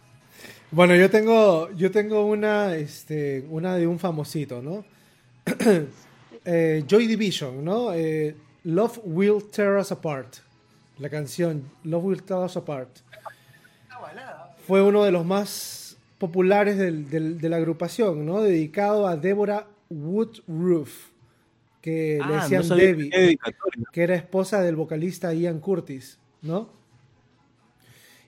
Bueno, 0.70 0.94
yo 0.94 1.08
tengo, 1.08 1.70
yo 1.72 1.90
tengo 1.90 2.26
una, 2.26 2.76
este, 2.76 3.46
una 3.48 3.76
de 3.76 3.86
un 3.86 3.98
famosito, 3.98 4.60
¿no? 4.60 4.84
Eh, 6.44 6.84
Joy 6.86 7.06
Division, 7.06 7.62
¿no? 7.64 7.92
Eh, 7.92 8.34
Love 8.64 9.00
Will 9.04 9.44
Tear 9.50 9.76
Us 9.76 9.92
Apart. 9.92 10.36
La 10.98 11.10
canción 11.10 11.62
Love 11.84 12.04
Will 12.04 12.22
Tear 12.22 12.40
Us 12.40 12.56
Apart. 12.56 12.88
Fue 14.66 14.82
uno 14.82 15.04
de 15.04 15.12
los 15.12 15.24
más 15.24 15.96
populares 16.18 16.78
de 16.78 17.48
la 17.48 17.56
agrupación, 17.56 18.24
¿no? 18.24 18.40
Dedicado 18.40 19.06
a 19.06 19.16
Deborah 19.16 19.66
Woodruff, 19.90 21.09
que 21.80 22.18
le 22.26 22.34
Ah, 22.34 22.42
decían 22.42 22.62
Debbie, 22.76 23.10
que 23.92 24.02
era 24.02 24.14
esposa 24.14 24.60
del 24.62 24.76
vocalista 24.76 25.32
Ian 25.32 25.60
Curtis, 25.60 26.18
¿no? 26.42 26.68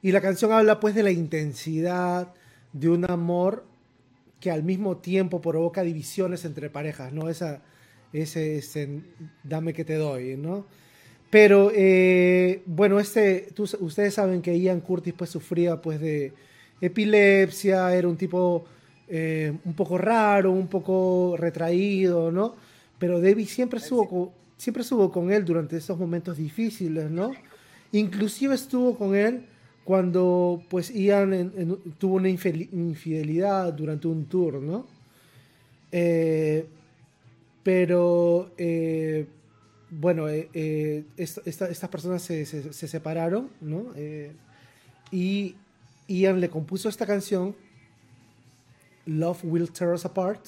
Y 0.03 0.12
la 0.12 0.20
canción 0.20 0.53
habla 0.53 0.81
pues 0.81 0.95
de 0.95 1.03
la 1.03 1.11
intensidad 1.11 2.35
de 2.73 2.89
un 2.89 3.09
amor 3.11 3.65
que 4.41 4.51
al 4.51 4.65
mismo 4.65 4.97
tiempo 4.97 5.41
provoca 5.41 5.83
divisiones 5.83 6.45
entre 6.45 6.70
parejas, 6.70 7.12
¿no? 7.12 7.29
Esa, 7.29 7.62
ese, 8.12 8.57
ese 8.59 9.01
dame 9.45 9.73
que 9.73 9.85
te 9.85 9.95
doy, 9.95 10.37
¿no? 10.37 10.66
Pero, 11.31 11.70
eh, 11.74 12.62
bueno, 12.66 12.99
este, 13.01 13.49
tú- 13.55 13.69
ustedes 13.81 14.15
saben 14.15 14.43
que 14.43 14.59
Ian 14.59 14.81
Curtis 14.81 15.15
pues 15.16 15.31
sufría 15.31 15.81
pues 15.81 16.01
de 16.01 16.33
epilepsia, 16.81 17.95
era 17.95 18.09
un 18.09 18.16
tipo 18.16 18.65
eh, 19.09 19.53
un 19.65 19.74
poco 19.74 19.99
raro, 19.99 20.51
un 20.53 20.69
poco 20.69 21.37
retraído, 21.39 22.33
¿no? 22.33 22.57
Pero 23.03 23.20
Debbie 23.20 23.47
siempre 23.47 23.81
estuvo, 23.81 24.09
con, 24.09 24.31
siempre 24.57 24.83
estuvo 24.85 25.11
con 25.11 25.33
él 25.33 25.45
durante 25.45 25.77
esos 25.77 25.99
momentos 25.99 26.37
difíciles, 26.37 27.11
¿no? 27.11 27.33
Inclusive 27.91 28.55
estuvo 28.55 28.97
con 28.97 29.16
él 29.16 29.45
cuando 29.83 30.62
pues 30.70 30.95
Ian 30.95 31.35
en- 31.35 31.53
en- 31.57 31.77
tuvo 31.99 32.15
una 32.15 32.29
infidelidad 32.29 33.73
durante 33.73 34.07
un 34.07 34.27
tour, 34.27 34.62
¿no? 34.62 34.87
Eh, 35.91 36.65
pero 37.65 38.53
eh, 38.57 39.27
bueno, 39.91 40.29
eh, 40.29 40.49
eh, 40.55 41.05
esta- 41.16 41.43
esta- 41.45 41.69
estas 41.69 41.91
personas 41.91 42.23
se, 42.23 42.47
se- 42.47 42.73
se 42.73 42.87
separaron, 42.87 43.51
¿no? 43.61 43.87
Eh, 43.97 44.31
y 45.11 45.57
Ian 46.07 46.41
le 46.41 46.49
compuso 46.51 46.89
esta 46.89 47.05
canción, 47.05 47.57
Love 49.07 49.41
Will 49.45 49.73
Tear 49.73 49.93
Us 49.93 50.05
Apart, 50.05 50.47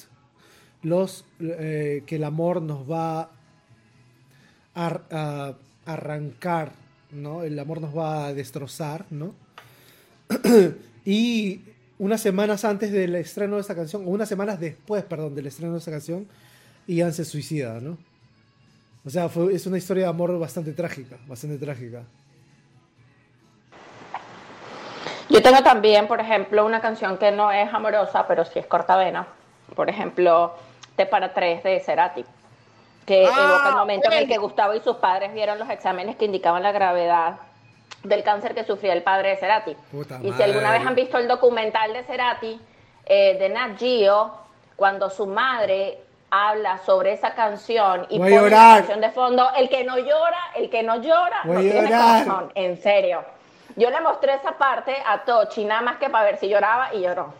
los, 0.85 1.25
eh, 1.39 2.03
que 2.05 2.17
el 2.17 2.23
amor 2.23 2.61
nos 2.61 2.89
va 2.89 3.31
a, 4.75 5.53
arrancar, 5.85 6.73
¿no? 7.11 7.43
El 7.43 7.57
amor 7.57 7.81
nos 7.81 7.95
va 7.95 8.27
a 8.27 8.33
destrozar, 8.33 9.05
¿no? 9.09 9.33
y 11.05 11.61
unas 11.97 12.21
semanas 12.21 12.65
antes 12.65 12.91
del 12.91 13.15
estreno 13.15 13.55
de 13.55 13.61
esta 13.61 13.75
canción, 13.75 14.03
o 14.05 14.09
unas 14.09 14.29
semanas 14.29 14.59
después, 14.59 15.03
perdón, 15.03 15.33
del 15.33 15.47
estreno 15.47 15.73
de 15.73 15.79
esta 15.79 15.91
canción, 15.91 16.27
Ian 16.87 17.13
se 17.13 17.25
suicida, 17.25 17.79
¿no? 17.79 17.97
O 19.03 19.09
sea, 19.09 19.29
es 19.51 19.65
una 19.65 19.77
historia 19.77 20.03
de 20.03 20.09
amor 20.09 20.37
bastante 20.39 20.71
trágica, 20.73 21.17
bastante 21.27 21.57
trágica. 21.57 22.03
Yo 25.29 25.41
tengo 25.41 25.63
también, 25.63 26.07
por 26.07 26.19
ejemplo, 26.19 26.63
una 26.63 26.79
canción 26.79 27.17
que 27.17 27.31
no 27.31 27.51
es 27.51 27.73
amorosa, 27.73 28.27
pero 28.27 28.45
sí 28.45 28.59
es 28.59 28.67
cortavena. 28.67 29.27
Por 29.73 29.89
ejemplo, 29.89 30.53
T 30.95 31.05
para 31.05 31.33
tres 31.33 31.63
de 31.63 31.79
Cerati, 31.79 32.25
que 33.05 33.25
Ah, 33.25 33.45
evoca 33.49 33.69
el 33.69 33.75
momento 33.75 34.11
en 34.11 34.17
el 34.19 34.27
que 34.27 34.37
Gustavo 34.37 34.73
y 34.73 34.79
sus 34.79 34.97
padres 34.97 35.33
vieron 35.33 35.59
los 35.59 35.69
exámenes 35.69 36.15
que 36.15 36.25
indicaban 36.25 36.63
la 36.63 36.71
gravedad 36.71 37.35
del 38.03 38.23
cáncer 38.23 38.53
que 38.55 38.63
sufría 38.63 38.93
el 38.93 39.03
padre 39.03 39.29
de 39.29 39.37
Cerati. 39.37 39.75
Puta 39.91 40.19
Y 40.21 40.31
si 40.33 40.43
alguna 40.43 40.71
vez 40.71 40.85
han 40.85 40.95
visto 40.95 41.17
el 41.17 41.27
documental 41.27 41.93
de 41.93 42.03
Cerati, 42.03 42.59
eh, 43.05 43.37
de 43.37 43.49
Nat 43.49 43.77
Geo, 43.77 44.31
cuando 44.75 45.09
su 45.09 45.25
madre 45.27 45.99
habla 46.29 46.79
sobre 46.79 47.13
esa 47.13 47.33
canción 47.33 48.05
y 48.09 48.17
Voy 48.17 48.33
pone 48.33 48.49
la 48.49 48.75
canción 48.77 49.01
de 49.01 49.09
fondo, 49.11 49.49
el 49.55 49.69
que 49.69 49.83
no 49.83 49.97
llora, 49.97 50.39
el 50.55 50.69
que 50.69 50.83
no 50.83 50.97
llora, 50.97 51.41
Voy 51.45 51.53
no 51.53 51.59
a 51.59 51.61
tiene 51.63 51.87
corazón, 51.87 52.51
en 52.55 52.81
serio. 52.81 53.23
Yo 53.75 53.89
le 53.89 54.01
mostré 54.01 54.35
esa 54.35 54.51
parte 54.53 54.95
a 55.05 55.23
Tochi, 55.23 55.65
nada 55.65 55.81
más 55.81 55.97
que 55.97 56.09
para 56.09 56.25
ver 56.25 56.37
si 56.37 56.47
lloraba 56.47 56.93
y 56.93 57.01
lloró. 57.01 57.33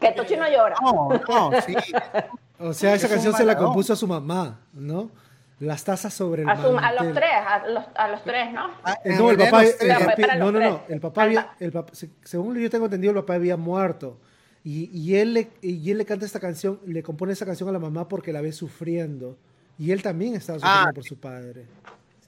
Que 0.00 0.12
Tochi 0.12 0.36
no 0.36 0.48
llora. 0.48 0.76
No, 0.80 1.08
no, 1.28 1.60
sí. 1.62 1.74
O 2.58 2.72
sea, 2.72 2.94
esa 2.94 3.08
canción 3.08 3.34
se 3.34 3.44
la 3.44 3.56
compuso 3.56 3.92
a 3.92 3.96
su 3.96 4.06
mamá, 4.06 4.60
¿no? 4.72 5.10
Las 5.58 5.84
tazas 5.84 6.12
sobre 6.12 6.42
el 6.42 6.48
A, 6.50 6.56
su- 6.60 6.76
a 6.76 6.92
los 6.92 7.14
tres, 7.14 7.30
a 7.46 7.66
los, 7.66 7.84
a 7.94 8.08
los 8.08 8.22
tres, 8.24 8.52
¿no? 8.52 8.70
Ah, 8.84 8.98
Eh, 9.04 9.14
No, 9.16 9.30
el 9.30 9.38
papá, 9.38 9.62
el 9.64 9.72
papi- 9.78 10.26
los 10.28 10.38
no, 10.38 10.52
no, 10.52 10.60
no, 10.60 10.80
el 10.88 11.00
papá 11.00 11.22
había, 11.22 11.50
el 11.60 11.72
papá- 11.72 11.94
se- 11.94 12.10
según 12.24 12.56
yo 12.58 12.68
tengo 12.68 12.84
entendido, 12.84 13.12
el 13.12 13.20
papá 13.20 13.34
había 13.34 13.56
muerto. 13.56 14.18
Y, 14.64 14.90
y 14.92 15.16
él 15.16 15.32
le, 15.32 15.48
y 15.62 15.90
él 15.90 15.96
le 15.98 16.04
canta 16.04 16.26
esta 16.26 16.40
canción, 16.40 16.78
le 16.86 17.02
compone 17.02 17.32
esa 17.32 17.46
canción 17.46 17.68
a 17.68 17.72
la 17.72 17.78
mamá 17.78 18.06
porque 18.08 18.32
la 18.32 18.40
ve 18.42 18.52
sufriendo. 18.52 19.36
Y 19.78 19.92
él 19.92 20.02
también 20.02 20.34
estaba 20.34 20.58
sufriendo 20.58 20.90
Ah. 20.90 20.92
por 20.94 21.04
su 21.04 21.18
padre. 21.18 21.64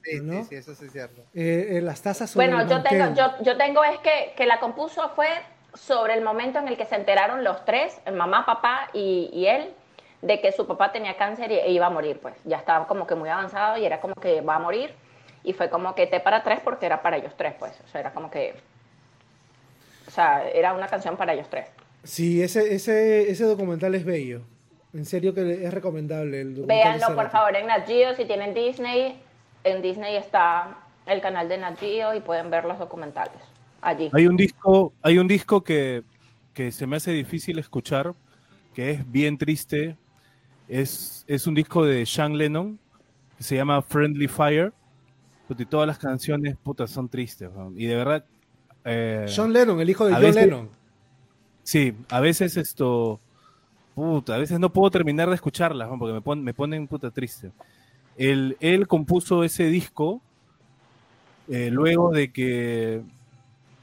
Sí, 0.03 0.19
¿no? 0.23 0.41
sí, 0.43 0.47
sí, 0.49 0.55
eso 0.55 0.73
sí 0.73 0.85
es 0.85 0.91
cierto. 0.91 1.21
Eh, 1.35 1.77
eh, 1.77 1.81
las 1.81 2.01
tazas 2.01 2.29
sobre 2.31 2.47
Bueno, 2.47 2.63
el 2.63 2.69
yo 2.69 2.81
tengo, 2.81 3.13
yo, 3.13 3.43
yo 3.43 3.57
tengo 3.57 3.83
es 3.83 3.99
que, 3.99 4.33
que 4.37 4.45
la 4.47 4.59
compuso 4.59 5.09
fue 5.15 5.27
sobre 5.75 6.13
el 6.15 6.23
momento 6.23 6.57
en 6.57 6.67
el 6.67 6.77
que 6.77 6.85
se 6.85 6.95
enteraron 6.95 7.43
los 7.43 7.63
tres, 7.65 7.99
el 8.05 8.15
mamá, 8.15 8.45
papá 8.45 8.89
y, 8.93 9.29
y 9.33 9.45
él, 9.47 9.69
de 10.21 10.41
que 10.41 10.51
su 10.51 10.67
papá 10.67 10.91
tenía 10.91 11.15
cáncer 11.17 11.51
y 11.51 11.55
e 11.55 11.71
iba 11.71 11.85
a 11.85 11.89
morir, 11.89 12.19
pues. 12.21 12.35
Ya 12.43 12.57
estaba 12.57 12.87
como 12.87 13.07
que 13.07 13.15
muy 13.15 13.29
avanzado 13.29 13.77
y 13.77 13.85
era 13.85 14.01
como 14.01 14.15
que 14.15 14.41
va 14.41 14.55
a 14.55 14.59
morir. 14.59 14.91
Y 15.43 15.53
fue 15.53 15.69
como 15.69 15.95
que 15.95 16.07
té 16.07 16.19
para 16.19 16.43
tres 16.43 16.59
porque 16.63 16.85
era 16.85 17.01
para 17.01 17.17
ellos 17.17 17.33
tres, 17.37 17.53
pues. 17.57 17.79
O 17.85 17.87
sea, 17.87 18.01
era 18.01 18.13
como 18.13 18.29
que... 18.29 18.55
O 20.07 20.11
sea, 20.11 20.47
era 20.49 20.73
una 20.73 20.87
canción 20.87 21.15
para 21.15 21.33
ellos 21.33 21.47
tres. 21.49 21.67
Sí, 22.03 22.41
ese, 22.41 22.73
ese, 22.73 23.29
ese 23.29 23.43
documental 23.45 23.95
es 23.95 24.03
bello. 24.03 24.41
En 24.93 25.05
serio 25.05 25.33
que 25.33 25.65
es 25.65 25.73
recomendable 25.73 26.41
el 26.41 26.55
documental. 26.55 26.99
Véanlo, 26.99 27.15
por 27.15 27.29
favor, 27.29 27.55
en 27.55 27.67
Nat 27.67 27.87
Geo. 27.87 28.15
Si 28.15 28.25
tienen 28.25 28.53
Disney, 28.53 29.21
en 29.63 29.81
Disney 29.81 30.15
está 30.15 30.79
el 31.05 31.21
canal 31.21 31.47
de 31.47 31.57
Nat 31.57 31.79
Geo 31.79 32.13
y 32.15 32.21
pueden 32.21 32.49
ver 32.49 32.65
los 32.65 32.79
documentales 32.79 33.39
allí. 33.81 34.09
Hay 34.13 34.27
un 34.27 34.35
disco, 34.35 34.93
hay 35.01 35.17
un 35.17 35.27
disco 35.27 35.63
que, 35.63 36.03
que 36.53 36.71
se 36.71 36.87
me 36.87 36.97
hace 36.97 37.11
difícil 37.11 37.59
escuchar, 37.59 38.13
que 38.73 38.91
es 38.91 39.11
bien 39.11 39.37
triste. 39.37 39.95
Es, 40.69 41.25
es 41.27 41.47
un 41.47 41.55
disco 41.55 41.83
de 41.83 42.05
Sean 42.05 42.37
Lennon, 42.37 42.79
que 43.37 43.43
se 43.43 43.55
llama 43.55 43.81
Friendly 43.81 44.27
Fire. 44.27 44.71
puta, 45.47 45.63
Y 45.63 45.65
todas 45.65 45.87
las 45.87 45.97
canciones, 45.97 46.55
puta, 46.61 46.85
son 46.87 47.09
tristes. 47.09 47.49
Y 47.75 47.85
de 47.87 47.95
verdad. 47.95 48.23
eh, 48.85 49.25
John 49.35 49.51
Lennon, 49.51 49.79
el 49.81 49.89
hijo 49.89 50.05
de 50.05 50.13
John 50.13 50.21
veces- 50.21 50.35
Lennon. 50.45 50.69
Sí, 51.63 51.93
a 52.09 52.19
veces 52.19 52.55
esto. 52.57 53.19
Puta, 53.95 54.35
a 54.35 54.37
veces 54.37 54.59
no 54.59 54.71
puedo 54.71 54.89
terminar 54.89 55.27
de 55.27 55.35
escucharlas, 55.35 55.89
porque 55.99 56.13
me, 56.13 56.21
pon- 56.21 56.41
me 56.43 56.53
ponen 56.53 56.87
puta 56.87 57.11
triste. 57.11 57.51
Él, 58.17 58.55
él 58.59 58.87
compuso 58.87 59.43
ese 59.43 59.65
disco 59.65 60.21
eh, 61.49 61.69
luego 61.71 62.11
de 62.11 62.31
que 62.31 63.01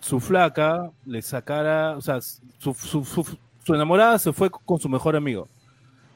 su 0.00 0.20
flaca 0.20 0.90
le 1.04 1.20
sacara, 1.20 1.96
o 1.96 2.00
sea, 2.00 2.20
su, 2.20 2.74
su- 2.74 3.04
su- 3.04 3.38
su 3.64 3.74
enamorada 3.74 4.18
se 4.18 4.32
fue 4.32 4.50
con 4.50 4.78
su 4.78 4.88
mejor 4.88 5.16
amigo. 5.16 5.48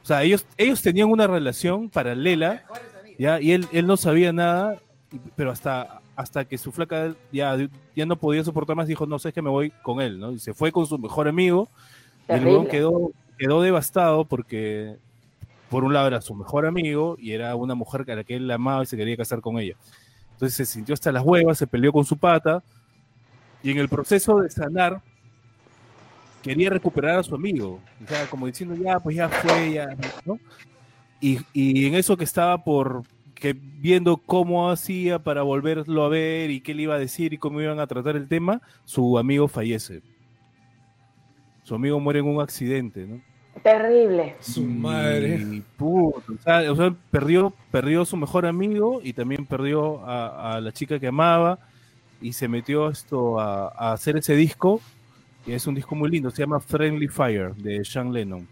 O 0.02 0.06
sea, 0.06 0.22
ellos, 0.22 0.47
ellos 0.56 0.82
tenían 0.82 1.10
una 1.10 1.27
relación 1.27 1.89
paralela, 1.89 2.64
¿ya? 3.18 3.40
Y 3.40 3.52
él, 3.52 3.66
él 3.72 3.86
no 3.86 3.97
sabía 3.97 4.32
nada, 4.32 4.78
pero 5.36 5.51
hasta, 5.51 6.01
hasta 6.16 6.44
que 6.44 6.59
su 6.59 6.72
flaca 6.72 7.14
ya, 7.32 7.56
ya 7.94 8.06
no 8.06 8.16
podía 8.16 8.44
soportar 8.44 8.77
más, 8.77 8.89
dijo, 8.89 9.06
no 9.06 9.18
sé, 9.18 9.28
es 9.28 9.35
que 9.35 9.43
me 9.43 9.51
voy 9.51 9.70
con 9.82 10.01
él, 10.01 10.18
¿no? 10.18 10.32
Y 10.32 10.39
se 10.39 10.55
fue 10.55 10.72
con 10.72 10.86
su 10.86 10.98
mejor 10.98 11.28
amigo, 11.28 11.68
y 12.28 12.32
el 12.32 12.47
weón 12.47 12.66
quedó, 12.66 13.12
quedó 13.39 13.62
devastado 13.62 14.24
porque, 14.24 14.97
por 15.68 15.85
un 15.85 15.93
lado, 15.93 16.06
era 16.09 16.20
su 16.20 16.35
mejor 16.35 16.66
amigo, 16.66 17.16
y 17.18 17.32
era 17.32 17.55
una 17.56 17.74
mujer 17.74 18.05
a 18.10 18.16
la 18.16 18.24
que 18.24 18.36
él 18.36 18.51
amaba 18.51 18.82
y 18.82 18.86
se 18.86 18.97
quería 18.97 19.16
casar 19.16 19.40
con 19.40 19.59
ella. 19.59 19.77
Entonces 20.32 20.56
se 20.56 20.64
sintió 20.64 20.94
hasta 20.94 21.12
las 21.12 21.24
huevas, 21.24 21.59
se 21.59 21.66
peleó 21.66 21.93
con 21.93 22.05
su 22.05 22.16
pata, 22.16 22.62
y 23.62 23.70
en 23.70 23.78
el 23.78 23.89
proceso 23.89 24.40
de 24.40 24.51
sanar, 24.51 25.02
quería 26.42 26.70
recuperar 26.70 27.18
a 27.18 27.22
su 27.22 27.34
amigo. 27.34 27.80
O 28.04 28.08
sea, 28.08 28.26
como 28.26 28.46
diciendo, 28.46 28.74
ya, 28.74 28.98
pues 29.00 29.16
ya 29.16 29.28
fue, 29.28 29.72
ya, 29.72 29.96
¿no? 30.24 30.38
Y, 31.20 31.38
y 31.52 31.86
en 31.86 31.94
eso 31.94 32.16
que 32.16 32.24
estaba 32.24 32.64
por 32.64 33.02
que 33.40 33.54
viendo 33.54 34.18
cómo 34.18 34.70
hacía 34.70 35.18
para 35.18 35.42
volverlo 35.42 36.04
a 36.04 36.08
ver 36.08 36.50
y 36.50 36.60
qué 36.60 36.74
le 36.74 36.82
iba 36.82 36.94
a 36.94 36.98
decir 36.98 37.32
y 37.32 37.38
cómo 37.38 37.60
iban 37.60 37.80
a 37.80 37.86
tratar 37.86 38.14
el 38.14 38.28
tema, 38.28 38.60
su 38.84 39.18
amigo 39.18 39.48
fallece. 39.48 40.02
Su 41.62 41.74
amigo 41.74 41.98
muere 41.98 42.20
en 42.20 42.26
un 42.26 42.40
accidente, 42.40 43.06
¿no? 43.06 43.20
Terrible. 43.62 44.36
Su 44.40 44.62
madre. 44.64 45.36
Y, 45.40 45.60
puta, 45.76 46.32
o 46.32 46.38
sea, 46.42 46.72
o 46.72 46.76
sea, 46.76 46.94
perdió, 47.10 47.54
perdió 47.70 48.02
a 48.02 48.06
su 48.06 48.16
mejor 48.16 48.46
amigo 48.46 49.00
y 49.02 49.12
también 49.12 49.46
perdió 49.46 50.04
a, 50.06 50.56
a 50.56 50.60
la 50.60 50.72
chica 50.72 50.98
que 50.98 51.08
amaba 51.08 51.58
y 52.20 52.34
se 52.34 52.46
metió 52.46 52.90
esto 52.90 53.40
a, 53.40 53.68
a 53.68 53.92
hacer 53.92 54.16
ese 54.18 54.36
disco. 54.36 54.80
Y 55.46 55.52
es 55.54 55.66
un 55.66 55.74
disco 55.74 55.94
muy 55.94 56.10
lindo, 56.10 56.30
se 56.30 56.42
llama 56.42 56.60
Friendly 56.60 57.08
Fire 57.08 57.54
de 57.54 57.84
Sean 57.84 58.12
Lennon. 58.12 58.46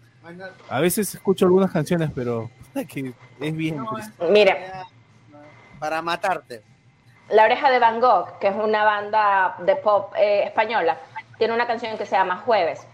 A 0.69 0.79
veces 0.79 1.13
escucho 1.15 1.45
algunas 1.45 1.71
canciones, 1.71 2.09
pero 2.13 2.49
que 2.87 3.13
es 3.39 3.55
bien. 3.55 3.83
triste. 3.93 4.25
Mire, 4.29 4.57
Para 5.79 6.01
matarte. 6.01 6.61
La 7.29 7.43
Oreja 7.45 7.69
de 7.69 7.79
Van 7.79 7.99
Gogh, 7.99 8.39
que 8.39 8.47
es 8.47 8.55
una 8.55 8.83
banda 8.83 9.55
de 9.59 9.75
pop 9.75 10.13
eh, 10.17 10.43
española, 10.45 10.97
tiene 11.37 11.53
una 11.53 11.67
canción 11.67 11.97
que 11.97 12.05
se 12.05 12.15
llama 12.15 12.37
Jueves. 12.37 12.85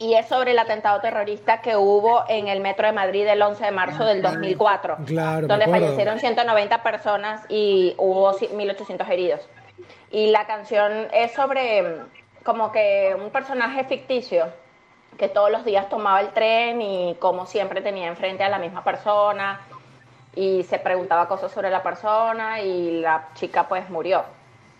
Y 0.00 0.14
es 0.14 0.26
sobre 0.28 0.52
el 0.52 0.58
atentado 0.60 1.00
terrorista 1.00 1.60
que 1.60 1.76
hubo 1.76 2.22
en 2.28 2.46
el 2.46 2.60
metro 2.60 2.86
de 2.86 2.92
Madrid 2.92 3.26
el 3.26 3.42
11 3.42 3.64
de 3.64 3.70
marzo 3.72 4.04
del 4.04 4.22
2004, 4.22 4.98
Claro, 5.06 5.48
donde 5.48 5.66
fallecieron 5.66 6.20
190 6.20 6.82
personas 6.84 7.44
y 7.48 7.94
hubo 7.98 8.32
ci- 8.38 8.48
1.800 8.50 9.08
heridos. 9.10 9.40
Y 10.12 10.30
la 10.30 10.46
canción 10.46 11.08
es 11.12 11.32
sobre 11.32 11.96
como 12.48 12.72
que 12.72 13.14
un 13.22 13.28
personaje 13.28 13.84
ficticio 13.84 14.46
que 15.18 15.28
todos 15.28 15.50
los 15.50 15.66
días 15.66 15.90
tomaba 15.90 16.18
el 16.22 16.28
tren 16.30 16.80
y 16.80 17.14
como 17.20 17.44
siempre 17.44 17.82
tenía 17.82 18.06
enfrente 18.06 18.42
a 18.42 18.48
la 18.48 18.58
misma 18.58 18.82
persona 18.82 19.60
y 20.34 20.62
se 20.62 20.78
preguntaba 20.78 21.28
cosas 21.28 21.52
sobre 21.52 21.68
la 21.68 21.82
persona 21.82 22.62
y 22.62 23.02
la 23.02 23.28
chica 23.34 23.68
pues 23.68 23.90
murió. 23.90 24.24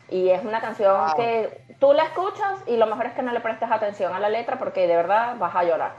Y 0.09 0.31
es 0.31 0.43
una 0.45 0.63
canción 0.63 0.97
Wow. 0.99 1.17
que 1.17 1.61
tú 1.79 1.93
la 1.93 2.05
escuchas 2.05 2.59
y 2.67 2.79
lo 2.79 2.87
mejor 2.87 3.05
es 3.05 3.13
que 3.13 3.21
no 3.21 3.33
le 3.33 3.41
prestes 3.41 3.71
atención 3.71 4.15
a 4.15 4.19
la 4.19 4.31
letra 4.31 4.59
porque 4.59 4.87
de 4.87 4.97
verdad 4.97 5.37
vas 5.39 5.55
a 5.55 5.65
llorar. 5.65 5.93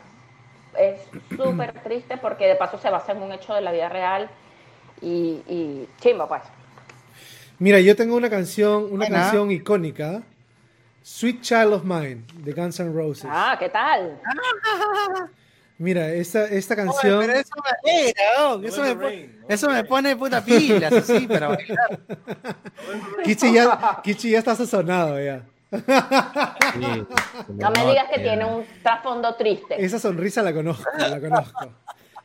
Es 0.76 1.00
súper 1.38 1.72
triste 1.84 2.18
porque 2.18 2.48
de 2.48 2.56
paso 2.56 2.80
se 2.80 2.90
basa 2.90 3.12
en 3.12 3.22
un 3.22 3.32
hecho 3.32 3.54
de 3.54 3.62
la 3.62 3.72
vida 3.72 3.90
real 3.90 4.28
y, 5.02 5.44
y 5.48 5.88
chimbo 6.00 6.28
pues. 6.28 6.42
Mira, 7.60 7.80
yo 7.80 7.96
tengo 7.96 8.16
una 8.16 8.32
canción, 8.32 8.86
una 8.86 9.06
Buena. 9.06 9.20
canción 9.22 9.52
icónica, 9.52 10.22
Sweet 11.10 11.42
Child 11.42 11.74
of 11.74 11.84
Mine, 11.86 12.24
de 12.36 12.54
Guns 12.54 12.80
N' 12.80 12.94
Roses. 12.94 13.26
Ah, 13.28 13.56
¿qué 13.60 13.68
tal? 13.70 14.22
Mira, 15.80 16.08
esta, 16.10 16.46
esta 16.46 16.76
Oye, 16.76 16.84
canción... 16.84 17.20
pero 17.22 17.34
eso 17.34 17.50
me 17.84 18.68
eso, 18.68 18.82
me 18.84 18.96
pone, 18.96 19.30
eso 19.48 19.70
me 19.70 19.84
pone 19.86 20.16
puta 20.16 20.46
pilas, 20.46 20.92
así, 20.94 21.26
para 21.28 21.48
bailar. 21.48 22.00
Kichi 23.24 23.54
ya, 23.54 24.00
Kichi 24.04 24.30
ya 24.32 24.40
está 24.40 24.56
sazonado 24.56 25.20
ya. 25.20 25.44
No 25.72 27.72
me 27.72 27.86
digas 27.88 28.08
que 28.14 28.20
tiene 28.20 28.46
un 28.46 28.66
trasfondo 28.84 29.34
triste. 29.36 29.84
Esa 29.84 29.98
sonrisa 29.98 30.44
la 30.44 30.54
conozco, 30.54 30.84
la 30.96 31.20
conozco. 31.20 31.66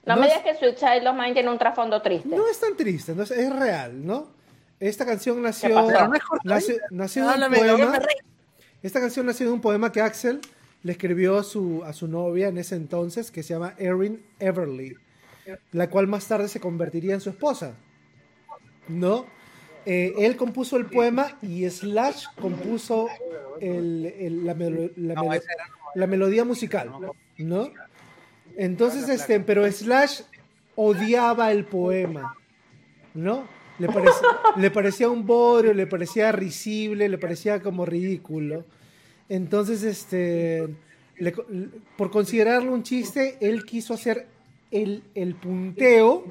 No 0.04 0.14
no 0.14 0.20
me 0.20 0.26
es- 0.26 0.34
digas 0.34 0.44
que 0.44 0.58
Sweet 0.58 0.76
Child 0.76 1.06
of 1.08 1.14
Mine 1.14 1.32
tiene 1.32 1.48
un 1.50 1.58
trasfondo 1.58 2.02
triste. 2.02 2.36
No 2.36 2.46
es 2.48 2.60
tan 2.60 2.76
triste, 2.76 3.14
no 3.14 3.22
es, 3.22 3.30
es 3.30 3.50
real, 3.58 4.04
¿no? 4.04 4.26
Esta 4.78 5.06
canción 5.06 5.40
nació, 5.40 5.88
nació, 6.44 6.76
nació 6.90 7.26
de 7.28 7.46
un 7.46 7.52
poema. 7.80 7.98
rey. 7.98 8.16
Esta 8.84 9.00
canción 9.00 9.24
nació 9.26 9.46
de 9.46 9.52
un 9.52 9.60
poema 9.60 9.90
que 9.90 10.00
Axel 10.00 10.40
le 10.82 10.92
escribió 10.92 11.38
a 11.38 11.42
su, 11.42 11.82
a 11.84 11.92
su 11.94 12.06
novia 12.06 12.48
en 12.48 12.58
ese 12.58 12.76
entonces, 12.76 13.30
que 13.30 13.42
se 13.42 13.54
llama 13.54 13.74
Erin 13.78 14.22
Everly, 14.38 14.96
la 15.72 15.88
cual 15.88 16.06
más 16.06 16.28
tarde 16.28 16.48
se 16.48 16.60
convertiría 16.60 17.14
en 17.14 17.20
su 17.22 17.30
esposa. 17.30 17.74
¿No? 18.88 19.24
Eh, 19.86 20.12
él 20.18 20.36
compuso 20.36 20.76
el 20.76 20.86
poema 20.86 21.38
y 21.42 21.68
Slash 21.68 22.26
compuso 22.40 23.08
el- 23.60 24.06
el- 24.18 24.44
la, 24.46 24.54
melo- 24.54 24.90
la 24.96 25.14
melo- 25.14 25.42
la 25.94 26.06
melodía 26.06 26.44
musical, 26.44 26.90
¿no? 27.38 27.70
Entonces, 28.56 29.08
este, 29.08 29.40
pero 29.40 29.70
Slash 29.70 30.20
odiaba 30.76 31.50
el 31.52 31.64
poema, 31.64 32.36
¿no? 33.14 33.46
Le, 33.78 33.88
parec- 33.88 34.56
le 34.56 34.70
parecía 34.70 35.08
un 35.08 35.26
bodrio, 35.26 35.74
le 35.74 35.86
parecía 35.86 36.30
risible, 36.32 37.08
le 37.08 37.18
parecía 37.18 37.60
como 37.60 37.84
ridículo. 37.84 38.64
Entonces, 39.28 39.82
este, 39.82 40.68
le 41.18 41.32
por 41.96 42.10
considerarlo 42.10 42.72
un 42.72 42.82
chiste, 42.82 43.36
él 43.40 43.64
quiso 43.64 43.94
hacer 43.94 44.26
el, 44.70 45.02
el 45.14 45.34
punteo. 45.34 46.24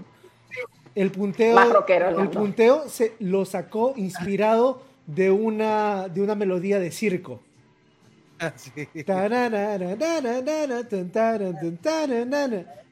El 0.95 1.10
punteo, 1.10 1.56
Más 1.56 1.74
rockero 1.74 2.11
del 2.11 2.20
el 2.20 2.30
punteo 2.30 2.88
se 2.88 3.14
lo 3.20 3.45
sacó 3.45 3.94
inspirado 3.98 4.84
de 5.07 5.32
una, 5.32 6.07
de 6.07 6.22
una 6.22 6.36
melodía 6.36 6.80
de 6.80 6.91
circo. 6.91 7.41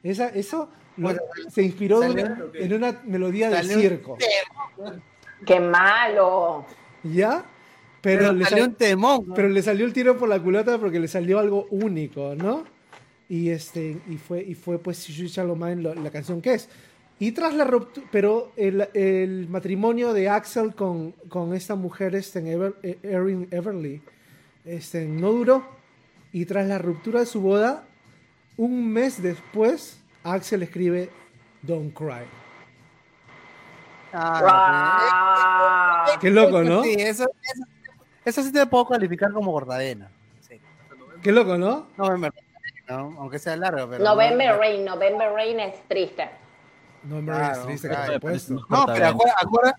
Esa, 0.02 0.28
eso 0.28 0.68
lo- 0.96 1.14
se 1.50 1.62
inspiró 1.62 2.00
de 2.00 2.08
Salió- 2.08 2.24
una- 2.26 2.50
en 2.54 2.72
una 2.74 3.00
melodía 3.04 3.50
de 3.50 3.62
circo. 3.64 4.18
¡Qué 5.46 5.60
malo! 5.60 6.64
¿Ya? 7.02 7.44
Pero, 8.00 8.18
Pero 8.20 8.32
le 8.32 8.44
salió 8.44 8.64
sal- 8.64 8.70
un 8.70 8.74
temón. 8.76 9.24
¿no? 9.28 9.34
pero 9.34 9.48
le 9.48 9.62
salió 9.62 9.86
el 9.86 9.92
tiro 9.92 10.18
por 10.18 10.28
la 10.28 10.40
culata 10.40 10.78
porque 10.78 10.98
le 11.00 11.08
salió 11.08 11.38
algo 11.38 11.66
único, 11.70 12.34
¿no? 12.36 12.64
Y 13.28 13.50
este 13.50 13.96
y 14.08 14.16
fue 14.16 14.42
y 14.42 14.54
fue 14.54 14.78
pues 14.78 15.08
lo- 15.08 15.94
la 15.94 16.10
canción 16.10 16.40
que 16.42 16.54
es. 16.54 16.68
Y 17.20 17.30
tras 17.32 17.54
la 17.54 17.64
ruptura, 17.64 18.06
pero 18.10 18.50
el, 18.56 18.88
el 18.94 19.48
matrimonio 19.48 20.12
de 20.12 20.28
Axel 20.28 20.74
con, 20.74 21.12
con 21.28 21.54
esta 21.54 21.76
mujer, 21.76 22.16
este, 22.16 22.40
en 22.40 22.46
Ever- 22.48 22.74
eh, 22.82 22.98
Erin 23.04 23.46
Everly, 23.52 24.02
este, 24.64 25.04
no 25.06 25.30
duró. 25.30 25.64
Y 26.32 26.46
tras 26.46 26.66
la 26.66 26.78
ruptura 26.78 27.20
de 27.20 27.26
su 27.26 27.40
boda, 27.40 27.84
un 28.56 28.88
mes 28.92 29.22
después, 29.22 30.00
Axel 30.24 30.62
escribe 30.62 31.10
Don't 31.62 31.92
Cry. 31.96 32.24
Ah. 34.84 36.06
Qué 36.20 36.30
loco, 36.30 36.62
¿no? 36.62 36.82
Sí, 36.82 36.94
eso, 36.98 37.24
eso, 37.42 37.64
eso 38.24 38.42
sí 38.42 38.52
te 38.52 38.66
puedo 38.66 38.86
calificar 38.86 39.32
como 39.32 39.52
cortadena. 39.52 40.08
Sí. 40.46 40.60
Qué 41.22 41.32
loco, 41.32 41.56
¿no? 41.56 41.86
November 41.96 42.32
Rain, 42.32 42.84
¿no? 42.88 43.20
Aunque 43.20 43.38
sea 43.38 43.56
largo, 43.56 43.88
pero. 43.88 44.04
November 44.04 44.56
Rain, 44.58 44.84
November 44.84 45.32
Rain 45.32 45.60
es 45.60 45.82
triste. 45.88 46.28
No 47.04 47.20
me 47.20 47.32
Claro, 47.32 47.64
triste, 47.64 47.88
claro. 47.88 48.20
por 48.20 48.38
supuesto. 48.38 48.66
No, 48.68 48.86
pero 48.86 49.16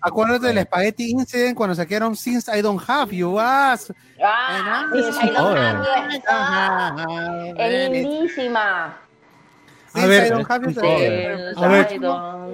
acuérdate, 0.02 0.48
del 0.48 0.62
Spaghetti 0.64 1.10
Incident 1.10 1.56
cuando 1.56 1.74
saquearon 1.74 2.14
Since 2.16 2.54
I 2.54 2.60
Don't 2.60 2.82
Have 2.86 3.16
You. 3.16 3.38
Ah, 3.40 3.78
Ah, 4.22 4.90
sí, 4.92 4.98
I 5.22 5.30
don't 5.30 5.56
have 5.56 5.82
you. 5.82 6.20
Ah, 6.28 6.94
Ah, 6.98 7.46
Es 7.56 7.90
lindísima. 7.90 8.98
A 9.94 10.06
ver, 10.06 10.24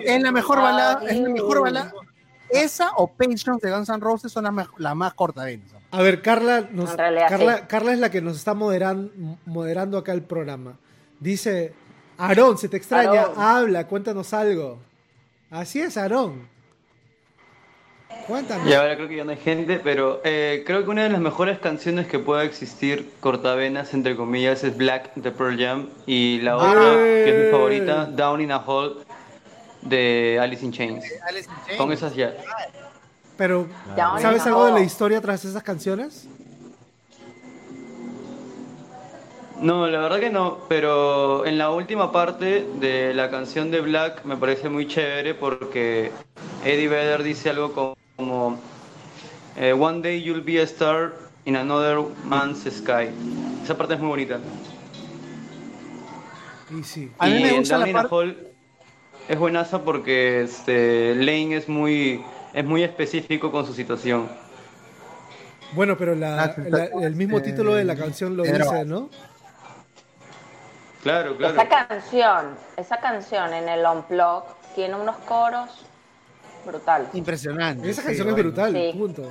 es 0.04 0.22
la 0.22 0.32
mejor 0.32 0.60
balada, 0.60 1.02
es 1.06 1.16
la 1.18 1.24
have 1.24 1.32
mejor 1.32 1.56
you. 1.56 1.62
balada. 1.62 1.92
Esa 2.50 2.90
o 2.96 3.06
Patience 3.06 3.58
de 3.62 3.70
Guns 3.72 3.88
N' 3.88 4.00
Roses 4.00 4.32
son 4.32 4.44
las 4.44 4.66
las 4.76 4.96
más 4.96 5.14
cortadenas. 5.14 5.68
A 5.92 6.02
ver, 6.02 6.20
Carla, 6.20 6.68
nos- 6.70 6.90
En 6.90 6.98
realidad, 6.98 7.28
Carla, 7.28 7.56
sí. 7.58 7.62
Carla 7.68 7.92
es 7.92 7.98
la 8.00 8.10
que 8.10 8.20
nos 8.20 8.36
está 8.36 8.54
moderando, 8.54 9.12
moderando 9.46 9.98
acá 9.98 10.12
el 10.12 10.22
programa. 10.22 10.76
Dice, 11.20 11.72
Aarón, 12.18 12.58
se 12.58 12.68
te 12.68 12.76
extraña, 12.76 13.20
Aarón. 13.22 13.34
habla, 13.38 13.86
cuéntanos 13.86 14.32
algo. 14.34 14.78
Así 15.50 15.80
es, 15.80 15.96
Aarón. 15.96 16.48
Cuéntame. 18.26 18.70
Y 18.70 18.74
ahora 18.74 18.94
creo 18.96 19.08
que 19.08 19.16
ya 19.16 19.24
no 19.24 19.32
hay 19.32 19.38
gente, 19.38 19.80
pero 19.82 20.20
eh, 20.24 20.62
creo 20.66 20.84
que 20.84 20.90
una 20.90 21.02
de 21.02 21.10
las 21.10 21.20
mejores 21.20 21.58
canciones 21.58 22.06
que 22.06 22.18
pueda 22.18 22.44
existir, 22.44 23.12
cortavenas 23.20 23.92
entre 23.92 24.16
comillas, 24.16 24.62
es 24.62 24.76
Black 24.76 25.14
de 25.14 25.32
Pearl 25.32 25.58
Jam. 25.58 25.88
Y 26.06 26.40
la 26.42 26.56
otra, 26.56 26.94
que 26.94 27.28
es 27.28 27.46
mi 27.46 27.50
favorita, 27.50 28.04
Down 28.06 28.40
in 28.40 28.52
a 28.52 28.58
Hole 28.58 28.96
de 29.82 30.38
Alice 30.40 30.64
in 30.64 30.72
Chains. 30.72 31.04
Alice 31.28 31.48
in 31.48 31.56
Chains. 31.66 31.78
Con 31.78 31.92
esas 31.92 32.14
ya. 32.14 32.34
Pero, 33.36 33.66
¿sabes 34.20 34.46
algo 34.46 34.66
de 34.66 34.72
la 34.72 34.80
historia 34.80 35.20
tras 35.20 35.44
esas 35.44 35.62
canciones? 35.62 36.28
No, 39.60 39.86
la 39.86 40.00
verdad 40.00 40.20
que 40.20 40.30
no, 40.30 40.58
pero 40.68 41.44
en 41.44 41.58
la 41.58 41.70
última 41.70 42.12
parte 42.12 42.66
de 42.76 43.12
la 43.12 43.30
canción 43.30 43.70
de 43.70 43.82
Black 43.82 44.24
me 44.24 44.36
parece 44.36 44.70
muy 44.70 44.86
chévere 44.86 45.34
porque 45.34 46.12
Eddie 46.64 46.88
Vedder 46.88 47.22
dice 47.22 47.50
algo 47.50 47.72
como 47.72 47.96
eh, 49.56 49.72
One 49.72 50.00
day 50.02 50.20
you'll 50.22 50.42
be 50.44 50.58
a 50.60 50.64
star 50.66 51.12
in 51.44 51.56
another 51.56 52.00
man's 52.24 52.62
sky. 52.70 53.10
Esa 53.64 53.76
parte 53.76 53.94
es 53.94 54.00
muy 54.00 54.08
bonita. 54.08 54.38
Y 56.70 56.82
sí. 56.84 57.10
A 57.18 57.26
mí 57.26 57.36
y 57.38 57.42
me 57.42 57.48
en 57.50 57.56
gusta 57.58 57.74
Down 57.76 57.82
la 57.84 57.88
in 57.90 57.96
a 57.96 58.00
parte- 58.02 58.14
Hole 58.14 58.36
es 59.28 59.38
buenaza 59.38 59.82
porque 59.82 60.42
este, 60.42 61.14
Lane 61.16 61.56
es 61.56 61.68
muy, 61.68 62.24
es 62.52 62.64
muy 62.64 62.82
específico 62.82 63.50
con 63.50 63.66
su 63.66 63.72
situación. 63.74 64.28
Bueno, 65.72 65.96
pero 65.96 66.14
la- 66.14 66.44
Ah, 66.44 66.54
la- 66.68 66.84
el 67.06 67.14
mismo 67.16 67.38
eh, 67.38 67.42
título 67.42 67.74
de 67.74 67.84
la 67.84 67.96
canción 67.96 68.36
lo 68.36 68.42
dice, 68.44 68.84
¿no? 68.84 69.08
Claro, 71.02 71.36
claro. 71.36 71.54
Esa 71.54 71.68
canción, 71.68 72.46
esa 72.76 72.96
canción 72.98 73.54
en 73.54 73.68
el 73.68 73.84
Unplug 73.86 74.44
tiene 74.74 74.94
unos 74.96 75.16
coros 75.18 75.70
brutales. 76.64 77.08
Impresionante. 77.14 77.88
Esa 77.90 78.00
sí, 78.02 78.06
canción 78.08 78.28
es 78.28 78.34
brutal, 78.36 78.72
Sí. 78.72 78.98
punto. 78.98 79.22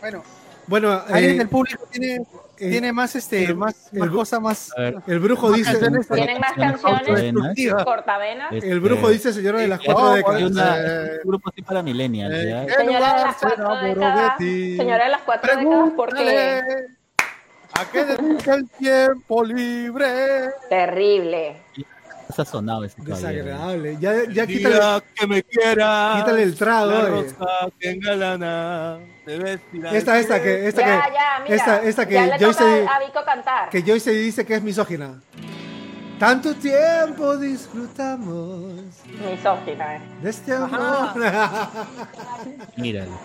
Bueno, 0.00 0.22
Bueno, 0.66 0.92
alguien 1.08 1.34
eh, 1.34 1.38
del 1.38 1.48
público 1.48 1.84
tiene, 1.90 2.14
eh, 2.16 2.24
tiene 2.70 2.92
más, 2.92 3.16
este, 3.16 3.42
el- 3.44 3.56
más, 3.56 3.88
el- 3.92 4.08
más 4.10 4.40
más. 4.40 4.70
Ver, 4.76 4.94
el 5.08 5.18
brujo 5.18 5.48
más 5.48 5.58
dice, 5.58 5.72
canciones 5.72 6.06
¿Tienen 6.08 6.38
más 6.40 6.52
canciones? 6.52 7.84
Cortavenas. 7.84 8.52
este, 8.52 8.70
el 8.70 8.78
brujo 8.80 9.08
dice 9.10 9.32
señora 9.32 9.58
de 9.60 9.66
las 9.68 9.80
cuatro 9.80 10.04
Oh, 10.04 10.10
hay 10.12 10.18
décadas. 10.18 10.42
una- 10.42 10.78
Eh, 10.78 11.04
es 11.18 11.24
un 11.24 11.30
grupo 11.30 11.50
así 11.50 11.62
para 11.62 11.82
millennials, 11.82 12.34
eh, 12.34 12.48
¿ya? 12.50 12.66
¿qué 12.66 12.72
Señora 12.74 13.14
de 13.16 13.22
las 13.24 13.36
cuatro 13.36 13.76
décadas. 13.82 14.32
Señora 14.38 15.04
de 15.04 15.10
las 15.10 15.20
cuatro 15.22 15.56
décadas, 15.56 15.90
porque 15.96 16.14
Pregúntale, 16.22 16.86
¿A 17.72 17.84
qué 17.90 18.04
dedica 18.04 18.54
el 18.54 18.68
tiempo 18.70 19.44
libre? 19.44 20.50
terrible. 20.68 21.56
Sonado 22.32 22.84
ese. 22.84 23.00
Desagradable. 23.02 23.96
Ya, 24.00 24.12
ya 24.30 24.42
El 24.42 24.48
quítale, 24.48 24.74
día 24.74 25.02
que 25.14 25.26
me 25.26 25.42
quiera. 25.42 26.14
quítale 26.18 26.42
el 26.42 26.54
trago. 26.56 26.90
La 26.90 26.98
eh. 27.00 27.08
rosa 27.08 27.46
que 27.78 27.90
engalana. 27.90 28.98
te 29.24 29.38
vestirá 29.38 29.92
Esta, 29.92 30.18
esta 30.18 30.42
que, 30.42 30.66
esta 30.68 30.80
ya, 30.80 30.86
que, 30.86 31.12
ya, 31.12 31.42
mira. 31.44 31.56
esta, 31.56 31.82
esta 31.82 32.06
que 32.06 32.14
ya 32.14 32.26
le 32.26 32.38
Joyce, 32.44 32.86
a 32.86 32.98
Vico 33.06 33.24
cantar. 33.24 33.68
que 33.70 33.82
Joyce 33.82 34.10
dice 34.12 34.44
que 34.46 34.54
es 34.54 34.62
misógina. 34.62 35.20
Tanto 36.18 36.54
tiempo 36.54 37.36
disfrutamos 37.38 38.74
Misógina, 39.06 39.96
eh. 39.96 40.00
de 40.22 40.28
este 40.30 40.52
amor. 40.54 41.14
Míralo. 42.76 43.18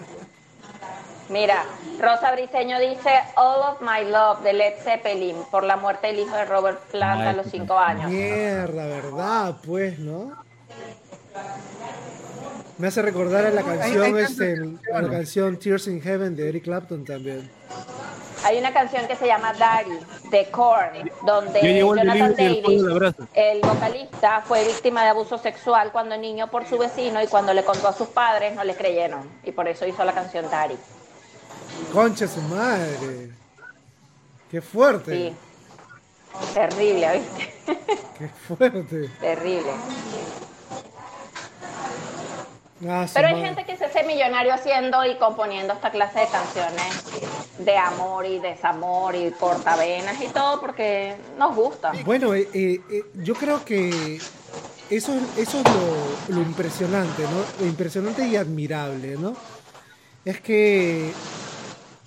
Mira, 1.29 1.65
Rosa 1.99 2.31
Briseño 2.33 2.79
dice 2.79 3.09
All 3.35 3.61
of 3.61 3.81
My 3.81 4.09
Love 4.09 4.41
de 4.43 4.53
Led 4.53 4.73
Zeppelin 4.83 5.37
por 5.49 5.63
la 5.63 5.75
muerte 5.75 6.07
del 6.07 6.19
hijo 6.19 6.35
de 6.35 6.45
Robert 6.45 6.79
Plant 6.91 7.21
a 7.21 7.33
los 7.33 7.47
5 7.47 7.77
años. 7.77 8.11
Mierda, 8.11 8.85
¿verdad? 8.85 9.55
Pues, 9.65 9.97
¿no? 9.97 10.33
Me 12.77 12.87
hace 12.87 13.01
recordar 13.01 13.45
a 13.45 13.49
la 13.49 13.63
canción, 13.63 14.03
hay 14.03 14.23
este, 14.23 14.55
a 14.93 15.01
la 15.01 15.09
canción 15.09 15.57
Tears 15.57 15.87
in 15.87 16.01
Heaven 16.01 16.35
de 16.35 16.49
Eric 16.49 16.65
Clapton 16.65 17.05
también. 17.05 17.49
Hay 18.43 18.59
una 18.59 18.71
canción 18.71 19.07
que 19.07 19.15
se 19.15 19.25
llama 19.25 19.53
Daddy 19.53 19.97
de 20.29 20.45
Korn, 20.51 21.09
donde 21.25 21.79
Jonathan 21.79 22.35
Davis, 22.35 22.83
el 23.33 23.61
vocalista, 23.61 24.43
fue 24.45 24.63
víctima 24.65 25.01
de 25.03 25.09
abuso 25.09 25.39
sexual 25.39 25.91
cuando 25.91 26.15
niño 26.17 26.51
por 26.51 26.67
su 26.67 26.77
vecino 26.77 27.23
y 27.23 27.27
cuando 27.27 27.53
le 27.55 27.63
contó 27.63 27.87
a 27.87 27.93
sus 27.93 28.09
padres 28.09 28.53
no 28.53 28.63
le 28.63 28.75
creyeron 28.75 29.27
y 29.43 29.51
por 29.51 29.67
eso 29.67 29.87
hizo 29.87 30.03
la 30.05 30.13
canción 30.13 30.45
Daddy. 30.51 30.77
Concha 31.93 32.27
su 32.27 32.41
madre. 32.41 33.31
Qué 34.49 34.61
fuerte. 34.61 35.29
Sí. 35.29 35.35
Terrible, 36.53 37.19
¿viste? 37.19 37.53
Qué 38.17 38.27
fuerte. 38.29 39.09
Terrible. 39.19 39.71
Ah, 42.87 43.05
Pero 43.13 43.27
hay 43.27 43.33
madre. 43.35 43.47
gente 43.47 43.65
que 43.65 43.77
se 43.77 43.85
hace 43.85 44.03
millonario 44.03 44.53
haciendo 44.53 45.03
y 45.05 45.15
componiendo 45.17 45.73
esta 45.73 45.91
clase 45.91 46.19
de 46.19 46.27
canciones 46.27 46.93
de 47.57 47.77
amor 47.77 48.25
y 48.25 48.39
desamor 48.39 49.15
y 49.15 49.31
cortavenas 49.31 50.21
y 50.21 50.27
todo 50.27 50.59
porque 50.59 51.15
nos 51.37 51.55
gusta. 51.55 51.93
Bueno, 52.03 52.33
eh, 52.35 52.49
eh, 52.53 52.81
eh, 52.91 53.03
yo 53.15 53.33
creo 53.33 53.63
que 53.63 54.17
eso, 54.89 55.13
eso 55.37 55.59
es 55.59 55.63
lo, 56.29 56.35
lo 56.35 56.41
impresionante, 56.41 57.23
¿no? 57.23 57.61
Lo 57.61 57.65
impresionante 57.65 58.27
y 58.27 58.35
admirable, 58.35 59.15
¿no? 59.17 59.35
Es 60.25 60.41
que 60.41 61.13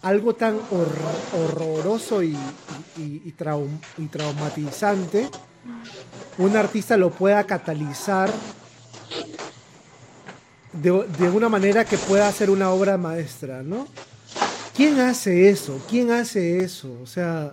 algo 0.02 0.34
tan 0.34 0.56
hor- 0.70 1.36
horroroso 1.36 2.22
y, 2.22 2.36
y- 2.96 3.22
y 3.24 3.34
traum- 3.36 3.80
y 3.98 4.06
traumatizante, 4.06 5.28
un 6.38 6.56
artista 6.56 6.96
lo 6.96 7.10
pueda 7.10 7.44
catalizar 7.44 8.30
de, 10.72 10.90
una 11.30 11.48
manera 11.48 11.84
que 11.84 11.98
pueda 11.98 12.28
hacer 12.28 12.50
una 12.50 12.70
obra 12.70 12.96
maestra, 12.96 13.62
¿no? 13.62 13.86
¿Quién 14.76 15.00
hace 15.00 15.48
eso? 15.48 15.80
¿Quién 15.90 16.12
hace 16.12 16.58
eso? 16.58 16.96
O 17.02 17.06
sea, 17.06 17.52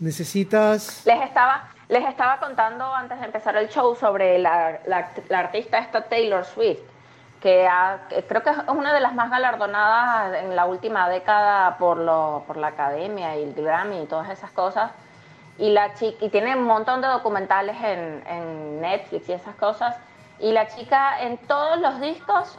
necesitas... 0.00 1.02
Les 1.04 1.20
estaba, 1.22 1.68
les 1.90 2.08
estaba 2.08 2.40
contando 2.40 2.84
antes 2.94 3.18
de 3.20 3.26
empezar 3.26 3.54
el 3.56 3.68
show 3.68 3.94
sobre 3.94 4.38
la- 4.38 4.80
la 4.86 5.38
artista 5.38 5.78
esta 5.78 6.02
Taylor 6.08 6.44
Swift, 6.46 6.80
que, 7.42 7.66
ha- 7.66 8.06
que 8.08 8.22
creo 8.24 8.42
que 8.42 8.50
es 8.50 8.56
una 8.68 8.94
de 8.94 9.00
las 9.00 9.14
más 9.14 9.28
galardonadas 9.30 10.34
en 10.44 10.54
la 10.54 10.64
última 10.66 11.08
década 11.08 11.76
por, 11.76 11.96
lo, 11.98 12.44
por 12.46 12.56
la 12.56 12.68
academia 12.68 13.36
y 13.36 13.42
el 13.42 13.54
Grammy 13.54 14.02
y 14.02 14.06
todas 14.06 14.30
esas 14.30 14.52
cosas. 14.52 14.92
Y, 15.58 15.70
la 15.70 15.92
chica, 15.94 16.24
y 16.24 16.28
tiene 16.30 16.56
un 16.56 16.64
montón 16.64 17.00
de 17.02 17.08
documentales 17.08 17.76
en, 17.82 18.22
en 18.26 18.80
Netflix 18.80 19.28
y 19.28 19.32
esas 19.32 19.54
cosas. 19.56 19.96
Y 20.38 20.52
la 20.52 20.68
chica 20.68 21.20
en 21.22 21.36
todos 21.38 21.78
los 21.80 22.00
discos 22.00 22.58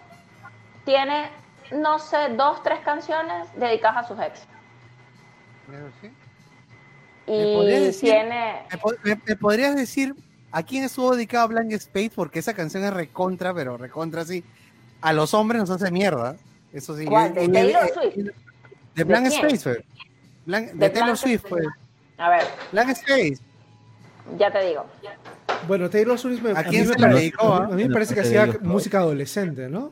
tiene, 0.86 1.30
no 1.72 1.98
sé, 2.00 2.30
dos, 2.36 2.62
tres 2.62 2.80
canciones 2.82 3.48
dedicadas 3.56 4.06
a 4.06 4.08
sus 4.08 4.20
ex. 4.20 4.46
¿Me 7.28 7.54
podrías 7.54 7.82
Y 7.82 7.86
decir- 7.86 8.12
tiene... 8.12 8.64
¿Me, 8.70 8.78
po- 8.78 8.94
me- 9.04 9.20
me 9.26 9.36
podrías 9.38 9.76
decir 9.76 10.14
¿A 10.56 10.62
quién 10.62 10.84
estuvo 10.84 11.16
dedicado 11.16 11.48
Blank 11.48 11.72
Space? 11.72 12.12
Porque 12.16 12.38
esa 12.38 12.54
canción 12.54 12.84
es 12.84 12.94
recontra, 12.94 13.56
pero 13.56 13.76
recontra 13.76 14.24
sí. 14.24 14.44
A 15.04 15.14
los 15.14 15.34
hombres 15.34 15.60
nos 15.62 15.70
hace 15.70 15.92
mierda. 15.92 16.36
Eso 16.72 16.98
sí. 16.98 17.06
¿Cuál? 17.06 17.34
¿De 17.34 17.44
y- 17.44 17.48
Taylor 17.52 17.84
eh, 17.86 17.92
Swift? 17.94 18.28
De 18.96 19.04
Blank? 19.04 19.26
Space, 19.28 19.58
fue. 19.60 19.86
Blank- 20.48 20.72
de, 20.72 20.78
De 20.80 20.90
Taylor 20.90 21.18
Swift, 21.18 21.44
pues. 21.50 21.66
A 22.18 22.30
ver, 22.30 22.44
Blank 22.72 22.90
Space. 22.90 23.38
ya 24.38 24.52
te 24.52 24.66
digo. 24.68 24.86
Bueno, 25.68 25.90
Taylor 25.90 26.18
Swift 26.18 26.42
me, 26.42 26.52
¿A 26.52 26.60
a 26.60 26.64
quién 26.64 26.88
se 26.88 26.98
la 26.98 27.08
dedicó, 27.10 27.54
a 27.54 27.60
mí- 27.62 27.66
ah? 27.70 27.74
a 27.74 27.76
mí 27.76 27.88
me 27.88 27.94
parece 27.94 28.14
que 28.16 28.22
hacía 28.22 28.48
música 28.62 29.00
adolescente, 29.00 29.68
¿no? 29.70 29.92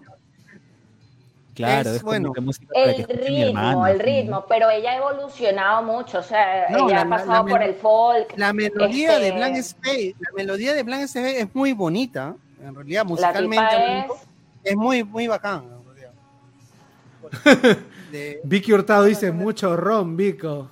Claro, 1.54 1.90
Es 1.92 2.02
bueno. 2.02 2.32
música 2.42 2.68
El 2.74 3.06
ritmo, 3.06 3.86
el 3.86 4.00
ritmo, 4.00 4.46
pero 4.48 4.70
ella 4.70 4.92
ha 4.92 4.98
evolucionado 4.98 5.84
mucho, 5.84 6.20
o 6.20 6.24
sea, 6.24 6.68
No, 6.70 6.88
ella 6.88 6.96
la- 6.96 7.02
ha 7.02 7.10
pasado 7.10 7.44
la 7.46 7.52
por 7.52 7.62
el 7.62 7.76
folk. 7.76 8.34
La 8.38 8.54
melodía 8.54 9.20
de 9.20 9.28
este, 9.28 9.38
Blank 9.38 9.56
Space, 9.58 10.16
la 10.20 10.30
melodía 10.36 10.74
de 10.74 10.84
Blank 10.84 11.02
Space 11.04 11.42
es 11.42 11.54
muy 11.54 11.74
bonita. 11.74 12.36
En 12.64 12.74
realidad, 12.74 13.02
La 13.02 13.10
musicalmente 13.10 13.58
tipa 13.58 13.68
hablando, 13.84 14.16
es, 14.16 14.22
es 14.64 14.76
muy, 14.76 15.04
muy 15.04 15.28
bacán. 15.28 15.64
De- 18.12 18.42
Vicky 18.44 18.74
Hurtado 18.74 19.06
dice 19.06 19.32
mucho 19.32 19.76
ron, 19.78 20.18
Vico. 20.18 20.70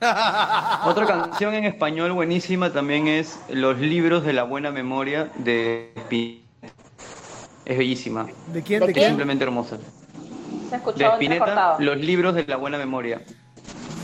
Otra 0.84 1.06
canción 1.06 1.54
en 1.54 1.64
español 1.64 2.12
buenísima 2.12 2.72
también 2.72 3.06
es 3.06 3.38
Los 3.48 3.78
libros 3.78 4.24
de 4.24 4.32
la 4.32 4.42
buena 4.42 4.70
memoria 4.70 5.30
de 5.36 5.92
Spinetta. 5.96 6.42
Es 7.64 7.78
bellísima, 7.78 8.26
¿De 8.52 8.62
quién? 8.62 8.80
¿De 8.80 8.88
¿De 8.88 8.92
quién? 8.92 9.06
simplemente 9.08 9.44
hermosa. 9.44 9.78
se 10.68 10.78
De 10.94 11.06
Spinetta. 11.06 11.76
Los 11.78 11.96
libros 11.98 12.34
de 12.34 12.44
la 12.46 12.56
buena 12.56 12.76
memoria. 12.78 13.22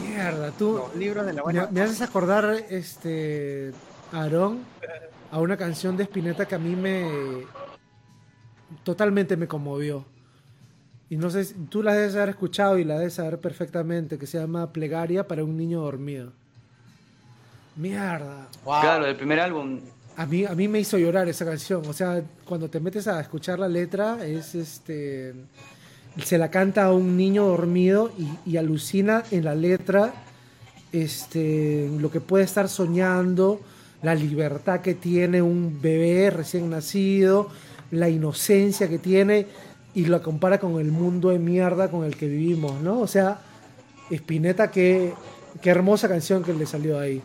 Mierda, 0.08 0.52
tú. 0.52 0.74
los 0.78 0.94
libros 0.94 1.26
de 1.26 1.32
la 1.32 1.36
Me, 1.38 1.42
buena. 1.42 1.68
me 1.72 1.80
haces 1.80 2.00
acordar, 2.00 2.54
este, 2.70 3.72
Aarón, 4.12 4.60
a 5.32 5.38
una 5.40 5.56
canción 5.56 5.96
de 5.96 6.04
Spinetta 6.04 6.46
que 6.46 6.54
a 6.54 6.58
mí 6.58 6.76
me 6.76 7.08
totalmente 8.88 9.36
me 9.36 9.46
conmovió. 9.46 10.06
Y 11.10 11.18
no 11.18 11.28
sé, 11.28 11.44
si- 11.44 11.52
tú 11.68 11.82
la 11.82 11.92
debes 11.92 12.14
haber 12.16 12.30
escuchado 12.30 12.78
y 12.78 12.84
la 12.84 12.98
debes 12.98 13.12
saber 13.12 13.38
perfectamente, 13.38 14.16
que 14.16 14.26
se 14.26 14.38
llama 14.38 14.72
Plegaria 14.72 15.28
para 15.28 15.44
un 15.44 15.58
niño 15.58 15.82
dormido. 15.82 16.32
Mierda. 17.76 18.48
Wow. 18.64 18.80
Claro, 18.80 19.04
del 19.04 19.16
primer 19.16 19.40
álbum. 19.40 19.80
A 20.16 20.24
mí, 20.24 20.46
a 20.46 20.54
mí 20.54 20.68
me 20.68 20.80
hizo 20.80 20.96
llorar 20.96 21.28
esa 21.28 21.44
canción. 21.44 21.82
O 21.86 21.92
sea, 21.92 22.22
cuando 22.46 22.70
te 22.70 22.80
metes 22.80 23.06
a 23.08 23.20
escuchar 23.20 23.58
la 23.58 23.68
letra, 23.68 24.24
es 24.26 24.54
este. 24.54 25.34
Se 26.24 26.38
la 26.38 26.50
canta 26.50 26.86
a 26.86 26.92
un 26.94 27.14
niño 27.14 27.44
dormido 27.44 28.10
y, 28.18 28.52
y 28.52 28.56
alucina 28.56 29.22
en 29.30 29.44
la 29.44 29.54
letra 29.54 30.14
este, 30.92 31.90
lo 32.00 32.10
que 32.10 32.20
puede 32.22 32.44
estar 32.44 32.70
soñando, 32.70 33.60
la 34.02 34.14
libertad 34.14 34.80
que 34.80 34.94
tiene 34.94 35.42
un 35.42 35.78
bebé 35.82 36.30
recién 36.30 36.70
nacido, 36.70 37.50
la 37.90 38.08
inocencia 38.08 38.88
que 38.88 38.98
tiene 38.98 39.46
y 39.94 40.06
lo 40.06 40.22
compara 40.22 40.58
con 40.58 40.78
el 40.80 40.92
mundo 40.92 41.30
de 41.30 41.38
mierda 41.38 41.90
con 41.90 42.04
el 42.04 42.16
que 42.16 42.28
vivimos, 42.28 42.80
¿no? 42.80 43.00
O 43.00 43.06
sea, 43.06 43.40
Spinetta, 44.10 44.70
qué, 44.70 45.12
qué 45.60 45.70
hermosa 45.70 46.08
canción 46.08 46.42
que 46.42 46.52
le 46.52 46.66
salió 46.66 46.98
ahí. 46.98 47.22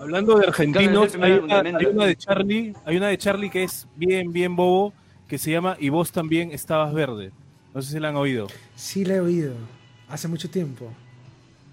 Hablando 0.00 0.38
de 0.38 0.46
argentinos, 0.46 1.14
una, 1.14 1.26
hay 1.26 1.86
una 1.86 2.06
de 2.06 2.16
Charlie, 2.16 2.74
hay 2.86 2.96
una 2.96 3.08
de 3.08 3.18
Charlie 3.18 3.50
que 3.50 3.64
es 3.64 3.86
bien, 3.96 4.32
bien 4.32 4.56
bobo, 4.56 4.94
que 5.28 5.36
se 5.36 5.50
llama 5.50 5.76
Y 5.78 5.90
vos 5.90 6.10
también 6.10 6.52
estabas 6.52 6.94
verde. 6.94 7.32
No 7.74 7.82
sé 7.82 7.92
si 7.92 8.00
la 8.00 8.08
han 8.08 8.16
oído. 8.16 8.46
Sí 8.74 9.04
la 9.04 9.16
he 9.16 9.20
oído, 9.20 9.52
hace 10.08 10.26
mucho 10.26 10.48
tiempo. 10.48 10.90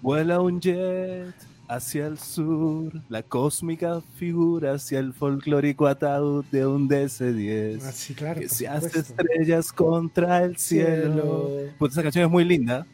Vuela 0.02 0.40
un 0.40 0.60
jet 0.60 1.34
hacia 1.68 2.06
el 2.06 2.18
sur, 2.18 2.92
la 3.10 3.22
cósmica 3.22 4.00
figura 4.16 4.74
hacia 4.74 4.98
el 4.98 5.12
folclórico 5.12 5.86
ataúd 5.86 6.44
de 6.46 6.66
un 6.66 6.88
DC-10. 6.88 7.82
Ah, 7.84 7.92
sí, 7.92 8.14
claro, 8.14 8.40
que 8.40 8.48
se 8.48 8.66
hace 8.66 8.98
estrellas 8.98 9.72
contra 9.72 10.42
el 10.42 10.56
cielo. 10.56 11.48
Cielo. 11.48 11.72
Pues 11.78 11.92
esa 11.92 12.02
canción 12.02 12.24
es 12.24 12.30
muy 12.30 12.44
linda. 12.44 12.86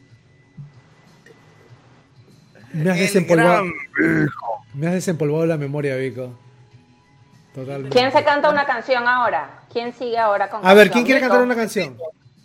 Me 2.73 2.91
has 2.91 2.97
El 2.97 3.03
desempolvado. 3.03 3.65
Me 4.73 4.87
has 4.87 4.93
desempolvado 4.93 5.45
la 5.45 5.57
memoria, 5.57 5.95
Vico. 5.95 6.37
Totalmente. 7.53 7.97
¿Quién 7.97 8.11
se 8.11 8.23
canta 8.25 8.49
una 8.49 8.65
canción 8.65 9.07
ahora? 9.07 9.61
¿Quién 9.71 9.93
sigue 9.93 10.17
ahora 10.17 10.49
con 10.49 10.65
A 10.65 10.73
ver? 10.73 10.91
¿quién 10.91 11.05
quiere 11.05 11.21
Vico. 11.21 11.29
cantar 11.29 11.45
una 11.45 11.55
canción? 11.55 11.97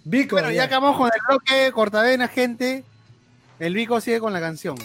Vico. 0.05 0.37
Bueno, 0.37 0.53
ya 0.53 0.65
acabamos 0.65 0.97
con 0.97 1.07
el 1.13 1.21
bloque 1.29 1.73
cortavena, 1.73 2.29
gente. 2.29 2.85
El 3.59 3.75
Vico 3.75 4.01
sigue 4.01 4.21
con 4.21 4.33
la 4.33 4.39
canción. 4.41 4.77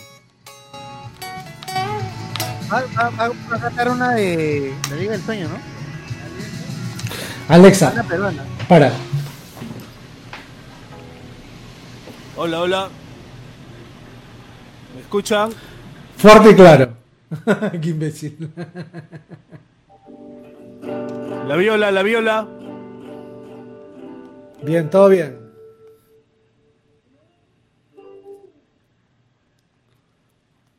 Va, 2.72 2.84
va- 2.98 3.10
va- 3.10 3.30
va 3.52 3.56
a 3.58 3.60
cantar 3.60 3.90
una 3.90 4.12
de 4.14 4.74
la 4.90 4.96
Liga 4.96 5.12
del 5.12 5.22
Sueño, 5.22 5.48
¿no? 5.50 5.58
Alexa, 7.48 7.94
para. 8.68 8.92
Hola, 12.38 12.60
hola. 12.62 12.90
¿Me 14.96 15.02
escuchan? 15.02 15.52
Fuerte 16.18 16.52
y 16.52 16.56
claro. 16.56 16.94
Qué 17.82 17.90
imbécil. 17.90 18.50
La 21.48 21.56
viola, 21.56 21.92
la 21.92 22.02
viola. 22.04 22.48
Bien, 24.64 24.90
todo 24.90 25.10
bien. 25.10 25.38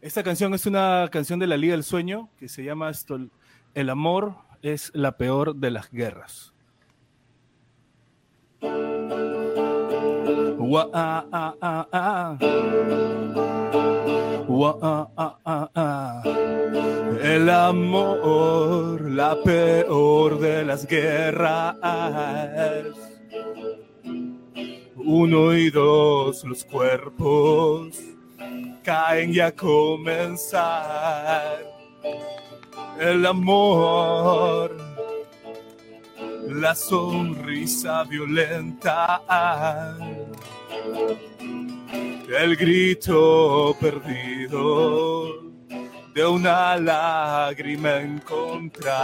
Esta 0.07 0.23
canción 0.23 0.55
es 0.55 0.65
una 0.67 1.09
canción 1.11 1.41
de 1.41 1.49
la 1.49 1.57
Liga 1.57 1.73
del 1.73 1.83
Sueño 1.83 2.29
que 2.39 2.49
se 2.49 2.63
llama 2.63 2.91
esto, 2.91 3.19
El 3.75 3.91
amor 3.91 4.37
es 4.63 4.93
la 4.95 5.17
peor 5.17 5.57
de 5.57 5.73
las 5.73 5.91
guerras. 5.91 6.55
El 17.25 17.51
amor, 17.51 19.11
la 19.11 19.37
peor 19.43 20.39
de 20.39 20.65
las 20.65 20.87
guerras. 20.87 21.75
Uno 24.95 25.53
y 25.53 25.71
dos, 25.71 26.45
los 26.45 26.65
cuerpos 26.65 28.16
caen 28.83 29.35
y 29.35 29.41
a 29.41 29.53
comenzar. 29.53 31.63
El 32.99 33.27
amor, 33.27 34.75
la 36.49 36.75
sonrisa 36.75 38.05
violenta, 38.05 39.21
el 42.29 42.57
grito 42.57 43.77
perdido 43.81 45.43
de 46.15 46.27
una 46.27 46.79
lágrima 46.79 47.97
encontrada. 47.97 48.95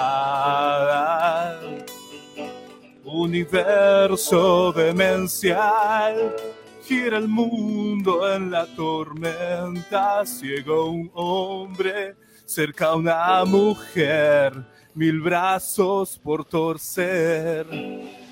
Universo 3.04 4.72
demencial, 4.72 6.34
gira 6.82 7.18
el 7.18 7.28
mundo 7.28 8.32
en 8.34 8.50
la 8.50 8.66
tormenta, 8.66 10.26
ciego 10.26 10.90
un 10.90 11.10
hombre, 11.14 12.16
cerca 12.44 12.94
una 12.94 13.44
mujer, 13.44 14.52
mil 14.94 15.20
brazos 15.20 16.18
por 16.18 16.44
torcer, 16.44 17.66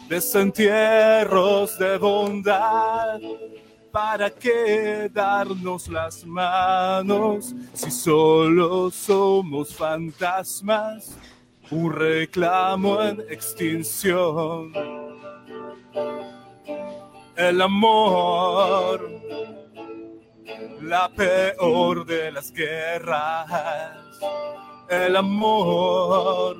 desentierros 0.08 1.78
de 1.78 1.98
bondad. 1.98 3.20
¿Para 3.92 4.30
qué 4.30 5.10
darnos 5.12 5.88
las 5.88 6.24
manos 6.24 7.54
si 7.72 7.90
solo 7.90 8.90
somos 8.90 9.74
fantasmas? 9.74 11.16
Un 11.72 11.92
reclamo 11.92 13.02
en 13.02 13.20
extinción. 13.28 14.72
El 17.40 17.62
amor, 17.62 19.10
la 20.82 21.08
peor 21.08 22.04
de 22.04 22.30
las 22.32 22.52
guerras. 22.52 23.48
El 24.90 25.16
amor, 25.16 26.58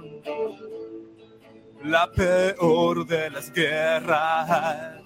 la 1.84 2.10
peor 2.10 3.06
de 3.06 3.28
las 3.28 3.52
guerras. 3.52 5.02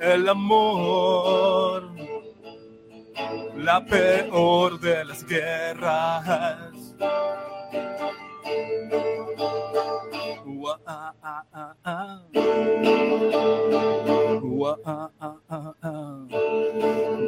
El 0.00 0.28
amor, 0.28 1.92
la 3.58 3.84
peor 3.84 4.80
de 4.80 5.04
las 5.04 5.24
guerras. 5.24 6.72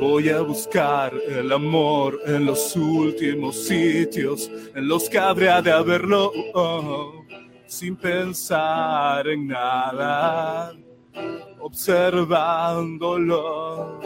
Voy 0.01 0.29
a 0.29 0.41
buscar 0.43 1.15
el 1.15 1.53
amor 1.53 2.21
en 2.27 2.45
los 2.47 2.75
últimos 2.77 3.65
sitios 3.65 4.51
en 4.75 4.89
los 4.89 5.09
que 5.09 5.19
habría 5.19 5.63
de 5.63 5.71
haberlo 5.73 6.33
oh, 6.55 7.25
sin 7.67 7.97
pensar 7.97 9.27
en 9.29 9.49
nada, 9.49 10.75
observándolo 11.61 14.01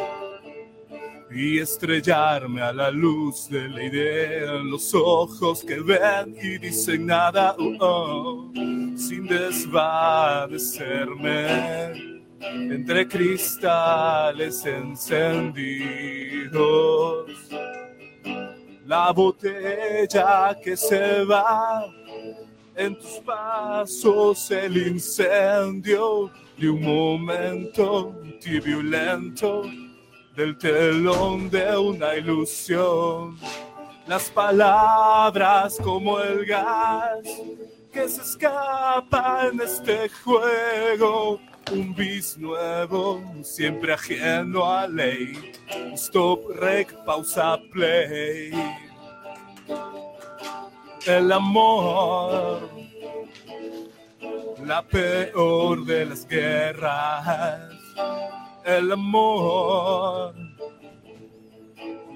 y 1.31 1.59
estrellarme 1.59 2.63
a 2.63 2.73
la 2.73 2.91
luz 2.91 3.49
de 3.49 3.69
la 3.69 3.83
idea 3.83 4.53
los 4.53 4.95
ojos 4.95 5.65
que 5.65 5.81
ven 5.81 6.37
y 6.41 6.59
dicen 6.59 7.07
nada, 7.07 7.57
oh, 7.59 7.77
oh, 7.81 8.53
sin 8.97 9.27
desvanecerme 9.27 12.23
entre 12.41 13.09
cristales 13.09 14.65
encendidos. 14.65 15.67
La 18.87 19.13
botella 19.13 20.57
que 20.63 20.77
se 20.77 21.25
va 21.25 21.85
en 22.77 22.97
tus 22.97 23.21
pasos, 23.25 24.49
el 24.53 24.77
incendio 24.77 26.31
de 26.57 26.71
un 26.71 26.83
momento 26.83 28.15
tibio 28.41 28.79
y 28.81 28.85
lento 28.85 29.65
del 30.37 30.59
telón 30.59 31.49
de 31.49 31.77
una 31.79 32.15
ilusión. 32.15 33.39
Las 34.07 34.29
palabras 34.31 35.79
como 35.83 36.21
el 36.21 36.45
gas 36.45 37.25
que 37.91 38.09
se 38.09 38.21
escapa 38.21 39.49
en 39.51 39.61
este 39.61 40.11
juego. 40.23 41.41
Un 41.73 41.95
bis 41.95 42.39
nuevo, 42.39 43.21
siempre 43.43 43.95
ajeno 43.95 44.71
a 44.71 44.87
ley. 44.87 45.53
Stop, 45.95 46.51
rec, 46.51 46.93
pausa, 47.05 47.59
play. 47.73 48.53
El 51.07 51.33
amor, 51.33 52.69
la 54.65 54.83
peor 54.83 55.85
de 55.85 56.05
las 56.07 56.27
guerras 56.29 57.77
el 58.67 58.91
amor, 58.91 60.35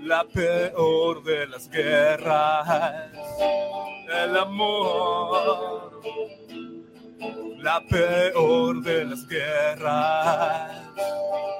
la 0.02 0.24
peor 0.24 1.22
de 1.22 1.46
las 1.46 1.70
guerras, 1.70 3.12
el 4.12 4.36
amor, 4.36 6.02
la 7.58 7.80
peor 7.88 8.82
de 8.82 9.04
las 9.04 9.28
guerras, 9.28 10.72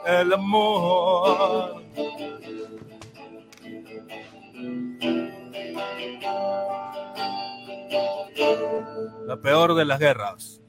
el 0.06 0.32
amor. 0.32 1.82
La 9.26 9.36
peor 9.36 9.76
de 9.76 9.84
las 9.84 10.00
guerras. 10.00 10.59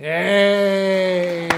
¡Eh! 0.00 1.48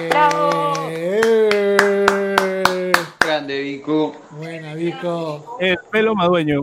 Grande, 3.21 3.61
Vico. 3.61 4.17
Buena, 4.31 4.75
Vico. 4.75 5.59
El 5.61 5.77
pelo 5.91 6.15
madueño. 6.15 6.63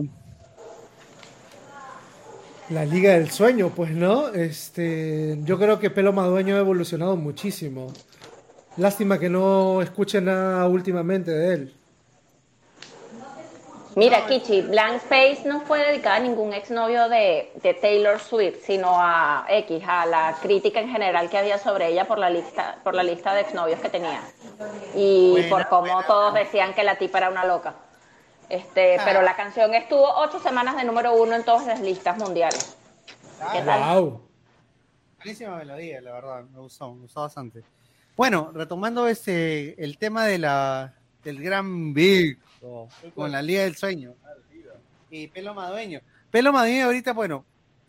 La 2.70 2.84
Liga 2.84 3.12
del 3.12 3.30
Sueño, 3.30 3.70
pues, 3.74 3.92
¿no? 3.92 4.28
Este, 4.28 5.38
yo 5.44 5.58
creo 5.58 5.78
que 5.78 5.88
Pelo 5.88 6.12
Madueño 6.12 6.56
ha 6.56 6.58
evolucionado 6.58 7.16
muchísimo. 7.16 7.90
Lástima 8.76 9.18
que 9.18 9.30
no 9.30 9.80
escuche 9.80 10.20
nada 10.20 10.66
últimamente 10.68 11.30
de 11.30 11.54
él. 11.54 11.77
Mira, 13.98 14.26
Kichi, 14.26 14.62
Blank 14.62 14.96
Space 15.02 15.42
no 15.44 15.62
fue 15.62 15.80
dedicada 15.84 16.16
a 16.16 16.20
ningún 16.20 16.52
exnovio 16.52 17.08
de, 17.08 17.50
de 17.62 17.74
Taylor 17.74 18.20
Swift, 18.20 18.58
sino 18.64 18.90
a 18.94 19.44
X, 19.48 19.82
a 19.88 20.06
la 20.06 20.36
crítica 20.40 20.78
en 20.80 20.88
general 20.88 21.28
que 21.28 21.36
había 21.36 21.58
sobre 21.58 21.88
ella 21.88 22.06
por 22.06 22.18
la 22.18 22.30
lista, 22.30 22.78
por 22.84 22.94
la 22.94 23.02
lista 23.02 23.34
de 23.34 23.40
exnovios 23.40 23.80
que 23.80 23.88
tenía. 23.88 24.20
Y 24.94 25.32
Buena, 25.32 25.48
por 25.48 25.68
cómo 25.68 25.92
buena. 25.92 26.06
todos 26.06 26.34
decían 26.34 26.74
que 26.74 26.84
la 26.84 26.96
tipa 26.96 27.18
era 27.18 27.28
una 27.30 27.44
loca. 27.44 27.74
Este, 28.48 28.98
Ah. 28.98 29.02
pero 29.04 29.22
la 29.22 29.34
canción 29.34 29.74
estuvo 29.74 30.08
ocho 30.18 30.38
semanas 30.38 30.76
de 30.76 30.84
número 30.84 31.14
uno 31.14 31.34
en 31.34 31.44
todas 31.44 31.66
las 31.66 31.80
listas 31.80 32.16
mundiales. 32.18 32.76
¿Qué 33.52 33.62
tal? 33.62 34.00
¡Wow! 34.00 34.22
Buenísima 35.16 35.56
melodía, 35.56 36.00
la 36.00 36.12
verdad, 36.12 36.44
me 36.44 36.60
gustó, 36.60 36.94
me 36.94 37.02
gustó 37.02 37.22
bastante. 37.22 37.64
Bueno, 38.16 38.52
retomando 38.54 39.08
este 39.08 39.82
el 39.82 39.98
tema 39.98 40.24
de 40.24 40.38
la 40.38 40.94
del 41.24 41.42
gran 41.42 41.92
Big 41.92 42.38
con 43.14 43.32
la 43.32 43.42
Liga 43.42 43.62
del 43.62 43.76
Sueño 43.76 44.14
y 45.10 45.28
Pelo 45.28 45.54
Madueño. 45.54 46.00
Pelo 46.30 46.52
Madueño 46.52 46.86
ahorita, 46.86 47.12
bueno, 47.12 47.44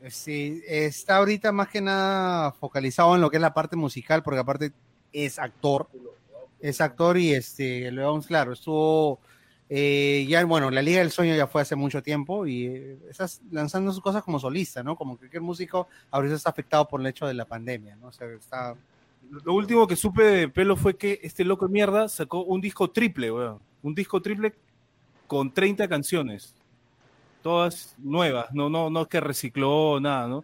sí, 0.09 0.61
está 0.67 1.17
ahorita 1.17 1.51
más 1.51 1.67
que 1.69 1.81
nada 1.81 2.51
focalizado 2.53 3.15
en 3.15 3.21
lo 3.21 3.29
que 3.29 3.37
es 3.37 3.41
la 3.41 3.53
parte 3.53 3.75
musical, 3.75 4.23
porque 4.23 4.39
aparte 4.39 4.71
es 5.11 5.39
actor, 5.39 5.89
es 6.59 6.81
actor 6.81 7.17
y 7.17 7.33
este, 7.33 7.91
lo 7.91 8.05
vamos 8.05 8.27
claro, 8.27 8.53
estuvo 8.53 9.19
eh, 9.71 10.25
ya, 10.27 10.43
bueno, 10.45 10.71
la 10.71 10.81
Liga 10.81 10.99
del 10.99 11.11
Sueño 11.11 11.35
ya 11.35 11.45
fue 11.45 11.61
hace 11.61 11.75
mucho 11.75 12.01
tiempo 12.01 12.47
y 12.47 12.65
eh, 12.65 12.97
estás 13.07 13.39
lanzando 13.51 13.91
sus 13.91 14.01
cosas 14.01 14.23
como 14.23 14.39
solista, 14.39 14.81
¿no? 14.81 14.95
Como 14.95 15.15
cualquier 15.15 15.43
músico 15.43 15.87
ahorita 16.09 16.33
está 16.33 16.49
afectado 16.49 16.87
por 16.87 16.99
el 17.01 17.07
hecho 17.07 17.27
de 17.27 17.35
la 17.35 17.45
pandemia, 17.45 17.95
¿no? 17.95 18.07
O 18.07 18.11
sea, 18.11 18.27
está... 18.27 18.75
Lo 19.29 19.53
último 19.53 19.85
que 19.85 19.95
supe 19.95 20.23
de 20.23 20.49
pelo 20.49 20.75
fue 20.75 20.97
que 20.97 21.19
este 21.21 21.45
loco 21.45 21.67
de 21.67 21.73
mierda 21.73 22.09
sacó 22.09 22.43
un 22.43 22.59
disco 22.61 22.89
triple, 22.89 23.31
weón. 23.31 23.59
Un 23.81 23.95
disco 23.95 24.21
triple 24.21 24.53
con 25.27 25.53
30 25.53 25.87
canciones. 25.87 26.55
Todas 27.41 27.95
nuevas, 27.97 28.51
no, 28.51 28.69
no, 28.69 28.89
no 28.89 29.07
que 29.07 29.21
recicló 29.21 29.99
nada, 29.99 30.27
¿no? 30.27 30.43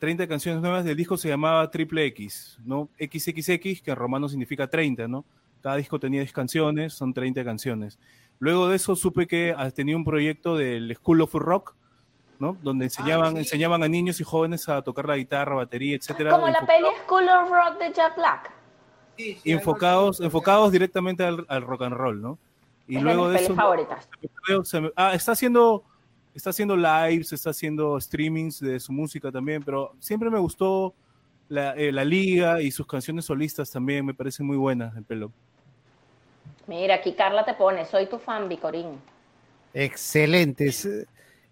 30 0.00 0.26
canciones 0.26 0.62
nuevas 0.62 0.84
del 0.84 0.96
disco 0.96 1.16
se 1.16 1.28
llamaba 1.28 1.70
Triple 1.70 2.06
X, 2.06 2.58
¿no? 2.64 2.88
XXX, 2.98 3.82
que 3.82 3.90
en 3.90 3.96
romano 3.96 4.28
significa 4.28 4.66
30, 4.66 5.06
¿no? 5.08 5.24
Cada 5.62 5.76
disco 5.76 5.98
tenía 5.98 6.20
10 6.20 6.32
canciones, 6.32 6.94
son 6.94 7.12
30 7.12 7.44
canciones. 7.44 7.98
Luego 8.38 8.68
de 8.68 8.76
eso 8.76 8.96
supe 8.96 9.26
que 9.26 9.54
ah, 9.56 9.70
tenía 9.70 9.96
un 9.96 10.04
proyecto 10.04 10.56
del 10.56 10.94
School 10.96 11.20
of 11.20 11.34
Rock, 11.34 11.74
¿no? 12.38 12.56
Donde 12.62 12.86
enseñaban, 12.86 13.36
enseñaban 13.36 13.82
a 13.82 13.88
niños 13.88 14.20
y 14.20 14.24
jóvenes 14.24 14.68
a 14.70 14.80
tocar 14.80 15.06
la 15.06 15.16
guitarra, 15.16 15.54
batería, 15.54 15.96
etcétera. 15.96 16.30
Como 16.30 16.48
la 16.48 16.64
peli 16.66 16.86
School 17.04 17.28
of 17.28 17.50
Rock 17.50 17.78
de 17.78 17.92
Jack 17.92 18.16
Black. 18.16 18.52
enfocados, 19.44 20.20
enfocados 20.20 20.72
directamente 20.72 21.24
al, 21.24 21.44
al 21.48 21.62
rock 21.62 21.82
and 21.82 21.94
roll, 21.94 22.22
¿no? 22.22 22.38
Y 22.90 22.96
es 22.96 23.02
luego 23.02 23.28
de 23.28 23.38
eso, 23.38 23.54
favoritas. 23.54 24.08
creo, 24.44 24.64
se 24.64 24.80
me- 24.80 24.92
ah, 24.96 25.14
está 25.14 25.32
haciendo, 25.32 25.84
está 26.34 26.50
haciendo 26.50 26.76
lives, 26.76 27.32
está 27.32 27.50
haciendo 27.50 28.00
streamings 28.00 28.60
de 28.60 28.80
su 28.80 28.92
música 28.92 29.30
también, 29.30 29.62
pero 29.62 29.92
siempre 30.00 30.28
me 30.28 30.38
gustó 30.38 30.94
la, 31.48 31.74
eh, 31.74 31.92
la 31.92 32.04
liga 32.04 32.60
y 32.60 32.70
sus 32.70 32.86
canciones 32.86 33.24
solistas 33.24 33.70
también, 33.70 34.04
me 34.06 34.14
parecen 34.14 34.46
muy 34.46 34.56
buenas 34.56 34.96
el 34.96 35.04
pelo. 35.04 35.30
Mira, 36.66 36.96
aquí 36.96 37.12
Carla 37.14 37.44
te 37.44 37.54
pone, 37.54 37.84
soy 37.86 38.06
tu 38.06 38.18
fan, 38.18 38.48
Vicorín. 38.48 39.00
Excelente, 39.74 40.66
es- 40.66 41.06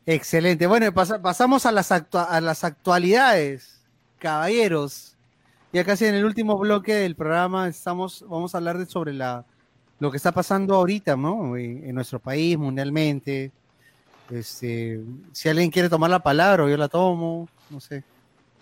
excelente. 0.06 0.66
Bueno, 0.66 0.92
pasa- 0.92 1.20
pasamos 1.20 1.66
a 1.66 1.72
las, 1.72 1.90
actua- 1.92 2.28
a 2.28 2.40
las 2.40 2.64
actualidades, 2.64 3.80
caballeros. 4.18 5.16
Ya 5.72 5.84
casi 5.84 6.06
en 6.06 6.14
el 6.14 6.24
último 6.24 6.56
bloque 6.58 6.94
del 6.94 7.14
programa 7.14 7.68
estamos, 7.68 8.24
vamos 8.28 8.54
a 8.54 8.58
hablar 8.58 8.78
de 8.78 8.86
sobre 8.86 9.12
la, 9.12 9.44
lo 10.00 10.10
que 10.10 10.16
está 10.16 10.32
pasando 10.32 10.74
ahorita, 10.74 11.16
¿no? 11.16 11.56
En, 11.56 11.94
nuestro 11.94 12.18
país, 12.20 12.56
mundialmente. 12.56 13.50
Este, 14.30 15.00
si 15.32 15.48
alguien 15.48 15.70
quiere 15.70 15.88
tomar 15.88 16.10
la 16.10 16.22
palabra, 16.22 16.68
yo 16.68 16.76
la 16.76 16.88
tomo, 16.88 17.48
no 17.70 17.80
sé. 17.80 18.04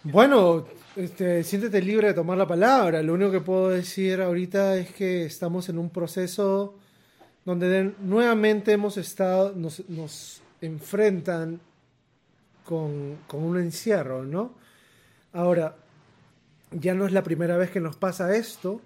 Bueno, 0.04 0.64
este, 0.94 1.42
siéntete 1.42 1.82
libre 1.82 2.08
de 2.08 2.14
tomar 2.14 2.38
la 2.38 2.46
palabra. 2.46 3.02
Lo 3.02 3.14
único 3.14 3.32
que 3.32 3.40
puedo 3.40 3.70
decir 3.70 4.20
ahorita 4.20 4.76
es 4.76 4.92
que 4.92 5.24
estamos 5.24 5.68
en 5.68 5.78
un 5.78 5.90
proceso 5.90 6.74
donde 7.44 7.68
de- 7.68 7.94
nuevamente 8.00 8.72
hemos 8.72 8.96
estado, 8.96 9.52
nos, 9.54 9.88
nos 9.88 10.40
enfrentan 10.60 11.60
con, 12.64 13.18
con 13.26 13.42
un 13.42 13.58
encierro, 13.58 14.24
¿no? 14.24 14.54
Ahora, 15.32 15.76
ya 16.70 16.94
no 16.94 17.06
es 17.06 17.12
la 17.12 17.22
primera 17.22 17.56
vez 17.56 17.70
que 17.70 17.80
nos 17.80 17.96
pasa 17.96 18.34
esto, 18.36 18.80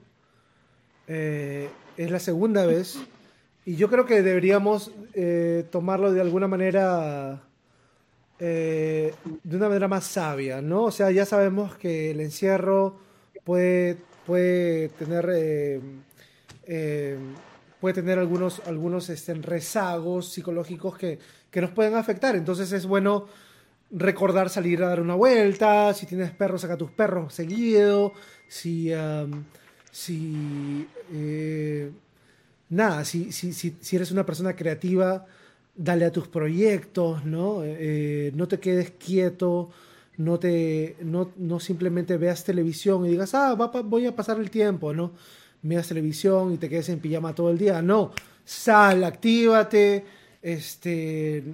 eh, 1.06 1.68
es 2.04 2.10
la 2.10 2.18
segunda 2.18 2.64
vez, 2.64 2.98
y 3.66 3.76
yo 3.76 3.90
creo 3.90 4.06
que 4.06 4.22
deberíamos 4.22 4.90
eh, 5.12 5.66
tomarlo 5.70 6.12
de 6.12 6.22
alguna 6.22 6.48
manera 6.48 7.42
eh, 8.38 9.12
de 9.44 9.56
una 9.56 9.68
manera 9.68 9.86
más 9.86 10.04
sabia, 10.04 10.62
¿no? 10.62 10.84
O 10.84 10.90
sea, 10.90 11.10
ya 11.10 11.26
sabemos 11.26 11.76
que 11.76 12.10
el 12.10 12.20
encierro 12.20 12.96
puede, 13.44 13.98
puede 14.24 14.88
tener 14.88 15.26
eh, 16.66 17.18
puede 17.80 17.94
tener 17.94 18.18
algunos, 18.18 18.62
algunos 18.66 19.10
este, 19.10 19.34
rezagos 19.34 20.32
psicológicos 20.32 20.96
que, 20.96 21.18
que 21.50 21.60
nos 21.60 21.70
pueden 21.70 21.96
afectar. 21.96 22.34
Entonces 22.34 22.72
es 22.72 22.86
bueno 22.86 23.26
recordar 23.90 24.48
salir 24.48 24.82
a 24.82 24.88
dar 24.88 25.00
una 25.02 25.16
vuelta. 25.16 25.92
Si 25.92 26.06
tienes 26.06 26.30
perros, 26.30 26.62
saca 26.62 26.78
tus 26.78 26.90
perros 26.90 27.34
seguido. 27.34 28.14
Si, 28.48 28.90
si, 29.90 30.86
eh, 31.12 31.90
nada, 32.68 33.04
si, 33.04 33.32
si, 33.32 33.52
si, 33.52 33.76
si 33.80 33.96
eres 33.96 34.10
una 34.10 34.24
persona 34.24 34.54
creativa, 34.54 35.26
dale 35.74 36.04
a 36.04 36.12
tus 36.12 36.28
proyectos, 36.28 37.24
¿no? 37.24 37.62
Eh, 37.64 38.32
no 38.34 38.48
te 38.48 38.58
quedes 38.58 38.92
quieto, 38.92 39.70
no, 40.16 40.38
te, 40.38 40.96
no, 41.00 41.32
no 41.36 41.60
simplemente 41.60 42.16
veas 42.16 42.44
televisión 42.44 43.06
y 43.06 43.10
digas, 43.10 43.34
ah, 43.34 43.54
va 43.54 43.68
voy 43.68 44.06
a 44.06 44.14
pasar 44.14 44.38
el 44.38 44.50
tiempo, 44.50 44.92
¿no? 44.92 45.12
Veas 45.62 45.88
televisión 45.88 46.54
y 46.54 46.56
te 46.58 46.68
quedes 46.68 46.88
en 46.90 47.00
pijama 47.00 47.34
todo 47.34 47.50
el 47.50 47.58
día. 47.58 47.82
No, 47.82 48.12
sal, 48.44 49.04
actívate, 49.04 50.04
este, 50.42 51.44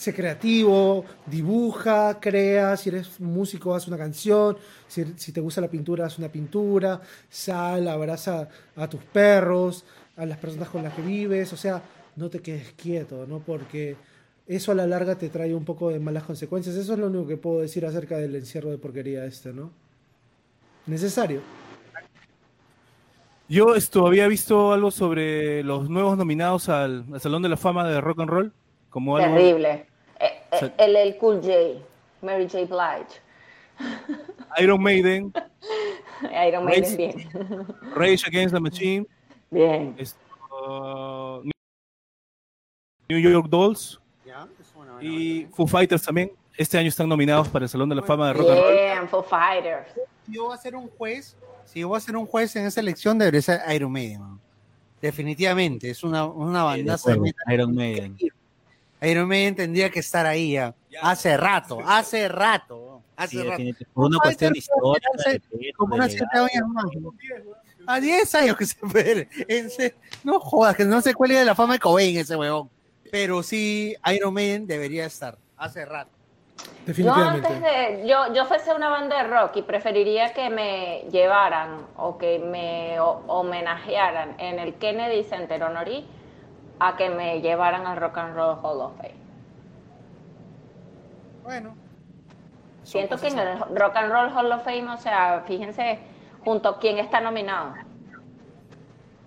sé 0.00 0.14
creativo, 0.14 1.04
dibuja, 1.26 2.18
crea, 2.18 2.74
si 2.78 2.88
eres 2.88 3.20
músico, 3.20 3.74
haz 3.74 3.86
una 3.86 3.98
canción, 3.98 4.56
si, 4.88 5.04
si 5.16 5.30
te 5.30 5.42
gusta 5.42 5.60
la 5.60 5.68
pintura, 5.68 6.06
haz 6.06 6.18
una 6.18 6.28
pintura, 6.28 7.00
sal, 7.28 7.86
abraza 7.86 8.48
a 8.76 8.88
tus 8.88 9.02
perros, 9.02 9.84
a 10.16 10.24
las 10.24 10.38
personas 10.38 10.70
con 10.70 10.82
las 10.82 10.94
que 10.94 11.02
vives, 11.02 11.52
o 11.52 11.56
sea, 11.56 11.82
no 12.16 12.30
te 12.30 12.40
quedes 12.40 12.72
quieto, 12.72 13.26
¿no? 13.26 13.40
Porque 13.40 13.96
eso 14.46 14.72
a 14.72 14.74
la 14.74 14.86
larga 14.86 15.16
te 15.16 15.28
trae 15.28 15.54
un 15.54 15.66
poco 15.66 15.90
de 15.90 16.00
malas 16.00 16.22
consecuencias. 16.24 16.76
Eso 16.76 16.94
es 16.94 16.98
lo 16.98 17.08
único 17.08 17.26
que 17.26 17.36
puedo 17.36 17.60
decir 17.60 17.84
acerca 17.84 18.16
del 18.16 18.34
encierro 18.34 18.70
de 18.70 18.78
porquería 18.78 19.26
este, 19.26 19.52
¿no? 19.52 19.70
Necesario. 20.86 21.42
Yo 23.50 23.74
esto 23.74 24.06
había 24.06 24.28
visto 24.28 24.72
algo 24.72 24.90
sobre 24.90 25.62
los 25.62 25.90
nuevos 25.90 26.16
nominados 26.16 26.70
al, 26.70 27.04
al 27.12 27.20
Salón 27.20 27.42
de 27.42 27.50
la 27.50 27.56
Fama 27.58 27.86
de 27.86 28.00
Rock 28.00 28.20
and 28.20 28.30
Roll. 28.30 28.52
Como 28.90 29.16
algo, 29.16 29.36
Terrible. 29.36 29.70
Eh, 29.70 29.86
sea- 30.58 30.74
el, 30.78 30.96
el 30.96 31.16
Cool 31.18 31.40
J, 31.42 31.52
Mary 32.22 32.48
J. 32.48 32.64
Blige. 32.66 33.20
Iron 34.58 34.82
Maiden, 34.82 35.32
Iron 36.46 36.64
Maiden, 36.64 36.84
Rage- 36.84 36.96
bien. 36.96 37.66
Rage 37.94 38.26
Against 38.26 38.54
the 38.54 38.60
Machine, 38.60 39.06
Bien. 39.50 39.96
uh, 40.50 41.40
New 43.08 43.18
York 43.18 43.48
Dolls 43.48 43.98
y 45.00 45.46
Foo 45.52 45.66
Fighters 45.66 46.02
también. 46.02 46.30
Este 46.56 46.76
año 46.76 46.88
están 46.88 47.08
nominados 47.08 47.48
para 47.48 47.64
el 47.64 47.68
Salón 47.70 47.88
de 47.88 47.94
la 47.94 48.02
Fama 48.02 48.26
de 48.28 48.32
Rock 48.34 48.50
and 48.50 48.58
Roll. 48.60 48.72
Bien, 48.74 49.08
Foo 49.08 49.22
Fighters. 49.22 49.88
Si 50.26 50.34
yo 50.34 50.44
voy 50.44 50.54
a 50.54 50.58
ser 50.58 50.76
un 50.76 50.88
juez, 50.90 51.36
si 51.64 51.80
yo 51.80 51.88
voy 51.88 51.96
a 51.96 52.00
ser 52.00 52.16
un 52.16 52.26
juez 52.26 52.54
en 52.56 52.66
esa 52.66 52.80
elección, 52.80 53.16
debería 53.18 53.40
ser 53.40 53.60
Iron 53.74 53.90
Maiden. 53.92 54.38
Definitivamente, 55.00 55.88
es 55.88 56.04
una, 56.04 56.26
una 56.26 56.76
metal. 56.76 57.18
Iron 57.50 57.74
Maiden. 57.74 58.16
Iron 59.02 59.28
Maiden 59.28 59.54
tendría 59.56 59.90
que 59.90 60.00
estar 60.00 60.26
ahí 60.26 60.52
ya. 60.52 60.74
Hace 61.02 61.36
rato, 61.36 61.78
hace 61.86 62.28
rato. 62.28 63.02
Hace 63.16 63.36
Sí, 63.38 63.42
rato. 63.42 63.62
Por 63.92 64.06
una 64.06 64.18
cuestión 64.18 64.54
histórica. 64.56 65.08
Como 65.76 65.94
de 65.94 66.00
unas 66.00 66.10
siete 66.12 66.26
legado. 66.32 66.48
años 66.54 66.68
más. 66.68 66.84
A 67.86 67.98
10 68.00 68.34
años 68.34 68.56
que 68.56 68.66
se 68.66 68.76
serio, 69.70 69.96
No 70.24 70.38
jodas, 70.40 70.76
que 70.76 70.84
no 70.84 71.00
se 71.00 71.14
cuelgue 71.14 71.38
de 71.38 71.44
la 71.44 71.54
fama 71.54 71.74
de 71.74 71.78
Cobain 71.80 72.16
ese 72.18 72.36
huevón. 72.36 72.70
Pero 73.10 73.42
sí, 73.42 73.94
Iron 74.14 74.32
Maiden 74.34 74.66
debería 74.66 75.06
estar. 75.06 75.36
Hace 75.56 75.84
rato. 75.84 76.10
Yo 76.86 77.12
antes 77.14 77.60
de, 77.60 78.04
yo, 78.06 78.32
yo 78.34 78.44
fuese 78.46 78.72
una 78.74 78.88
banda 78.90 79.22
de 79.22 79.28
rock 79.28 79.56
y 79.56 79.62
preferiría 79.62 80.32
que 80.34 80.50
me 80.50 81.04
llevaran 81.10 81.86
o 81.96 82.18
que 82.18 82.38
me 82.38 82.98
ho- 83.00 83.22
homenajearan 83.26 84.34
en 84.38 84.58
el 84.58 84.74
Kennedy 84.74 85.24
Center 85.24 85.62
Honorí 85.62 86.06
a 86.80 86.96
que 86.96 87.10
me 87.10 87.40
llevaran 87.40 87.86
al 87.86 87.96
Rock 87.98 88.18
and 88.18 88.34
Roll 88.34 88.58
Hall 88.62 88.80
of 88.80 88.96
Fame. 88.96 89.14
Bueno. 91.42 91.74
Siento 92.82 93.16
que 93.18 93.28
en 93.28 93.38
el 93.38 93.58
Rock 93.76 93.96
and 93.96 94.12
Roll 94.12 94.30
Hall 94.36 94.52
of 94.52 94.64
Fame, 94.64 94.88
o 94.90 94.96
sea, 94.98 95.44
fíjense 95.46 95.98
junto 96.44 96.68
a 96.70 96.78
quién 96.78 96.98
está 96.98 97.20
nominado. 97.20 97.74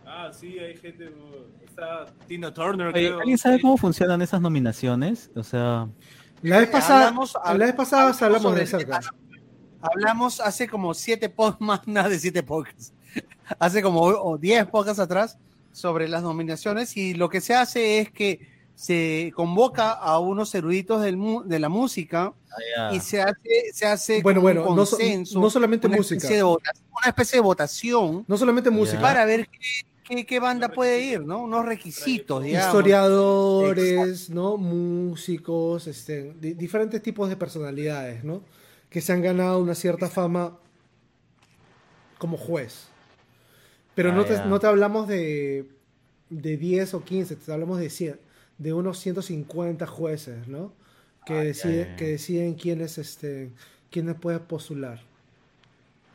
Ah, 0.05 0.30
sí, 0.31 0.59
hay 0.59 0.75
gente. 0.77 1.13
Está 1.65 2.05
Tina 2.27 2.53
Turner, 2.53 2.88
Oye, 2.88 3.07
creo. 3.07 3.19
¿Alguien 3.19 3.38
sabe 3.38 3.59
cómo 3.61 3.77
funcionan 3.77 4.21
esas 4.21 4.41
nominaciones? 4.41 5.31
O 5.35 5.43
sea, 5.43 5.88
La 6.41 6.59
vez 6.59 6.69
pasada, 6.69 7.07
Hablamos- 7.09 7.34
la 7.45 7.53
vez 7.65 7.73
pasada 7.73 8.01
hablamos 8.03 8.21
hablamos 8.21 8.55
de 8.55 8.65
cerca. 8.67 8.99
Hablamos 9.81 10.39
hace 10.39 10.67
como 10.67 10.93
siete 10.93 11.30
podcasts, 11.30 11.61
más 11.65 11.88
nada 11.88 12.09
de 12.09 12.19
siete 12.19 12.43
podcasts. 12.43 12.93
Hace 13.59 13.81
como 13.84 14.01
o 14.01 14.38
10 14.38 14.67
podcasts 14.67 14.99
atrás 14.99 15.38
sobre 15.73 16.07
las 16.07 16.23
nominaciones 16.23 16.95
y 16.95 17.13
lo 17.13 17.27
que 17.29 17.41
se 17.41 17.53
hace 17.55 17.99
es 17.99 18.09
que 18.11 18.47
se 18.75 19.31
convoca 19.35 19.91
a 19.91 20.17
unos 20.19 20.55
eruditos 20.55 21.01
del 21.03 21.17
mu- 21.17 21.43
de 21.43 21.59
la 21.59 21.69
música 21.69 22.33
ya. 22.75 22.93
y 22.95 22.99
se 23.01 23.21
hace, 23.21 23.71
se 23.73 23.85
hace 23.85 24.21
Bueno, 24.23 24.39
un 24.39 24.43
bueno, 24.43 24.75
no 24.75 24.85
so- 24.85 24.97
no 25.35 25.49
solamente 25.49 25.85
una 25.87 25.97
música. 25.97 26.15
especie 26.17 26.37
de 26.37 26.43
una 26.43 26.59
especie 27.07 27.37
de 27.37 27.41
votación 27.41 28.23
No 28.27 28.37
solamente 28.37 28.69
música. 28.71 28.99
para 29.01 29.25
ver 29.25 29.47
qué, 29.49 29.85
qué- 30.15 30.25
qué 30.25 30.39
banda 30.39 30.69
puede 30.69 31.01
ir, 31.03 31.21
¿no? 31.21 31.39
Unos 31.43 31.65
requisitos, 31.65 32.43
digamos. 32.43 32.67
historiadores, 32.67 34.29
¿no? 34.31 34.57
Músicos, 34.57 35.85
este, 35.87 36.33
di- 36.39 36.53
diferentes 36.53 37.01
tipos 37.03 37.29
de 37.29 37.35
personalidades, 37.37 38.23
¿no? 38.23 38.41
Que 38.89 39.01
se 39.01 39.11
han 39.13 39.21
ganado 39.21 39.59
una 39.59 39.75
cierta 39.75 40.09
fama 40.09 40.57
como 42.17 42.37
juez. 42.37 42.87
Pero 43.95 44.11
Ah, 44.11 44.13
no, 44.13 44.25
te, 44.25 44.33
ya. 44.35 44.45
no 44.45 44.59
te 44.59 44.67
hablamos 44.67 45.07
de, 45.07 45.69
de 46.29 46.57
10 46.57 46.93
o 46.95 47.03
15, 47.03 47.35
te 47.35 47.51
hablamos 47.53 47.79
de 47.79 47.89
100, 47.89 48.19
de 48.57 48.73
unos 48.73 48.97
150 48.99 49.85
jueces, 49.87 50.47
¿no? 50.47 50.71
Que, 51.25 51.35
deciden, 51.35 51.89
ya. 51.89 51.95
que 51.95 52.07
deciden 52.07 52.53
quiénes, 52.55 52.97
este, 52.97 53.51
quiénes 53.91 54.15
puedes 54.15 54.41
postular. 54.41 54.99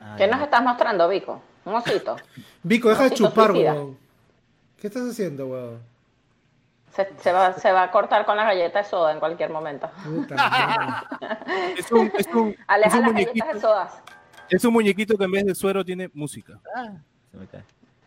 Ah, 0.00 0.14
¿Qué 0.18 0.26
nos 0.26 0.40
estás 0.42 0.62
mostrando, 0.62 1.09
Vico? 1.09 1.40
Un 1.64 1.74
osito. 1.74 2.16
Vico, 2.62 2.88
deja 2.88 3.05
de 3.05 3.10
chupar, 3.12 3.52
weón. 3.52 3.96
¿Qué 4.80 4.86
estás 4.86 5.09
haciendo, 5.10 5.46
weón? 5.48 5.80
Se, 6.94 7.09
se 7.20 7.32
va, 7.32 7.52
se 7.52 7.70
va 7.70 7.84
a 7.84 7.90
cortar 7.90 8.24
con 8.26 8.36
la 8.36 8.44
galleta 8.44 8.78
de 8.80 8.84
soda 8.84 9.12
en 9.12 9.18
cualquier 9.20 9.50
momento. 9.50 9.88
Puta. 10.05 11.06
Es 11.78 11.90
un, 11.92 12.10
es 12.18 12.26
un, 12.34 12.48
es 12.50 12.56
Aleja 12.66 12.96
un 12.96 13.02
las 13.02 13.12
muñequito, 13.12 13.44
galletas 13.44 13.55
de 13.55 13.60
sodas. 13.60 14.02
es 14.48 14.64
un 14.64 14.72
muñequito 14.72 15.16
que 15.16 15.24
en 15.24 15.30
vez 15.32 15.44
de 15.46 15.55
suero 15.55 15.84
tiene 15.84 16.10
música. 16.14 16.60
Se 17.30 17.36
me 17.36 17.46
cae. 17.46 17.62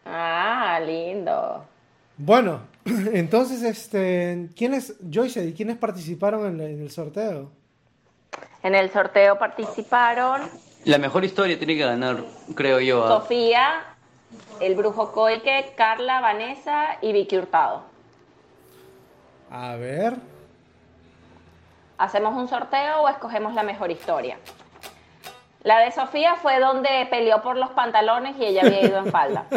Ah, 0.06 0.80
lindo. 0.86 1.64
Bueno, 2.18 2.62
entonces, 2.86 3.64
este, 3.64 4.50
¿quiénes, 4.56 4.96
Joyce, 5.12 5.46
¿y 5.46 5.54
quiénes 5.54 5.78
participaron 5.78 6.46
en, 6.46 6.58
la- 6.58 6.66
en 6.66 6.82
el 6.82 6.92
sorteo? 6.92 7.52
En 8.64 8.76
el 8.76 8.92
sorteo 8.92 9.38
participaron 9.40 10.42
La 10.86 10.98
mejor 10.98 11.26
historia 11.26 11.58
tiene 11.58 11.76
que 11.76 11.86
ganar, 11.86 12.24
creo 12.56 12.80
yo. 12.80 13.04
¿ah? 13.06 13.08
Sofía, 13.20 13.84
el 14.60 14.76
brujo 14.76 15.12
Coike, 15.12 15.74
Carla, 15.76 16.22
Vanessa 16.22 16.98
y 17.02 17.12
Vicky 17.12 17.38
Hurtado. 17.38 17.84
A 19.50 19.76
ver. 19.76 20.16
¿Hacemos 21.98 22.34
un 22.36 22.48
sorteo 22.48 23.02
o 23.02 23.10
escogemos 23.10 23.54
la 23.54 23.64
mejor 23.64 23.92
historia? 23.92 24.38
La 25.64 25.80
de 25.80 25.92
Sofía 25.92 26.36
fue 26.36 26.60
donde 26.60 27.08
peleó 27.10 27.42
por 27.42 27.58
los 27.58 27.70
pantalones 27.72 28.36
y 28.38 28.46
ella 28.46 28.62
había 28.64 28.82
ido 28.82 28.98
en 28.98 29.12
falda. 29.12 29.46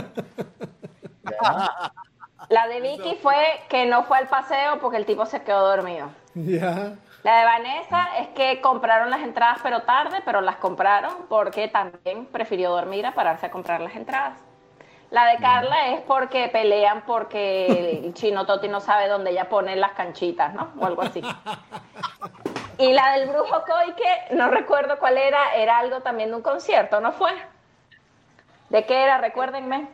La 2.50 2.68
de 2.68 2.80
Vicky 2.80 3.16
fue 3.22 3.36
que 3.70 3.86
no 3.86 4.04
fue 4.04 4.18
al 4.18 4.28
paseo 4.28 4.78
porque 4.80 4.98
el 4.98 5.06
tipo 5.06 5.24
se 5.24 5.42
quedó 5.42 5.66
dormido. 5.66 6.10
Ya. 6.34 6.92
La 7.22 7.38
de 7.38 7.44
Vanessa 7.44 8.18
es 8.18 8.28
que 8.28 8.60
compraron 8.60 9.08
las 9.08 9.22
entradas 9.22 9.60
pero 9.62 9.82
tarde, 9.82 10.20
pero 10.26 10.42
las 10.42 10.56
compraron 10.56 11.26
porque 11.30 11.68
también 11.68 12.26
prefirió 12.26 12.70
dormir 12.70 13.06
a 13.06 13.14
pararse 13.14 13.46
a 13.46 13.50
comprar 13.50 13.80
las 13.80 13.96
entradas. 13.96 14.38
La 15.10 15.26
de 15.26 15.38
Carla 15.38 15.94
es 15.94 16.02
porque 16.02 16.48
pelean 16.48 17.04
porque 17.06 18.02
el 18.04 18.12
chino 18.14 18.44
Toti 18.44 18.68
no 18.68 18.80
sabe 18.80 19.08
dónde 19.08 19.30
ella 19.30 19.48
pone 19.48 19.74
las 19.76 19.92
canchitas, 19.92 20.52
¿no? 20.52 20.72
O 20.78 20.84
algo 20.84 21.02
así. 21.02 21.22
Y 22.78 22.92
la 22.92 23.12
del 23.12 23.28
brujo 23.28 23.62
Coike, 23.64 24.34
no 24.34 24.50
recuerdo 24.50 24.98
cuál 24.98 25.18
era, 25.18 25.54
era 25.54 25.78
algo 25.78 26.00
también 26.00 26.30
de 26.30 26.36
un 26.36 26.42
concierto, 26.42 27.00
¿no 27.00 27.12
fue? 27.12 27.30
¿De 28.70 28.84
qué 28.84 29.04
era? 29.04 29.18
Recuérdenme. 29.18 29.88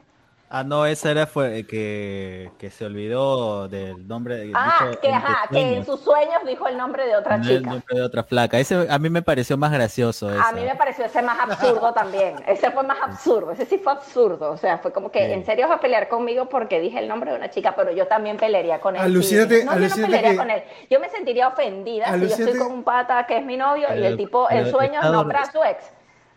Ah, 0.52 0.64
no, 0.64 0.84
esa 0.84 1.12
era 1.12 1.28
fue 1.28 1.64
que, 1.64 2.50
que 2.58 2.70
se 2.70 2.84
olvidó 2.84 3.68
del 3.68 4.08
nombre. 4.08 4.50
Ah, 4.52 4.78
dijo 4.88 5.00
que, 5.00 5.08
en 5.08 5.14
ajá, 5.14 5.42
sus 5.42 5.50
que 5.50 5.60
en 5.60 5.68
sueños, 5.68 5.86
sus 5.86 6.00
sueños 6.00 6.34
dijo 6.44 6.66
el 6.66 6.76
nombre 6.76 7.06
de 7.06 7.14
otra 7.14 7.38
no 7.38 7.48
el 7.48 7.58
chica. 7.58 7.70
nombre 7.70 7.94
de 7.96 8.02
otra 8.02 8.24
flaca. 8.24 8.58
Ese 8.58 8.88
a 8.90 8.98
mí 8.98 9.10
me 9.10 9.22
pareció 9.22 9.56
más 9.56 9.70
gracioso. 9.70 10.28
A 10.28 10.50
mí 10.50 10.62
me 10.62 10.74
pareció 10.74 11.04
ese 11.04 11.22
más 11.22 11.38
absurdo 11.38 11.92
también. 11.94 12.34
Ese 12.48 12.72
fue 12.72 12.82
más 12.82 12.98
absurdo. 13.00 13.52
Ese 13.52 13.64
sí 13.64 13.78
fue 13.78 13.92
absurdo. 13.92 14.50
O 14.50 14.56
sea, 14.56 14.78
fue 14.78 14.92
como 14.92 15.12
que 15.12 15.24
Sí. 15.24 15.32
en 15.34 15.46
serio 15.46 15.68
vas 15.68 15.76
a 15.78 15.80
pelear 15.80 16.08
conmigo 16.08 16.48
porque 16.48 16.80
dije 16.80 16.98
el 16.98 17.06
nombre 17.06 17.30
de 17.30 17.36
una 17.36 17.50
chica, 17.50 17.76
pero 17.76 17.92
yo 17.92 18.08
también 18.08 18.36
pelearía 18.36 18.80
con 18.80 18.96
él. 18.96 19.02
Alucínate- 19.02 19.60
Sí, 19.60 19.64
no, 19.64 19.70
yo 19.74 19.78
no 19.78 19.84
alucínate 19.84 20.02
pelearía 20.02 20.30
que- 20.32 20.36
con 20.36 20.50
él. 20.50 20.62
Yo 20.90 20.98
me 20.98 21.08
sentiría 21.10 21.46
ofendida 21.46 22.06
si 22.06 22.10
yo 22.22 22.26
estoy 22.26 22.42
Alucínate- 22.46 22.58
con 22.58 22.72
un 22.72 22.82
pata 22.82 23.24
que 23.24 23.38
es 23.38 23.44
mi 23.44 23.56
novio 23.56 23.86
y 23.96 24.02
el 24.04 24.16
tipo 24.16 24.50
en 24.50 24.64
pero 24.64 24.70
sueños 24.70 24.96
está 25.04 25.12
nombra 25.12 25.42
a 25.42 25.52
su 25.52 25.62
ex. 25.62 25.92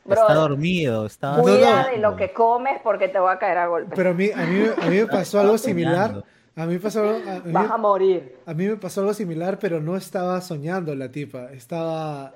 Está 0.07 0.25
Bro, 0.25 0.35
dormido, 0.35 1.05
está 1.05 1.37
cuida 1.39 1.87
de 1.89 1.97
lo 1.97 2.15
que 2.17 2.33
comes 2.33 2.81
porque 2.83 3.07
te 3.07 3.19
voy 3.19 3.31
a 3.33 3.39
caer 3.39 3.57
a 3.57 3.67
golpes. 3.67 3.93
Pero 3.95 4.09
a 4.09 4.13
mí, 4.13 4.29
a 4.35 4.45
mí, 4.45 4.65
a 4.81 4.89
mí 4.89 4.97
me 4.97 5.07
pasó 5.07 5.39
algo 5.39 5.57
similar. 5.57 6.23
A 6.55 6.65
mí, 6.65 6.77
pasó, 6.77 6.99
algo- 7.01 7.29
a, 7.31 7.39
mí, 7.39 7.51
Vas 7.51 7.71
a 7.71 7.77
morir. 7.77 8.35
a 8.45 8.53
mí 8.53 8.67
me 8.67 8.75
pasó 8.75 9.01
algo 9.01 9.13
similar, 9.13 9.57
pero 9.59 9.79
no 9.79 9.95
estaba 9.97 10.39
soñando 10.41 10.93
la 10.93 11.09
tipa. 11.09 11.51
Estaba 11.53 12.35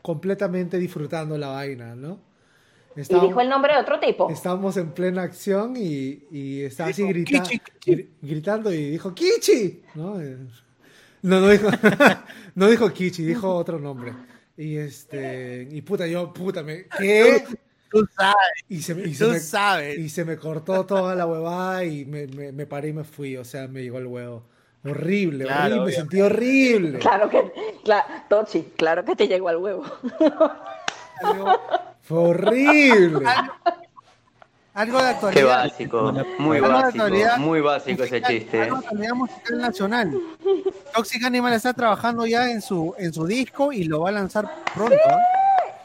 completamente 0.00 0.78
disfrutando 0.78 1.36
la 1.36 1.48
vaina, 1.48 1.94
¿no? 1.94 2.18
Y 2.96 3.00
Estábamos- 3.02 3.28
dijo 3.30 3.40
el 3.42 3.48
nombre 3.48 3.74
de 3.74 3.80
otro 3.80 4.00
tipo. 4.00 4.30
Estábamos 4.30 4.76
en 4.76 4.92
plena 4.92 5.22
acción 5.22 5.74
y, 5.76 6.24
y 6.30 6.62
estaba 6.62 6.90
así 6.90 7.02
grita- 7.04 7.42
"Kichi, 7.42 7.60
gri- 7.84 8.08
gritando 8.22 8.72
y 8.72 8.90
dijo 8.90 9.12
¡Kichi! 9.12 9.82
¿No? 9.96 10.20
Eh, 10.20 10.36
no, 11.22 11.40
no 11.40 11.48
dijo, 11.48 11.68
no 12.54 12.68
dijo 12.68 12.88
Kichi, 12.90 13.24
dijo 13.24 13.54
otro 13.54 13.78
nombre. 13.78 14.14
Y 14.58 14.76
este, 14.76 15.66
y 15.70 15.80
puta, 15.82 16.06
yo, 16.08 16.32
puta, 16.34 16.62
me, 16.64 16.86
¿qué? 16.98 17.44
Tú 17.90 18.06
sabes, 18.14 18.34
Y 18.68 18.82
se, 18.82 18.94
me- 18.94 19.04
y 19.08 19.14
se 19.14 19.24
tú 19.24 19.30
me- 19.30 19.38
sabes. 19.40 19.96
y 19.98 20.08
se 20.10 20.24
me 20.24 20.36
cortó 20.36 20.84
toda 20.84 21.14
la 21.14 21.24
huevada 21.26 21.84
y 21.84 22.04
me, 22.04 22.26
me, 22.26 22.50
me 22.52 22.66
paré 22.66 22.88
y 22.88 22.92
me 22.92 23.04
fui, 23.04 23.36
o 23.36 23.44
sea, 23.44 23.68
me 23.68 23.82
llegó 23.82 23.98
el 23.98 24.06
huevo. 24.08 24.42
Horrible, 24.84 25.44
Claro, 25.44 25.76
horrible, 25.76 25.86
me 25.86 25.92
sentí 25.92 26.20
horrible. 26.20 26.98
Claro 26.98 27.30
que, 27.30 27.50
claro, 27.84 28.06
Tochi, 28.28 28.62
claro 28.76 29.04
que 29.04 29.14
te 29.16 29.26
llegó 29.28 29.48
al 29.48 29.56
huevo. 29.58 29.84
Fue 32.02 32.18
horrible. 32.18 33.26
Algo 34.74 34.98
de 34.98 35.04
Qué 35.04 35.10
actualidad. 35.10 35.64
básico, 35.64 36.12
muy 36.38 36.56
Algo 36.58 36.68
de 36.68 36.74
básico, 36.74 37.02
actualidad. 37.04 37.36
muy 37.38 37.60
básico 37.60 38.02
ese 38.04 38.22
chiste. 38.22 38.62
algo 38.62 38.76
de 38.80 38.86
actualidad 38.86 39.14
musical 39.14 39.58
nacional. 39.58 40.20
Toxic 40.94 41.24
Animal 41.24 41.52
está 41.54 41.72
trabajando 41.72 42.26
ya 42.26 42.50
en 42.50 42.62
su, 42.62 42.94
en 42.98 43.12
su 43.12 43.26
disco 43.26 43.72
y 43.72 43.84
lo 43.84 44.00
va 44.02 44.10
a 44.10 44.12
lanzar 44.12 44.48
pronto. 44.74 44.94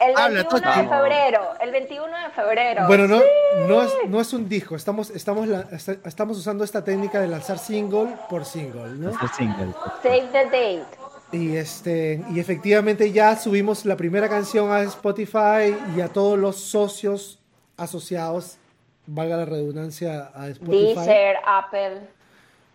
El 0.00 0.16
Habla, 0.16 0.42
21 0.42 0.76
de 0.82 0.88
febrero, 0.88 1.40
el 1.60 1.70
21 1.72 2.06
de 2.06 2.30
febrero. 2.34 2.86
Bueno, 2.86 3.06
no, 3.08 3.20
no, 3.66 3.82
es, 3.82 3.92
no 4.06 4.20
es 4.20 4.32
un 4.34 4.48
disco, 4.48 4.76
estamos, 4.76 5.08
estamos, 5.10 5.48
la- 5.48 5.66
est- 5.72 6.04
estamos 6.06 6.36
usando 6.36 6.62
esta 6.62 6.84
técnica 6.84 7.20
de 7.20 7.26
lanzar 7.28 7.58
single 7.58 8.14
por 8.28 8.44
single, 8.44 8.90
¿no? 8.98 9.10
Este 9.10 9.26
single. 9.36 9.72
Save 10.02 10.28
the 10.32 10.44
date. 10.44 10.84
Y, 11.32 11.56
este, 11.56 12.22
y 12.30 12.38
efectivamente 12.38 13.10
ya 13.12 13.34
subimos 13.36 13.86
la 13.86 13.96
primera 13.96 14.28
canción 14.28 14.70
a 14.70 14.82
Spotify 14.82 15.74
y 15.96 16.00
a 16.00 16.08
todos 16.08 16.38
los 16.38 16.56
socios 16.60 17.38
asociados, 17.78 18.58
valga 19.06 19.36
la 19.36 19.44
redundancia, 19.44 20.30
a 20.34 20.48
Spotify. 20.48 20.94
Deezer, 20.94 21.36
Apple. 21.46 22.00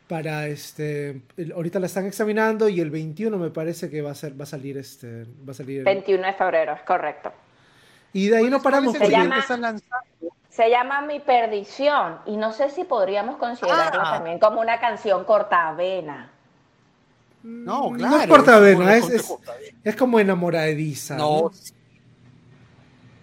Para 0.08 0.48
este, 0.48 1.22
el- 1.38 1.52
ahorita 1.54 1.80
la 1.80 1.86
están 1.86 2.06
examinando 2.08 2.68
y 2.68 2.80
el 2.82 2.90
21 2.90 3.38
me 3.38 3.52
parece 3.52 3.90
que 3.92 4.02
va 4.02 4.12
a 4.12 4.16
ser, 4.16 4.40
va 4.40 4.44
a 4.44 4.48
salir 4.48 4.78
este, 4.78 5.26
va 5.48 5.52
a 5.52 5.54
salir. 5.54 5.84
21 5.84 6.26
de 6.26 6.34
febrero, 6.34 6.74
es 6.74 6.82
correcto. 6.82 7.32
Y 8.14 8.28
de 8.30 8.38
ahí 8.38 8.50
no 8.50 8.60
paramos. 8.62 8.98
Se 8.98 9.08
llama, 9.10 9.46
se 10.50 10.70
llama 10.70 11.02
Mi 11.02 11.20
Perdición 11.20 12.18
y 12.26 12.38
no 12.38 12.52
sé 12.54 12.72
si 12.72 12.84
podríamos 12.86 13.38
considerarla 13.38 14.02
Ah. 14.04 14.14
también 14.16 14.40
como 14.40 14.62
una 14.62 14.80
canción 14.80 15.24
cortavena. 15.26 16.32
No, 17.44 17.92
No 17.92 17.98
claro. 17.98 18.18
es 18.24 18.28
cortavena, 18.28 18.96
es 18.98 19.10
es, 19.12 19.34
es 19.84 19.96
como 19.96 20.20
enamoradiza. 20.20 21.16
No, 21.18 21.42
¿no? 21.44 21.52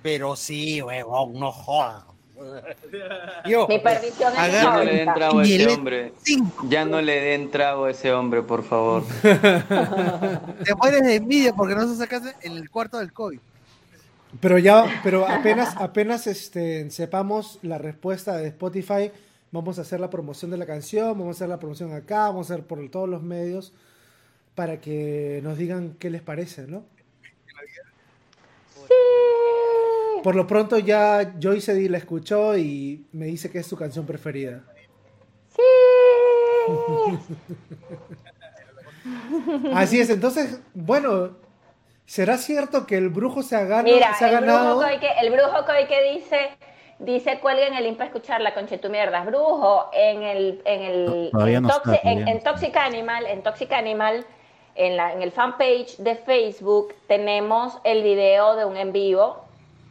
Pero 0.03 0.37
sí, 0.37 0.81
huevón, 0.81 1.35
no 1.35 1.51
jodas. 1.51 2.05
Yo, 3.47 3.67
Mi 3.69 3.79
perdición 3.79 4.33
es 4.33 4.53
Ya 4.53 4.63
no 4.63 4.85
le 4.85 4.95
den 4.95 5.15
trago 5.15 5.39
a 5.39 5.43
ese 5.43 5.69
hombre. 5.69 6.13
Ya 6.69 6.85
no 6.85 7.01
le 7.01 7.21
den 7.21 7.51
trago 7.51 7.85
a 7.85 7.91
ese 7.91 8.13
hombre, 8.13 8.43
por 8.43 8.63
favor. 8.63 9.05
te 9.23 10.75
mueres 10.75 11.03
de 11.03 11.15
envidia 11.17 11.53
porque 11.55 11.75
no 11.75 11.87
se 11.89 11.97
sacaste 11.97 12.35
en 12.43 12.57
el 12.57 12.71
cuarto 12.71 12.99
del 12.99 13.13
COVID. 13.13 13.39
Pero 14.41 14.59
ya, 14.59 15.01
pero 15.03 15.27
apenas, 15.27 15.77
apenas 15.79 16.27
este, 16.27 16.91
sepamos 16.91 17.59
la 17.63 17.79
respuesta 17.79 18.37
de 18.37 18.49
Spotify, 18.49 19.11
vamos 19.51 19.79
a 19.79 19.83
hacer 19.83 19.99
la 19.99 20.11
promoción 20.11 20.51
de 20.51 20.59
la 20.59 20.67
canción, 20.67 21.19
vamos 21.19 21.29
a 21.29 21.31
hacer 21.39 21.49
la 21.49 21.59
promoción 21.59 21.95
acá, 21.95 22.27
vamos 22.27 22.51
a 22.51 22.55
hacer 22.55 22.67
por 22.67 22.87
todos 22.91 23.09
los 23.09 23.23
medios 23.23 23.73
para 24.55 24.81
que 24.81 25.41
nos 25.43 25.57
digan 25.57 25.97
qué 25.99 26.11
les 26.11 26.23
parece, 26.23 26.67
¿no? 26.67 26.85
Por 30.23 30.37
lo 30.37 30.47
pronto 30.47 30.79
ya 30.79 31.35
Joyce 31.41 31.73
Eddy 31.73 31.89
la 31.89 31.99
escuchó 31.99 32.57
y 32.57 33.07
me 33.13 33.27
dice 33.27 33.51
que 33.51 33.59
es 33.59 33.67
su 33.67 33.77
canción 33.77 34.07
preferida. 34.07 34.63
Así 39.75 40.01
es, 40.01 40.11
entonces, 40.11 40.61
bueno, 40.75 41.31
¿será 42.07 42.39
cierto 42.39 42.87
que 42.87 42.97
el 42.97 43.09
brujo 43.09 43.43
se 43.43 43.57
ha, 43.57 43.65
gana- 43.65 43.83
Mira, 43.85 44.15
se 44.19 44.25
ha 44.25 44.29
el 44.31 44.37
brujo, 44.45 44.53
ganado? 44.59 44.83
Coike, 44.83 45.09
el 45.23 45.31
brujo 45.31 45.65
Coike 45.65 46.13
dice, 46.15 46.51
dice 46.99 47.39
cuelguen 47.41 47.75
el 47.75 47.85
link 47.85 47.97
para 47.97 48.09
escucharla, 48.09 48.55
conche 48.55 48.79
tu 48.79 48.91
mierda. 48.91 49.25
Brujo, 49.25 49.91
en 49.93 50.23
el, 50.23 50.63
en 50.65 50.83
el 50.83 51.31
en 51.33 51.63
no 51.63 51.71
en, 52.03 52.29
en 52.29 52.43
Toxic 52.43 52.77
Animal, 52.77 53.27
en 53.27 53.43
Toxic 53.43 53.73
Animal, 53.73 54.25
en, 54.75 54.97
la, 54.97 55.13
en 55.13 55.23
el 55.23 55.33
fanpage 55.33 55.97
de 55.99 56.17
Facebook, 56.17 56.95
tenemos 57.07 57.79
el 57.85 58.03
video 58.03 58.57
de 58.57 58.65
un 58.65 58.77
en 58.77 58.93
vivo, 58.93 59.45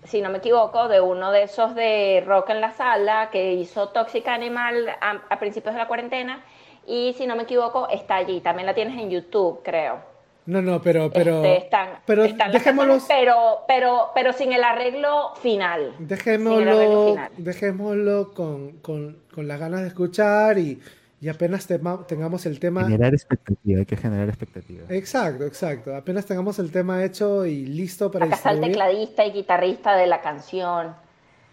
si 0.06 0.22
no 0.22 0.30
me 0.30 0.40
equivoco, 0.40 0.88
de 0.88 1.02
uno 1.02 1.32
de 1.32 1.44
esos 1.44 1.76
de 1.76 2.24
Rock 2.26 2.52
en 2.52 2.62
la 2.62 2.72
Sala 2.72 3.30
que 3.32 3.54
hizo 3.54 3.90
Toxic 3.90 4.28
Animal 4.28 4.90
a, 5.02 5.22
a 5.30 5.40
principios 5.40 5.74
de 5.74 5.80
la 5.80 5.88
cuarentena. 5.88 6.44
Y 6.88 7.14
si 7.18 7.26
no 7.28 7.36
me 7.36 7.44
equivoco, 7.44 7.88
está 7.90 8.16
allí. 8.16 8.42
También 8.42 8.68
la 8.68 8.74
tienes 8.74 8.98
en 9.00 9.10
YouTube, 9.10 9.62
creo. 9.64 10.16
No, 10.46 10.62
no, 10.62 10.80
pero, 10.80 11.10
pero, 11.12 11.38
Este, 11.38 11.58
están, 11.58 11.90
pero 12.06 12.24
están 12.24 12.52
dejémoslos, 12.52 13.06
pero, 13.08 13.64
pero, 13.68 14.12
pero 14.14 14.32
sin 14.32 14.54
el 14.54 14.64
arreglo 14.64 15.34
final. 15.42 15.82
El 15.82 15.88
arreglo 15.88 16.08
dejémoslo, 16.08 17.08
final. 17.10 17.32
dejémoslo 17.38 18.34
con, 18.34 18.72
con, 18.78 19.18
con 19.34 19.48
las 19.48 19.60
ganas 19.60 19.82
de 19.82 19.88
escuchar 19.88 20.60
y, 20.60 20.80
y 21.26 21.30
apenas 21.30 21.66
tema- 21.66 22.06
tengamos 22.06 22.46
el 22.46 22.60
tema. 22.60 22.84
Generar 22.84 23.12
expectativa, 23.16 23.80
hay 23.80 23.86
que 23.88 23.98
generar 23.98 24.30
expectativa. 24.30 24.84
Exacto, 24.90 25.44
exacto. 25.46 25.96
Apenas 25.96 26.24
tengamos 26.28 26.60
el 26.60 26.70
tema 26.72 27.04
hecho 27.04 27.48
y 27.48 27.66
listo 27.66 28.12
para 28.12 28.26
Acá 28.28 28.36
está 28.36 28.52
el 28.52 28.62
tecladista 28.62 29.26
y 29.26 29.32
guitarrista 29.32 29.96
de 29.96 30.06
la 30.06 30.22
canción, 30.22 30.94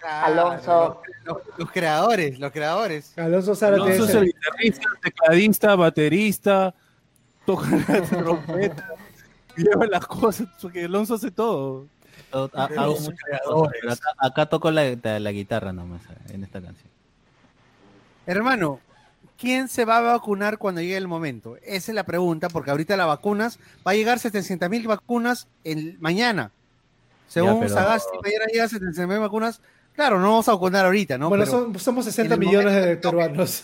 Alonso. 0.06 1.00
Los, 1.24 1.38
los 1.56 1.70
creadores, 1.70 2.38
los 2.38 2.52
creadores. 2.52 3.16
Alonso 3.18 3.54
Zárate 3.54 3.80
Alonso 3.82 4.04
es 4.04 4.10
el 4.10 4.16
el- 4.18 4.24
guitarrista, 4.26 4.88
tecladista, 5.02 5.74
baterista, 5.76 6.74
toca 7.46 7.66
la 7.88 8.02
trompeta, 8.02 8.88
lleva 9.56 9.86
las 9.86 10.06
cosas, 10.06 10.48
porque 10.60 10.84
Alonso 10.84 11.14
hace 11.14 11.30
todo. 11.30 11.86
Pero 12.30 12.50
hago 12.52 12.74
los 12.92 13.00
muchas 13.00 13.20
creadores. 13.24 13.52
cosas, 13.54 13.72
pero 13.80 13.92
acá, 13.94 14.08
acá 14.18 14.46
toco 14.46 14.70
la, 14.70 14.96
la- 15.02 15.18
la 15.18 15.32
guitarra 15.32 15.72
nomás 15.72 16.02
en 16.30 16.44
esta 16.44 16.60
canción. 16.60 16.90
Hermano, 18.26 18.80
¿quién 19.43 19.66
se 19.69 19.85
va 19.85 19.98
a 19.98 20.01
vacunar 20.01 20.56
cuando 20.56 20.81
llegue 20.81 20.97
el 20.97 21.09
momento? 21.09 21.56
Esa 21.64 21.90
es 21.90 21.94
la 21.97 22.05
pregunta, 22.05 22.48
porque 22.48 22.70
ahorita 22.70 22.97
las 22.97 23.09
vacunas, 23.09 23.59
va 23.85 23.90
a 23.90 23.94
llegar 23.94 24.20
700 24.20 24.70
mil 24.70 24.86
vacunas 24.86 25.48
mañana. 25.98 26.52
Según 27.27 27.59
pero- 27.59 27.74
Sagasti, 27.74 28.16
mañana 28.23 28.44
llegan 28.52 28.69
700 28.69 29.09
mil 29.09 29.19
vacunas. 29.19 29.60
Claro, 29.97 30.19
no 30.20 30.28
vamos 30.31 30.48
a 30.48 30.52
vacunar 30.52 30.85
ahorita, 30.86 31.19
¿no? 31.19 31.28
Bueno, 31.28 31.44
son- 31.44 31.77
somos 31.78 32.05
60 32.06 32.35
en 32.36 32.40
el 32.43 32.47
millones 32.47 32.73
momento 32.73 32.89
de 32.89 32.97
peruanos. 32.97 33.62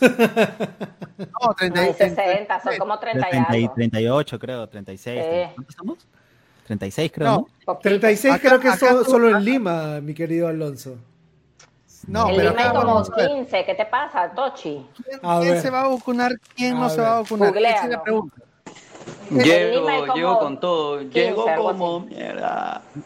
No, 1.19 1.55
30 1.57 1.81
Ay, 1.81 1.95
60, 1.95 2.61
son 2.63 2.77
como 2.77 2.99
30 2.99 3.27
y 3.29 3.31
30 3.31 3.59
y 3.59 3.63
algo. 3.63 3.75
38 3.75 4.39
creo, 4.39 4.69
36. 4.69 5.23
Sí. 5.25 5.51
¿Cuántos 5.55 5.75
somos? 5.77 5.99
36 6.67 7.13
creo, 7.15 7.27
No, 7.29 7.47
¿no? 7.67 7.79
36 7.79 8.35
Acá- 8.35 8.49
creo 8.49 8.61
que 8.61 8.69
es 8.69 8.75
acá 8.83 9.05
solo 9.05 9.35
en 9.37 9.43
Lima, 9.45 10.01
mi 10.03 10.13
querido 10.13 10.49
Alonso. 10.49 10.97
No, 12.09 12.29
en 12.31 12.37
pero 12.37 12.51
Lima 12.51 12.63
hay 12.63 12.69
como 12.71 12.87
vamos 12.87 13.11
a 13.13 13.17
ver. 13.17 13.29
15, 13.29 13.65
¿qué 13.67 13.75
te 13.75 13.85
pasa, 13.87 14.31
Tochi? 14.35 14.85
¿Quién 15.21 15.21
ver. 15.41 15.61
se 15.61 15.71
va 15.71 15.83
a 15.83 15.89
vacunar? 15.89 16.33
¿Quién 16.57 16.77
A 16.77 16.81
no 16.81 16.91
se 16.91 17.01
va 17.01 17.09
a 17.11 17.15
ver. 17.17 17.23
vacunar? 17.25 17.57
Esa 17.57 17.85
es 17.85 17.91
la 17.91 18.03
pregunta. 18.03 18.37
Llego, 19.31 20.15
llego 20.15 20.39
con 20.39 20.59
todo. 20.61 20.99
15, 21.01 21.19
Llego 21.21 21.45
como 21.57 22.01
mierda. 22.01 22.83
Yo, 22.95 23.03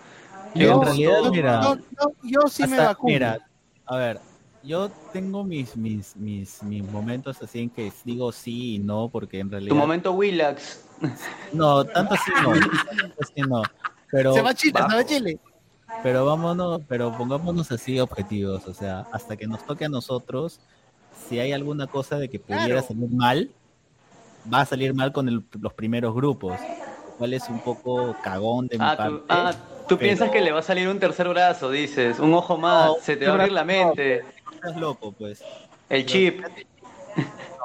Llego 0.54 0.72
en 0.72 0.78
con 0.78 0.86
realidad, 0.86 1.18
todo. 1.18 1.30
mira, 1.32 1.60
No, 1.60 1.74
no, 1.74 2.12
yo 2.22 2.40
sí 2.48 2.62
me 2.66 2.76
hasta- 2.76 2.86
vacuno. 2.88 3.12
Mira, 3.12 3.38
a 3.86 3.96
ver, 3.96 4.20
yo 4.62 4.90
tengo 5.12 5.42
mis, 5.44 5.76
mis, 5.76 6.14
mis, 6.16 6.62
mis 6.62 6.84
momentos 6.84 7.42
así 7.42 7.60
en 7.62 7.70
que 7.70 7.90
digo 8.04 8.30
sí 8.30 8.76
y 8.76 8.78
no, 8.78 9.08
porque 9.08 9.40
en 9.40 9.50
realidad. 9.50 9.70
Tu 9.70 9.74
momento 9.76 10.12
Willax. 10.12 10.84
No, 11.52 11.84
tanto 11.84 12.14
así 12.14 12.30
no. 12.42 12.52
tanto 12.52 13.14
así 13.20 13.40
no. 13.40 13.62
Pero, 14.12 14.34
se 14.34 14.42
va 14.42 14.50
a 14.50 14.54
Chile, 14.54 14.78
se 14.88 14.94
va 14.94 15.00
a. 15.00 15.04
Chile. 15.04 15.38
Pero 16.02 16.24
vámonos, 16.26 16.80
pero 16.88 17.16
pongámonos 17.16 17.70
así 17.72 17.98
objetivos, 18.00 18.66
o 18.66 18.74
sea, 18.74 19.06
hasta 19.12 19.36
que 19.36 19.46
nos 19.46 19.64
toque 19.64 19.84
a 19.84 19.88
nosotros, 19.88 20.60
si 21.28 21.38
hay 21.38 21.52
alguna 21.52 21.86
cosa 21.86 22.18
de 22.18 22.28
que 22.28 22.38
pudiera 22.38 22.66
Claro. 22.66 22.82
salir 22.86 23.10
mal, 23.10 23.50
va 24.52 24.60
a 24.62 24.66
salir 24.66 24.94
mal 24.94 25.12
con 25.12 25.28
el- 25.28 25.44
los 25.60 25.72
primeros 25.74 26.14
grupos, 26.14 26.58
lo 26.60 27.16
cual 27.18 27.34
es 27.34 27.48
un 27.48 27.60
poco 27.60 28.16
cagón 28.22 28.66
de 28.68 28.78
mi 28.78 28.84
Ah, 28.84 28.96
parte. 28.96 29.14
tú, 29.18 29.24
ah, 29.28 29.52
tú 29.52 29.96
pero- 29.96 29.98
piensas 30.00 30.30
que 30.30 30.40
le 30.40 30.50
va 30.52 30.60
a 30.60 30.62
salir 30.62 30.88
un 30.88 30.98
tercer 30.98 31.28
brazo, 31.28 31.70
dices. 31.70 32.18
Un 32.18 32.34
ojo 32.34 32.56
más, 32.56 32.86
No, 32.88 32.94
se 33.00 33.16
te 33.16 33.26
va 33.26 33.32
a 33.32 33.34
abrir 33.36 33.52
la 33.52 33.64
mente. 33.64 34.24
No 34.44 34.52
seas 34.60 34.76
loco, 34.80 35.12
pues. 35.12 35.42
El 35.88 36.06
chip. 36.06 36.42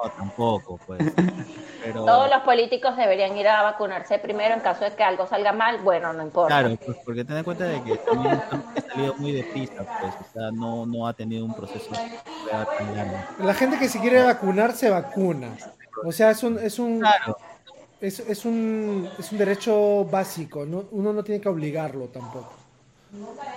No, 0.03 0.09
tampoco, 0.11 0.79
pues. 0.85 1.01
Pero, 1.83 2.05
Todos 2.05 2.29
los 2.29 2.41
políticos 2.41 2.95
deberían 2.97 3.35
ir 3.37 3.47
a 3.47 3.63
vacunarse 3.63 4.19
primero 4.19 4.53
en 4.53 4.59
caso 4.59 4.83
de 4.83 4.91
que 4.91 5.03
algo 5.03 5.25
salga 5.25 5.53
mal. 5.53 5.79
Bueno, 5.79 6.11
no 6.13 6.23
importa. 6.23 6.59
Claro, 6.59 6.75
pues 6.85 6.97
porque 7.05 7.23
ten 7.23 7.37
en 7.37 7.43
cuenta 7.43 7.63
de 7.65 7.81
que 7.83 7.97
también 7.97 8.33
ha 8.33 8.81
salido 8.91 9.15
muy 9.15 9.31
deprisa, 9.31 9.85
pues, 9.99 10.13
o 10.13 10.33
sea, 10.33 10.51
no, 10.51 10.85
no 10.85 11.07
ha 11.07 11.13
tenido 11.13 11.45
un 11.45 11.55
proceso 11.55 11.89
largo. 12.51 12.73
La 13.39 13.53
gente 13.53 13.77
que 13.79 13.87
se 13.87 13.99
quiere 13.99 14.21
vacunar 14.23 14.73
se 14.73 14.89
vacuna. 14.89 15.55
O 16.05 16.11
sea, 16.11 16.31
es 16.31 16.43
un, 16.43 16.59
es 16.59 16.77
un, 16.77 16.99
Claro, 16.99 17.37
es, 18.01 18.19
es 18.19 18.45
un, 18.45 19.09
es 19.17 19.31
un 19.31 19.37
derecho 19.37 20.05
básico. 20.05 20.65
¿no? 20.65 20.85
Uno 20.91 21.13
no 21.13 21.23
tiene 21.23 21.41
que 21.41 21.49
obligarlo 21.49 22.05
tampoco. 22.07 22.53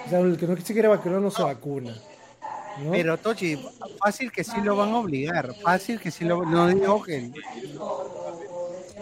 O 0.06 0.08
sea, 0.08 0.20
el 0.20 0.36
que 0.36 0.46
no 0.46 0.56
se 0.56 0.72
quiere 0.72 0.88
vacunar 0.88 1.20
no 1.20 1.30
se 1.30 1.42
vacuna. 1.42 1.94
¿No? 2.80 2.92
Pero 2.92 3.18
Tochi, 3.18 3.56
fácil 3.98 4.30
que 4.32 4.44
sí 4.44 4.60
lo 4.62 4.76
van 4.76 4.90
a 4.90 4.98
obligar, 4.98 5.54
fácil 5.62 6.00
que 6.00 6.10
sí 6.10 6.24
lo 6.24 6.44
no 6.44 6.68
digo 6.68 7.02
que 7.02 7.30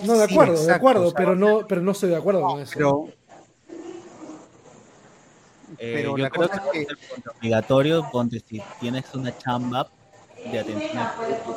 no, 0.02 0.14
de 0.18 0.28
sí, 0.28 0.32
acuerdo, 0.34 0.64
de 0.64 0.72
acuerdo, 0.72 1.02
o 1.06 1.10
sea, 1.10 1.16
pero 1.16 1.34
no, 1.34 1.66
pero 1.66 1.80
no 1.80 1.90
estoy 1.92 2.10
de 2.10 2.16
acuerdo 2.16 2.42
con 2.42 2.60
eso. 2.60 2.72
pero 2.76 3.08
Eh, 5.78 5.92
Pero 5.94 6.16
yo 6.16 6.22
la 6.24 6.30
creo 6.30 6.48
cosa 6.48 6.62
que 6.72 6.82
es 6.82 6.88
es 6.88 7.26
obligatorio, 7.38 8.08
ponte 8.10 8.40
si 8.40 8.60
tienes 8.80 9.14
una 9.14 9.36
chamba 9.36 9.88
de 10.50 10.58
atención 10.58 10.98
al 10.98 11.12
público, 11.12 11.56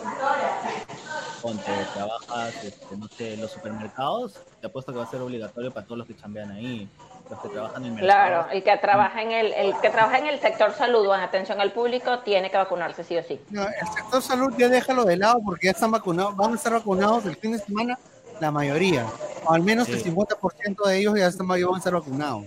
ponte, 1.42 1.64
trabajas, 1.94 2.64
este, 2.64 2.98
no 2.98 3.08
sé, 3.08 3.34
en 3.34 3.42
los 3.42 3.52
supermercados, 3.52 4.40
te 4.60 4.68
apuesto 4.68 4.92
que 4.92 5.00
va 5.00 5.06
a 5.06 5.08
ser 5.08 5.22
obligatorio 5.22 5.72
para 5.74 5.86
todos 5.86 6.00
los 6.00 6.08
que 6.08 6.16
chambean 6.16 6.52
ahí, 6.52 6.88
los 7.32 7.40
que 7.42 7.50
trabajan 7.50 7.86
en 7.86 7.94
el 7.94 8.00
Claro, 8.00 8.36
mercado. 8.36 8.52
el 8.58 8.64
que 8.64 8.78
trabaja 8.78 9.22
en 9.22 9.32
el, 9.32 9.54
el 9.54 9.74
que 9.82 9.90
trabaja 9.90 10.18
en 10.20 10.28
el 10.28 10.40
sector 10.40 10.74
salud 10.74 11.08
o 11.08 11.16
en 11.16 11.22
atención 11.22 11.60
al 11.62 11.72
público 11.72 12.20
tiene 12.20 12.52
que 12.52 12.58
vacunarse 12.58 13.04
sí 13.04 13.18
o 13.18 13.24
sí. 13.24 13.40
no, 13.50 13.64
el 13.64 13.88
sector 13.96 14.22
salud 14.22 14.54
ya 14.58 14.68
déjalo 14.70 15.06
de 15.06 15.18
lado 15.18 15.40
porque 15.44 15.66
ya 15.68 15.72
están 15.72 15.92
vacunados, 15.92 16.36
van 16.36 16.52
a 16.52 16.56
estar 16.56 16.74
vacunados 16.74 17.26
el 17.26 17.36
fin 17.38 17.54
de 17.54 17.60
semana 17.60 17.98
la 18.40 18.52
mayoría, 18.52 19.06
o 19.46 19.54
al 19.54 19.62
menos 19.64 19.88
el 19.90 20.00
Sí. 20.02 20.10
50% 20.10 20.84
de 20.88 20.98
ellos 21.00 21.14
ya 21.18 21.28
están 21.28 21.48
ya 21.48 21.66
van 21.66 21.76
a 21.76 21.78
estar 21.78 21.94
vacunados. 21.94 22.46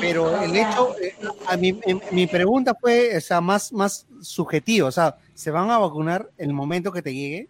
Pero 0.00 0.40
el 0.40 0.56
hecho, 0.56 0.96
eh, 1.00 1.14
a 1.46 1.56
mi, 1.56 1.78
em- 1.86 2.00
mi 2.12 2.26
pregunta 2.26 2.74
fue, 2.80 3.16
o 3.16 3.20
sea, 3.20 3.40
más, 3.40 3.72
más 3.72 4.06
subjetiva, 4.20 4.88
o 4.88 4.92
sea, 4.92 5.16
¿se 5.34 5.50
van 5.50 5.70
a 5.70 5.78
vacunar 5.78 6.28
el 6.38 6.52
momento 6.52 6.90
que 6.92 7.02
te 7.02 7.12
llegue? 7.14 7.48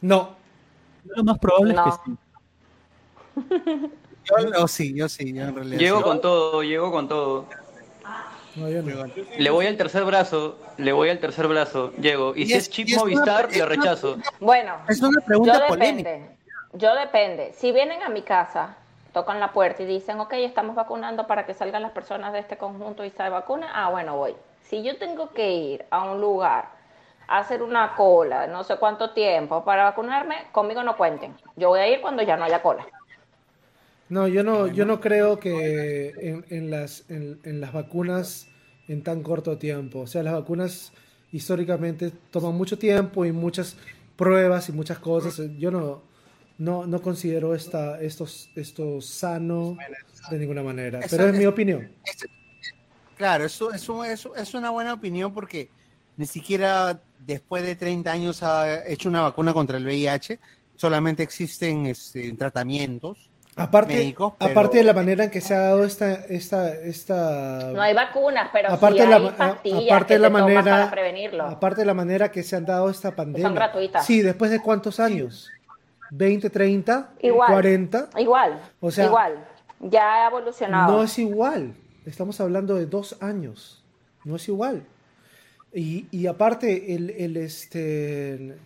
No, 0.00 0.36
Lo 1.04 1.22
más 1.24 1.38
probable 1.38 1.74
No. 1.74 1.88
es 1.88 1.94
que 1.98 2.10
sí. 2.10 3.90
Yo, 4.24 4.50
yo 4.52 4.68
sí, 4.68 4.94
yo 4.94 5.08
sí, 5.08 5.32
yo 5.34 5.42
en 5.42 5.54
realidad. 5.54 5.78
Llego 5.78 5.98
sí. 5.98 6.04
con 6.04 6.20
todo, 6.20 6.62
llego 6.62 6.90
con 6.90 7.08
todo. 7.08 7.46
no, 8.56 8.68
yo 8.70 8.82
no. 8.82 9.04
Le 9.38 9.50
voy 9.50 9.66
al 9.66 9.76
tercer 9.76 10.04
brazo, 10.04 10.58
le 10.78 10.92
voy 10.92 11.10
al 11.10 11.18
tercer 11.18 11.46
brazo, 11.48 11.92
llego. 11.98 12.34
Y 12.36 12.42
Y 12.42 12.46
si 12.46 12.52
es- 12.54 12.58
es 12.64 12.70
chip 12.70 12.88
una- 12.92 13.00
Movistar, 13.00 13.48
una- 13.54 13.66
rechazo. 13.66 14.16
Bueno, 14.40 14.76
Es 14.88 15.00
una 15.02 15.20
yo 15.20 15.26
pregunta 15.26 15.66
polémica. 15.66 16.10
depende. 16.10 16.36
Yo 16.72 16.94
depende. 16.94 17.52
Si 17.52 17.70
vienen 17.72 18.02
a 18.02 18.08
mi 18.08 18.22
casa, 18.22 18.76
tocan 19.12 19.38
la 19.40 19.52
puerta 19.52 19.82
y 19.82 19.86
dicen, 19.86 20.18
ok, 20.20 20.32
estamos 20.34 20.74
vacunando 20.74 21.26
para 21.26 21.46
que 21.46 21.54
salgan 21.54 21.82
las 21.82 21.92
personas 21.92 22.32
de 22.32 22.40
este 22.40 22.56
conjunto 22.56 23.04
y 23.04 23.10
se 23.10 23.28
vacunen, 23.28 23.68
ah, 23.72 23.90
bueno, 23.90 24.16
voy. 24.16 24.34
Si 24.62 24.82
yo 24.82 24.96
tengo 24.98 25.30
que 25.30 25.52
ir 25.52 25.84
a 25.90 26.02
un 26.02 26.20
lugar 26.20 26.68
a 27.28 27.38
hacer 27.38 27.62
una 27.62 27.94
cola, 27.94 28.46
no 28.48 28.64
sé 28.64 28.76
cuánto 28.76 29.10
tiempo, 29.10 29.64
para 29.64 29.84
vacunarme, 29.84 30.36
conmigo 30.52 30.82
no 30.82 30.96
cuenten. 30.96 31.36
Yo 31.56 31.68
voy 31.68 31.80
a 31.80 31.88
ir 31.88 32.00
cuando 32.00 32.22
ya 32.22 32.36
no 32.36 32.44
haya 32.44 32.60
cola. 32.62 32.84
No, 34.08 34.28
yo 34.28 34.44
no, 34.44 34.66
yo 34.66 34.84
no 34.84 35.00
creo 35.00 35.38
que 35.40 36.10
en, 36.20 36.44
en 36.50 36.70
las, 36.70 37.04
en, 37.10 37.40
en 37.44 37.60
las 37.60 37.72
vacunas 37.72 38.48
en 38.86 39.02
tan 39.02 39.22
corto 39.22 39.56
tiempo. 39.58 40.00
O 40.00 40.06
sea, 40.06 40.22
las 40.22 40.34
vacunas 40.34 40.92
históricamente 41.32 42.12
toman 42.30 42.54
mucho 42.54 42.78
tiempo 42.78 43.24
y 43.24 43.32
muchas 43.32 43.76
pruebas 44.16 44.68
y 44.68 44.72
muchas 44.72 44.98
cosas. 44.98 45.40
Yo 45.58 45.70
no, 45.70 46.02
no, 46.58 46.86
no 46.86 47.02
considero 47.02 47.54
esta, 47.54 48.00
estos, 48.00 48.50
esto 48.54 49.00
sano 49.00 49.76
de 50.30 50.38
ninguna 50.38 50.62
manera. 50.62 51.00
Pero 51.10 51.26
es 51.28 51.32
mi 51.34 51.44
es- 51.44 51.48
opinión. 51.48 51.88
Claro, 53.16 53.44
eso, 53.44 53.72
eso, 53.72 54.04
eso 54.04 54.34
es 54.34 54.54
una 54.54 54.70
buena 54.70 54.92
opinión 54.92 55.32
porque 55.32 55.70
ni 56.16 56.26
siquiera 56.26 57.00
después 57.24 57.62
de 57.62 57.76
30 57.76 58.10
años 58.12 58.42
ha 58.42 58.86
hecho 58.88 59.08
una 59.08 59.22
vacuna 59.22 59.52
contra 59.54 59.78
el 59.78 59.84
VIH, 59.84 60.40
solamente 60.76 61.22
existen 61.22 61.86
este, 61.86 62.32
tratamientos. 62.32 63.30
Aparte, 63.56 63.94
médicos, 63.94 64.32
pero- 64.38 64.50
aparte 64.50 64.78
de 64.78 64.84
la 64.84 64.92
manera 64.94 65.24
en 65.24 65.30
que 65.30 65.40
se 65.40 65.54
ha 65.54 65.60
dado 65.60 65.84
esta, 65.84 66.12
esta, 66.12 66.74
esta 66.74 67.70
No 67.72 67.80
hay 67.82 67.94
vacunas, 67.94 68.50
pero 68.52 68.68
aparte 68.70 68.98
sí 68.98 69.04
de 69.04 69.08
la, 69.10 69.16
hay 69.16 69.22
ma- 69.24 69.36
pastillas 69.36 69.84
aparte 69.86 70.06
que 70.08 70.14
de 70.14 70.18
la 70.20 70.26
se 70.28 70.32
toman 70.32 70.54
manera 70.54 70.76
para 70.76 70.90
prevenirlo. 70.90 71.44
aparte 71.44 71.80
de 71.82 71.86
la 71.86 71.94
manera 71.94 72.32
que 72.32 72.42
se 72.42 72.56
han 72.56 72.64
dado 72.64 72.90
esta 72.90 73.14
pandemia 73.14 73.50
gratuitas. 73.50 74.04
sí 74.04 74.22
después 74.22 74.50
de 74.50 74.60
cuántos 74.60 74.98
años 74.98 75.50
20 76.10 76.50
30 76.50 77.12
Igual. 77.22 77.52
40 77.52 78.08
Igual, 78.18 78.60
O 78.80 78.90
sea, 78.90 79.06
igual. 79.06 79.44
Ya 79.80 80.24
ha 80.24 80.28
evolucionado. 80.28 80.92
no 80.96 81.02
es 81.04 81.18
igual 81.18 81.74
estamos 82.06 82.40
hablando 82.40 82.74
de 82.74 82.86
dos 82.86 83.16
años 83.22 83.82
no 84.24 84.36
es 84.36 84.48
igual 84.48 84.82
y, 85.72 86.06
y 86.10 86.26
aparte 86.26 86.94
el, 86.94 87.10
el 87.10 87.36
este 87.36 88.56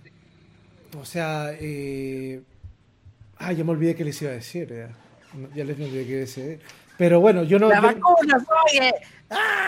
o 1.00 1.04
sea 1.04 1.50
eh, 1.60 2.42
ah 3.38 3.52
ya 3.52 3.64
me 3.64 3.70
olvidé 3.72 3.94
que 3.94 4.04
les 4.04 4.20
iba 4.22 4.30
a 4.30 4.34
decir 4.34 4.68
ya, 5.54 5.64
les 5.64 5.78
me 5.78 5.84
olvidé 5.86 6.06
que 6.06 6.16
decir 6.16 6.60
pero 6.96 7.20
bueno 7.20 7.42
yo 7.44 7.58
no 7.58 7.68
¡La 7.68 7.76
yo- 7.76 7.82
vacuna, 7.82 8.44
oye! 8.72 8.92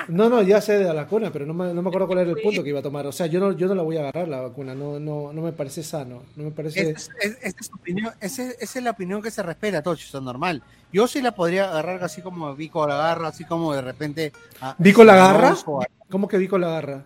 No, 0.09 0.31
no, 0.31 0.41
ya 0.43 0.59
sé 0.63 0.79
de 0.79 0.85
la 0.85 0.95
vacuna, 0.95 1.31
pero 1.31 1.45
no 1.45 1.53
me, 1.53 1.75
no 1.75 1.83
me 1.83 1.89
acuerdo 1.91 2.07
cuál 2.07 2.21
era 2.21 2.31
el 2.31 2.41
punto 2.41 2.63
que 2.65 2.71
iba 2.71 2.79
a 2.81 2.83
tomar. 2.83 3.07
O 3.07 3.13
sea, 3.13 3.27
yo 3.27 3.39
no, 3.41 3.53
yo 3.53 3.69
no 3.69 3.75
la 3.75 3.83
voy 3.83 3.99
a 3.99 4.01
agarrar 4.01 4.27
la 4.27 4.41
vacuna, 4.41 4.75
no, 4.75 4.99
no, 4.99 5.35
no 5.35 5.43
me 5.43 5.53
parece 5.53 5.83
sano, 5.83 6.23
no 6.35 6.45
me 6.45 6.51
parece... 6.51 6.81
Esa 6.93 7.13
es, 7.21 7.37
es- 7.43 7.71
opinión, 7.71 8.11
esa 8.23 8.43
es 8.59 8.75
la 8.83 8.91
opinión 8.93 9.21
que 9.21 9.31
se 9.31 9.43
respeta, 9.43 9.83
Tocho, 9.83 10.17
es 10.19 10.25
normal. 10.25 10.63
Yo 10.93 11.07
sí 11.07 11.21
la 11.21 11.33
podría 11.35 11.69
agarrar 11.69 12.03
así 12.03 12.23
como 12.23 12.55
Vico 12.57 12.87
la 12.87 12.95
agarra, 12.95 13.29
así 13.29 13.45
como 13.45 13.75
de 13.75 13.83
repente... 13.83 14.33
a- 14.63 14.75
¿Vico 14.79 15.05
la 15.05 15.13
agarra? 15.13 15.49
Alonso, 15.49 15.83
a- 15.83 15.87
¿Cómo 16.09 16.27
que 16.27 16.39
Vico 16.39 16.57
la 16.59 16.69
agarra? 16.69 17.05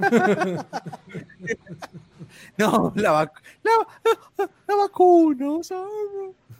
No, 2.58 2.92
la, 2.96 3.12
vac- 3.12 3.42
la, 3.62 4.48
la 4.68 4.76
vacuna, 4.76 5.52
o 5.52 5.62
sea, 5.62 5.82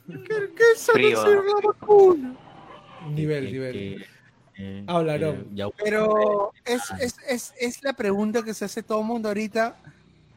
¿qué, 0.07 0.51
qué 0.55 0.63
sabe 0.75 1.11
la 1.11 1.67
vacuna? 1.67 2.35
Nivel, 3.09 3.51
nivel. 3.51 4.05
eh, 4.57 4.83
Hablaron. 4.87 5.35
eh, 5.35 5.45
ya- 5.53 5.69
Pero 5.83 6.51
es, 6.65 6.81
es, 6.99 7.15
es, 7.27 7.53
es 7.59 7.83
la 7.83 7.93
pregunta 7.93 8.41
que 8.43 8.53
se 8.53 8.65
hace 8.65 8.81
todo 8.83 9.01
el 9.01 9.05
mundo 9.05 9.27
ahorita, 9.29 9.75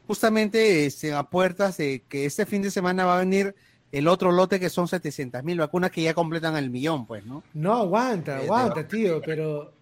justamente 0.07 0.87
este, 0.87 1.13
a 1.15 1.23
puertas 1.23 1.77
de 1.79 2.03
que 2.09 2.27
este 2.27 2.45
fin 2.47 2.63
de 2.63 2.71
semana 2.71 3.05
va 3.07 3.17
a 3.17 3.21
venir 3.21 3.55
el 3.93 4.09
otro 4.09 4.33
lote 4.33 4.61
que 4.61 4.69
son 4.69 4.89
700 4.89 5.43
mil 5.43 5.59
vacunas 5.59 5.91
que 5.91 6.03
ya 6.03 6.13
completan 6.13 6.57
el 6.57 6.71
millón, 6.71 7.07
pues, 7.07 7.25
¿no? 7.25 7.43
No, 7.55 7.73
aguanta, 7.75 8.41
Eh, 8.41 8.45
aguanta, 8.45 8.87
tío, 8.87 9.23
pero 9.23 9.73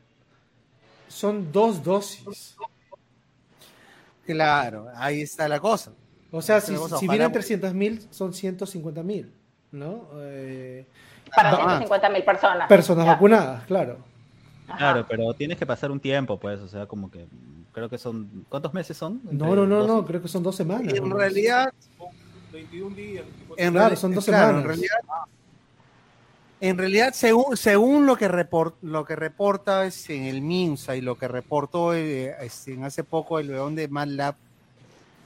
son 1.09 1.51
dos 1.51 1.83
dosis. 1.83 2.57
Claro, 4.27 4.87
ahí 4.97 5.23
está 5.23 5.49
la 5.49 5.61
cosa. 5.61 5.93
O 6.31 6.43
sea, 6.43 6.61
si, 6.61 6.75
cosa, 6.75 6.99
vienen 7.01 7.31
300 7.31 7.73
mil, 7.75 8.07
son 8.11 8.33
150 8.35 9.03
mil, 9.03 9.33
¿no? 9.73 10.09
Eh, 10.17 10.87
Para 11.35 11.51
Ah. 11.51 11.57
150 11.57 12.09
mil 12.11 12.23
personas. 12.25 12.69
personas 12.69 13.05
Ya. 13.07 13.13
vacunadas, 13.13 13.65
claro. 13.67 13.99
Ajá. 14.67 14.79
Claro, 14.79 15.07
pero 15.09 15.33
tienes 15.35 15.59
que 15.59 15.67
pasar 15.67 15.91
un 15.91 16.01
tiempo, 16.01 16.39
pues, 16.39 16.61
o 16.61 16.69
sea, 16.69 16.87
como 16.87 17.11
que 17.11 17.27
creo 17.73 17.89
que 17.91 17.99
son, 17.99 18.47
¿cuántos 18.49 18.73
meses 18.75 18.97
son? 18.97 19.21
No, 19.31 19.55
no, 19.55 19.67
no, 19.67 19.79
dos- 19.81 19.87
no, 19.89 20.05
creo 20.07 20.23
que 20.23 20.29
son 20.29 20.43
dos 20.43 20.57
semanas. 20.57 20.93
En 20.95 21.11
realidad, 21.11 21.73
21 22.53 22.95
días. 22.95 23.25
en 23.57 23.73
Claro, 23.73 23.95
reali- 23.95 23.99
son 23.99 24.15
dos 24.15 24.25
claro, 24.25 24.47
semanas. 24.47 24.63
En 24.63 24.69
realidad, 24.69 24.97
en 26.69 26.79
realidad, 26.79 27.13
según, 27.15 27.57
según 27.57 28.07
lo 28.07 28.17
que 28.17 28.29
report, 28.29 28.77
lo 28.83 29.05
que 29.05 29.17
reporta 29.17 29.87
es 29.87 30.09
en 30.11 30.25
el 30.25 30.41
MINSA 30.43 30.97
y 30.97 31.01
lo 31.01 31.17
que 31.19 31.29
reportó 31.29 31.95
eh, 31.95 32.35
este, 32.41 32.73
en 32.75 32.85
hace 32.85 33.05
poco 33.05 33.39
el 33.39 33.49
león 33.49 33.75
de 33.75 33.89
MATLAB, 33.89 34.35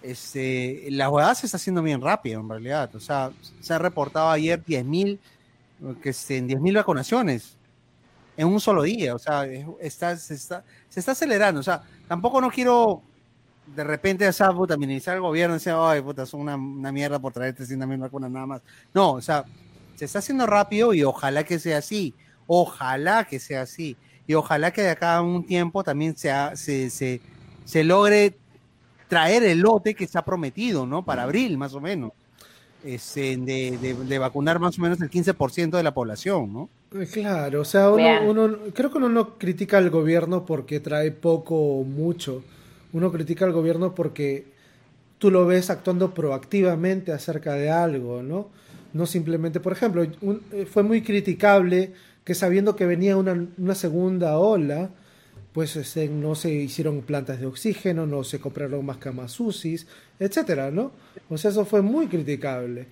este, 0.02 0.86
la 0.90 1.10
hueá 1.10 1.34
se 1.34 1.46
está 1.46 1.56
haciendo 1.56 1.82
bien 1.82 2.00
rápido 2.00 2.40
en 2.40 2.48
realidad. 2.48 2.94
O 2.94 3.00
sea, 3.00 3.30
se 3.60 3.74
ha 3.74 3.78
reportado 3.78 4.30
ayer 4.30 4.62
10.000, 4.64 5.18
que 6.02 6.10
es 6.10 6.30
en 6.30 6.48
10.000 6.48 6.74
vacunaciones 6.76 7.56
en 8.36 8.48
un 8.48 8.60
solo 8.60 8.82
día. 8.82 9.14
O 9.14 9.18
sea, 9.18 9.44
es- 9.46 9.66
está, 9.80 10.16
se, 10.16 10.34
está, 10.34 10.64
se 10.88 11.00
está 11.00 11.12
acelerando. 11.12 11.60
O 11.60 11.64
sea, 11.64 11.82
tampoco 12.08 12.40
no 12.40 12.50
quiero 12.50 13.02
de 13.66 13.84
repente, 13.84 14.26
o 14.26 14.32
sea, 14.32 14.52
puta, 14.52 14.76
minimizar 14.78 15.14
el 15.16 15.20
gobierno 15.22 15.54
y 15.56 15.58
decir, 15.58 15.74
ay, 15.76 16.00
puta, 16.00 16.24
son 16.26 16.40
una, 16.40 16.56
una 16.56 16.90
mierda 16.92 17.18
por 17.18 17.32
traer 17.34 17.54
300.000 17.54 18.00
vacunas 18.00 18.30
nada 18.30 18.46
más. 18.46 18.62
No, 18.94 19.12
o 19.14 19.20
sea, 19.22 19.44
se 19.98 20.04
está 20.06 20.20
haciendo 20.20 20.46
rápido 20.46 20.94
y 20.94 21.02
ojalá 21.02 21.44
que 21.44 21.58
sea 21.58 21.78
así. 21.78 22.14
Ojalá 22.46 23.24
que 23.24 23.38
sea 23.40 23.62
así. 23.62 23.96
Y 24.26 24.34
ojalá 24.34 24.70
que 24.72 24.82
de 24.82 24.90
acá 24.90 25.16
a 25.16 25.22
un 25.22 25.44
tiempo 25.44 25.82
también 25.82 26.16
sea, 26.16 26.54
se, 26.56 26.88
se, 26.90 27.20
se 27.64 27.84
logre 27.84 28.36
traer 29.08 29.42
el 29.42 29.60
lote 29.60 29.94
que 29.94 30.06
se 30.06 30.18
ha 30.18 30.24
prometido, 30.24 30.86
¿no? 30.86 31.04
Para 31.04 31.22
abril, 31.24 31.56
más 31.58 31.74
o 31.74 31.80
menos. 31.80 32.12
Este, 32.84 33.36
de, 33.36 33.76
de- 33.78 33.94
de 33.94 34.18
vacunar 34.18 34.60
más 34.60 34.78
o 34.78 34.82
menos 34.82 35.00
el 35.00 35.10
15% 35.10 35.76
de 35.76 35.82
la 35.82 35.92
población, 35.92 36.52
¿no? 36.52 36.68
Eh, 36.94 37.06
Claro, 37.12 37.62
o 37.62 37.64
sea, 37.64 37.90
uno, 37.90 38.02
uno- 38.30 38.56
creo 38.72 38.90
que 38.92 38.98
uno 38.98 39.08
no 39.08 39.36
critica 39.36 39.78
al 39.78 39.90
gobierno 39.90 40.46
porque 40.46 40.78
trae 40.78 41.10
poco 41.10 41.56
o 41.56 41.84
mucho. 41.84 42.42
Uno 42.92 43.10
critica 43.10 43.44
al 43.44 43.52
gobierno 43.52 43.94
porque 43.94 44.46
tú 45.18 45.30
lo 45.30 45.44
ves 45.44 45.70
actuando 45.70 46.14
proactivamente 46.14 47.12
acerca 47.12 47.54
de 47.54 47.70
algo, 47.70 48.22
¿no? 48.22 48.48
No 48.92 49.06
simplemente, 49.06 49.60
por 49.60 49.72
ejemplo, 49.72 50.02
un- 50.22 50.42
eh, 50.52 50.66
fue 50.66 50.82
muy 50.82 51.02
criticable 51.02 51.92
que 52.24 52.34
sabiendo 52.34 52.76
que 52.76 52.86
venía 52.86 53.16
una, 53.16 53.46
una 53.58 53.74
segunda 53.74 54.38
ola, 54.38 54.90
pues 55.52 55.76
este, 55.76 56.08
no 56.08 56.34
se 56.34 56.50
hicieron 56.50 57.00
plantas 57.02 57.40
de 57.40 57.46
oxígeno, 57.46 58.06
no 58.06 58.22
se 58.24 58.40
compraron 58.40 58.84
más 58.84 58.98
camas 58.98 59.38
UCIs, 59.40 59.86
etcétera, 60.18 60.70
¿no? 60.70 60.92
O 61.30 61.36
sea, 61.38 61.50
eso 61.50 61.64
fue 61.64 61.82
muy 61.82 62.06
criticable. 62.06 62.86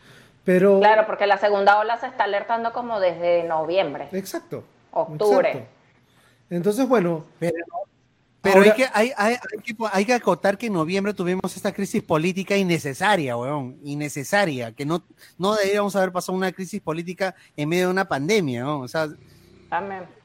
Pero, 0.44 0.78
Claro, 0.80 1.06
porque 1.06 1.26
la 1.26 1.38
segunda 1.38 1.78
ola 1.78 1.98
se 1.98 2.06
está 2.06 2.24
alertando 2.24 2.72
como 2.72 2.98
desde 3.00 3.44
noviembre, 3.44 4.08
exacto. 4.12 4.64
octubre. 4.92 5.48
exacto. 5.50 5.68
Entonces, 6.50 6.88
bueno, 6.88 7.24
Pero, 7.38 7.54
pero 8.52 8.58
Ahora- 8.58 8.70
hay, 8.72 8.76
que, 8.76 8.88
hay, 8.92 9.12
hay, 9.16 9.34
hay 9.34 9.62
que, 9.62 9.76
hay 9.92 10.04
que 10.04 10.12
acotar 10.14 10.56
que 10.58 10.66
en 10.66 10.72
noviembre 10.72 11.12
tuvimos 11.14 11.54
esta 11.56 11.72
crisis 11.72 12.02
política 12.02 12.56
innecesaria, 12.56 13.36
weón. 13.36 13.76
Innecesaria. 13.84 14.72
Que 14.72 14.84
no, 14.86 15.02
no 15.38 15.54
deberíamos 15.54 15.94
haber 15.96 16.12
pasado 16.12 16.36
una 16.36 16.52
crisis 16.52 16.80
política 16.80 17.34
en 17.56 17.68
medio 17.68 17.86
de 17.86 17.90
una 17.92 18.06
pandemia, 18.08 18.62
¿no? 18.62 18.80
O 18.80 18.88
sea, 18.88 19.08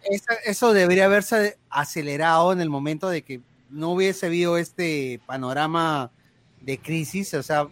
esa- 0.03 0.35
eso 0.45 0.73
debería 0.73 1.05
haberse 1.05 1.57
acelerado 1.69 2.51
en 2.53 2.61
el 2.61 2.69
momento 2.69 3.09
de 3.09 3.23
que 3.23 3.41
no 3.69 3.89
hubiese 3.91 4.27
habido 4.27 4.57
este 4.57 5.19
panorama 5.25 6.11
de 6.61 6.77
crisis. 6.77 7.33
O 7.33 7.43
sea, 7.43 7.67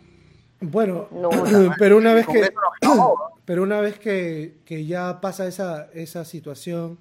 bueno, 0.62 1.08
No, 1.12 1.30
pero 1.80 1.98
una 1.98 2.14
vez 2.14 2.26
que, 2.28 2.50
pero 3.46 3.64
una 3.64 3.82
vez 3.82 4.00
que, 4.00 4.56
que 4.66 4.86
ya 4.86 5.22
pasa 5.22 5.48
esa, 5.48 5.88
esa 5.94 6.26
situación, 6.26 7.00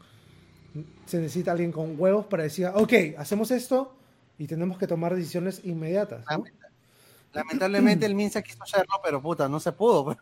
se 1.06 1.18
necesita 1.18 1.52
alguien 1.52 1.72
con 1.72 1.94
huevos 1.98 2.26
para 2.26 2.42
decir, 2.44 2.66
ok, 2.74 2.92
hacemos 3.18 3.50
esto 3.50 3.94
y 4.38 4.46
tenemos 4.46 4.78
que 4.78 4.86
tomar 4.86 5.14
decisiones 5.14 5.60
inmediatas. 5.64 6.24
¿no? 6.30 6.44
Lamentablemente 7.32 8.06
el 8.06 8.14
MINSA 8.14 8.42
quiso 8.42 8.62
hacerlo, 8.62 8.94
pero 9.04 9.20
puta, 9.20 9.48
no 9.48 9.60
se 9.60 9.72
pudo. 9.72 10.04
pues. 10.04 10.18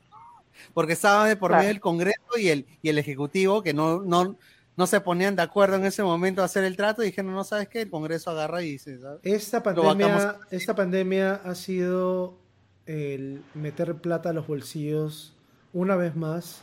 Porque 0.75 0.95
estaba 0.95 1.27
de 1.29 1.37
por 1.37 1.51
Claro. 1.51 1.63
medio 1.63 1.71
el 1.71 1.81
Congreso 1.81 2.39
y 2.39 2.49
el, 2.49 2.67
y 2.83 2.89
el 2.89 2.99
Ejecutivo 2.99 3.63
que 3.63 3.75
no, 3.75 4.03
no, 4.03 4.37
no 4.77 4.87
se 4.87 5.01
ponían 5.01 5.37
de 5.37 5.43
acuerdo 5.43 5.77
en 5.77 5.85
ese 5.85 6.03
momento 6.03 6.43
a 6.43 6.47
hacer 6.47 6.65
el 6.65 6.77
trato 6.77 7.03
y 7.03 7.07
dijeron, 7.07 7.33
no 7.35 7.45
sabes 7.45 7.69
qué, 7.69 7.83
el 7.83 7.91
Congreso 7.91 8.31
agarra 8.31 8.63
y 8.63 8.73
dice, 8.73 8.99
¿sabes? 8.99 9.21
Esta 9.23 9.59
Lo 9.59 9.83
pandemia, 9.83 10.39
esta 10.51 10.75
pandemia 10.75 11.35
ha 11.45 11.55
sido 11.55 12.39
el 12.87 13.43
meter 13.55 13.95
plata 13.97 14.31
a 14.31 14.33
los 14.33 14.47
bolsillos 14.47 15.35
una 15.73 15.95
vez 15.97 16.17
más 16.17 16.63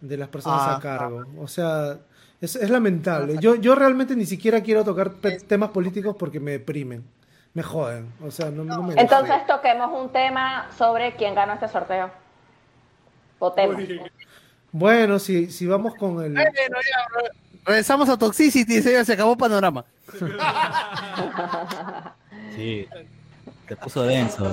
de 0.00 0.16
las 0.16 0.28
personas 0.28 0.60
Ah, 0.62 0.76
a 0.76 0.80
cargo. 0.80 1.24
O 1.38 1.48
sea, 1.48 1.98
es, 2.40 2.56
es 2.56 2.70
lamentable. 2.70 3.36
Yo, 3.40 3.54
yo 3.54 3.74
realmente 3.74 4.16
ni 4.16 4.26
siquiera 4.26 4.62
quiero 4.62 4.84
tocar 4.84 5.12
temas 5.46 5.70
políticos 5.70 6.16
porque 6.18 6.40
me 6.40 6.52
deprimen, 6.52 7.04
me 7.54 7.62
joden. 7.62 8.12
O 8.24 8.30
sea, 8.30 8.50
no, 8.50 8.64
no 8.64 8.82
me 8.82 8.94
gusta. 8.94 9.00
Entonces 9.00 9.46
toquemos 9.46 9.90
un 10.00 10.10
tema 10.10 10.68
sobre 10.76 11.14
quién 11.16 11.34
ganó 11.34 11.54
este 11.54 11.68
sorteo. 11.68 12.10
Votemos. 13.38 13.82
Bueno, 14.72 15.18
si, 15.18 15.50
si 15.50 15.66
vamos 15.66 15.94
con 15.94 16.22
el... 16.22 16.36
Regresamos 17.64 18.08
a 18.08 18.16
Toxicity, 18.16 18.80
se, 18.82 19.04
se 19.04 19.12
acabó 19.12 19.36
Panorama. 19.36 19.84
Sí. 22.54 22.88
Se 23.68 23.76
puso 23.76 24.02
denso. 24.04 24.44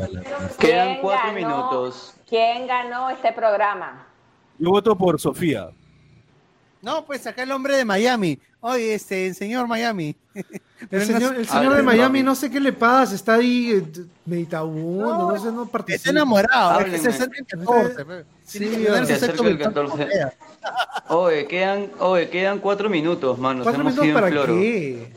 Quedan 0.57 0.57
¿Quién 0.57 1.01
cuatro 1.01 1.33
ganó? 1.33 1.47
minutos. 1.47 2.15
¿Quién 2.27 2.67
ganó 2.67 3.09
este 3.09 3.31
programa? 3.31 4.05
Yo 4.57 4.71
voto 4.71 4.97
por 4.97 5.21
Sofía. 5.21 5.69
No, 6.83 7.05
pues 7.05 7.25
acá 7.25 7.43
el 7.43 7.51
hombre 7.51 7.77
de 7.77 7.85
Miami. 7.85 8.37
Oye, 8.59 8.93
este, 8.93 9.27
el 9.27 9.35
señor 9.35 9.67
Miami. 9.67 10.15
El 10.91 11.05
señor, 11.05 11.35
el 11.37 11.47
señor 11.47 11.71
Ah, 11.71 11.75
de 11.75 11.79
sí, 11.79 11.85
Miami 11.85 12.23
no 12.23 12.35
sé 12.35 12.51
qué 12.51 12.59
le 12.59 12.73
pasa, 12.73 13.15
está 13.15 13.35
ahí 13.35 13.71
eh, 13.71 14.03
meditabundo, 14.25 15.31
no, 15.31 15.39
sé, 15.39 15.49
no 15.49 15.65
participa. 15.65 15.95
Está 15.95 16.09
enamorado, 16.09 16.81
es 16.81 16.91
que 16.91 16.97
se 16.99 17.07
acerca 17.07 17.37
el 17.39 17.45
14. 17.45 18.05
pe. 18.05 18.25
Sí, 18.43 18.59
ya. 18.83 18.91
tener 18.91 19.05
Se 19.05 19.13
acerca 19.13 19.43
el 19.47 19.55
virtual 19.57 19.73
14. 19.73 19.91
como 19.91 20.03
sea. 20.11 20.33
Oye, 21.07 21.47
quedan, 21.47 21.89
oye, 21.99 22.29
quedan 22.29 22.59
cuatro 22.59 22.89
minutos, 22.89 23.39
manos. 23.39 23.63
¿Cuatro 23.63 23.79
Hemos 23.79 23.93
minutos 23.93 24.13
para 24.13 24.27
floro. 24.27 24.55
qué? 24.55 25.13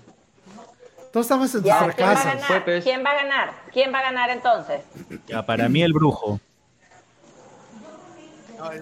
Todos 1.13 1.27
estamos 1.27 1.53
en 1.57 1.63
Ya, 1.65 1.81
nuestras 1.85 1.95
¿quién 1.97 2.07
va 2.09 2.13
a 2.13 2.15
casas. 2.15 2.33
ganar? 2.35 2.47
Fue, 2.47 2.61
pues. 2.61 2.85
¿Quién 2.85 3.05
va 3.05 3.11
a 3.11 3.15
ganar? 3.17 3.51
¿Quién 3.73 3.93
va 3.93 3.99
a 3.99 4.03
ganar 4.03 4.31
entonces? 4.31 4.81
Ya, 5.27 5.45
para 5.45 5.69
mí 5.69 5.83
el 5.83 5.93
brujo. 5.93 6.39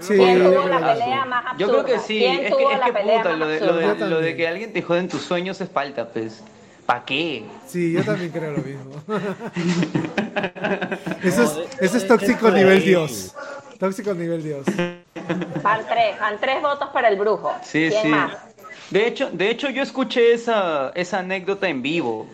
Sí, 0.01 0.15
¿Quién 0.17 0.39
yo 0.39 0.51
tuvo 0.53 0.69
la 0.69 0.79
creo- 0.79 0.93
pelea 0.95 1.25
más 1.25 1.47
absurda? 1.47 1.59
Yo 1.59 1.69
creo 1.69 1.85
que 1.85 1.99
sí, 2.01 2.19
¿Quién 2.19 2.45
es 2.45 2.51
tuvo 2.51 2.69
que, 2.69 2.75
es 2.75 2.81
la 2.81 2.87
que 2.87 2.93
pelea 2.93 3.17
puta, 3.19 3.31
más 3.31 3.39
lo 3.39 3.47
de, 3.49 3.61
lo, 3.61 3.67
absurda? 3.67 3.95
de, 3.95 3.99
Yo 4.01 4.07
lo 4.07 4.09
de 4.09 4.15
también. 4.17 4.37
que 4.37 4.49
alguien 4.49 4.73
te 4.73 4.83
jode 4.83 4.99
en 5.01 5.09
tus 5.09 5.23
sueños 5.23 5.61
es 5.61 5.69
falta, 5.71 6.09
pues. 6.09 6.43
¿Para 6.87 7.05
qué? 7.05 7.45
Sí, 7.67 7.93
yo 7.93 8.05
también 8.05 8.31
creo 8.31 8.53
lo 8.53 8.59
mismo. 8.59 8.93
eso 11.23 11.43
es, 11.43 11.59
eso 11.81 11.97
es 11.97 12.07
tóxico 12.07 12.51
nivel 12.51 12.83
Dios. 12.83 13.35
Tóxico 13.79 14.15
nivel 14.15 14.43
Dios. 14.43 14.65
Van 15.63 15.81
tres, 15.89 16.19
van 16.21 16.39
tres 16.41 16.63
votos 16.63 16.89
para 16.93 17.09
el 17.09 17.17
brujo. 17.17 17.53
Sí, 17.63 17.89
¿Quién 17.91 18.03
sí. 18.03 18.09
más? 18.09 18.33
De 18.91 19.07
hecho, 19.07 19.31
de 19.33 19.51
hecho 19.51 19.71
yo 19.71 19.83
escuché 19.83 20.35
esa, 20.35 20.93
esa 20.95 21.21
anécdota 21.21 21.69
en 21.69 21.83
vivo. 21.83 22.27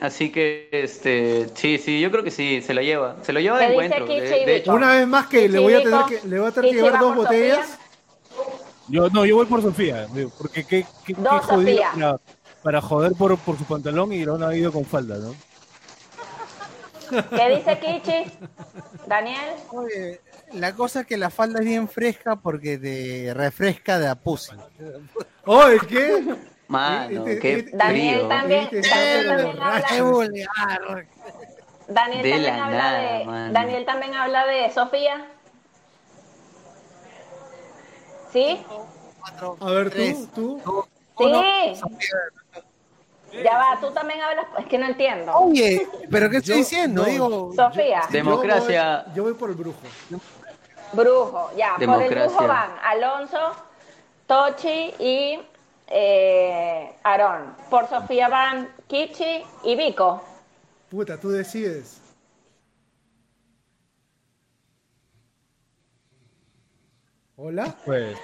Así 0.00 0.30
que, 0.30 0.68
este, 0.72 1.48
sí, 1.54 1.78
sí, 1.78 2.00
yo 2.00 2.10
creo 2.10 2.24
que 2.24 2.30
sí, 2.30 2.60
se 2.62 2.74
la 2.74 2.82
lleva. 2.82 3.16
Se 3.22 3.32
lo 3.32 3.40
lleva 3.40 3.58
de 3.58 3.66
¿Qué 3.66 3.72
dice 3.72 3.84
encuentro. 3.84 4.06
De, 4.06 4.22
Kichi, 4.22 4.44
de 4.44 4.56
hecho, 4.56 4.74
Una 4.74 4.94
vez 4.94 5.06
más 5.06 5.26
que 5.28 5.48
le 5.48 5.58
voy 5.58 5.74
a 5.74 5.82
tener 5.82 6.04
que, 6.06 6.28
le 6.28 6.40
voy 6.40 6.48
a 6.48 6.52
tener 6.52 6.70
que 6.70 6.76
llevar 6.76 6.94
va 6.94 6.98
dos 6.98 7.16
botellas. 7.16 7.78
Yo, 8.88 9.08
no, 9.10 9.24
yo 9.24 9.36
voy 9.36 9.46
por 9.46 9.62
Sofía. 9.62 10.06
Porque 10.36 10.64
qué, 10.64 10.84
qué, 11.06 11.14
qué 11.14 11.22
jodido 11.22 11.42
Sofía. 11.42 11.90
para, 11.92 12.20
para 12.62 12.80
joder 12.82 13.12
por, 13.12 13.38
por 13.38 13.56
su 13.56 13.64
pantalón 13.64 14.12
y 14.12 14.24
lo 14.24 14.34
han 14.34 14.56
ido 14.56 14.72
con 14.72 14.84
falda, 14.84 15.16
¿no? 15.18 15.34
¿Qué 17.30 17.56
dice 17.56 17.78
Kichi? 17.78 18.32
Daniel. 19.06 19.54
Oye, 19.70 20.20
la 20.52 20.74
cosa 20.74 21.00
es 21.00 21.06
que 21.06 21.16
la 21.16 21.30
falda 21.30 21.60
es 21.60 21.66
bien 21.66 21.88
fresca 21.88 22.36
porque 22.36 22.78
te 22.78 23.32
refresca 23.34 23.98
de 23.98 24.08
a 24.08 24.14
pussy. 24.14 24.56
Oye, 25.44 25.78
¿qué? 25.88 26.34
Mano, 26.68 27.20
Este- 27.26 27.38
qué 27.40 27.52
este- 27.54 27.76
Daniel 27.76 28.14
frío. 28.16 28.28
también, 28.28 28.62
Este- 28.72 28.80
Daniel 28.88 29.16
este- 29.18 29.28
también 29.28 29.62
habla, 29.62 30.02
vulgar. 30.10 31.06
Daniel 31.86 32.22
De 32.22 32.30
también 32.30 32.42
la 32.56 32.64
habla 32.64 32.76
nada, 32.78 32.98
de, 33.18 33.24
mano. 33.26 33.52
Daniel 33.52 33.84
también 33.84 34.14
habla 34.14 34.46
de 34.46 34.70
Sofía. 34.70 35.26
¿Sí? 38.32 38.64
A 39.60 39.70
ver, 39.70 39.90
Tres. 39.90 40.28
tú, 40.34 40.60
tú. 40.64 40.84
Sí. 41.18 41.80
Ya 43.42 43.58
va, 43.58 43.78
tú 43.80 43.90
también 43.92 44.20
hablas, 44.20 44.46
es 44.58 44.66
que 44.66 44.78
no 44.78 44.86
entiendo. 44.86 45.32
Oye, 45.36 45.86
pero 46.10 46.30
¿qué 46.30 46.36
estoy 46.38 46.54
Yo- 46.54 46.58
diciendo? 46.58 47.02
no. 47.02 47.08
Digo, 47.08 47.52
Sofía, 47.54 48.02
De- 48.08 48.18
Democracia. 48.18 49.04
Yo 49.06 49.06
voy, 49.06 49.14
yo 49.16 49.22
voy 49.24 49.34
por 49.34 49.50
el 49.50 49.56
brujo. 49.56 49.78
brujo, 50.92 51.50
ya, 51.56 51.74
por 51.74 51.82
el 51.82 51.88
Democracia. 51.90 52.26
brujo 52.26 52.46
van 52.48 52.70
Alonso, 52.84 53.52
Tochi 54.26 54.94
y 54.98 55.40
eh, 55.88 56.94
Aarón. 57.02 57.54
Por 57.70 57.88
Sofía 57.88 58.28
van 58.28 58.68
Kichi 58.86 59.44
y 59.64 59.76
Vico. 59.76 60.22
Puta, 60.90 61.18
tú 61.18 61.30
decides. 61.30 62.00
¿Hola? 67.36 67.74
Pues, 67.84 68.16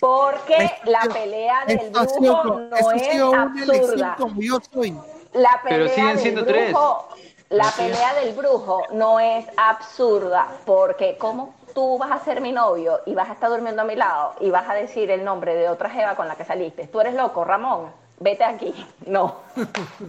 Porque 0.00 0.70
la 0.84 1.00
pelea 1.12 1.64
del 1.66 1.78
esto 1.78 1.98
ha 2.00 2.06
sido, 2.08 2.42
brujo 2.42 2.60
no 2.60 2.90
es 2.92 3.02
sido 3.12 3.30
una 3.30 3.62
elección 3.62 4.04
absurda. 4.04 4.16
como 4.18 4.40
yo 4.40 4.58
soy. 4.72 4.90
La 5.34 5.60
Pero 5.62 5.86
pelea 5.86 5.94
siguen 5.94 6.08
del 6.14 6.18
siendo 6.18 6.44
tres. 6.46 6.72
brujo, 6.72 7.08
la 7.50 7.70
pelea 7.72 8.14
del 8.14 8.34
brujo 8.34 8.82
no 8.92 9.20
es 9.20 9.46
absurda, 9.56 10.48
porque 10.64 11.16
¿cómo 11.18 11.54
tú 11.74 11.98
vas 11.98 12.12
a 12.12 12.24
ser 12.24 12.40
mi 12.40 12.52
novio 12.52 13.00
y 13.06 13.14
vas 13.14 13.28
a 13.28 13.32
estar 13.34 13.50
durmiendo 13.50 13.82
a 13.82 13.84
mi 13.84 13.96
lado 13.96 14.34
y 14.40 14.50
vas 14.50 14.68
a 14.68 14.74
decir 14.74 15.10
el 15.10 15.24
nombre 15.24 15.54
de 15.54 15.68
otra 15.68 15.90
jeva 15.90 16.14
con 16.16 16.28
la 16.28 16.36
que 16.36 16.44
saliste? 16.44 16.86
Tú 16.86 17.00
eres 17.00 17.14
loco, 17.14 17.44
Ramón. 17.44 17.90
Vete 18.20 18.44
aquí. 18.44 18.72
No, 19.06 19.40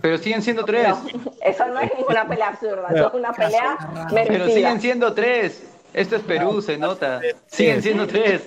Pero 0.01 0.17
siguen 0.17 0.41
siendo 0.41 0.63
tres. 0.63 0.87
no. 0.87 1.01
Eso 1.41 1.65
no 1.67 1.79
es 1.79 1.91
ninguna 1.97 2.25
pelea 2.27 2.47
absurda, 2.49 2.87
eso 2.93 3.07
es 3.07 3.13
una 3.13 3.33
pelea 3.33 3.77
Pero 4.09 4.13
merecida. 4.13 4.53
siguen 4.55 4.81
siendo 4.81 5.13
tres. 5.13 5.63
Esto 5.93 6.17
es 6.17 6.23
Perú, 6.23 6.61
se 6.61 6.77
nota. 6.77 7.21
Siguen 7.47 7.81
siendo 7.81 8.05
tres. 8.05 8.43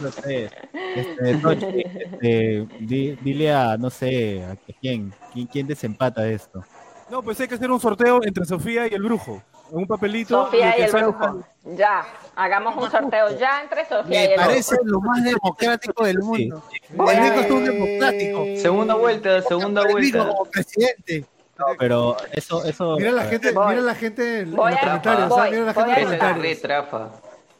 No 0.00 0.10
sé. 0.12 0.50
Este, 0.94 1.34
Tochi, 1.38 1.84
este, 1.84 2.66
di- 2.80 3.16
dile 3.22 3.52
a, 3.52 3.76
no 3.78 3.88
sé, 3.90 4.44
a 4.44 4.56
quién, 4.80 5.12
quién, 5.32 5.46
quién 5.46 5.66
desempata 5.66 6.26
esto. 6.28 6.62
no, 7.10 7.22
pues 7.22 7.40
hay 7.40 7.48
que 7.48 7.54
hacer 7.54 7.70
un 7.70 7.80
sorteo 7.80 8.20
entre 8.22 8.44
Sofía 8.44 8.86
y 8.86 8.94
el 8.94 9.02
brujo. 9.02 9.42
En 9.70 9.78
un 9.78 9.86
papelito. 9.86 10.44
Sofía 10.44 10.78
y 10.78 10.82
el 10.82 10.90
brujo. 10.92 11.42
Ya, 11.64 12.06
hagamos 12.36 12.76
un 12.82 12.90
sorteo 12.90 13.38
ya 13.38 13.60
entre 13.62 13.84
Sofía 13.86 14.24
y 14.24 14.28
Me 14.28 14.34
el 14.34 14.40
parece 14.40 14.74
brujo. 14.76 14.90
lo 14.90 15.00
más 15.00 15.22
democrático 15.24 16.04
del 16.04 16.18
mundo. 16.20 16.62
El 16.90 17.00
a 17.00 17.20
Vico 17.22 17.40
es 17.40 17.50
un 17.50 17.62
Eh, 17.62 17.70
democrático. 17.70 18.44
Segunda 18.56 18.94
vuelta, 18.94 19.42
segunda 19.42 19.82
El 19.82 19.92
vuelta. 19.92 20.18
como 20.28 20.44
presidente. 20.46 21.24
No, 21.58 21.66
pero 21.78 22.16
eso, 22.32 22.64
eso. 22.64 22.96
Mira 22.96 23.10
la 23.12 23.24
eh, 23.26 23.28
gente, 23.30 23.52
Voy. 23.52 23.68
mira 23.68 23.80
la 23.82 23.94
gente 23.94 24.40
en, 24.40 24.54
Voy 24.54 24.70
los 24.70 24.80
a- 24.80 24.84
comentarios. 24.86 25.28
voy, 25.28 25.40
¿ah? 25.40 25.50
Mira 25.50 25.64
la 25.64 25.74
gente 25.74 26.00
en 26.00 26.10
los 26.10 26.18
comentarios. 26.18 26.60
trafa. 26.62 27.08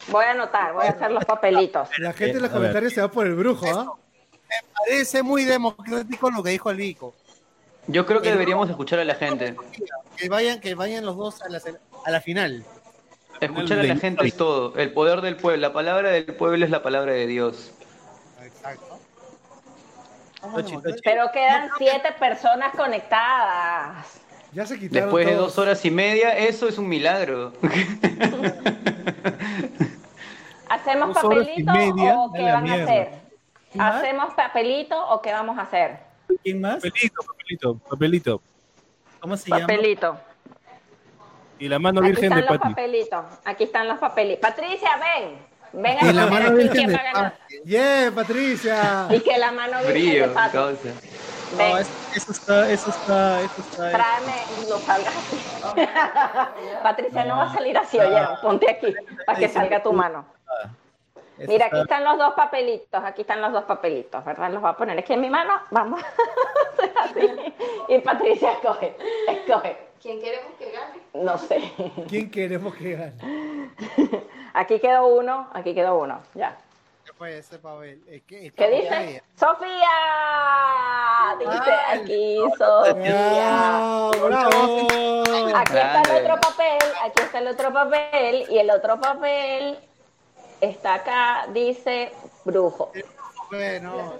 Voy 0.08 0.24
a 0.24 0.30
anotar, 0.30 0.72
voy 0.72 0.86
a 0.86 0.90
hacer 0.90 1.10
los 1.10 1.24
papelitos. 1.24 1.88
La 1.98 2.12
gente 2.12 2.36
en 2.36 2.42
los 2.42 2.50
Eh, 2.50 2.54
comentarios 2.54 2.92
se 2.94 3.00
va 3.02 3.08
por 3.08 3.26
el 3.26 3.34
brujo, 3.34 3.66
¿ah? 3.66 3.92
Parece 4.78 5.22
muy 5.22 5.44
democrático 5.44 6.30
lo 6.30 6.42
que 6.42 6.50
dijo 6.50 6.70
el 6.70 6.76
Vico. 6.78 7.12
Yo 7.88 8.06
creo 8.06 8.22
que 8.22 8.30
deberíamos 8.30 8.70
escuchar 8.70 9.00
a 9.00 9.04
la 9.04 9.14
gente. 9.16 9.54
Que 10.18 10.28
vayan, 10.28 10.60
que 10.60 10.74
vayan 10.74 11.04
los 11.04 11.16
dos 11.16 11.42
a 11.42 11.48
la, 11.48 11.60
a 12.04 12.10
la 12.10 12.20
final. 12.20 12.64
Escuchar 13.40 13.78
a 13.78 13.82
la 13.84 13.96
gente 13.96 14.26
es 14.26 14.36
todo. 14.36 14.76
El 14.76 14.92
poder 14.92 15.20
del 15.20 15.36
pueblo. 15.36 15.60
La 15.60 15.72
palabra 15.72 16.10
del 16.10 16.24
pueblo 16.24 16.64
es 16.64 16.70
la 16.70 16.82
palabra 16.82 17.12
de 17.12 17.26
Dios. 17.26 17.72
Exacto. 18.42 18.98
Pero 21.04 21.30
quedan 21.32 21.70
siete 21.78 22.12
personas 22.18 22.74
conectadas. 22.74 24.20
Ya 24.52 24.64
se 24.66 24.78
quitaron 24.78 25.08
Después 25.08 25.26
de 25.26 25.32
todos. 25.32 25.56
dos 25.56 25.58
horas 25.58 25.84
y 25.84 25.90
media, 25.90 26.36
eso 26.36 26.68
es 26.68 26.78
un 26.78 26.88
milagro. 26.88 27.52
¿Hacemos 30.68 31.14
Dos 31.14 31.22
papelito 31.22 31.72
media, 31.72 32.18
o 32.18 32.30
a 32.30 32.32
qué 32.34 32.42
van 32.44 32.68
a 32.68 32.74
hacer? 32.74 33.10
¿Hacemos 33.78 34.34
papelito 34.34 35.08
o 35.10 35.20
qué 35.20 35.32
vamos 35.32 35.58
a 35.58 35.62
hacer? 35.62 35.98
¿Quién 36.42 36.60
más? 36.60 36.76
Papelito, 36.76 37.22
papelito, 37.26 37.78
papelito. 37.90 38.42
¿Cómo 39.20 39.36
se 39.36 39.50
llama? 39.50 39.60
Papelito. 39.62 40.18
Y 41.58 41.68
la 41.68 41.78
mano 41.78 42.00
Aquí 42.00 42.08
virgen 42.10 42.24
están 42.26 42.40
de 42.40 42.46
los 42.46 42.58
Pati. 42.58 42.68
papelitos. 42.74 43.24
Aquí 43.44 43.64
están 43.64 43.88
los 43.88 43.98
papelitos. 43.98 44.40
Patricia, 44.40 44.90
ven. 44.98 45.38
Ven 45.72 45.98
Y 46.00 46.12
la 46.12 46.22
aquí, 46.22 46.30
mano 46.30 46.46
aquí, 46.46 46.54
virgen 46.54 46.72
¿quién 46.72 46.88
de 46.88 46.94
va 46.94 47.00
a 47.00 47.12
ganar? 47.12 47.38
¡Yeah, 47.64 48.12
Patricia! 48.14 49.06
Y 49.10 49.20
que 49.20 49.38
la 49.38 49.52
mano 49.52 49.78
virgen 49.78 49.94
de 49.94 50.00
Frío, 50.00 50.34
Pati. 50.34 50.52
causa. 50.52 50.88
Ven. 51.56 51.70
No, 51.72 51.78
eso, 51.78 51.90
eso 52.14 52.32
está, 52.32 52.70
eso 52.70 52.90
está, 52.90 53.40
eso 53.40 53.54
está. 53.60 53.90
Tráeme, 53.90 54.34
no 54.68 54.76
salgas 54.78 55.14
así. 55.16 55.88
Patricia 56.82 57.24
no 57.24 57.36
va 57.38 57.44
a 57.44 57.52
salir 57.54 57.76
así, 57.76 57.98
oyeron. 57.98 58.36
Ponte 58.40 58.70
aquí 58.70 58.94
para 59.26 59.38
que 59.38 59.48
salga 59.48 59.82
tu 59.82 59.92
mano. 59.92 60.24
Eso 61.38 61.50
Mira, 61.50 61.66
aquí 61.66 61.80
está- 61.80 61.96
están 61.96 62.04
los 62.04 62.18
dos 62.18 62.34
papelitos, 62.34 63.04
aquí 63.04 63.20
están 63.22 63.40
los 63.40 63.52
dos 63.52 63.64
papelitos, 63.64 64.24
¿verdad? 64.24 64.50
Los 64.50 64.60
voy 64.62 64.70
a 64.70 64.74
poner 64.74 64.98
aquí 64.98 65.12
en 65.12 65.20
mi 65.20 65.30
mano, 65.30 65.54
vamos 65.70 66.02
a 66.02 66.06
hacer 66.72 66.92
así. 66.96 67.54
Y 67.88 67.98
Patricia 68.00 68.52
escoge, 68.52 68.96
escoge. 69.28 69.88
¿Quién 70.00 70.20
queremos 70.20 70.52
que 70.58 70.70
gane? 70.70 71.00
No 71.14 71.36
sé. 71.38 71.72
¿Quién 72.08 72.30
queremos 72.30 72.74
que 72.76 72.94
gane? 72.94 73.70
Aquí 74.54 74.78
quedó 74.78 75.06
uno, 75.08 75.48
aquí 75.52 75.74
quedó 75.74 75.98
uno, 75.98 76.20
ya. 76.34 76.56
¿Qué 77.04 77.12
fue 77.14 77.38
ese 77.38 77.58
papel? 77.58 78.00
¿Qué, 78.26 78.52
¿Qué 78.54 78.70
dice? 78.70 79.22
¡Sofía! 79.34 79.88
Dice 81.38 81.72
aquí 81.90 82.38
Sofía. 82.58 83.12
¡Bravo! 83.40 84.10
¡Bravo! 84.26 85.22
Aquí 85.56 85.76
está 85.76 86.02
el 86.02 86.24
otro 86.26 86.40
papel, 86.40 86.78
aquí 87.04 87.22
está 87.22 87.38
el 87.38 87.48
otro 87.48 87.72
papel, 87.72 88.46
y 88.50 88.58
el 88.58 88.70
otro 88.70 89.00
papel 89.00 89.78
está 90.60 90.94
acá, 90.94 91.46
dice 91.52 92.12
brujo. 92.44 92.92
Bueno, 93.50 94.14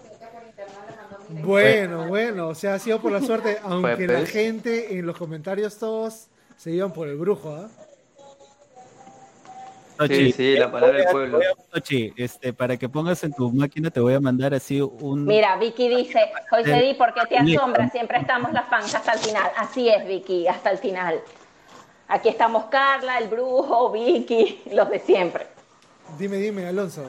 Bueno, 1.29 2.09
bueno, 2.09 2.49
o 2.49 2.55
sea, 2.55 2.75
ha 2.75 2.79
sido 2.79 3.01
por 3.01 3.13
la 3.13 3.21
suerte, 3.21 3.59
aunque 3.63 4.07
la 4.07 4.25
gente 4.27 4.99
en 4.99 5.07
los 5.07 5.17
comentarios 5.17 5.79
todos 5.79 6.29
se 6.57 6.71
iban 6.71 6.93
por 6.93 7.09
el 7.09 7.17
brujo, 7.17 7.55
¿ah? 7.55 7.69
Sí, 10.07 10.31
sí, 10.31 10.57
la 10.57 10.71
palabra 10.71 10.99
del 10.99 11.09
pueblo. 11.09 11.41
Tochi, 11.73 12.13
este, 12.17 12.53
para 12.53 12.77
que 12.77 12.89
pongas 12.89 13.25
en 13.25 13.33
tu 13.33 13.51
máquina 13.51 13.91
te 13.91 13.99
voy 13.99 14.15
a 14.15 14.21
mandar 14.21 14.55
así 14.55 14.81
un... 14.81 15.25
Mira, 15.25 15.57
Vicky 15.57 15.89
dice, 15.89 16.21
José 16.51 16.83
Di, 16.83 16.95
¿por 16.95 17.13
qué 17.15 17.23
te 17.29 17.37
asombra? 17.37 17.91
Siempre 17.91 18.19
estamos 18.19 18.53
las 18.53 18.69
fans 18.69 18.95
hasta 18.95 19.15
el 19.15 19.19
final. 19.19 19.51
Así 19.57 19.89
es, 19.89 20.07
Vicky, 20.07 20.47
hasta 20.47 20.71
el 20.71 20.79
final. 20.79 21.21
Aquí 22.07 22.29
estamos 22.29 22.67
Carla, 22.67 23.19
el 23.19 23.27
brujo, 23.29 23.91
Vicky, 23.91 24.63
los 24.71 24.89
de 24.89 25.01
siempre. 25.01 25.58
Dime, 26.17 26.37
dime, 26.39 26.67
Alonso. 26.67 27.05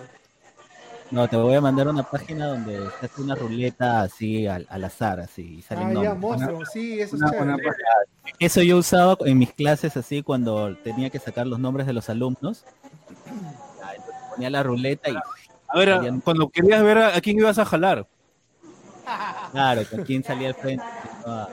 No, 1.11 1.27
te 1.27 1.35
voy 1.37 1.55
a 1.55 1.61
mandar 1.61 1.87
una 1.87 2.03
página 2.03 2.47
donde 2.47 2.87
se 2.99 3.05
hace 3.07 3.21
una 3.21 3.33
ruleta 3.33 4.01
así 4.01 4.45
al, 4.45 4.67
al 4.69 4.83
azar, 4.83 5.19
así, 5.19 5.55
y 5.57 5.61
salen 5.63 5.97
Ah, 5.97 6.03
ya, 6.03 6.13
monstruo. 6.13 6.63
Sí, 6.65 6.99
eso 6.99 7.15
es 7.15 7.21
Una- 7.21 7.31
chévere. 7.31 7.45
una 7.45 7.55
página- 7.57 8.35
Eso 8.37 8.61
yo 8.61 8.77
usaba 8.77 9.17
en 9.25 9.37
mis 9.39 9.51
clases 9.53 9.97
así 9.97 10.21
cuando 10.21 10.75
tenía 10.83 11.09
que 11.09 11.17
sacar 11.17 11.47
los 11.47 11.57
nombres 11.59 11.87
de 11.87 11.93
los 11.93 12.09
alumnos. 12.09 12.63
Ponía 14.31 14.49
la 14.51 14.61
ruleta 14.61 15.09
y 15.09 15.15
A 15.15 15.77
ver, 15.77 15.91
a- 15.93 16.19
cuando 16.23 16.47
querías 16.49 16.83
ver 16.83 16.97
a, 16.99 17.15
a 17.15 17.21
quién 17.21 17.37
ibas 17.39 17.57
a 17.57 17.65
jalar. 17.65 18.05
claro, 19.51 19.81
con 19.89 20.03
quién 20.03 20.23
salía 20.23 20.49
al 20.49 20.55
frente 20.55 20.83
a 21.25 21.47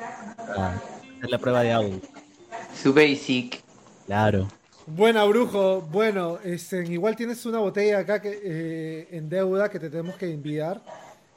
hacer 1.16 1.30
la 1.30 1.38
prueba 1.38 1.62
de 1.62 1.72
audio. 1.72 2.00
Su 2.74 2.92
basic. 2.92 3.62
Claro. 4.04 4.46
Buena, 4.86 5.24
brujo. 5.24 5.80
Bueno, 5.80 6.38
este, 6.44 6.84
igual 6.86 7.16
tienes 7.16 7.44
una 7.44 7.58
botella 7.58 7.98
acá 7.98 8.22
que, 8.22 8.40
eh, 8.42 9.08
en 9.10 9.28
deuda 9.28 9.68
que 9.68 9.80
te 9.80 9.90
tenemos 9.90 10.14
que 10.14 10.32
enviar. 10.32 10.80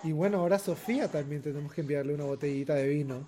Y 0.04 0.12
bueno, 0.12 0.40
ahora 0.40 0.58
a 0.58 0.60
Sofía 0.60 1.10
también 1.10 1.42
tenemos 1.42 1.74
que 1.74 1.82
enviarle 1.82 2.14
una 2.14 2.26
botellita 2.26 2.76
de 2.76 2.88
vino. 2.88 3.28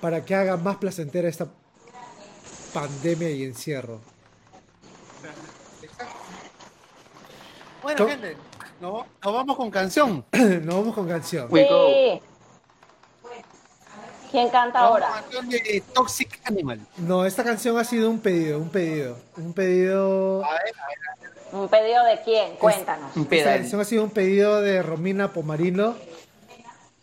Para 0.00 0.24
que 0.24 0.34
haga 0.34 0.56
más 0.56 0.76
placentera 0.76 1.28
esta 1.28 1.46
pandemia 2.72 3.30
y 3.30 3.44
encierro. 3.44 4.00
bueno 7.82 8.08
gente, 8.08 8.36
no, 8.80 9.06
nos 9.22 9.34
vamos 9.34 9.56
con 9.56 9.70
canción. 9.70 10.24
Nos 10.32 10.74
vamos 10.74 10.94
con 10.94 11.06
canción. 11.06 11.48
We 11.50 11.66
go. 11.68 12.20
¿Quién 14.30 14.48
canta 14.50 14.80
ahora? 14.80 15.08
con 15.08 15.22
canción 15.22 15.48
de 15.48 15.82
Toxic 15.94 16.40
Animal. 16.44 16.80
No, 16.98 17.24
esta 17.24 17.44
canción 17.44 17.78
ha 17.78 17.84
sido 17.84 18.10
un 18.10 18.20
pedido, 18.20 18.58
un 18.58 18.68
pedido. 18.68 19.18
Un 19.36 19.52
pedido. 19.52 20.44
A 20.44 20.52
ver, 20.52 20.74
a 20.76 20.86
ver, 20.86 21.28
¿Un 21.52 21.68
pedido 21.68 22.04
de 22.04 22.20
quién? 22.22 22.56
Cuéntanos. 22.56 23.16
Un 23.16 23.26
Esta 23.30 23.56
canción 23.56 23.80
ha 23.80 23.84
sido 23.84 24.04
un 24.04 24.10
pedido 24.10 24.60
de 24.60 24.82
Romina 24.82 25.32
Pomarino. 25.32 25.94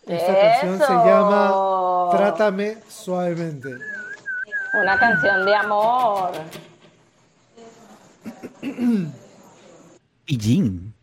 Esta 0.06 0.32
Eso. 0.32 0.40
canción 0.40 0.78
se 0.78 1.08
llama 1.08 2.08
Trátame 2.12 2.78
suavemente. 2.88 3.70
Una 4.80 4.98
canción 4.98 5.44
de 5.44 5.54
amor. 5.54 6.32
Pillín. 10.24 10.94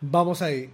Vamos 0.00 0.40
ahí. 0.40 0.72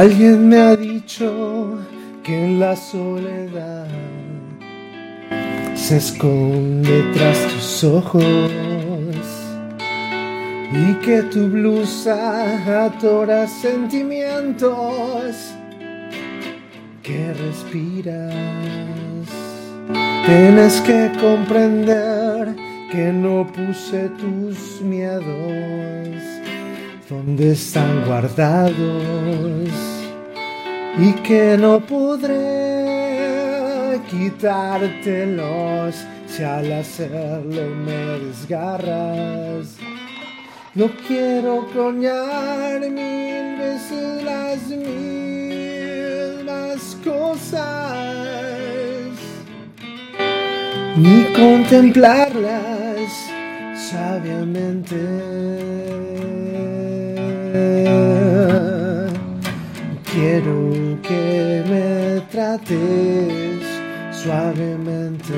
Alguien 0.00 0.48
me 0.48 0.56
ha 0.56 0.76
dicho 0.76 1.78
que 2.22 2.46
en 2.46 2.58
la 2.58 2.74
soledad 2.74 3.86
se 5.74 5.98
esconde 5.98 7.02
tras 7.12 7.38
tus 7.48 7.84
ojos 7.84 8.50
y 10.72 10.94
que 11.04 11.22
tu 11.24 11.50
blusa 11.50 12.86
atora 12.86 13.46
sentimientos 13.46 15.36
que 17.02 17.34
respiras. 17.34 18.34
Tienes 20.24 20.80
que 20.80 21.12
comprender 21.20 22.56
que 22.90 23.12
no 23.12 23.46
puse 23.52 24.08
tus 24.18 24.80
miedos 24.80 26.22
donde 27.10 27.52
están 27.52 28.06
guardados 28.06 29.89
y 30.98 31.12
que 31.22 31.56
no 31.58 31.80
podré 31.80 32.80
quitártelos 34.10 35.94
si 36.26 36.42
al 36.42 36.72
hacerlo 36.72 37.62
me 37.86 38.18
desgarras. 38.26 39.76
No 40.74 40.88
quiero 41.06 41.66
cloñar 41.72 42.80
mil 42.80 43.58
veces 43.58 44.22
las 44.22 44.68
mismas 44.68 45.36
cosas 47.04 48.30
ni 50.96 51.24
contemplarlas 51.32 53.10
sabiamente. 53.90 54.98
Quiero 60.20 61.00
que 61.00 61.64
me 61.66 62.20
trates 62.30 63.64
suavemente. 64.12 65.32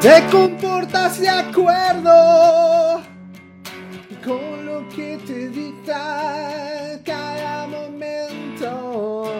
Te 0.00 0.26
comportas 0.32 1.20
de 1.20 1.28
acuerdo 1.28 3.00
con 4.24 4.66
lo 4.66 4.88
que 4.88 5.18
te 5.24 5.50
dicta 5.50 6.98
cada 7.04 7.68
momento. 7.68 9.30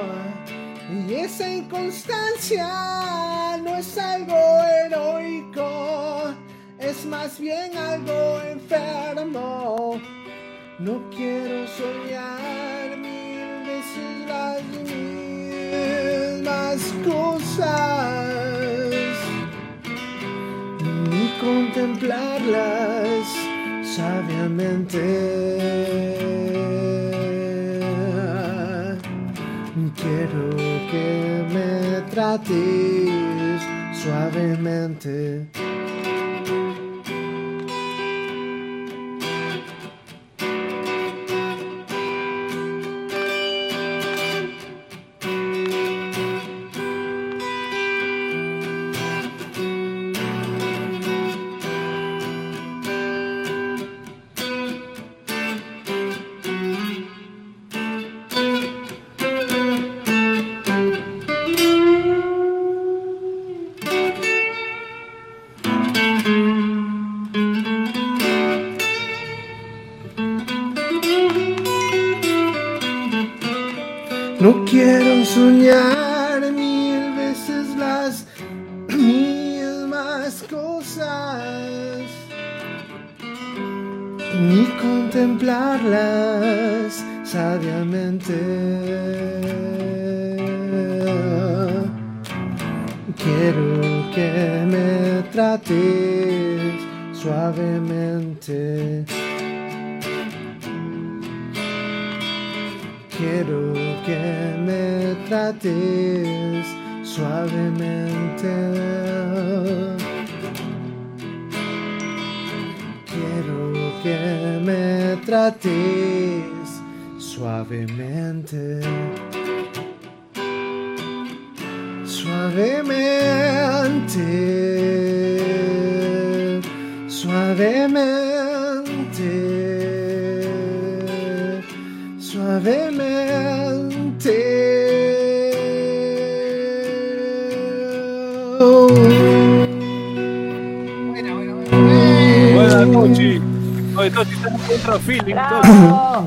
Y 1.08 1.14
esa 1.14 1.50
inconstancia 1.50 2.68
no 3.64 3.74
es 3.74 3.98
algo 3.98 4.38
heroico, 4.84 5.57
es 6.98 7.06
más 7.06 7.38
bien 7.38 7.76
algo 7.76 8.40
enfermo. 8.42 10.00
No 10.78 11.02
quiero 11.14 11.66
soñar 11.68 12.96
mil 12.96 13.66
veces 13.66 14.26
las 14.26 14.62
mismas 16.02 16.80
cosas 17.04 18.26
y 21.12 21.40
contemplarlas 21.40 23.26
sabiamente. 23.96 25.04
Quiero 30.00 30.46
que 30.90 31.08
me 31.52 31.70
trates 32.10 33.60
suavemente. 34.00 35.48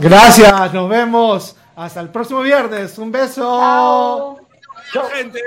Gracias, 0.01 0.73
nos 0.73 0.89
vemos. 0.89 1.55
Hasta 1.75 2.01
el 2.01 2.09
próximo 2.09 2.41
viernes. 2.41 2.97
Un 2.97 3.11
beso. 3.11 3.59
Chao. 4.91 5.09
Gente. 5.13 5.39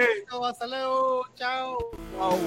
Hasta 0.49 0.67
luego. 0.69 1.27
Chao. 1.35 1.77
Chao. 2.17 2.39